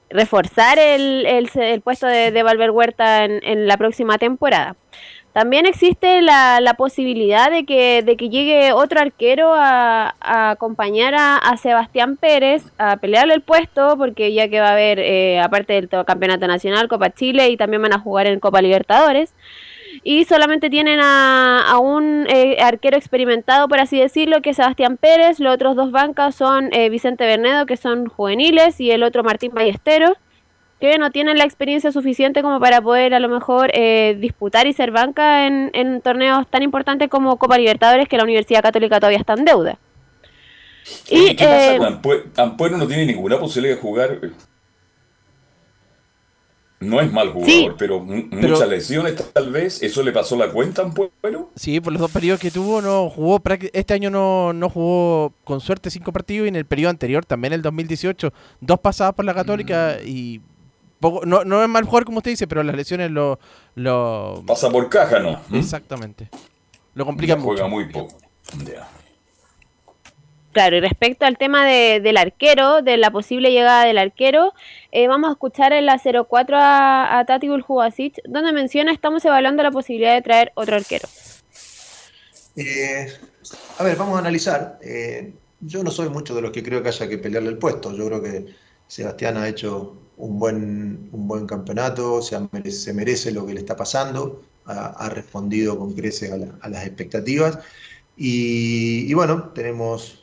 reforzar 0.09 0.79
el, 0.79 1.25
el, 1.25 1.81
puesto 1.81 2.07
de, 2.07 2.31
de 2.31 2.43
Valver 2.43 2.71
Huerta 2.71 3.25
en, 3.25 3.67
la 3.67 3.77
próxima 3.77 4.17
temporada. 4.17 4.75
También 5.33 5.67
existe 5.67 6.21
la, 6.23 6.59
la 6.59 6.73
posibilidad 6.73 7.51
de 7.51 7.63
que, 7.63 8.01
de 8.01 8.17
que 8.17 8.29
llegue 8.29 8.73
otro 8.73 8.99
arquero 8.99 9.53
a, 9.55 10.15
acompañar 10.19 11.13
a, 11.15 11.55
Sebastián 11.57 12.17
Pérez 12.17 12.63
a 12.79 12.97
pelearle 12.97 13.35
el 13.35 13.41
puesto, 13.41 13.95
porque 13.97 14.33
ya 14.33 14.49
que 14.49 14.59
va 14.59 14.69
a 14.69 14.73
haber, 14.73 14.99
eh, 14.99 15.39
aparte 15.39 15.73
del 15.73 15.89
campeonato 16.05 16.47
nacional, 16.47 16.87
Copa 16.87 17.11
Chile 17.11 17.49
y 17.49 17.57
también 17.57 17.81
van 17.81 17.93
a 17.93 17.99
jugar 17.99 18.25
en 18.25 18.39
Copa 18.39 18.61
Libertadores 18.61 19.33
y 20.03 20.25
solamente 20.25 20.69
tienen 20.69 20.99
a, 21.01 21.77
un 21.81 22.25
eh, 22.29 22.57
arquero 22.61 22.97
experimentado, 22.97 23.67
por 23.67 23.79
así 23.79 23.99
decirlo, 23.99 24.41
que 24.41 24.51
es 24.51 24.57
Sebastián 24.57 24.97
Pérez. 24.97 25.39
Los 25.39 25.53
otros 25.53 25.75
dos 25.75 25.91
bancas 25.91 26.35
son 26.35 26.73
eh, 26.73 26.89
Vicente 26.89 27.25
Bernedo, 27.25 27.65
que 27.65 27.77
son 27.77 28.07
juveniles, 28.07 28.79
y 28.79 28.91
el 28.91 29.03
otro 29.03 29.23
Martín 29.23 29.51
Ballesteros, 29.53 30.13
que 30.79 30.97
no 30.97 31.11
tienen 31.11 31.37
la 31.37 31.43
experiencia 31.43 31.91
suficiente 31.91 32.41
como 32.41 32.59
para 32.59 32.81
poder 32.81 33.13
a 33.13 33.19
lo 33.19 33.27
mejor 33.27 33.71
eh, 33.73 34.17
disputar 34.19 34.67
y 34.67 34.73
ser 34.73 34.91
banca 34.91 35.45
en, 35.45 35.71
en, 35.73 36.01
torneos 36.01 36.47
tan 36.47 36.63
importantes 36.63 37.09
como 37.09 37.37
Copa 37.37 37.57
Libertadores, 37.57 38.07
que 38.07 38.17
la 38.17 38.23
Universidad 38.23 38.61
Católica 38.61 38.99
todavía 38.99 39.19
está 39.19 39.33
en 39.33 39.45
deuda. 39.45 39.77
Y, 41.09 41.35
¿Qué 41.35 41.45
pasa 41.45 42.43
Ampuero 42.43 42.77
no 42.77 42.87
tiene 42.87 43.05
ninguna 43.05 43.39
posibilidad 43.39 43.75
de 43.75 43.81
jugar 43.81 44.19
No 46.81 47.01
es 47.01 47.11
mal 47.11 47.33
jugador, 47.33 47.75
pero, 47.77 47.99
muchas 47.99 48.69
lesiones 48.69 49.15
tal 49.33 49.51
vez. 49.51 49.83
¿Eso 49.83 50.01
le 50.01 50.13
pasó 50.13 50.37
la 50.37 50.49
cuenta 50.49 50.83
un 50.83 50.93
poco? 50.93 51.11
Sí, 51.55 51.81
por 51.81 51.91
los 51.91 52.01
dos 52.01 52.11
periodos 52.11 52.39
que 52.39 52.51
tuvo, 52.51 52.81
no 52.81 53.09
jugó. 53.09 53.41
Este 53.73 53.93
año 53.93 54.09
no, 54.09 54.53
no 54.53 54.69
jugó 54.69 55.33
con 55.43 55.59
suerte 55.59 55.91
cinco 55.91 56.13
partidos 56.13 56.45
y 56.45 56.49
en 56.49 56.55
el 56.55 56.65
periodo 56.65 56.91
anterior, 56.91 57.25
también 57.25 57.51
el 57.53 57.61
2018, 57.61 58.31
dos 58.61 58.79
pasadas 58.79 59.13
por 59.13 59.25
la 59.25 59.33
Católica 59.33 59.97
mm. 60.01 60.07
y 60.07 60.41
poco, 61.01 61.25
no, 61.25 61.43
no 61.43 61.63
es 61.63 61.69
mal 61.69 61.83
jugador 61.83 62.05
como 62.05 62.19
usted 62.19 62.31
dice, 62.31 62.47
pero 62.47 62.63
las 62.63 62.75
lesiones 62.75 63.11
lo. 63.11 63.39
lo... 63.75 64.43
Pasa 64.47 64.69
por 64.69 64.89
caja, 64.89 65.19
¿no? 65.19 65.39
Exactamente. 65.51 66.29
Lo 66.93 67.05
complican 67.05 67.39
mucho. 67.39 67.51
Juega 67.51 67.67
muy 67.67 67.89
poco. 67.89 68.17
Claro, 70.51 70.77
y 70.77 70.79
respecto 70.79 71.25
al 71.25 71.37
tema 71.37 71.65
de, 71.65 71.99
del 72.01 72.17
arquero, 72.17 72.81
de 72.81 72.97
la 72.97 73.11
posible 73.11 73.51
llegada 73.51 73.85
del 73.85 73.99
arquero, 73.99 74.53
eh, 74.91 75.07
vamos 75.07 75.29
a 75.29 75.33
escuchar 75.33 75.73
en 75.73 75.85
la 75.85 75.99
04 75.99 76.57
a, 76.57 77.19
a 77.19 77.25
Tati 77.25 77.47
Buljubasic, 77.47 78.19
donde 78.25 78.51
menciona 78.51 78.91
estamos 78.91 79.23
evaluando 79.25 79.61
la 79.61 79.69
posibilidad 79.69 80.15
de 80.15 80.23
traer 80.23 80.51
otro 80.55 80.75
arquero. 80.75 81.07
Eh, 82.55 83.07
a 83.77 83.83
ver, 83.83 83.95
vamos 83.95 84.15
a 84.15 84.19
analizar. 84.19 84.79
Eh, 84.81 85.33
yo 85.59 85.83
no 85.83 85.91
soy 85.91 86.09
mucho 86.09 86.33
de 86.33 86.41
los 86.41 86.51
que 86.51 86.63
creo 86.63 86.81
que 86.81 86.89
haya 86.89 87.07
que 87.07 87.19
pelearle 87.19 87.49
el 87.49 87.59
puesto. 87.59 87.95
Yo 87.95 88.07
creo 88.07 88.23
que 88.23 88.47
Sebastián 88.87 89.37
ha 89.37 89.47
hecho 89.47 89.97
un 90.17 90.39
buen, 90.39 91.09
un 91.11 91.27
buen 91.27 91.45
campeonato, 91.45 92.23
se, 92.23 92.39
merece, 92.51 92.71
se 92.71 92.93
merece 92.93 93.31
lo 93.31 93.45
que 93.45 93.53
le 93.53 93.59
está 93.59 93.75
pasando, 93.75 94.43
ha, 94.65 95.09
respondido 95.09 95.77
con 95.77 95.93
creces 95.93 96.31
a, 96.31 96.69
las 96.69 96.85
expectativas. 96.85 97.59
y 98.17 99.13
bueno, 99.13 99.51
tenemos 99.55 100.19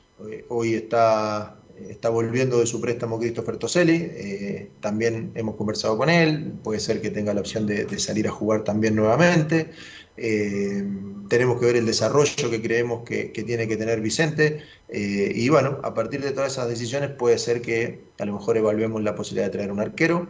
hoy 0.48 0.74
está, 0.74 1.56
está 1.88 2.08
volviendo 2.08 2.60
de 2.60 2.66
su 2.66 2.80
préstamo 2.80 3.18
Christopher 3.18 3.56
Toselli. 3.56 4.10
Eh, 4.10 4.70
también 4.80 5.32
hemos 5.34 5.56
conversado 5.56 5.96
con 5.96 6.10
él. 6.10 6.54
Puede 6.62 6.80
ser 6.80 7.00
que 7.00 7.10
tenga 7.10 7.34
la 7.34 7.40
opción 7.40 7.66
de, 7.66 7.98
salir 7.98 8.26
a 8.28 8.30
jugar 8.30 8.64
también 8.64 8.94
nuevamente. 8.94 9.70
Eh, 10.16 10.84
tenemos 11.28 11.60
que 11.60 11.66
ver 11.66 11.76
el 11.76 11.86
desarrollo 11.86 12.50
que 12.50 12.62
creemos 12.62 13.02
que, 13.04 13.26
tiene 13.46 13.68
que 13.68 13.76
tener 13.76 14.00
Vicente. 14.00 14.62
y 14.88 15.48
bueno, 15.48 15.78
a 15.82 15.92
partir 15.92 16.22
de 16.22 16.30
todas 16.30 16.52
esas 16.52 16.68
decisiones 16.68 17.10
puede 17.10 17.38
ser 17.38 17.60
que 17.60 18.00
a 18.18 18.24
lo 18.24 18.34
mejor 18.34 18.56
evaluemos 18.56 19.02
la 19.02 19.14
posibilidad 19.14 19.46
de 19.46 19.52
traer 19.52 19.72
un 19.72 19.80
arquero 19.80 20.28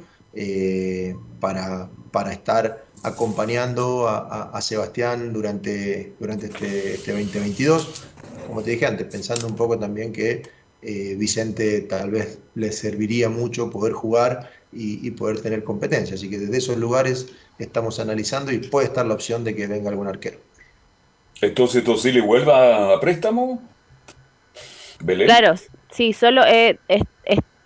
para, 1.40 1.90
para 2.10 2.32
estar 2.32 2.86
acompañando 3.02 4.08
a, 4.08 4.60
Sebastián 4.60 5.32
durante, 5.32 6.14
durante 6.18 6.46
este, 6.46 6.94
este 6.94 7.12
2022 7.12 8.04
como 8.47 8.62
te 8.62 8.73
dije 8.73 8.86
antes, 8.86 9.06
pensando 9.06 9.47
un 9.47 9.56
poco 9.56 9.78
también 9.78 10.12
que 10.12 10.43
eh, 10.82 11.14
Vicente 11.16 11.81
tal 11.82 12.10
vez 12.10 12.39
le 12.55 12.70
serviría 12.73 13.28
mucho 13.28 13.70
poder 13.70 13.93
jugar 13.93 14.51
y, 14.73 15.10
poder 15.12 15.40
tener 15.40 15.64
competencia. 15.64 16.16
Así 16.16 16.28
que 16.28 16.39
desde 16.39 16.59
esos 16.59 16.77
lugares 16.77 17.28
estamos 17.59 17.98
analizando 17.98 18.52
y 18.52 18.59
puede 18.59 18.89
estar 18.89 19.06
la 19.06 19.14
opción 19.14 19.43
de 19.43 19.56
que 19.56 19.66
venga 19.66 19.89
algún 19.89 20.06
arquero. 20.06 20.39
Entonces, 21.40 22.05
le 22.05 22.20
vuelva 22.20 22.94
a 22.94 23.01
préstamo? 23.01 23.62
Claro, 24.98 25.55
sí, 25.90 26.12
solo 26.12 26.43
eh, 26.47 26.78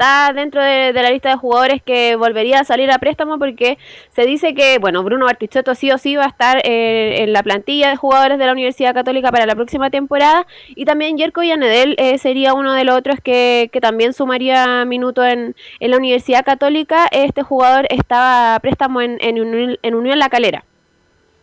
está 0.00 0.32
dentro 0.32 0.62
de, 0.62 0.94
la 0.94 1.10
lista 1.10 1.28
de 1.28 1.36
jugadores 1.36 1.82
que 1.82 2.16
volvería 2.16 2.60
a 2.60 2.64
salir 2.64 2.90
a 2.90 2.98
préstamo 2.98 3.38
porque 3.38 3.76
se 4.14 4.24
dice 4.24 4.54
que, 4.54 4.78
bueno, 4.78 5.04
Bruno 5.04 5.26
Bartichotto 5.26 5.74
sí 5.74 5.90
o 5.90 5.98
sí 5.98 6.16
va 6.16 6.24
a 6.24 6.28
estar 6.28 6.62
eh, 6.64 7.22
en 7.22 7.34
la 7.34 7.42
plantilla 7.42 7.90
de 7.90 7.96
jugadores 7.96 8.38
de 8.38 8.46
la 8.46 8.52
Universidad 8.52 8.94
Católica 8.94 9.30
para 9.30 9.44
la 9.44 9.54
próxima 9.54 9.90
temporada 9.90 10.46
y 10.68 10.86
también 10.86 11.18
Yerko 11.18 11.42
Yanedel 11.42 11.96
eh, 11.98 12.16
sería 12.16 12.54
uno 12.54 12.72
de 12.72 12.84
los 12.84 12.96
otros 12.96 13.18
que, 13.22 13.68
también 13.82 14.12
sumaría 14.12 14.84
minutos 14.86 15.26
en, 15.26 15.54
la 15.80 15.96
Universidad 15.96 16.44
Católica. 16.44 17.06
Este 17.10 17.42
jugador 17.42 17.86
estaba 17.90 18.54
a 18.54 18.60
préstamo 18.60 19.02
en, 19.02 19.18
en, 19.20 19.94
Unión, 19.94 20.18
La 20.18 20.28
Calera. 20.30 20.64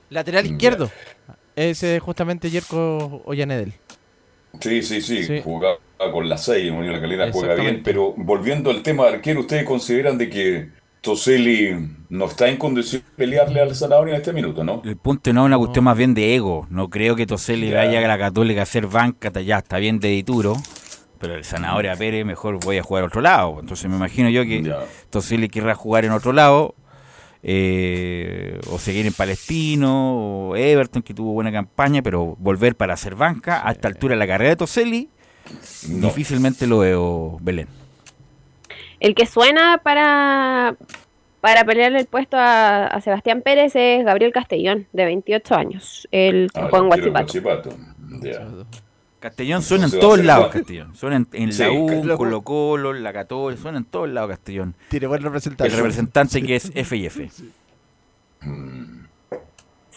Lateral 0.09 0.45
izquierdo. 0.45 0.89
Ese 1.55 1.99
justamente 1.99 2.49
Yerko 2.49 3.21
Ollanedel. 3.25 3.73
Sí, 4.59 4.81
sí, 4.81 5.01
sí, 5.01 5.41
jugaba 5.43 5.77
con 6.11 6.29
la 6.29 6.37
6, 6.37 6.71
Unión 6.71 6.93
La 6.93 7.01
Calera 7.01 7.31
juega 7.31 7.55
bien, 7.55 7.81
pero 7.83 8.13
volviendo 8.15 8.69
al 8.69 8.83
tema 8.83 9.05
de 9.05 9.15
arquero, 9.15 9.41
¿ustedes 9.41 9.65
consideran 9.65 10.17
de 10.17 10.29
que 10.29 10.69
Toseli 11.01 11.75
no 12.09 12.25
está 12.25 12.47
en 12.47 12.57
condición 12.57 13.01
de 13.01 13.15
pelearle 13.15 13.61
al 13.61 13.75
Zanahoria 13.75 14.15
en 14.15 14.21
este 14.21 14.33
minuto, 14.33 14.63
no? 14.63 14.81
El 14.85 14.97
punto 14.97 15.31
no 15.33 15.41
es 15.41 15.45
una 15.47 15.57
cuestión 15.57 15.85
más 15.85 15.97
bien 15.97 16.13
de 16.13 16.35
ego, 16.35 16.67
no 16.69 16.89
creo 16.89 17.15
que 17.15 17.25
Toseli 17.25 17.71
vaya 17.71 18.03
a 18.03 18.07
la 18.07 18.17
Católica 18.17 18.61
a 18.61 18.63
hacer 18.63 18.87
banca, 18.87 19.29
ya 19.41 19.57
está 19.57 19.77
bien 19.77 19.99
de 19.99 20.09
dituro, 20.09 20.55
pero 21.19 21.35
el 21.35 21.43
Zanahoria 21.43 21.95
Pérez 21.95 22.25
mejor 22.25 22.59
voy 22.63 22.77
a 22.77 22.83
jugar 22.83 23.03
a 23.03 23.07
otro 23.07 23.21
lado, 23.21 23.57
entonces 23.59 23.89
me 23.89 23.95
imagino 23.95 24.29
yo 24.29 24.43
que 24.43 24.71
Toseli 25.09 25.49
querrá 25.49 25.75
jugar 25.75 26.05
en 26.05 26.11
otro 26.11 26.33
lado, 26.33 26.75
eh, 27.43 28.59
o 28.71 28.79
seguir 28.79 29.05
en 29.05 29.13
Palestino, 29.13 30.49
o 30.49 30.55
Everton, 30.55 31.01
que 31.01 31.13
tuvo 31.13 31.33
buena 31.33 31.51
campaña, 31.51 32.01
pero 32.01 32.35
volver 32.37 32.75
para 32.75 32.95
hacer 32.95 33.15
banca. 33.15 33.65
A 33.65 33.71
esta 33.71 33.87
altura 33.87 34.15
de 34.15 34.19
la 34.19 34.27
carrera 34.27 34.49
de 34.49 34.55
Toselli, 34.57 35.09
difícilmente 35.87 36.67
lo 36.67 36.79
veo 36.79 37.37
Belén. 37.41 37.67
El 38.99 39.13
que 39.13 39.25
suena 39.25 39.79
para, 39.83 40.75
para 41.41 41.63
pelearle 41.63 41.99
el 41.99 42.07
puesto 42.07 42.37
a, 42.39 42.99
Sebastián 43.03 43.41
Pérez 43.41 43.75
es 43.75 44.03
Gabriel 44.03 44.31
Castellón, 44.31 44.87
de 44.93 45.05
28 45.05 45.55
años, 45.55 46.07
el 46.11 46.51
que 46.51 46.59
ah, 46.59 46.67
juega 46.69 46.97
en 46.97 47.11
Guachipato. 47.11 47.69
Castellón 49.19 49.61
suena 49.63 49.85
en 49.85 49.99
todos 49.99 50.23
lados, 50.23 50.49
Castellón. 50.51 50.95
Suena 50.95 51.25
en, 51.31 51.57
la 51.57 51.71
U, 51.71 52.17
Colo 52.17 52.41
Colo, 52.41 52.95
en 52.95 53.03
la 53.03 53.13
Católica, 53.13 53.61
suena 53.61 53.79
en 53.79 53.85
todos 53.85 54.09
lados 54.09 54.29
Castellón. 54.29 54.75
Tiene 54.89 55.07
buen 55.07 55.21
representante. 55.21 55.73
El 55.73 55.77
representante 55.77 56.41
que 56.41 56.55
es 56.55 56.71
F 56.73 56.95
y 56.95 57.05
F. 57.07 57.29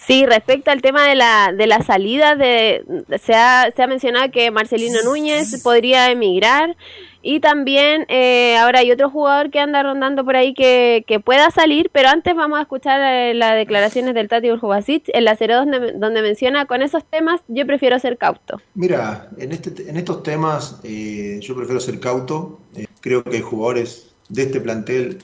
Sí, 0.06 0.27
respecto 0.27 0.70
al 0.70 0.82
tema 0.82 1.06
de 1.06 1.14
la, 1.14 1.52
de 1.56 1.66
la 1.66 1.82
salida, 1.82 2.35
de, 2.35 2.85
se, 3.22 3.35
ha, 3.35 3.70
se 3.74 3.82
ha 3.82 3.86
mencionado 3.86 4.31
que 4.31 4.51
Marcelino 4.51 5.02
Núñez 5.05 5.62
podría 5.62 6.10
emigrar. 6.10 6.77
Y 7.22 7.40
también 7.40 8.06
eh, 8.09 8.56
ahora 8.56 8.78
hay 8.78 8.90
otro 8.93 9.10
jugador 9.10 9.51
que 9.51 9.60
anda 9.60 9.82
rondando 9.82 10.24
por 10.24 10.36
ahí 10.36 10.55
que, 10.55 11.05
pueda 11.22 11.51
salir, 11.51 11.90
pero 11.93 12.09
antes 12.09 12.35
vamos 12.35 12.59
a 12.59 12.62
escuchar 12.62 13.01
eh, 13.02 13.35
las 13.35 13.56
declaraciones 13.56 14.14
del 14.14 14.28
Tati 14.28 14.51
Urjubasic 14.51 15.05
en 15.09 15.24
la 15.27 15.36
02 15.36 15.66
donde, 15.66 15.93
donde, 15.93 16.22
menciona 16.22 16.64
con 16.64 16.81
esos 16.81 17.05
temas 17.05 17.43
yo 17.47 17.66
prefiero 17.66 17.98
ser 17.98 18.16
cauto. 18.16 18.62
Mira, 18.74 19.28
en, 19.36 19.52
este, 19.52 19.90
en 19.90 19.98
estos 19.98 20.22
temas 20.22 20.81
eh, 20.82 21.39
yo 21.43 21.55
prefiero 21.55 21.78
ser 21.78 22.01
cauto. 22.01 22.59
creo 23.02 23.22
que 23.22 23.36
hay 23.36 23.43
jugadores 23.43 24.12
de 24.31 24.44
este 24.44 24.60
plantel 24.60 25.18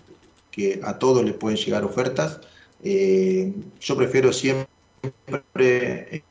que 0.50 0.80
a 0.84 0.98
todos 0.98 1.24
les 1.24 1.34
pueden 1.34 1.56
llegar 1.56 1.82
ofertas. 1.84 2.40
Yo 2.82 3.96
prefiero 3.96 4.32
siempre 4.32 6.22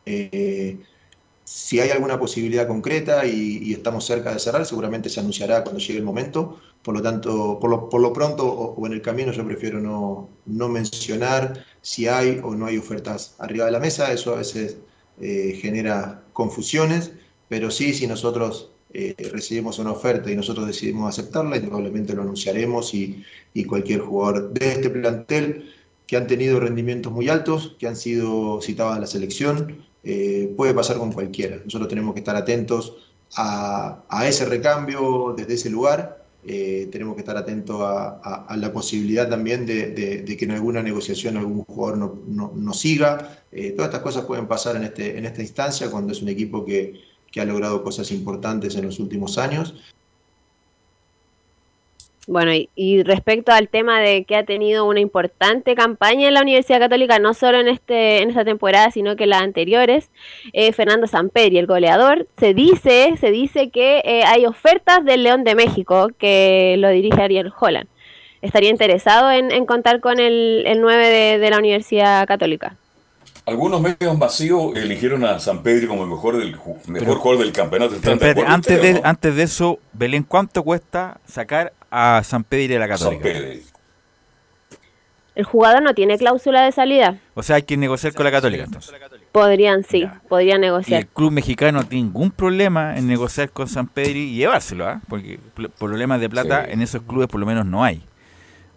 si 1.46 1.80
hay 1.80 1.92
alguna 1.92 2.20
posibilidad 2.20 2.68
concreta 2.68 3.26
y, 3.26 3.72
estamos 3.72 4.06
cerca 4.06 4.34
de 4.34 4.40
cerrar, 4.40 4.66
seguramente 4.66 5.10
se 5.10 5.20
anunciará 5.20 5.64
cuando 5.64 5.80
llegue 5.80 6.00
el 6.00 6.04
momento. 6.04 6.60
Por 6.82 6.96
lo 6.96 7.02
tanto, 7.02 7.60
por 7.60 7.70
lo, 7.70 7.90
por 7.90 8.02
lo 8.02 8.12
pronto 8.12 8.46
o, 8.46 8.86
en 8.86 8.94
el 8.94 9.02
camino 9.02 9.32
yo 9.32 9.46
prefiero 9.46 9.80
no, 9.80 10.30
no, 10.46 10.70
mencionar 10.70 11.66
si 11.82 12.08
hay 12.08 12.42
o 12.44 12.56
no 12.56 12.66
hay 12.66 12.78
ofertas 12.78 13.36
arriba 13.40 13.66
de 13.66 13.72
la 13.72 13.80
mesa. 13.80 14.12
Eso 14.12 14.34
a 14.34 14.38
veces 14.38 14.78
eh, 15.22 15.58
genera 15.62 16.24
confusiones, 16.34 17.14
pero 17.48 17.70
sí, 17.72 17.94
si 17.94 18.08
nosotros 18.08 18.72
eh, 18.94 19.16
recibimos 19.32 19.78
una 19.80 19.92
oferta 19.92 20.32
y 20.32 20.36
nosotros 20.36 20.66
decidimos 20.68 21.10
aceptarla, 21.10 21.60
probablemente 21.62 22.14
lo 22.14 22.24
anunciaremos 22.24 22.94
y 22.94 23.24
cualquier 23.68 24.02
jugador 24.02 24.52
de 24.52 24.72
este 24.72 24.90
plantel 24.90 25.70
que 26.08 26.18
han 26.18 26.28
tenido 26.28 26.60
rendimientos 26.60 27.12
muy 27.12 27.30
altos, 27.30 27.76
que 27.80 27.88
han 27.88 27.96
sido 27.96 28.62
citados 28.62 28.96
a 28.96 29.00
la 29.00 29.08
selección, 29.08 29.86
eh, 30.04 30.54
puede 30.56 30.74
pasar 30.74 30.98
con 30.98 31.12
cualquiera. 31.12 31.62
Nosotros 31.66 31.90
tenemos 31.90 32.14
que 32.14 32.20
estar 32.20 32.36
atentos 32.36 32.98
a, 33.36 34.04
ese 34.28 34.46
recambio 34.46 35.34
desde 35.36 35.56
ese 35.56 35.70
lugar. 35.70 36.24
Eh, 36.48 36.90
tenemos 36.92 37.16
que 37.16 37.22
estar 37.22 37.38
atentos 37.38 37.78
a, 37.82 38.56
la 38.56 38.72
posibilidad 38.72 39.28
también 39.28 39.66
de, 39.66 40.24
que 40.24 40.46
en 40.46 40.52
alguna 40.52 40.84
negociación 40.84 41.38
algún 41.38 41.64
jugador 41.64 42.22
no, 42.28 42.74
siga. 42.74 43.40
Eh, 43.52 43.72
todas 43.72 43.90
estas 43.90 44.04
cosas 44.04 44.26
pueden 44.26 44.48
pasar 44.48 44.76
en, 44.76 44.84
este, 44.84 45.18
en 45.18 45.26
esta 45.26 45.42
instancia 45.42 45.90
cuando 45.90 46.12
es 46.12 46.22
un 46.22 46.30
equipo 46.30 46.64
que, 46.64 47.02
que 47.32 47.42
ha 47.42 47.46
logrado 47.46 47.84
cosas 47.84 48.12
importantes 48.12 48.76
en 48.76 48.86
los 48.86 49.00
últimos 49.00 49.40
años 49.40 49.74
bueno, 52.28 52.52
y, 52.76 53.04
respecto 53.04 53.52
al 53.52 53.70
tema 53.70 54.00
de 54.00 54.24
que 54.24 54.36
ha 54.36 54.46
tenido 54.46 54.86
una 54.86 55.00
importante 55.00 55.76
campaña 55.76 56.28
en 56.28 56.34
la 56.34 56.42
Universidad 56.42 56.80
Católica, 56.80 57.20
no 57.20 57.34
solo 57.34 57.60
en 57.60 57.68
este 57.68 58.24
en 58.24 58.30
esta 58.30 58.44
temporada, 58.44 58.90
sino 58.90 59.16
que 59.16 59.28
las 59.28 59.42
anteriores, 59.42 60.10
eh, 60.54 60.72
Fernando 60.74 61.06
Samperi, 61.08 61.58
el 61.58 61.68
goleador, 61.68 62.28
se 62.38 62.54
dice, 62.54 63.16
se 63.20 63.32
dice 63.32 63.70
que 63.70 64.02
eh, 64.06 64.24
hay 64.26 64.46
ofertas 64.46 65.06
del 65.06 65.24
León 65.24 65.44
de 65.44 65.56
México 65.56 66.10
que 66.18 66.76
lo 66.80 66.90
dirige 66.90 67.22
Ariel 67.22 67.54
Holland. 67.60 67.88
¿Estaría 68.42 68.70
interesado 68.70 69.32
en, 69.32 69.66
contar 69.66 70.02
con 70.02 70.20
el, 70.20 70.64
el 70.68 70.80
9 70.82 71.40
de, 71.40 71.50
la 71.50 71.58
Universidad 71.58 72.28
Católica? 72.28 72.76
Algunos 73.48 73.82
medios 73.82 74.20
vacíos 74.20 74.76
eligieron 74.76 75.24
a 75.26 75.40
San 75.40 75.64
Pedro 75.64 75.88
como 75.88 76.04
el 76.04 76.10
mejor, 76.10 76.38
del, 76.38 76.56
mejor 76.88 77.18
jugador 77.18 77.44
del 77.44 77.54
campeonato. 77.54 77.96
antes, 78.48 78.82
de, 78.82 79.02
antes 79.04 79.36
de 79.36 79.44
eso, 79.44 79.80
Belén, 79.94 80.24
¿cuánto 80.24 80.64
cuesta 80.64 81.20
sacar 81.26 81.74
a 81.98 82.22
San 82.24 82.44
Pedro 82.44 82.74
de 82.74 82.80
la 82.80 82.88
Católica. 82.90 83.30
El 85.34 85.44
jugador 85.44 85.82
no 85.84 85.94
tiene 85.94 86.18
cláusula 86.18 86.64
de 86.64 86.72
salida. 86.72 87.18
O 87.34 87.44
sea, 87.44 87.58
hay 87.58 87.64
que 87.64 87.76
negociar 87.76 88.14
con 88.14 88.24
la 88.24 88.32
Católica 88.32 88.64
entonces. 88.64 88.94
Podrían, 89.34 89.84
sí, 89.84 90.08
podrían 90.30 90.60
Y 90.60 90.68
negociar. 90.68 91.02
el 91.02 91.08
club 91.08 91.32
mexicano 91.32 91.80
no 91.80 91.86
tiene 91.88 92.04
ningún 92.06 92.32
problema 92.32 92.98
en 92.98 93.08
negociar 93.08 93.50
con 93.50 93.68
San 93.68 93.88
Pedro 93.88 94.18
y 94.18 94.34
llevárselo, 94.36 94.88
¿ah? 94.88 95.02
porque 95.10 95.40
problemas 95.78 96.22
de 96.22 96.30
plata 96.30 96.66
Sí. 96.66 96.72
en 96.72 96.82
esos 96.82 97.02
clubes 97.02 97.28
por 97.28 97.40
lo 97.42 97.46
menos 97.46 97.66
no 97.66 97.84
hay. 97.84 98.02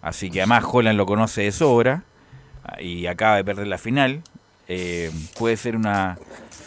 Así 0.02 0.30
que 0.30 0.40
además 0.40 0.64
Holland 0.70 0.96
lo 0.96 1.06
conoce 1.06 1.42
de 1.42 1.52
sobra 1.52 2.02
ah, 2.64 2.80
y 2.80 3.06
acaba 3.06 3.36
de 3.36 3.44
perder 3.44 3.66
la 3.68 3.78
final. 3.78 4.22
Eh, 4.66 5.10
puede 5.38 5.56
ser 5.56 5.76
una, 5.76 6.18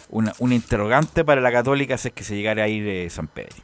una, 0.09 0.33
una 0.39 0.55
interrogante 0.55 1.23
para 1.25 1.39
la 1.41 1.51
Católica 1.51 1.97
si 1.97 2.07
es 2.09 2.13
que 2.13 2.23
se 2.23 2.35
llegara 2.35 2.63
a 2.63 2.67
ir 2.69 2.87
eh, 2.87 3.09
San 3.09 3.27
Pedro. 3.27 3.55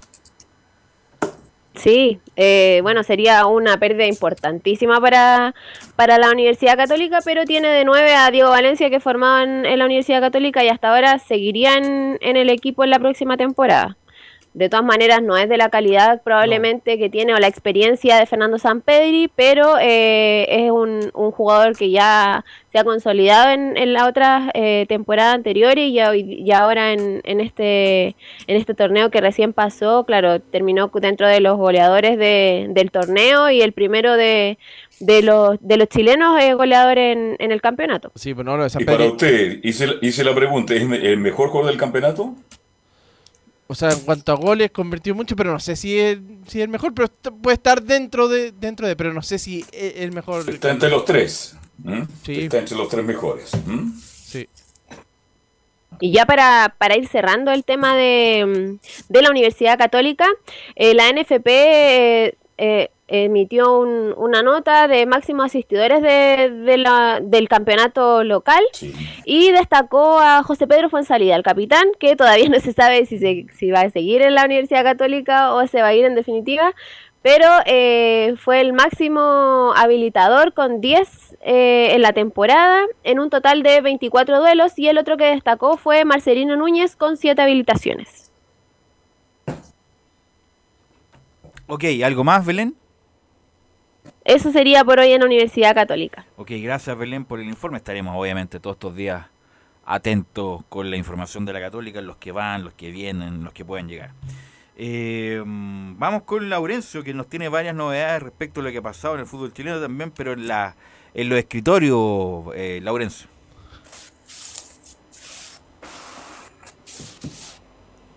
Sí, 1.78 2.20
eh, 2.36 2.80
bueno, 2.82 3.04
sería 3.04 3.46
una 3.46 3.78
pérdida 3.78 4.08
importantísima 4.08 5.00
para, 5.00 5.54
para 5.96 6.18
la 6.18 6.32
Universidad 6.32 6.76
Católica, 6.76 7.20
pero 7.24 7.46
tiene 7.46 7.68
de 7.68 7.86
nueve 7.86 8.16
a 8.16 8.32
Diego 8.32 8.50
Valencia 8.50 8.90
que 8.90 9.00
formaban 9.00 9.64
en 9.64 9.78
la 9.78 9.86
Universidad 9.86 10.20
Católica 10.20 10.64
y 10.64 10.70
hasta 10.70 10.90
ahora 10.90 11.20
seguirían 11.20 12.18
en 12.20 12.36
el 12.36 12.50
equipo 12.50 12.84
en 12.84 12.90
la 12.90 13.00
próxima 13.00 13.38
temporada. 13.38 13.96
De 14.58 14.70
todas 14.70 14.84
maneras, 14.84 15.22
no 15.22 15.38
es 15.38 15.48
de 15.50 15.56
la 15.58 15.70
calidad 15.70 16.24
probablemente 16.24 16.98
que 16.98 17.12
tiene 17.12 17.36
o 17.36 17.38
la 17.38 17.46
experiencia 17.48 18.18
de 18.18 18.26
Fernando 18.26 18.58
Sampedri, 18.58 19.30
pero 19.36 19.76
eh, 19.80 20.48
es 20.66 20.72
un, 20.72 21.12
un 21.14 21.32
jugador 21.32 21.78
que 21.78 21.92
ya 21.92 22.44
se 22.72 22.80
ha 22.80 22.84
consolidado 22.84 23.52
en, 23.52 23.78
en 23.78 23.94
las 23.94 24.08
otras 24.08 24.50
eh, 24.56 24.88
temporadas 24.90 25.36
anteriores 25.36 25.90
y, 25.90 26.00
hoy- 26.02 26.42
y 26.44 26.52
ahora 26.54 26.92
en, 26.94 27.22
en 27.24 27.40
este 27.40 28.16
en 28.48 28.56
este 28.58 28.74
torneo 28.74 29.12
que 29.12 29.22
recién 29.22 29.54
pasó, 29.54 30.06
claro, 30.06 30.40
terminó 30.40 30.90
dentro 30.92 31.28
de 31.28 31.40
los 31.40 31.56
goleadores 31.58 32.18
de- 32.18 32.66
del 32.72 32.90
torneo 32.90 33.52
y 33.52 33.62
el 33.62 33.74
primero 33.74 34.18
de, 34.18 34.58
de 35.00 35.22
los 35.22 35.58
de 35.62 35.78
los 35.78 35.88
chilenos 35.88 36.42
eh, 36.42 36.56
goleadores 36.56 37.16
en, 37.16 37.36
en 37.38 37.52
el 37.52 37.62
campeonato. 37.62 38.12
Sí, 38.16 38.34
pero 38.34 38.46
no 38.46 38.58
lo 38.58 38.64
de 38.64 38.72
San 38.72 38.82
Y 38.82 38.86
para 38.86 39.06
usted, 39.06 39.60
hice, 39.62 39.86
la- 39.86 39.96
hice 40.02 40.24
la 40.24 40.34
pregunta, 40.34 40.74
¿es 40.74 40.82
el 40.82 41.18
mejor 41.18 41.50
jugador 41.50 41.70
del 41.70 41.80
campeonato? 41.80 42.34
O 43.68 43.76
sea, 43.76 43.92
en 43.92 44.00
cuanto 44.00 44.32
a 44.32 44.36
goles, 44.36 44.72
convertido 44.72 45.16
mucho, 45.16 45.36
pero 45.36 45.52
no 45.52 45.60
sé 45.60 45.76
si 45.76 46.00
es, 46.00 46.18
si 46.48 46.60
es 46.60 46.64
el 46.64 46.70
mejor, 46.70 46.94
pero 46.94 47.10
puede 47.42 47.56
estar 47.56 47.84
dentro 47.84 48.30
de, 48.30 48.54
dentro 48.54 48.88
de, 48.88 48.96
pero 48.96 49.14
no 49.14 49.22
sé 49.22 49.38
si 49.40 49.66
es 49.72 49.96
el 49.98 50.14
mejor. 50.14 50.50
Está 50.50 50.72
entre 50.72 50.90
los 50.90 51.04
tres. 51.04 51.56
Está 52.26 52.60
entre 52.60 52.78
los 52.78 52.88
tres 52.88 53.06
mejores. 53.06 53.52
Sí. 54.26 54.48
Y 56.00 56.12
ya 56.12 56.26
para, 56.26 56.76
para 56.78 56.98
ir 56.98 57.08
cerrando 57.08 57.52
el 57.52 57.66
tema 57.66 57.96
de, 57.96 58.78
de 59.10 59.22
la 59.22 59.32
Universidad 59.32 59.78
Católica, 59.78 60.28
eh, 60.76 60.94
la 60.94 61.12
NFP 61.12 62.38
eh, 62.58 62.90
emitió 63.08 63.80
un- 63.80 64.14
una 64.18 64.42
nota 64.44 64.88
de 64.88 65.06
máximos 65.06 65.46
asistidores 65.46 66.02
de, 66.02 66.50
de 66.50 66.78
la- 66.78 67.20
del 67.22 67.48
campeonato 67.48 68.24
local 68.24 68.64
y 69.26 69.52
destacó 69.52 70.20
a 70.20 70.44
José 70.44 70.68
Pedro 70.68 70.90
Fuensalida, 70.90 71.36
el 71.36 71.44
capitán, 71.44 71.88
que 72.00 72.16
todavía 72.16 72.50
no 72.50 72.60
se 72.60 72.74
sabe 72.74 73.06
si, 73.06 73.18
se- 73.20 73.46
si 73.58 73.72
va 73.72 73.82
a 73.82 73.90
seguir 73.90 74.22
en 74.22 74.36
la 74.36 74.46
Universidad 74.46 74.84
Católica 74.84 75.54
o 75.54 75.66
se 75.68 75.82
va 75.82 75.88
a 75.90 75.94
ir 75.94 76.06
en 76.06 76.16
definitiva, 76.16 76.74
pero 77.22 77.48
eh, 77.66 78.36
fue 78.38 78.62
el 78.62 78.74
máximo 78.74 79.74
habilitador 79.76 80.54
con 80.54 80.80
10 80.82 81.38
eh, 81.42 81.90
en 81.94 82.02
la 82.02 82.14
temporada, 82.14 82.86
en 83.04 83.20
un 83.20 83.30
total 83.30 83.64
de 83.64 83.82
24 83.82 84.40
duelos, 84.40 84.78
y 84.80 84.88
el 84.88 84.98
otro 84.98 85.18
que 85.18 85.26
destacó 85.26 85.78
fue 85.78 86.06
Marcelino 86.06 86.56
Núñez 86.56 86.96
con 86.96 87.18
7 87.18 87.42
habilitaciones. 87.42 88.27
Ok, 91.68 91.84
¿algo 92.04 92.24
más, 92.24 92.46
Belén? 92.46 92.76
Eso 94.24 94.52
sería 94.54 94.86
por 94.86 95.00
hoy 95.00 95.12
en 95.12 95.20
la 95.20 95.26
Universidad 95.26 95.76
Católica. 95.76 96.26
Ok, 96.38 96.52
gracias 96.62 96.98
Belén 96.98 97.26
por 97.26 97.42
el 97.42 97.48
informe. 97.48 97.78
Estaremos 97.78 98.16
obviamente 98.18 98.60
todos 98.62 98.78
estos 98.78 98.96
días 98.96 99.26
atentos 99.86 100.64
con 100.70 100.90
la 100.90 100.96
información 100.96 101.46
de 101.46 101.54
la 101.54 101.60
Católica, 101.60 102.02
los 102.02 102.18
que 102.18 102.32
van, 102.32 102.64
los 102.64 102.74
que 102.74 102.90
vienen, 102.92 103.44
los 103.44 103.52
que 103.52 103.66
pueden 103.66 103.90
llegar. 103.90 104.12
Eh, 104.78 105.42
vamos 105.46 106.24
con 106.24 106.50
Laurencio, 106.50 107.04
que 107.04 107.14
nos 107.14 107.28
tiene 107.28 107.50
varias 107.50 107.76
novedades 107.76 108.24
respecto 108.24 108.62
a 108.62 108.64
lo 108.64 108.72
que 108.72 108.78
ha 108.78 108.82
pasado 108.82 109.16
en 109.16 109.22
el 109.22 109.26
fútbol 109.26 109.52
chileno 109.52 109.82
también, 109.82 110.12
pero 110.12 110.34
en, 110.34 110.48
la, 110.48 110.76
en 111.14 111.28
los 111.28 111.38
escritorios, 111.38 112.46
eh, 112.56 112.80
Laurencio. 112.82 113.28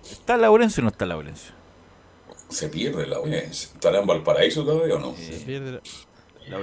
¿Está 0.08 0.36
Laurencio 0.36 0.82
o 0.82 0.84
no 0.84 0.90
está 0.90 1.06
Laurencio? 1.06 1.59
Se 2.50 2.68
pierde 2.68 3.06
la 3.06 3.16
audiencia. 3.16 3.70
¿Estará 3.74 4.00
en 4.00 4.06
Valparaíso 4.06 4.64
todavía 4.64 4.96
o 4.96 4.98
no? 5.00 5.14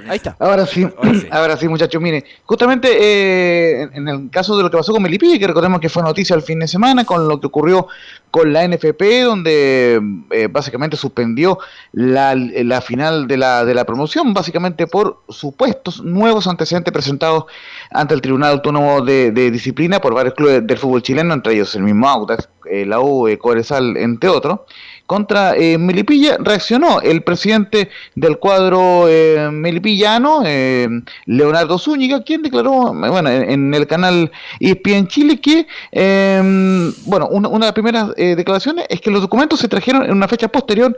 Ahí 0.10 0.18
está. 0.18 0.36
Ahora 0.40 0.66
sí, 0.66 0.86
ahora 1.32 1.56
sí, 1.56 1.66
muchachos, 1.70 2.02
mire, 2.02 2.26
justamente 2.44 2.90
eh, 3.00 3.82
en- 3.84 3.94
en 3.94 4.08
el 4.10 4.30
caso 4.30 4.58
de 4.58 4.64
lo 4.64 4.70
que 4.70 4.76
pasó 4.76 4.92
con 4.92 5.02
Melipilla, 5.02 5.40
que 5.40 5.48
recordemos 5.48 5.80
que 5.80 5.88
fue 5.88 6.04
noticia 6.04 6.36
el 6.36 6.42
fin 6.42 6.60
de 6.60 6.68
semana, 6.68 7.06
con 7.06 7.26
lo 7.26 7.40
que 7.40 7.48
ocurrió 7.48 7.88
con 8.30 8.52
la 8.52 8.68
NFP, 8.68 9.22
donde 9.24 10.02
eh, 10.32 10.48
básicamente 10.52 10.98
suspendió 10.98 11.60
la, 11.94 12.36
la 12.36 12.82
final 12.82 13.28
de 13.28 13.38
la, 13.38 13.64
de 13.64 13.74
la 13.74 13.86
promoción, 13.86 14.34
básicamente 14.34 14.88
por 14.88 15.22
supuestos 15.30 16.04
nuevos 16.04 16.48
antecedentes 16.48 16.92
presentados 16.92 17.46
ante 17.90 18.14
el 18.14 18.20
Tribunal 18.22 18.52
Autónomo 18.56 19.00
de, 19.02 19.32
de 19.32 19.52
Disciplina 19.52 20.02
por 20.02 20.14
varios 20.14 20.34
clubes 20.34 20.68
del 20.68 20.78
fútbol 20.78 21.02
chileno, 21.02 21.34
entre 21.34 21.54
ellos 21.54 21.74
el 21.76 21.84
mismo 21.84 22.10
Audax, 22.10 22.50
eh, 22.70 22.86
la 22.86 23.00
U, 23.00 23.30
eh, 23.30 23.38
Cobresal, 23.38 23.96
entre 23.96 24.30
otros. 24.30 24.60
Contra 25.08 25.56
eh, 25.56 25.78
Melipilla 25.78 26.38
reaccionó 26.38 27.00
el 27.02 27.24
presidente 27.24 27.90
del 28.14 28.38
cuadro 28.40 29.08
eh, 29.08 29.50
melipillano, 29.52 30.44
eh, 30.46 30.88
Leonardo 31.26 31.80
Zúñiga, 31.80 32.24
quien 32.24 32.42
declaró, 32.42 32.94
bueno, 32.94 33.30
en, 33.30 33.50
en 33.50 33.74
el 33.74 33.88
canal 33.88 34.32
ESPN 34.60 35.08
Chile 35.08 35.40
que, 35.40 35.66
eh, 35.94 36.92
bueno, 37.06 37.28
una, 37.30 37.48
una 37.48 37.66
de 37.66 37.70
las 37.70 37.74
primeras 37.74 38.10
eh, 38.18 38.36
declaraciones 38.36 38.86
es 38.90 39.00
que 39.00 39.10
los 39.10 39.22
documentos 39.22 39.62
se 39.62 39.70
trajeron 39.70 40.04
en 40.04 40.12
una 40.12 40.28
fecha 40.28 40.50
posterior 40.50 40.98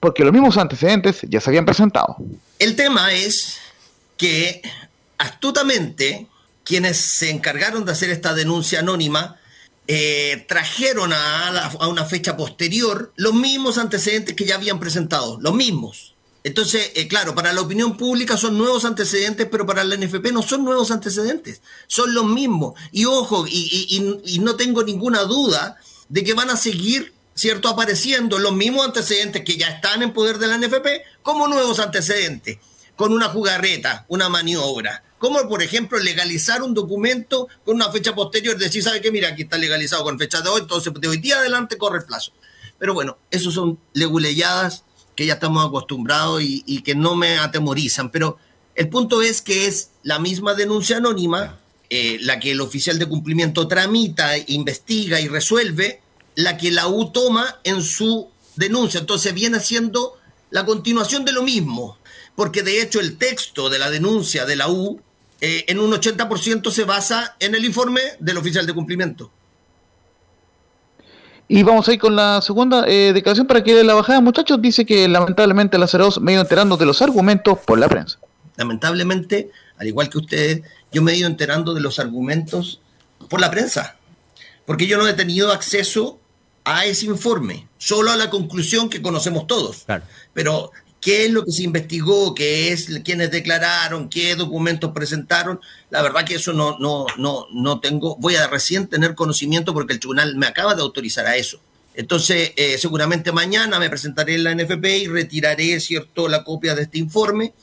porque 0.00 0.24
los 0.24 0.32
mismos 0.32 0.58
antecedentes 0.58 1.20
ya 1.28 1.40
se 1.40 1.48
habían 1.48 1.64
presentado. 1.64 2.16
El 2.58 2.74
tema 2.74 3.12
es 3.12 3.58
que 4.16 4.60
astutamente 5.18 6.26
quienes 6.64 6.96
se 6.96 7.30
encargaron 7.30 7.84
de 7.84 7.92
hacer 7.92 8.10
esta 8.10 8.34
denuncia 8.34 8.80
anónima 8.80 9.36
eh, 9.88 10.44
trajeron 10.48 11.12
a, 11.12 11.50
la- 11.50 11.66
a 11.66 11.86
una 11.88 12.04
fecha 12.04 12.36
posterior 12.36 13.12
los 13.16 13.34
mismos 13.34 13.78
antecedentes 13.78 14.34
que 14.34 14.44
ya 14.44 14.56
habían 14.56 14.80
presentado, 14.80 15.38
los 15.40 15.54
mismos. 15.54 16.14
Entonces, 16.44 16.92
eh, 16.94 17.08
claro, 17.08 17.34
para 17.34 17.52
la 17.52 17.60
opinión 17.60 17.96
pública 17.96 18.36
son 18.36 18.56
nuevos 18.56 18.84
antecedentes, 18.84 19.48
pero 19.50 19.66
para 19.66 19.82
la 19.82 19.96
NFP 19.96 20.30
no 20.32 20.42
son 20.42 20.64
nuevos 20.64 20.92
antecedentes, 20.92 21.60
son 21.88 22.14
los 22.14 22.24
mismos. 22.24 22.74
Y 22.92 23.04
ojo, 23.04 23.46
y, 23.48 24.22
y- 24.24 24.38
no 24.38 24.54
tengo 24.54 24.84
ninguna 24.84 25.22
duda 25.24 25.76
de 26.08 26.22
que 26.22 26.34
van 26.34 26.50
a 26.50 26.56
seguir, 26.56 27.12
¿cierto?, 27.34 27.68
apareciendo 27.68 28.38
los 28.38 28.52
mismos 28.54 28.86
antecedentes 28.86 29.42
que 29.44 29.56
ya 29.56 29.68
están 29.68 30.02
en 30.04 30.12
poder 30.12 30.38
de 30.38 30.46
la 30.46 30.56
NFP 30.56 30.86
como 31.22 31.48
nuevos 31.48 31.80
antecedentes, 31.80 32.58
con 32.94 33.12
una 33.12 33.28
jugarreta, 33.28 34.04
una 34.08 34.28
maniobra. 34.28 35.02
Como, 35.26 35.48
por 35.48 35.60
ejemplo, 35.60 35.98
legalizar 35.98 36.62
un 36.62 36.72
documento 36.72 37.48
con 37.64 37.74
una 37.74 37.90
fecha 37.90 38.14
posterior, 38.14 38.56
decir, 38.56 38.84
¿sabe 38.84 39.00
qué? 39.00 39.10
Mira, 39.10 39.30
aquí 39.30 39.42
está 39.42 39.58
legalizado 39.58 40.04
con 40.04 40.20
fecha 40.20 40.40
de 40.40 40.48
hoy, 40.48 40.60
entonces 40.60 40.92
de 40.94 41.08
hoy 41.08 41.16
día 41.16 41.38
adelante 41.38 41.76
corre 41.76 41.98
el 41.98 42.04
plazo. 42.04 42.30
Pero 42.78 42.94
bueno, 42.94 43.18
esos 43.32 43.52
son 43.52 43.76
leguleyadas 43.92 44.84
que 45.16 45.26
ya 45.26 45.32
estamos 45.32 45.66
acostumbrados 45.66 46.42
y, 46.42 46.62
y 46.64 46.82
que 46.82 46.94
no 46.94 47.16
me 47.16 47.38
atemorizan. 47.38 48.12
Pero 48.12 48.38
el 48.76 48.88
punto 48.88 49.20
es 49.20 49.42
que 49.42 49.66
es 49.66 49.90
la 50.04 50.20
misma 50.20 50.54
denuncia 50.54 50.98
anónima, 50.98 51.58
eh, 51.90 52.18
la 52.20 52.38
que 52.38 52.52
el 52.52 52.60
oficial 52.60 52.96
de 53.00 53.06
cumplimiento 53.06 53.66
tramita, 53.66 54.38
investiga 54.46 55.20
y 55.20 55.26
resuelve, 55.26 56.02
la 56.36 56.56
que 56.56 56.70
la 56.70 56.86
U 56.86 57.10
toma 57.10 57.58
en 57.64 57.82
su 57.82 58.28
denuncia. 58.54 59.00
Entonces 59.00 59.34
viene 59.34 59.58
siendo 59.58 60.20
la 60.50 60.64
continuación 60.64 61.24
de 61.24 61.32
lo 61.32 61.42
mismo, 61.42 61.98
porque 62.36 62.62
de 62.62 62.80
hecho 62.80 63.00
el 63.00 63.18
texto 63.18 63.68
de 63.68 63.80
la 63.80 63.90
denuncia 63.90 64.44
de 64.44 64.54
la 64.54 64.70
U 64.70 65.00
eh, 65.40 65.64
en 65.68 65.78
un 65.78 65.92
80% 65.92 66.70
se 66.70 66.84
basa 66.84 67.36
en 67.40 67.54
el 67.54 67.64
informe 67.64 68.00
del 68.20 68.38
oficial 68.38 68.66
de 68.66 68.72
cumplimiento. 68.72 69.30
Y 71.48 71.62
vamos 71.62 71.88
a 71.88 71.92
ir 71.92 72.00
con 72.00 72.16
la 72.16 72.40
segunda 72.42 72.84
eh, 72.88 73.12
declaración 73.12 73.46
para 73.46 73.62
que 73.62 73.84
la 73.84 73.94
bajada, 73.94 74.20
muchachos, 74.20 74.60
dice 74.60 74.84
que 74.84 75.06
lamentablemente 75.06 75.78
la 75.78 75.86
02 75.86 76.20
me 76.20 76.32
ha 76.32 76.34
ido 76.34 76.42
enterando 76.42 76.76
de 76.76 76.86
los 76.86 77.02
argumentos 77.02 77.58
por 77.64 77.78
la 77.78 77.88
prensa. 77.88 78.18
Lamentablemente, 78.56 79.50
al 79.78 79.86
igual 79.86 80.08
que 80.08 80.18
ustedes, 80.18 80.62
yo 80.90 81.02
me 81.02 81.12
he 81.12 81.16
ido 81.16 81.28
enterando 81.28 81.72
de 81.74 81.80
los 81.80 81.98
argumentos 82.00 82.80
por 83.28 83.40
la 83.40 83.50
prensa, 83.50 83.96
porque 84.64 84.86
yo 84.86 84.98
no 84.98 85.06
he 85.06 85.12
tenido 85.12 85.52
acceso 85.52 86.18
a 86.64 86.84
ese 86.84 87.06
informe, 87.06 87.68
solo 87.78 88.10
a 88.10 88.16
la 88.16 88.28
conclusión 88.28 88.88
que 88.88 89.00
conocemos 89.00 89.46
todos. 89.46 89.86
Pero, 90.34 90.72
¿qué 91.06 91.26
es 91.26 91.30
lo 91.30 91.44
que 91.44 91.52
se 91.52 91.62
investigó? 91.62 92.34
¿Qué 92.34 92.72
es 92.72 92.88
quienes 93.04 93.30
declararon? 93.30 94.08
¿Qué 94.08 94.34
documentos 94.34 94.90
presentaron? 94.90 95.60
La 95.88 96.02
verdad 96.02 96.24
que 96.24 96.34
eso 96.34 96.52
no, 96.52 96.80
no, 96.80 97.06
no, 97.16 97.46
no 97.52 97.78
tengo. 97.78 98.16
Voy 98.16 98.34
a 98.34 98.48
recién 98.48 98.88
tener 98.88 99.14
conocimiento 99.14 99.72
porque 99.72 99.92
el 99.92 100.00
tribunal 100.00 100.34
me 100.34 100.46
acaba 100.46 100.74
de 100.74 100.82
autorizar 100.82 101.24
a 101.26 101.36
eso. 101.36 101.60
Entonces, 101.94 102.50
eh, 102.56 102.76
seguramente 102.76 103.30
mañana 103.30 103.78
me 103.78 103.88
presentaré 103.88 104.34
en 104.34 104.42
la 104.42 104.54
NFP 104.56 104.84
y 104.84 105.06
retiraré, 105.06 105.78
¿cierto?, 105.78 106.26
la 106.26 106.42
copia 106.42 106.74
de 106.74 106.82
este 106.82 106.98
informe 106.98 107.54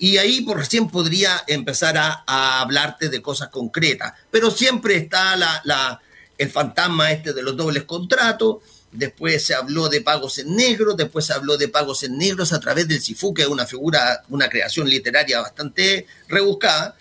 y 0.00 0.16
ahí 0.16 0.40
por 0.40 0.58
recién 0.58 0.88
podría 0.88 1.44
empezar 1.46 1.96
a, 1.96 2.24
a 2.26 2.60
hablarte 2.60 3.08
de 3.08 3.22
cosas 3.22 3.50
concretas. 3.50 4.14
Pero 4.32 4.50
siempre 4.50 4.96
está 4.96 5.36
la, 5.36 5.60
la, 5.62 6.00
el 6.36 6.50
fantasma 6.50 7.12
este 7.12 7.32
de 7.34 7.42
los 7.42 7.56
dobles 7.56 7.84
contratos, 7.84 8.56
después 8.92 9.44
se 9.44 9.54
habló 9.54 9.88
de 9.88 10.00
pagos 10.00 10.38
en 10.38 10.54
negro, 10.56 10.94
después 10.94 11.26
se 11.26 11.32
habló 11.32 11.56
de 11.56 11.68
pagos 11.68 12.02
en 12.02 12.18
negros 12.18 12.52
a 12.52 12.60
través 12.60 12.88
del 12.88 13.00
Sifu, 13.00 13.32
que 13.32 13.42
es 13.42 13.48
una 13.48 13.66
figura, 13.66 14.22
una 14.28 14.48
creación 14.48 14.88
literaria 14.88 15.40
bastante 15.40 16.06
rebuscada. 16.28 16.96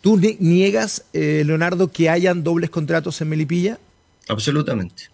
¿Tú 0.00 0.18
niegas, 0.38 1.04
eh, 1.12 1.42
Leonardo, 1.44 1.88
que 1.88 2.08
hayan 2.08 2.44
dobles 2.44 2.70
contratos 2.70 3.20
en 3.20 3.28
Melipilla? 3.28 3.78
Absolutamente. 4.28 5.10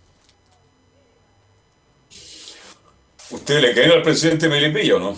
¿Usted 3.30 3.60
le 3.60 3.72
creen 3.72 3.92
al 3.92 4.02
presidente 4.02 4.48
Melipilla 4.48 4.96
o 4.96 4.98
no? 4.98 5.16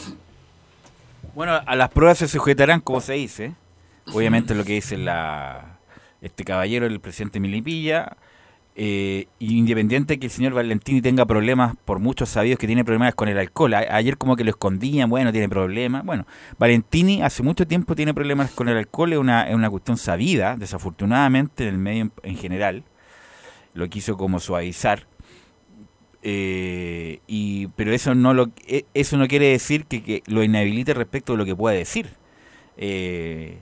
Bueno, 1.35 1.61
a 1.67 1.77
las 1.77 1.91
pruebas 1.91 2.19
se 2.19 2.29
sujetarán, 2.29 2.81
como 2.81 3.01
se 3.01 3.15
dice. 3.15 3.55
Obviamente 4.13 4.55
lo 4.55 4.65
que 4.65 4.75
dice 4.75 4.97
la, 4.97 5.79
este 6.23 6.45
caballero, 6.45 6.87
el 6.87 7.01
presidente 7.01 7.41
Melipilla. 7.41 8.17
Eh, 8.77 9.29
independiente 9.39 10.19
que 10.19 10.27
el 10.27 10.33
señor 10.33 10.53
Valentini 10.53 11.01
tenga 11.01 11.25
problemas, 11.27 11.77
por 11.85 12.01
muchos 12.01 12.29
sabidos 12.29 12.59
que 12.59 12.67
tiene 12.67 12.85
problemas 12.85 13.15
con 13.15 13.29
el 13.29 13.39
alcohol. 13.39 13.75
ayer 13.75 14.19
como 14.19 14.35
que 14.35 14.43
lo 14.43 14.51
escondían, 14.51 15.09
bueno, 15.09 15.31
tiene 15.31 15.49
problemas. 15.49 16.05
Bueno, 16.05 16.27
Valentini 16.59 17.23
hace 17.23 17.43
mucho 17.43 17.67
tiempo 17.67 17.95
tiene 17.95 18.13
problemas 18.15 18.51
con 18.51 18.69
el 18.69 18.77
alcohol, 18.77 19.13
es 19.13 19.19
una, 19.19 19.49
es 19.49 19.55
una 19.55 19.71
cuestión 19.71 19.97
sabida, 19.97 20.57
desafortunadamente 20.57 21.65
en 21.65 21.75
el 21.75 21.79
medio 21.79 22.03
en, 22.03 22.13
en 22.23 22.37
general. 22.37 22.85
Lo 23.75 23.89
quiso 23.89 24.17
como 24.17 24.41
suavizar. 24.41 25.07
Eh, 26.27 27.21
y, 27.27 27.69
pero 27.77 27.93
eso 27.93 28.15
no, 28.15 28.35
lo, 28.35 28.51
e, 28.67 28.87
eso 28.95 29.17
no 29.19 29.29
quiere 29.29 29.49
decir 29.49 29.85
que, 29.85 30.03
que 30.03 30.23
lo 30.27 30.43
inhabilite 30.43 30.95
respecto 30.95 31.33
de 31.35 31.39
lo 31.39 31.45
que 31.45 31.55
pueda 31.55 31.77
decir. 31.77 32.09
Eh, 32.77 33.59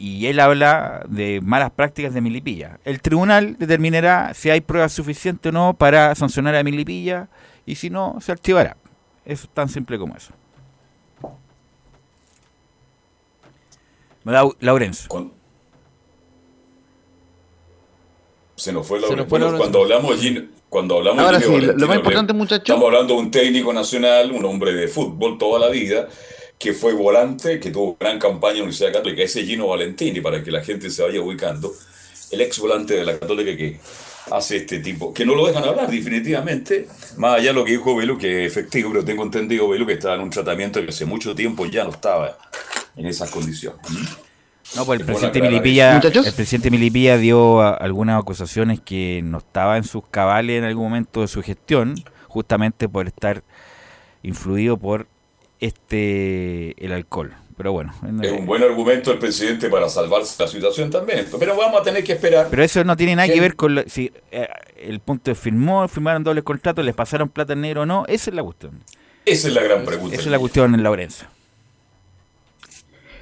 y 0.00 0.26
él 0.28 0.40
habla 0.40 1.04
de 1.08 1.42
malas 1.42 1.70
prácticas 1.72 2.14
de 2.14 2.22
Milipilla. 2.22 2.80
El 2.86 3.02
tribunal 3.02 3.56
determinará 3.58 4.32
si 4.32 4.48
hay 4.48 4.62
pruebas 4.62 4.94
suficientes 4.94 5.50
o 5.50 5.52
no 5.52 5.74
para 5.74 6.14
sancionar 6.14 6.54
a 6.54 6.62
Milipilla 6.62 7.28
y 7.66 7.74
si 7.74 7.90
no, 7.90 8.16
se 8.22 8.32
archivará. 8.32 8.78
Eso 9.26 9.44
es 9.44 9.50
tan 9.50 9.68
simple 9.68 9.98
como 9.98 10.16
eso. 10.16 10.32
Laurenzo. 14.60 15.30
Se 18.56 18.72
nos 18.72 18.86
fue 18.86 19.00
Laurenzo. 19.00 19.26
Bueno, 19.26 19.54
cuando 19.58 19.82
hablamos 19.82 20.12
allí 20.18 20.48
cuando 20.70 20.98
hablamos 20.98 21.22
Ahora 21.22 21.38
de 21.38 21.44
sí, 21.44 21.60
lo 21.76 21.88
más 21.88 21.96
importante, 21.96 22.32
muchachos. 22.32 22.62
Estamos 22.62 22.86
hablando 22.86 23.14
de 23.14 23.20
un 23.20 23.30
técnico 23.30 23.72
nacional, 23.72 24.30
un 24.30 24.44
hombre 24.44 24.72
de 24.72 24.86
fútbol 24.86 25.36
toda 25.36 25.58
la 25.58 25.68
vida, 25.68 26.08
que 26.60 26.74
fue 26.74 26.92
volante, 26.92 27.58
que 27.58 27.70
tuvo 27.70 27.96
gran 27.98 28.18
campaña 28.18 28.52
en 28.52 28.58
la 28.58 28.64
Universidad 28.64 28.92
Católica, 28.92 29.22
ese 29.22 29.44
Gino 29.46 29.66
Valentini, 29.68 30.20
para 30.20 30.44
que 30.44 30.50
la 30.50 30.62
gente 30.62 30.90
se 30.90 31.02
vaya 31.02 31.18
ubicando, 31.18 31.72
el 32.30 32.40
ex 32.42 32.58
volante 32.58 32.94
de 32.94 33.04
la 33.06 33.18
Católica 33.18 33.56
que 33.56 33.80
hace 34.30 34.58
este 34.58 34.80
tipo, 34.80 35.14
que 35.14 35.24
no 35.24 35.34
lo 35.34 35.46
dejan 35.46 35.64
hablar 35.64 35.90
definitivamente, 35.90 36.86
más 37.16 37.36
allá 37.36 37.48
de 37.48 37.52
lo 37.54 37.64
que 37.64 37.72
dijo 37.72 37.96
Belu, 37.96 38.18
que 38.18 38.44
es 38.44 38.52
efectivo, 38.52 38.90
pero 38.92 39.06
tengo 39.06 39.22
entendido, 39.22 39.70
Belu, 39.70 39.86
que 39.86 39.94
estaba 39.94 40.16
en 40.16 40.20
un 40.20 40.28
tratamiento 40.28 40.82
que 40.82 40.90
hace 40.90 41.06
mucho 41.06 41.34
tiempo 41.34 41.64
ya 41.64 41.84
no 41.84 41.90
estaba 41.90 42.36
en 42.94 43.06
esas 43.06 43.30
condiciones. 43.30 43.80
No, 44.76 44.84
pues 44.84 45.00
el 45.00 45.06
presidente, 45.06 45.40
Milipilla, 45.40 45.98
el 45.98 46.32
presidente 46.34 46.70
Milipilla 46.70 47.16
dio 47.16 47.62
algunas 47.62 48.20
acusaciones 48.20 48.80
que 48.80 49.22
no 49.24 49.38
estaba 49.38 49.78
en 49.78 49.84
sus 49.84 50.06
cabales 50.10 50.58
en 50.58 50.64
algún 50.64 50.84
momento 50.84 51.22
de 51.22 51.28
su 51.28 51.42
gestión, 51.42 51.94
justamente 52.28 52.86
por 52.86 53.06
estar 53.06 53.42
influido 54.22 54.76
por 54.76 55.08
este 55.60 56.84
el 56.84 56.92
alcohol. 56.92 57.34
Pero 57.56 57.72
bueno. 57.72 57.92
Es 58.22 58.32
un 58.32 58.46
buen 58.46 58.62
argumento 58.62 59.12
el 59.12 59.18
presidente 59.18 59.68
para 59.68 59.88
salvarse 59.90 60.42
la 60.42 60.48
situación 60.48 60.90
también. 60.90 61.26
Pero 61.38 61.54
vamos 61.54 61.82
a 61.82 61.84
tener 61.84 62.02
que 62.02 62.12
esperar. 62.14 62.46
Pero 62.48 62.64
eso 62.64 62.82
no 62.84 62.96
tiene 62.96 63.16
nada 63.16 63.28
que, 63.28 63.38
ver 63.38 63.54
con 63.54 63.84
si 63.86 64.10
eh, 64.30 64.48
el 64.78 65.00
punto 65.00 65.30
de 65.30 65.34
firmó, 65.34 65.86
firmaron 65.86 66.24
dobles 66.24 66.42
contratos, 66.42 66.82
les 66.82 66.94
pasaron 66.94 67.28
plata 67.28 67.52
en 67.52 67.60
negro 67.60 67.82
o 67.82 67.86
no. 67.86 68.06
Esa 68.08 68.30
es 68.30 68.34
la 68.34 68.42
cuestión. 68.42 68.82
Esa 69.26 69.48
es 69.48 69.54
la 69.54 69.62
gran 69.62 69.84
pregunta. 69.84 70.14
Esa 70.14 70.24
es 70.24 70.30
la 70.30 70.38
cuestión 70.38 70.74
en 70.74 70.82
Laurenza. 70.82 71.28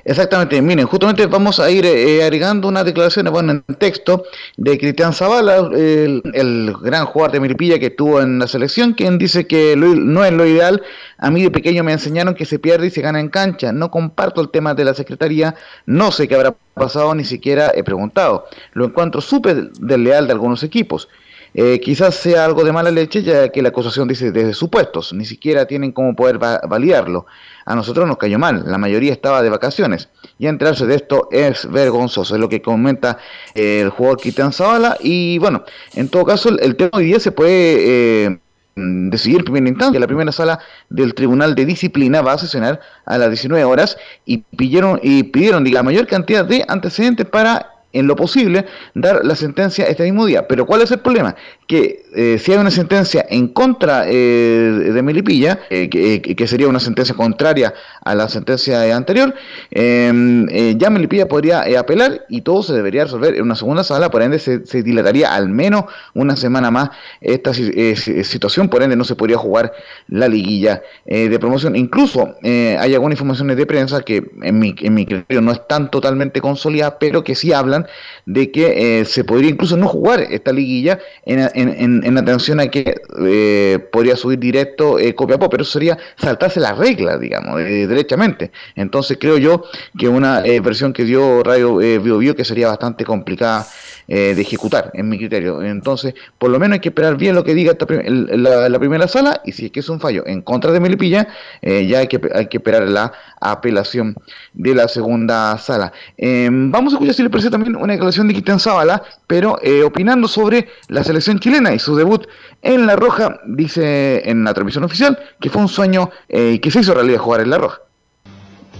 Exactamente, 0.08 0.62
miren, 0.62 0.86
justamente 0.86 1.26
vamos 1.26 1.60
a 1.60 1.70
ir 1.70 1.84
eh, 1.84 2.24
agregando 2.24 2.66
unas 2.66 2.86
declaraciones, 2.86 3.30
bueno, 3.30 3.52
en 3.52 3.74
texto 3.74 4.24
de 4.56 4.78
Cristian 4.78 5.12
Zavala, 5.12 5.68
el, 5.74 6.74
gran 6.80 7.04
jugador 7.04 7.32
de 7.32 7.40
Miripilla 7.40 7.78
que 7.78 7.88
estuvo 7.88 8.18
en 8.22 8.38
la 8.38 8.46
selección, 8.46 8.94
quien 8.94 9.18
dice 9.18 9.46
que 9.46 9.76
no 9.76 10.24
es 10.24 10.32
lo 10.32 10.46
ideal. 10.46 10.80
A 11.18 11.30
mí 11.30 11.42
de 11.42 11.50
pequeño 11.50 11.84
me 11.84 11.92
enseñaron 11.92 12.34
que 12.34 12.46
se 12.46 12.58
pierde 12.58 12.86
y 12.86 12.90
se 12.90 13.02
gana 13.02 13.20
en 13.20 13.28
cancha. 13.28 13.70
No 13.70 13.90
comparto 13.90 14.40
el 14.40 14.48
tema 14.48 14.72
de 14.72 14.86
la 14.86 14.94
secretaría, 14.94 15.54
no 15.84 16.10
sé 16.10 16.26
qué 16.26 16.36
habrá 16.36 16.54
pasado, 16.72 17.14
ni 17.14 17.24
siquiera 17.24 17.70
he 17.74 17.84
preguntado. 17.84 18.46
Lo 18.72 18.86
encuentro 18.86 19.20
súper 19.20 19.72
desleal 19.72 20.26
de 20.26 20.32
algunos 20.32 20.62
equipos. 20.62 21.10
Eh, 21.54 21.80
quizás 21.80 22.14
sea 22.14 22.44
algo 22.44 22.64
de 22.64 22.72
mala 22.72 22.90
leche, 22.90 23.22
ya 23.22 23.48
que 23.48 23.62
la 23.62 23.70
acusación 23.70 24.08
dice 24.08 24.32
desde 24.32 24.54
supuestos, 24.54 25.12
ni 25.12 25.24
siquiera 25.24 25.66
tienen 25.66 25.92
cómo 25.92 26.14
poder 26.14 26.38
validarlo. 26.38 27.26
A 27.64 27.74
nosotros 27.74 28.06
nos 28.06 28.16
cayó 28.16 28.38
mal, 28.38 28.64
la 28.66 28.78
mayoría 28.78 29.12
estaba 29.12 29.42
de 29.42 29.50
vacaciones. 29.50 30.08
Y 30.38 30.46
enterarse 30.46 30.86
de 30.86 30.94
esto 30.94 31.28
es 31.30 31.70
vergonzoso, 31.70 32.34
es 32.34 32.40
lo 32.40 32.48
que 32.48 32.62
comenta 32.62 33.18
eh, 33.54 33.80
el 33.82 33.90
jugador 33.90 34.18
Kitan 34.18 34.52
Zavala. 34.52 34.96
Y 35.00 35.38
bueno, 35.38 35.64
en 35.94 36.08
todo 36.08 36.24
caso, 36.24 36.48
el, 36.48 36.76
tema 36.76 36.90
de 36.92 36.98
hoy 36.98 37.04
día 37.06 37.20
se 37.20 37.32
puede 37.32 38.26
eh, 38.26 38.38
decidir 38.76 39.38
en 39.38 39.44
primera 39.44 39.68
instancia. 39.68 40.00
La 40.00 40.06
primera 40.06 40.32
sala 40.32 40.60
del 40.88 41.14
Tribunal 41.14 41.54
de 41.54 41.66
Disciplina 41.66 42.22
va 42.22 42.32
a 42.32 42.38
sesionar 42.38 42.80
a 43.04 43.18
las 43.18 43.28
19 43.28 43.64
horas 43.64 43.96
y 44.24 44.38
pidieron, 44.38 45.00
y 45.02 45.24
pidieron 45.24 45.64
la 45.70 45.82
mayor 45.82 46.06
cantidad 46.06 46.44
de 46.44 46.64
antecedentes 46.68 47.26
para 47.26 47.77
en 47.92 48.06
lo 48.06 48.16
posible 48.16 48.66
dar 48.94 49.24
la 49.24 49.34
sentencia 49.34 49.86
este 49.86 50.04
mismo 50.04 50.26
día. 50.26 50.46
Pero 50.46 50.66
¿cuál 50.66 50.82
es 50.82 50.90
el 50.90 51.00
problema? 51.00 51.36
Que 51.68 52.08
eh, 52.14 52.38
si 52.38 52.52
hay 52.52 52.58
una 52.58 52.70
sentencia 52.70 53.26
en 53.28 53.48
contra 53.48 54.04
eh, 54.08 54.12
de 54.12 55.02
Melipilla, 55.02 55.60
eh, 55.68 55.88
que, 55.88 56.46
sería 56.46 56.66
una 56.66 56.80
sentencia 56.80 57.14
contraria 57.14 57.74
a 58.02 58.14
la 58.14 58.28
sentencia 58.28 58.96
anterior, 58.96 59.34
em, 59.70 60.46
ya 60.78 60.88
Melipilla 60.88 61.28
podría 61.28 61.64
apelar 61.78 62.24
y 62.28 62.40
todo 62.40 62.62
se 62.62 62.72
debería 62.72 63.04
resolver 63.04 63.34
en 63.34 63.42
una 63.42 63.54
segunda 63.54 63.84
sala, 63.84 64.10
por 64.10 64.22
ende 64.22 64.38
se, 64.38 64.82
dilataría 64.82 65.34
al 65.34 65.48
menos 65.50 65.84
una 66.14 66.36
semana 66.36 66.70
más 66.70 66.90
esta 67.20 67.52
situación, 67.52 68.68
por 68.68 68.82
ende 68.82 68.96
no 68.96 69.04
se 69.04 69.14
podría 69.14 69.36
jugar 69.36 69.72
la 70.08 70.28
liguilla 70.28 70.82
de 71.04 71.38
promoción. 71.38 71.76
Incluso 71.76 72.36
hay 72.42 72.94
algunas 72.94 73.16
informaciones 73.16 73.56
de 73.56 73.66
prensa 73.66 74.00
que 74.00 74.30
en 74.42 74.58
mi, 74.58 74.74
en 74.80 74.94
mi 74.94 75.04
criterio 75.04 75.42
no 75.42 75.52
están 75.52 75.90
totalmente 75.90 76.40
consolidadas, 76.40 76.94
pero 76.98 77.22
que 77.22 77.34
sí 77.34 77.52
hablan 77.52 77.86
de 78.24 78.50
que 78.50 79.04
se 79.04 79.24
podría 79.24 79.50
incluso 79.50 79.76
no 79.76 79.88
jugar 79.88 80.20
esta 80.20 80.52
liguilla 80.52 80.98
en, 81.26 81.38
en 81.58 82.18
atención 82.18 82.60
a 82.60 82.68
que 82.68 83.00
eh, 83.20 83.78
podría 83.92 84.16
subir 84.16 84.38
directo 84.38 84.98
eh, 84.98 85.14
Copiapó, 85.14 85.48
pero 85.48 85.62
eso 85.62 85.72
sería 85.72 85.98
saltarse 86.16 86.60
la 86.60 86.74
regla, 86.74 87.18
digamos, 87.18 87.60
eh, 87.60 87.86
derechamente. 87.86 88.50
Entonces 88.76 89.18
creo 89.20 89.38
yo 89.38 89.64
que 89.98 90.08
una 90.08 90.44
eh, 90.44 90.60
versión 90.60 90.92
que 90.92 91.04
dio 91.04 91.42
Radio 91.42 91.80
eh, 91.80 91.98
Bio, 91.98 92.18
Bio 92.18 92.34
que 92.36 92.44
sería 92.44 92.68
bastante 92.68 93.04
complicada 93.04 93.66
de 94.08 94.40
ejecutar, 94.40 94.90
en 94.94 95.08
mi 95.08 95.18
criterio. 95.18 95.62
Entonces, 95.62 96.14
por 96.38 96.50
lo 96.50 96.58
menos 96.58 96.76
hay 96.76 96.80
que 96.80 96.88
esperar 96.88 97.16
bien 97.16 97.34
lo 97.34 97.44
que 97.44 97.54
diga 97.54 97.76
la, 97.78 98.78
primera 98.78 99.06
sala 99.06 99.40
y 99.44 99.52
si 99.52 99.66
es 99.66 99.70
que 99.70 99.80
es 99.80 99.88
un 99.88 100.00
fallo 100.00 100.26
en 100.26 100.40
contra 100.40 100.72
de 100.72 100.80
Melipilla, 100.80 101.28
ya 101.62 101.98
hay 101.98 102.06
que, 102.06 102.20
hay 102.34 102.46
que 102.46 102.56
esperar 102.56 102.88
la 102.88 103.12
apelación 103.40 104.16
de 104.54 104.74
la 104.74 104.88
segunda 104.88 105.58
sala. 105.58 105.92
Em, 106.16 106.70
vamos 106.70 106.92
a 106.92 106.96
escuchar 106.96 107.14
si 107.14 107.22
le 107.22 107.30
parece 107.30 107.50
también 107.50 107.76
una 107.76 107.92
declaración 107.92 108.28
de 108.28 108.34
Quitán 108.34 108.58
Zavala, 108.58 109.02
pero 109.26 109.58
opinando 109.84 110.26
sobre 110.26 110.68
la 110.88 111.04
selección 111.04 111.38
chilena 111.38 111.74
y 111.74 111.78
su 111.78 111.94
debut 111.94 112.26
en 112.62 112.86
La 112.86 112.96
Roja, 112.96 113.40
dice 113.46 114.28
en 114.28 114.44
la 114.44 114.54
transmisión 114.54 114.84
oficial 114.84 115.18
que 115.40 115.50
fue 115.50 115.62
un 115.62 115.68
sueño 115.68 116.10
eh, 116.28 116.60
que 116.60 116.70
se 116.70 116.80
hizo 116.80 116.94
realidad 116.94 117.18
jugar 117.18 117.40
en 117.40 117.50
La 117.50 117.58
Roja. 117.58 117.80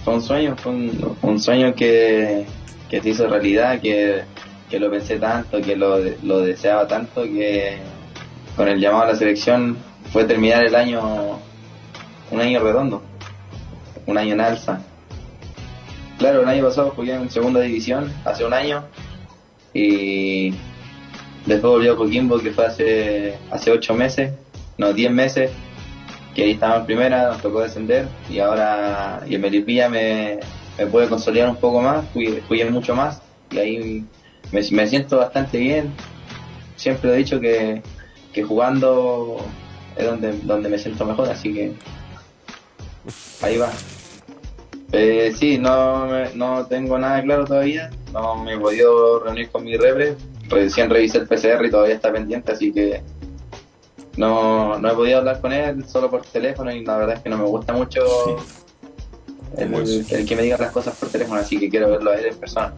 Fue 0.03 0.13
un 0.13 0.21
sueño, 0.21 0.55
fue 0.57 0.71
un, 1.21 1.39
sueño 1.39 1.75
que, 1.75 2.45
que, 2.89 3.01
se 3.01 3.09
hizo 3.09 3.27
realidad, 3.27 3.79
que, 3.81 4.23
que 4.69 4.79
lo 4.79 4.89
pensé 4.91 5.17
tanto, 5.17 5.61
que 5.61 5.75
lo, 5.75 5.99
lo, 6.23 6.39
deseaba 6.41 6.87
tanto, 6.87 7.23
que 7.23 7.77
con 8.55 8.67
el 8.67 8.79
llamado 8.79 9.03
a 9.03 9.07
la 9.07 9.15
selección 9.15 9.77
fue 10.11 10.25
terminar 10.25 10.63
el 10.65 10.75
año, 10.75 11.39
un 12.31 12.41
año 12.41 12.59
redondo, 12.59 13.01
un 14.05 14.17
año 14.17 14.33
en 14.33 14.41
alza. 14.41 14.81
Claro, 16.17 16.41
el 16.41 16.49
año 16.49 16.65
pasado 16.65 16.91
jugué 16.95 17.13
en 17.13 17.29
segunda 17.29 17.61
división, 17.61 18.13
hace 18.25 18.45
un 18.45 18.53
año, 18.53 18.83
y 19.73 20.53
Después 21.45 21.71
volvió 21.71 21.93
a 21.93 21.97
Coquimbo, 21.97 22.37
que 22.39 22.51
fue 22.51 22.65
hace, 22.65 23.37
hace 23.49 23.71
8 23.71 23.93
meses, 23.95 24.33
no, 24.77 24.93
10 24.93 25.11
meses, 25.11 25.51
que 26.35 26.43
ahí 26.43 26.51
estaba 26.51 26.77
en 26.77 26.85
primera, 26.85 27.27
nos 27.29 27.41
tocó 27.41 27.61
descender, 27.61 28.07
y 28.29 28.39
ahora 28.39 29.23
y 29.27 29.35
en 29.35 29.41
Melipilla 29.41 29.89
me, 29.89 30.39
me 30.77 30.85
puede 30.87 31.07
consolidar 31.07 31.49
un 31.49 31.55
poco 31.55 31.81
más, 31.81 32.05
fui, 32.09 32.41
fui 32.47 32.63
mucho 32.65 32.93
más, 32.93 33.21
y 33.49 33.57
ahí 33.57 34.05
me, 34.51 34.61
me, 34.71 34.87
siento 34.87 35.17
bastante 35.17 35.57
bien. 35.57 35.93
Siempre 36.75 37.13
he 37.13 37.17
dicho 37.17 37.39
que, 37.39 37.81
que 38.33 38.43
jugando 38.43 39.37
es 39.95 40.05
donde, 40.05 40.33
donde 40.43 40.69
me 40.69 40.77
siento 40.77 41.05
mejor, 41.05 41.29
así 41.29 41.53
que 41.53 41.73
ahí 43.41 43.57
va. 43.57 43.69
Eh, 44.91 45.33
sí, 45.37 45.57
no, 45.57 46.07
no 46.33 46.65
tengo 46.65 46.97
nada 46.97 47.21
claro 47.21 47.45
todavía. 47.45 47.89
No 48.13 48.35
me 48.43 48.53
he 48.53 48.57
podido 48.57 49.23
reunir 49.23 49.49
con 49.49 49.63
mi 49.63 49.77
repre. 49.77 50.15
Recién 50.49 50.89
revisé 50.89 51.19
el 51.19 51.27
PCR 51.27 51.63
y 51.65 51.69
todavía 51.69 51.95
está 51.95 52.11
pendiente, 52.11 52.51
así 52.51 52.71
que 52.71 53.03
no, 54.17 54.79
no 54.79 54.91
he 54.91 54.95
podido 54.95 55.19
hablar 55.19 55.39
con 55.39 55.53
él 55.53 55.85
solo 55.87 56.09
por 56.09 56.23
teléfono 56.23 56.71
y 56.71 56.83
la 56.83 56.97
verdad 56.97 57.17
es 57.17 57.21
que 57.21 57.29
no 57.29 57.37
me 57.37 57.45
gusta 57.45 57.71
mucho 57.71 58.01
el, 59.55 60.05
el 60.09 60.25
que 60.25 60.35
me 60.35 60.41
diga 60.41 60.57
las 60.57 60.71
cosas 60.71 60.97
por 60.97 61.09
teléfono, 61.09 61.39
así 61.39 61.59
que 61.59 61.69
quiero 61.69 61.91
verlo 61.91 62.11
a 62.11 62.15
él 62.15 62.25
en 62.25 62.35
persona. 62.37 62.73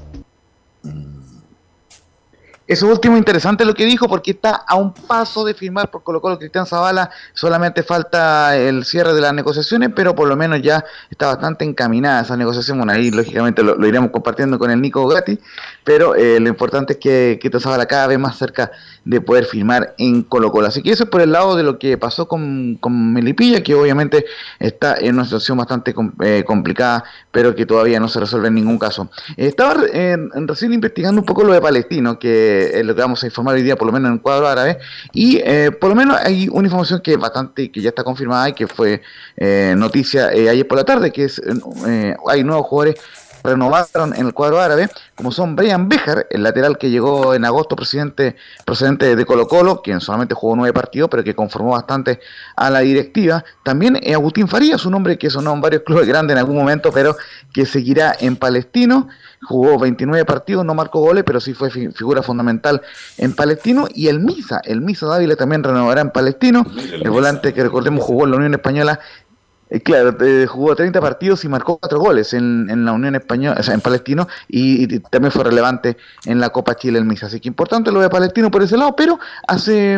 Eso 2.72 2.88
último 2.88 3.18
interesante 3.18 3.66
lo 3.66 3.74
que 3.74 3.84
dijo 3.84 4.08
porque 4.08 4.32
está 4.32 4.64
a 4.66 4.76
un 4.76 4.94
paso 4.94 5.44
de 5.44 5.54
firmar 5.54 5.92
por 5.92 6.04
Colo 6.04 6.22
Colo 6.22 6.40
Cristian 6.40 6.66
Zavala, 6.66 7.10
solamente 7.34 7.84
falta 7.84 8.56
el 8.56 8.86
cierre 8.86 9.14
de 9.14 9.20
las 9.20 9.34
negociaciones, 9.34 9.90
pero 9.94 10.16
por 10.16 10.30
lo 10.30 10.38
menos 10.38 10.62
ya 10.62 10.82
está 11.10 11.28
bastante 11.28 11.66
encaminada 11.66 12.22
esa 12.22 12.38
negociación, 12.38 12.78
bueno 12.78 12.94
ahí 12.94 13.12
lógicamente 13.12 13.62
lo, 13.62 13.76
lo 13.76 13.86
iremos 13.86 14.12
compartiendo 14.12 14.58
con 14.58 14.72
el 14.72 14.80
Nico 14.80 15.06
Gatti, 15.06 15.38
pero 15.84 16.16
eh, 16.16 16.40
lo 16.40 16.48
importante 16.48 16.94
es 16.94 17.00
que 17.00 17.38
Cristian 17.42 17.60
Zavala 17.60 17.88
cada 17.88 18.08
vez 18.08 18.18
más 18.18 18.38
cerca 18.38 18.72
de 19.04 19.20
poder 19.20 19.44
firmar 19.44 19.94
en 19.98 20.22
Colo 20.24 20.50
Colo, 20.50 20.68
así 20.68 20.82
que 20.82 20.92
eso 20.92 21.04
es 21.04 21.10
por 21.10 21.20
el 21.20 21.34
lado 21.34 21.58
de 21.58 21.64
lo 21.64 21.78
que 21.78 21.98
pasó 21.98 22.30
con, 22.30 22.80
Melipilla, 22.88 23.62
que 23.62 23.76
obviamente 23.76 24.24
está 24.60 24.96
en 24.96 25.16
una 25.16 25.26
situación 25.26 25.58
bastante 25.58 25.94
eh, 26.24 26.46
complicada, 26.46 27.04
pero 27.32 27.54
que 27.54 27.66
todavía 27.66 28.00
no 28.00 28.08
se 28.08 28.22
resuelve 28.22 28.48
en 28.48 28.56
ningún 28.56 28.80
caso. 28.80 29.10
Estaba 29.36 29.84
eh, 29.92 30.16
recién 30.46 30.72
investigando 30.72 31.20
un 31.20 31.26
poco 31.26 31.44
lo 31.44 31.52
de 31.52 31.60
Palestino, 31.60 32.18
que 32.18 32.61
es 32.80 32.86
lo 32.86 32.96
que 32.96 33.02
vamos 33.02 33.24
a 33.24 33.26
informar 33.28 33.56
hoy 33.56 33.62
día, 33.62 33.76
por 33.76 33.88
lo 33.88 33.94
menos 33.94 34.10
en 34.10 34.16
el 34.16 34.22
cuadro 34.22 34.48
árabe, 34.48 34.78
y 35.14 35.38
eh, 35.44 35.72
por 35.72 35.90
lo 35.90 35.96
menos 35.96 36.18
hay 36.18 36.48
una 36.52 36.68
información 36.68 37.02
que 37.02 37.14
es 37.14 37.20
bastante, 37.20 37.72
que 37.72 37.82
ya 37.82 37.90
está 37.90 38.04
confirmada 38.04 38.50
y 38.50 38.54
que 38.54 38.68
fue 38.68 39.02
eh, 39.38 39.74
noticia 39.78 40.32
eh, 40.32 40.50
ayer 40.50 40.68
por 40.68 40.78
la 40.78 40.84
tarde, 40.84 41.12
que 41.12 41.26
es 41.26 41.42
eh, 41.88 42.16
hay 42.28 42.44
nuevos 42.44 42.68
jugadores 42.68 43.02
renovaron 43.44 44.14
en 44.16 44.28
el 44.28 44.34
cuadro 44.34 44.60
árabe, 44.60 44.90
como 45.16 45.32
son 45.32 45.56
Brian 45.56 45.90
Bejar, 45.90 46.28
el 46.30 46.44
lateral 46.44 46.78
que 46.78 46.90
llegó 46.90 47.34
en 47.34 47.46
agosto 47.46 47.76
presidente, 47.76 48.36
procedente 48.66 49.16
de 49.16 49.26
Colo 49.26 49.48
Colo, 49.48 49.82
quien 49.82 50.02
solamente 50.02 50.36
jugó 50.36 50.56
nueve 50.56 50.74
partidos, 50.74 51.10
pero 51.10 51.24
que 51.24 51.36
conformó 51.36 51.72
bastante 51.72 52.20
a 52.56 52.70
la 52.70 52.80
directiva. 52.80 53.44
También 53.64 53.98
eh, 54.02 54.14
Agustín 54.14 54.48
Farías, 54.48 54.86
un 54.86 54.94
hombre 54.94 55.18
que 55.18 55.30
sonó 55.30 55.54
en 55.54 55.62
varios 55.62 55.82
clubes 55.86 56.08
grandes 56.08 56.34
en 56.34 56.40
algún 56.40 56.56
momento, 56.58 56.92
pero 56.92 57.16
que 57.54 57.66
seguirá 57.66 58.16
en 58.20 58.36
Palestino. 58.36 59.08
Jugó 59.44 59.80
29 59.80 60.24
partidos, 60.26 60.64
no 60.64 60.76
marcó 60.76 61.00
goles, 61.00 61.24
pero 61.26 61.40
sí 61.40 61.54
fue 61.56 61.72
fi- 61.72 61.90
figura 61.92 62.22
fundamental 62.22 62.82
en 63.18 63.34
Palestino. 63.34 63.88
Y 63.94 64.08
el 64.08 64.20
Misa, 64.20 64.62
el 64.64 64.82
Misa 64.82 65.08
Dávila 65.08 65.36
también 65.36 65.64
renovará 65.64 66.02
en 66.02 66.12
Palestino. 66.12 66.64
El 66.92 67.10
volante 67.10 67.54
que 67.54 67.64
recordemos 67.64 68.04
jugó 68.04 68.26
en 68.26 68.32
la 68.32 68.38
Unión 68.38 68.54
Española 68.54 69.00
eh, 69.72 69.80
claro, 69.80 70.18
eh, 70.20 70.46
jugó 70.48 70.76
30 70.76 71.00
partidos 71.00 71.46
y 71.46 71.48
marcó 71.48 71.78
4 71.78 71.98
goles 71.98 72.34
en, 72.34 72.70
en 72.70 72.84
la 72.84 72.92
Unión 72.92 73.16
Española, 73.16 73.56
o 73.58 73.64
sea, 73.64 73.74
en 73.74 73.80
Palestino, 73.80 74.28
y, 74.50 75.00
también 75.00 75.32
fue 75.32 75.46
relevante 75.46 75.96
en 76.26 76.42
la 76.42 76.50
Copa 76.50 76.76
Chile 76.76 77.00
el 77.00 77.06
Misa. 77.06 77.28
Así 77.28 77.40
que 77.40 77.48
importante 77.48 77.90
lo 77.90 78.02
de 78.02 78.10
Palestino 78.10 78.52
por 78.52 78.62
ese 78.62 78.76
lado, 78.76 78.96
pero 78.98 79.18
hace 79.48 79.98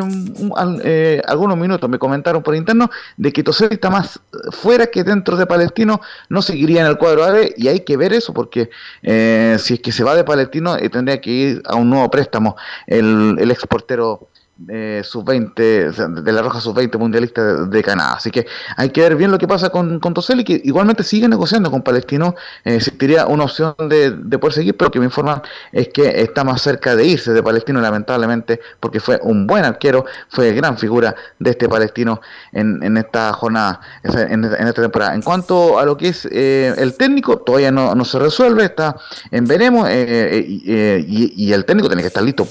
eh, 0.84 1.22
algunos 1.28 1.58
minutos 1.58 1.90
me 1.90 1.98
comentaron 1.98 2.44
por 2.44 2.56
interno 2.56 2.92
de 3.18 3.34
que 3.34 3.42
Toseri 3.42 3.74
está 3.74 3.90
más 3.90 4.20
fuera 4.52 4.86
que 4.86 5.04
dentro 5.04 5.36
de 5.38 5.48
Palestino, 5.48 6.02
no 6.30 6.44
seguiría 6.44 6.82
en 6.82 6.88
el 6.88 6.98
cuadro 7.00 7.24
árabe, 7.24 7.56
y 7.58 7.68
hay 7.68 7.80
que 7.80 7.98
ver 7.98 8.14
eso 8.14 8.32
porque 8.32 8.70
si 9.02 9.74
es 9.74 9.80
que 9.82 9.92
se 9.92 10.04
va 10.04 10.16
de 10.16 10.24
Palestino, 10.24 10.78
tendría 10.92 11.20
que 11.20 11.32
ir 11.32 11.64
a 11.66 11.76
un 11.76 11.90
nuevo 11.90 12.12
préstamo 12.12 12.56
el, 12.86 13.38
el 13.40 13.50
exportero 13.50 14.30
eh, 14.70 15.02
sub-20, 15.04 15.90
o 15.90 15.94
sea, 15.94 16.08
de 16.08 16.32
la 16.32 16.42
Roja 16.42 16.62
sub-20 16.62 16.98
mundialista 16.98 17.44
de, 17.44 17.68
de 17.68 17.84
Canadá. 17.84 18.14
Así 18.14 18.32
que 18.32 18.46
hay 18.78 18.90
que 18.90 19.02
ver 19.02 19.16
bien 19.16 19.32
lo 19.32 19.38
que 19.38 19.48
pasa 19.48 19.70
con, 19.70 20.00
con 20.00 20.14
Toselli, 20.14 20.44
que 20.44 20.62
igualmente 20.64 21.04
sigue 21.04 21.28
negociando 21.28 21.72
con 21.72 21.82
Palestino. 21.82 22.36
Eh, 22.64 22.76
existiría 22.76 23.26
una 23.28 23.46
opción 23.46 23.76
de, 23.90 24.12
de 24.12 24.38
poder 24.38 24.54
seguir, 24.54 24.78
pero 24.78 24.92
que 24.92 25.00
me 25.00 25.06
informan 25.06 25.42
es 25.72 25.90
que 25.90 26.22
está 26.22 26.44
más 26.44 26.62
cerca 26.62 26.96
de 26.96 27.06
irse 27.06 27.34
de 27.34 27.42
Palestino, 27.44 27.82
lamentablemente, 27.82 28.60
porque 28.80 29.00
fue 29.00 29.20
un 29.24 29.48
buen 29.48 29.66
arquero, 29.66 30.06
fue 30.30 30.54
gran 30.54 30.78
figura 30.78 31.16
de 31.40 31.50
este 31.50 31.68
Palestino 31.68 32.22
en, 32.52 32.82
en 32.84 32.98
esta 32.98 33.34
jornada, 33.34 33.82
en, 34.04 34.44
en 34.46 34.68
esta 34.68 34.82
temporada. 34.82 35.14
En 35.16 35.22
cuanto 35.24 35.80
a 35.80 35.86
lo 35.86 35.98
que 35.98 36.10
es 36.10 36.28
eh, 36.32 36.74
el 36.78 36.96
técnico, 36.96 37.38
todavía 37.40 37.72
no, 37.72 37.96
no 37.96 38.06
se 38.06 38.20
resuelve, 38.20 38.66
está 38.66 38.96
en 39.32 39.46
veremos, 39.46 39.90
eh, 39.90 40.46
eh, 40.68 41.06
y, 41.08 41.46
y- 41.48 41.54
el 41.54 41.66
técnico 41.66 41.88
tiene 41.88 42.02
que 42.02 42.08
estar 42.08 42.24
listo 42.24 42.48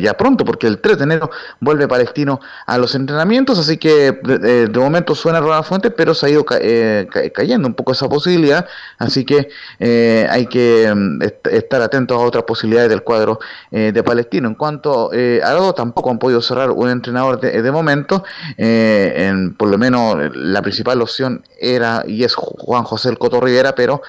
ya 0.00 0.14
pronto, 0.14 0.44
porque 0.44 0.66
el 0.66 0.78
3 0.80 0.98
de 0.98 1.04
enero 1.04 1.25
vuelve 1.60 1.88
Palestino 1.88 2.40
a 2.66 2.78
los 2.78 2.94
entrenamientos, 2.94 3.58
así 3.58 3.76
que 3.76 4.12
de, 4.12 4.68
momento 4.76 5.14
suena 5.14 5.40
Ronald 5.40 5.64
Fuentes, 5.64 5.92
pero 5.96 6.14
se 6.14 6.26
ha 6.26 6.28
ido 6.28 6.44
eh, 6.60 7.06
ca- 7.10 7.28
cayendo 7.30 7.66
un 7.68 7.74
poco 7.74 7.92
esa 7.92 8.08
posibilidad, 8.08 8.66
así 8.98 9.24
que 9.24 9.48
eh, 9.80 10.26
hay 10.30 10.46
que 10.46 10.92
mm, 10.94 11.22
est- 11.22 11.46
estar 11.48 11.82
atentos 11.82 12.16
a 12.16 12.20
otras 12.20 12.44
posibilidades 12.44 12.90
del 12.90 13.02
cuadro 13.02 13.38
eh, 13.70 13.92
de 13.92 14.02
Palestino. 14.02 14.48
En 14.48 14.54
cuanto 14.54 15.10
a 15.12 15.46
Arado, 15.46 15.74
tampoco 15.74 16.10
han 16.10 16.18
podido 16.18 16.40
cerrar 16.40 16.70
un 16.70 16.88
entrenador 16.90 17.40
de, 17.40 17.70
momento, 17.72 18.24
en- 18.56 19.54
por 19.54 19.68
lo 19.70 19.78
menos 19.78 20.16
la 20.34 20.62
principal 20.62 21.00
opción 21.02 21.42
era 21.60 22.04
y 22.06 22.24
es 22.24 22.34
Juan 22.34 22.84
José 22.84 23.08
El 23.08 23.18
Coto 23.18 23.40
Rivera, 23.40 23.74
pero 23.74 24.02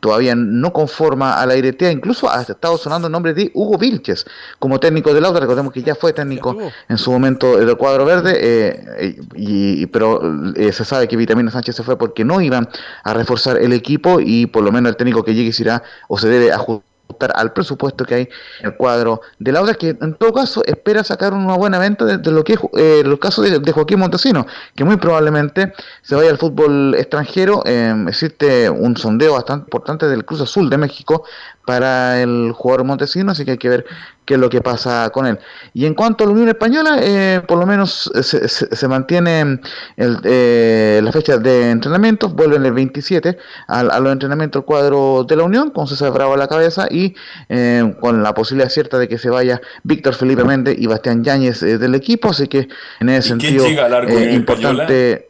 todavía 0.00 0.34
no 0.34 0.72
conforma 0.72 1.40
a 1.40 1.46
la 1.46 1.54
directiva, 1.54 1.90
incluso 1.90 2.30
ha 2.30 2.42
estado 2.42 2.76
sonando 2.76 3.06
el 3.06 3.12
nombre 3.12 3.32
de 3.32 3.50
Hugo 3.54 3.78
Vilches 3.78 4.26
como 4.58 4.78
técnico 4.78 5.14
del 5.14 5.24
auto, 5.24 5.40
recordemos 5.40 5.72
que 5.72 5.82
ya 5.82 5.94
fue 5.94 6.09
técnico 6.12 6.56
en 6.88 6.98
su 6.98 7.10
momento 7.10 7.56
del 7.56 7.76
cuadro 7.76 8.04
verde, 8.04 8.36
eh, 8.36 9.20
y, 9.34 9.86
pero 9.86 10.20
eh, 10.56 10.72
se 10.72 10.84
sabe 10.84 11.08
que 11.08 11.16
Vitamina 11.16 11.50
Sánchez 11.50 11.76
se 11.76 11.82
fue 11.82 11.96
porque 11.96 12.24
no 12.24 12.40
iban 12.40 12.68
a 13.04 13.14
reforzar 13.14 13.58
el 13.58 13.72
equipo 13.72 14.20
y 14.20 14.46
por 14.46 14.62
lo 14.64 14.72
menos 14.72 14.90
el 14.90 14.96
técnico 14.96 15.24
que 15.24 15.34
llegue 15.34 15.52
se 15.52 15.62
irá 15.62 15.82
o 16.08 16.18
se 16.18 16.28
debe 16.28 16.52
ajustar 16.52 16.90
al 17.34 17.52
presupuesto 17.52 18.04
que 18.04 18.14
hay 18.14 18.28
en 18.60 18.66
el 18.66 18.76
cuadro 18.76 19.20
de 19.38 19.52
la 19.52 19.60
que 19.74 19.96
en 20.00 20.14
todo 20.14 20.32
caso 20.32 20.62
espera 20.64 21.04
sacar 21.04 21.32
una 21.32 21.54
buena 21.56 21.78
venta 21.78 22.04
de, 22.04 22.18
de 22.18 22.30
lo 22.30 22.44
que 22.44 22.54
es 22.54 22.60
eh, 22.76 23.02
el 23.04 23.18
caso 23.18 23.42
de, 23.42 23.58
de 23.58 23.72
Joaquín 23.72 23.98
Montesino, 23.98 24.46
que 24.74 24.84
muy 24.84 24.96
probablemente 24.96 25.72
se 26.02 26.14
vaya 26.14 26.30
al 26.30 26.38
fútbol 26.38 26.94
extranjero. 26.96 27.62
Eh, 27.66 27.94
existe 28.08 28.70
un 28.70 28.96
sondeo 28.96 29.34
bastante 29.34 29.66
importante 29.66 30.06
del 30.06 30.24
Cruz 30.24 30.40
Azul 30.40 30.70
de 30.70 30.78
México 30.78 31.24
para 31.66 32.20
el 32.20 32.52
jugador 32.52 32.84
Montesino, 32.84 33.32
así 33.32 33.44
que 33.44 33.52
hay 33.52 33.58
que 33.58 33.68
ver 33.68 33.86
qué 34.30 34.34
es 34.34 34.40
lo 34.40 34.48
que 34.48 34.60
pasa 34.60 35.10
con 35.10 35.26
él. 35.26 35.40
Y 35.74 35.86
en 35.86 35.94
cuanto 35.94 36.22
a 36.22 36.28
la 36.28 36.32
Unión 36.34 36.48
Española, 36.48 36.98
eh, 37.02 37.42
por 37.48 37.58
lo 37.58 37.66
menos 37.66 38.08
eh, 38.14 38.22
se, 38.22 38.46
se- 38.48 38.76
se 38.76 38.86
mantiene 38.86 39.58
el, 39.96 40.18
eh, 40.22 41.00
la 41.02 41.10
fecha 41.10 41.36
de 41.36 41.70
entrenamientos, 41.72 42.32
vuelven 42.32 42.64
el 42.64 42.72
27 42.72 43.36
al- 43.66 43.90
a, 43.90 43.98
los 43.98 44.12
entrenamientos 44.12 44.60
del 44.62 44.66
cuadro 44.66 45.24
de 45.24 45.34
la 45.34 45.42
Unión, 45.42 45.70
con 45.70 45.88
César 45.88 46.12
Bravo 46.12 46.34
a 46.34 46.36
la 46.36 46.46
cabeza 46.46 46.86
y 46.88 47.16
eh, 47.48 47.92
con 48.00 48.22
la 48.22 48.32
posibilidad 48.32 48.70
cierta 48.70 48.98
de 48.98 49.08
que 49.08 49.18
se 49.18 49.30
vaya 49.30 49.60
Víctor 49.82 50.14
Felipe 50.14 50.44
Méndez 50.44 50.76
y 50.78 50.86
Bastián 50.86 51.24
Yáñez 51.24 51.60
eh, 51.64 51.76
del 51.78 51.96
equipo, 51.96 52.28
así 52.28 52.46
que 52.46 52.68
en 53.00 53.08
ese 53.08 53.34
¿Y 53.34 53.38
quién 53.38 53.58
sentido 53.60 53.82
a 53.84 54.02
eh, 54.04 54.32
importante... 54.32 55.28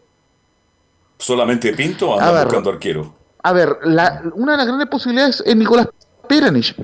¿Solamente 1.16 1.72
Pinto 1.72 2.10
o 2.10 2.20
A 2.20 2.22
anda 2.22 2.32
ver. 2.32 2.44
buscando 2.44 2.68
arquero? 2.70 3.14
A 3.42 3.52
ver, 3.54 3.78
la- 3.84 4.22
una 4.34 4.52
de 4.52 4.58
las 4.58 4.66
grandes 4.66 4.88
posibilidades 4.88 5.42
es 5.46 5.56
Nicolás 5.56 5.88
Peranich. 6.28 6.74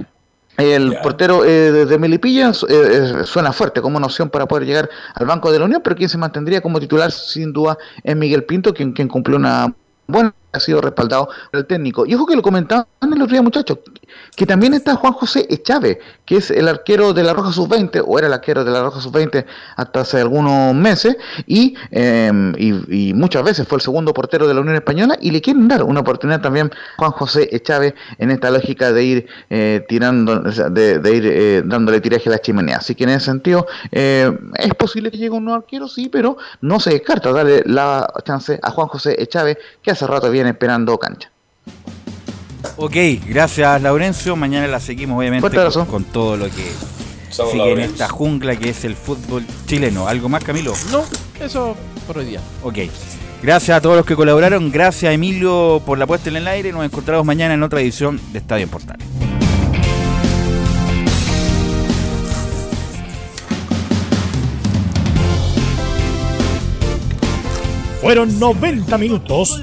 El 0.56 0.96
portero 1.02 1.44
eh, 1.44 1.84
de, 1.84 1.98
Melipilla 1.98 2.50
eh, 2.50 2.52
eh, 2.70 3.12
suena 3.24 3.52
fuerte 3.52 3.82
como 3.82 3.98
una 3.98 4.06
opción 4.06 4.30
para 4.30 4.46
poder 4.46 4.66
llegar 4.66 4.88
al 5.14 5.26
Banco 5.26 5.52
de 5.52 5.58
la 5.58 5.66
Unión, 5.66 5.82
pero 5.84 5.96
quien 5.96 6.08
se 6.08 6.16
mantendría 6.16 6.62
como 6.62 6.80
titular 6.80 7.12
sin 7.12 7.52
duda 7.52 7.76
es 8.02 8.16
Miguel 8.16 8.44
Pinto, 8.44 8.72
quien, 8.72 8.92
quien 8.92 9.08
cumplió 9.08 9.36
una 9.36 9.74
buena 10.06 10.34
ha 10.56 10.60
sido 10.60 10.80
respaldado 10.80 11.28
por 11.50 11.60
el 11.60 11.66
técnico. 11.66 12.06
Y 12.06 12.14
ojo 12.14 12.26
que 12.26 12.36
lo 12.36 12.42
comentaban 12.42 12.86
el 13.02 13.22
otro 13.22 13.32
día, 13.32 13.42
muchachos, 13.42 13.78
que 14.34 14.46
también 14.46 14.74
está 14.74 14.96
Juan 14.96 15.12
José 15.12 15.46
Echave, 15.48 16.00
que 16.24 16.36
es 16.36 16.50
el 16.50 16.68
arquero 16.68 17.12
de 17.12 17.22
la 17.22 17.32
Roja 17.32 17.52
Sub-20, 17.52 18.02
o 18.06 18.18
era 18.18 18.26
el 18.26 18.32
arquero 18.32 18.64
de 18.64 18.70
la 18.70 18.82
Roja 18.82 19.00
Sub-20 19.00 19.44
hasta 19.76 20.00
hace 20.00 20.20
algunos 20.20 20.74
meses, 20.74 21.16
y, 21.46 21.74
eh, 21.90 22.52
y, 22.58 23.10
y 23.10 23.14
muchas 23.14 23.44
veces 23.44 23.66
fue 23.68 23.76
el 23.76 23.82
segundo 23.82 24.12
portero 24.12 24.46
de 24.48 24.54
la 24.54 24.60
Unión 24.60 24.76
Española, 24.76 25.16
y 25.20 25.30
le 25.30 25.40
quieren 25.40 25.68
dar 25.68 25.82
una 25.82 26.00
oportunidad 26.00 26.40
también 26.40 26.70
Juan 26.98 27.12
José 27.12 27.48
Echave 27.52 27.94
en 28.18 28.30
esta 28.30 28.50
lógica 28.50 28.92
de 28.92 29.04
ir 29.04 29.26
eh, 29.50 29.84
tirando, 29.88 30.40
de 30.40 31.16
ir 31.16 31.26
eh, 31.26 31.62
dándole 31.64 32.00
tiraje 32.00 32.28
a 32.28 32.32
la 32.32 32.38
chimenea. 32.38 32.78
Así 32.78 32.94
que 32.94 33.04
en 33.04 33.10
ese 33.10 33.26
sentido, 33.26 33.66
eh, 33.92 34.30
es 34.58 34.74
posible 34.74 35.10
que 35.10 35.18
llegue 35.18 35.30
un 35.30 35.44
nuevo 35.44 35.58
arquero, 35.58 35.88
sí, 35.88 36.08
pero 36.08 36.36
no 36.60 36.80
se 36.80 36.90
descarta 36.90 37.32
darle 37.32 37.62
la 37.66 38.06
chance 38.24 38.58
a 38.62 38.70
Juan 38.70 38.88
José 38.88 39.16
Echave, 39.18 39.58
que 39.82 39.90
hace 39.90 40.06
rato 40.06 40.30
viene 40.30 40.45
esperando 40.46 40.98
cancha. 40.98 41.30
Ok, 42.76 42.96
gracias 43.26 43.80
Laurencio. 43.82 44.36
Mañana 44.36 44.66
la 44.66 44.80
seguimos 44.80 45.18
obviamente 45.18 45.48
con, 45.72 45.86
con 45.86 46.04
todo 46.04 46.36
lo 46.36 46.46
que 46.46 46.72
sigue 47.30 47.72
en 47.72 47.80
esta 47.80 48.08
jungla 48.08 48.56
que 48.56 48.70
es 48.70 48.84
el 48.84 48.96
fútbol 48.96 49.44
chileno. 49.66 50.08
¿Algo 50.08 50.28
más, 50.28 50.44
Camilo? 50.44 50.72
No, 50.90 51.04
eso 51.40 51.76
por 52.06 52.18
hoy 52.18 52.26
día. 52.26 52.40
Ok. 52.62 52.78
Gracias 53.42 53.76
a 53.76 53.80
todos 53.80 53.96
los 53.96 54.06
que 54.06 54.16
colaboraron. 54.16 54.70
Gracias, 54.70 55.12
Emilio, 55.12 55.82
por 55.84 55.98
la 55.98 56.06
puesta 56.06 56.30
en 56.30 56.36
el 56.36 56.48
aire. 56.48 56.72
Nos 56.72 56.84
encontramos 56.84 57.24
mañana 57.24 57.54
en 57.54 57.62
otra 57.62 57.80
edición 57.80 58.20
de 58.32 58.38
Estadio 58.38 58.64
en 58.64 58.70
Portales. 58.70 59.06
Fueron 68.00 68.38
90 68.38 68.98
minutos 68.98 69.62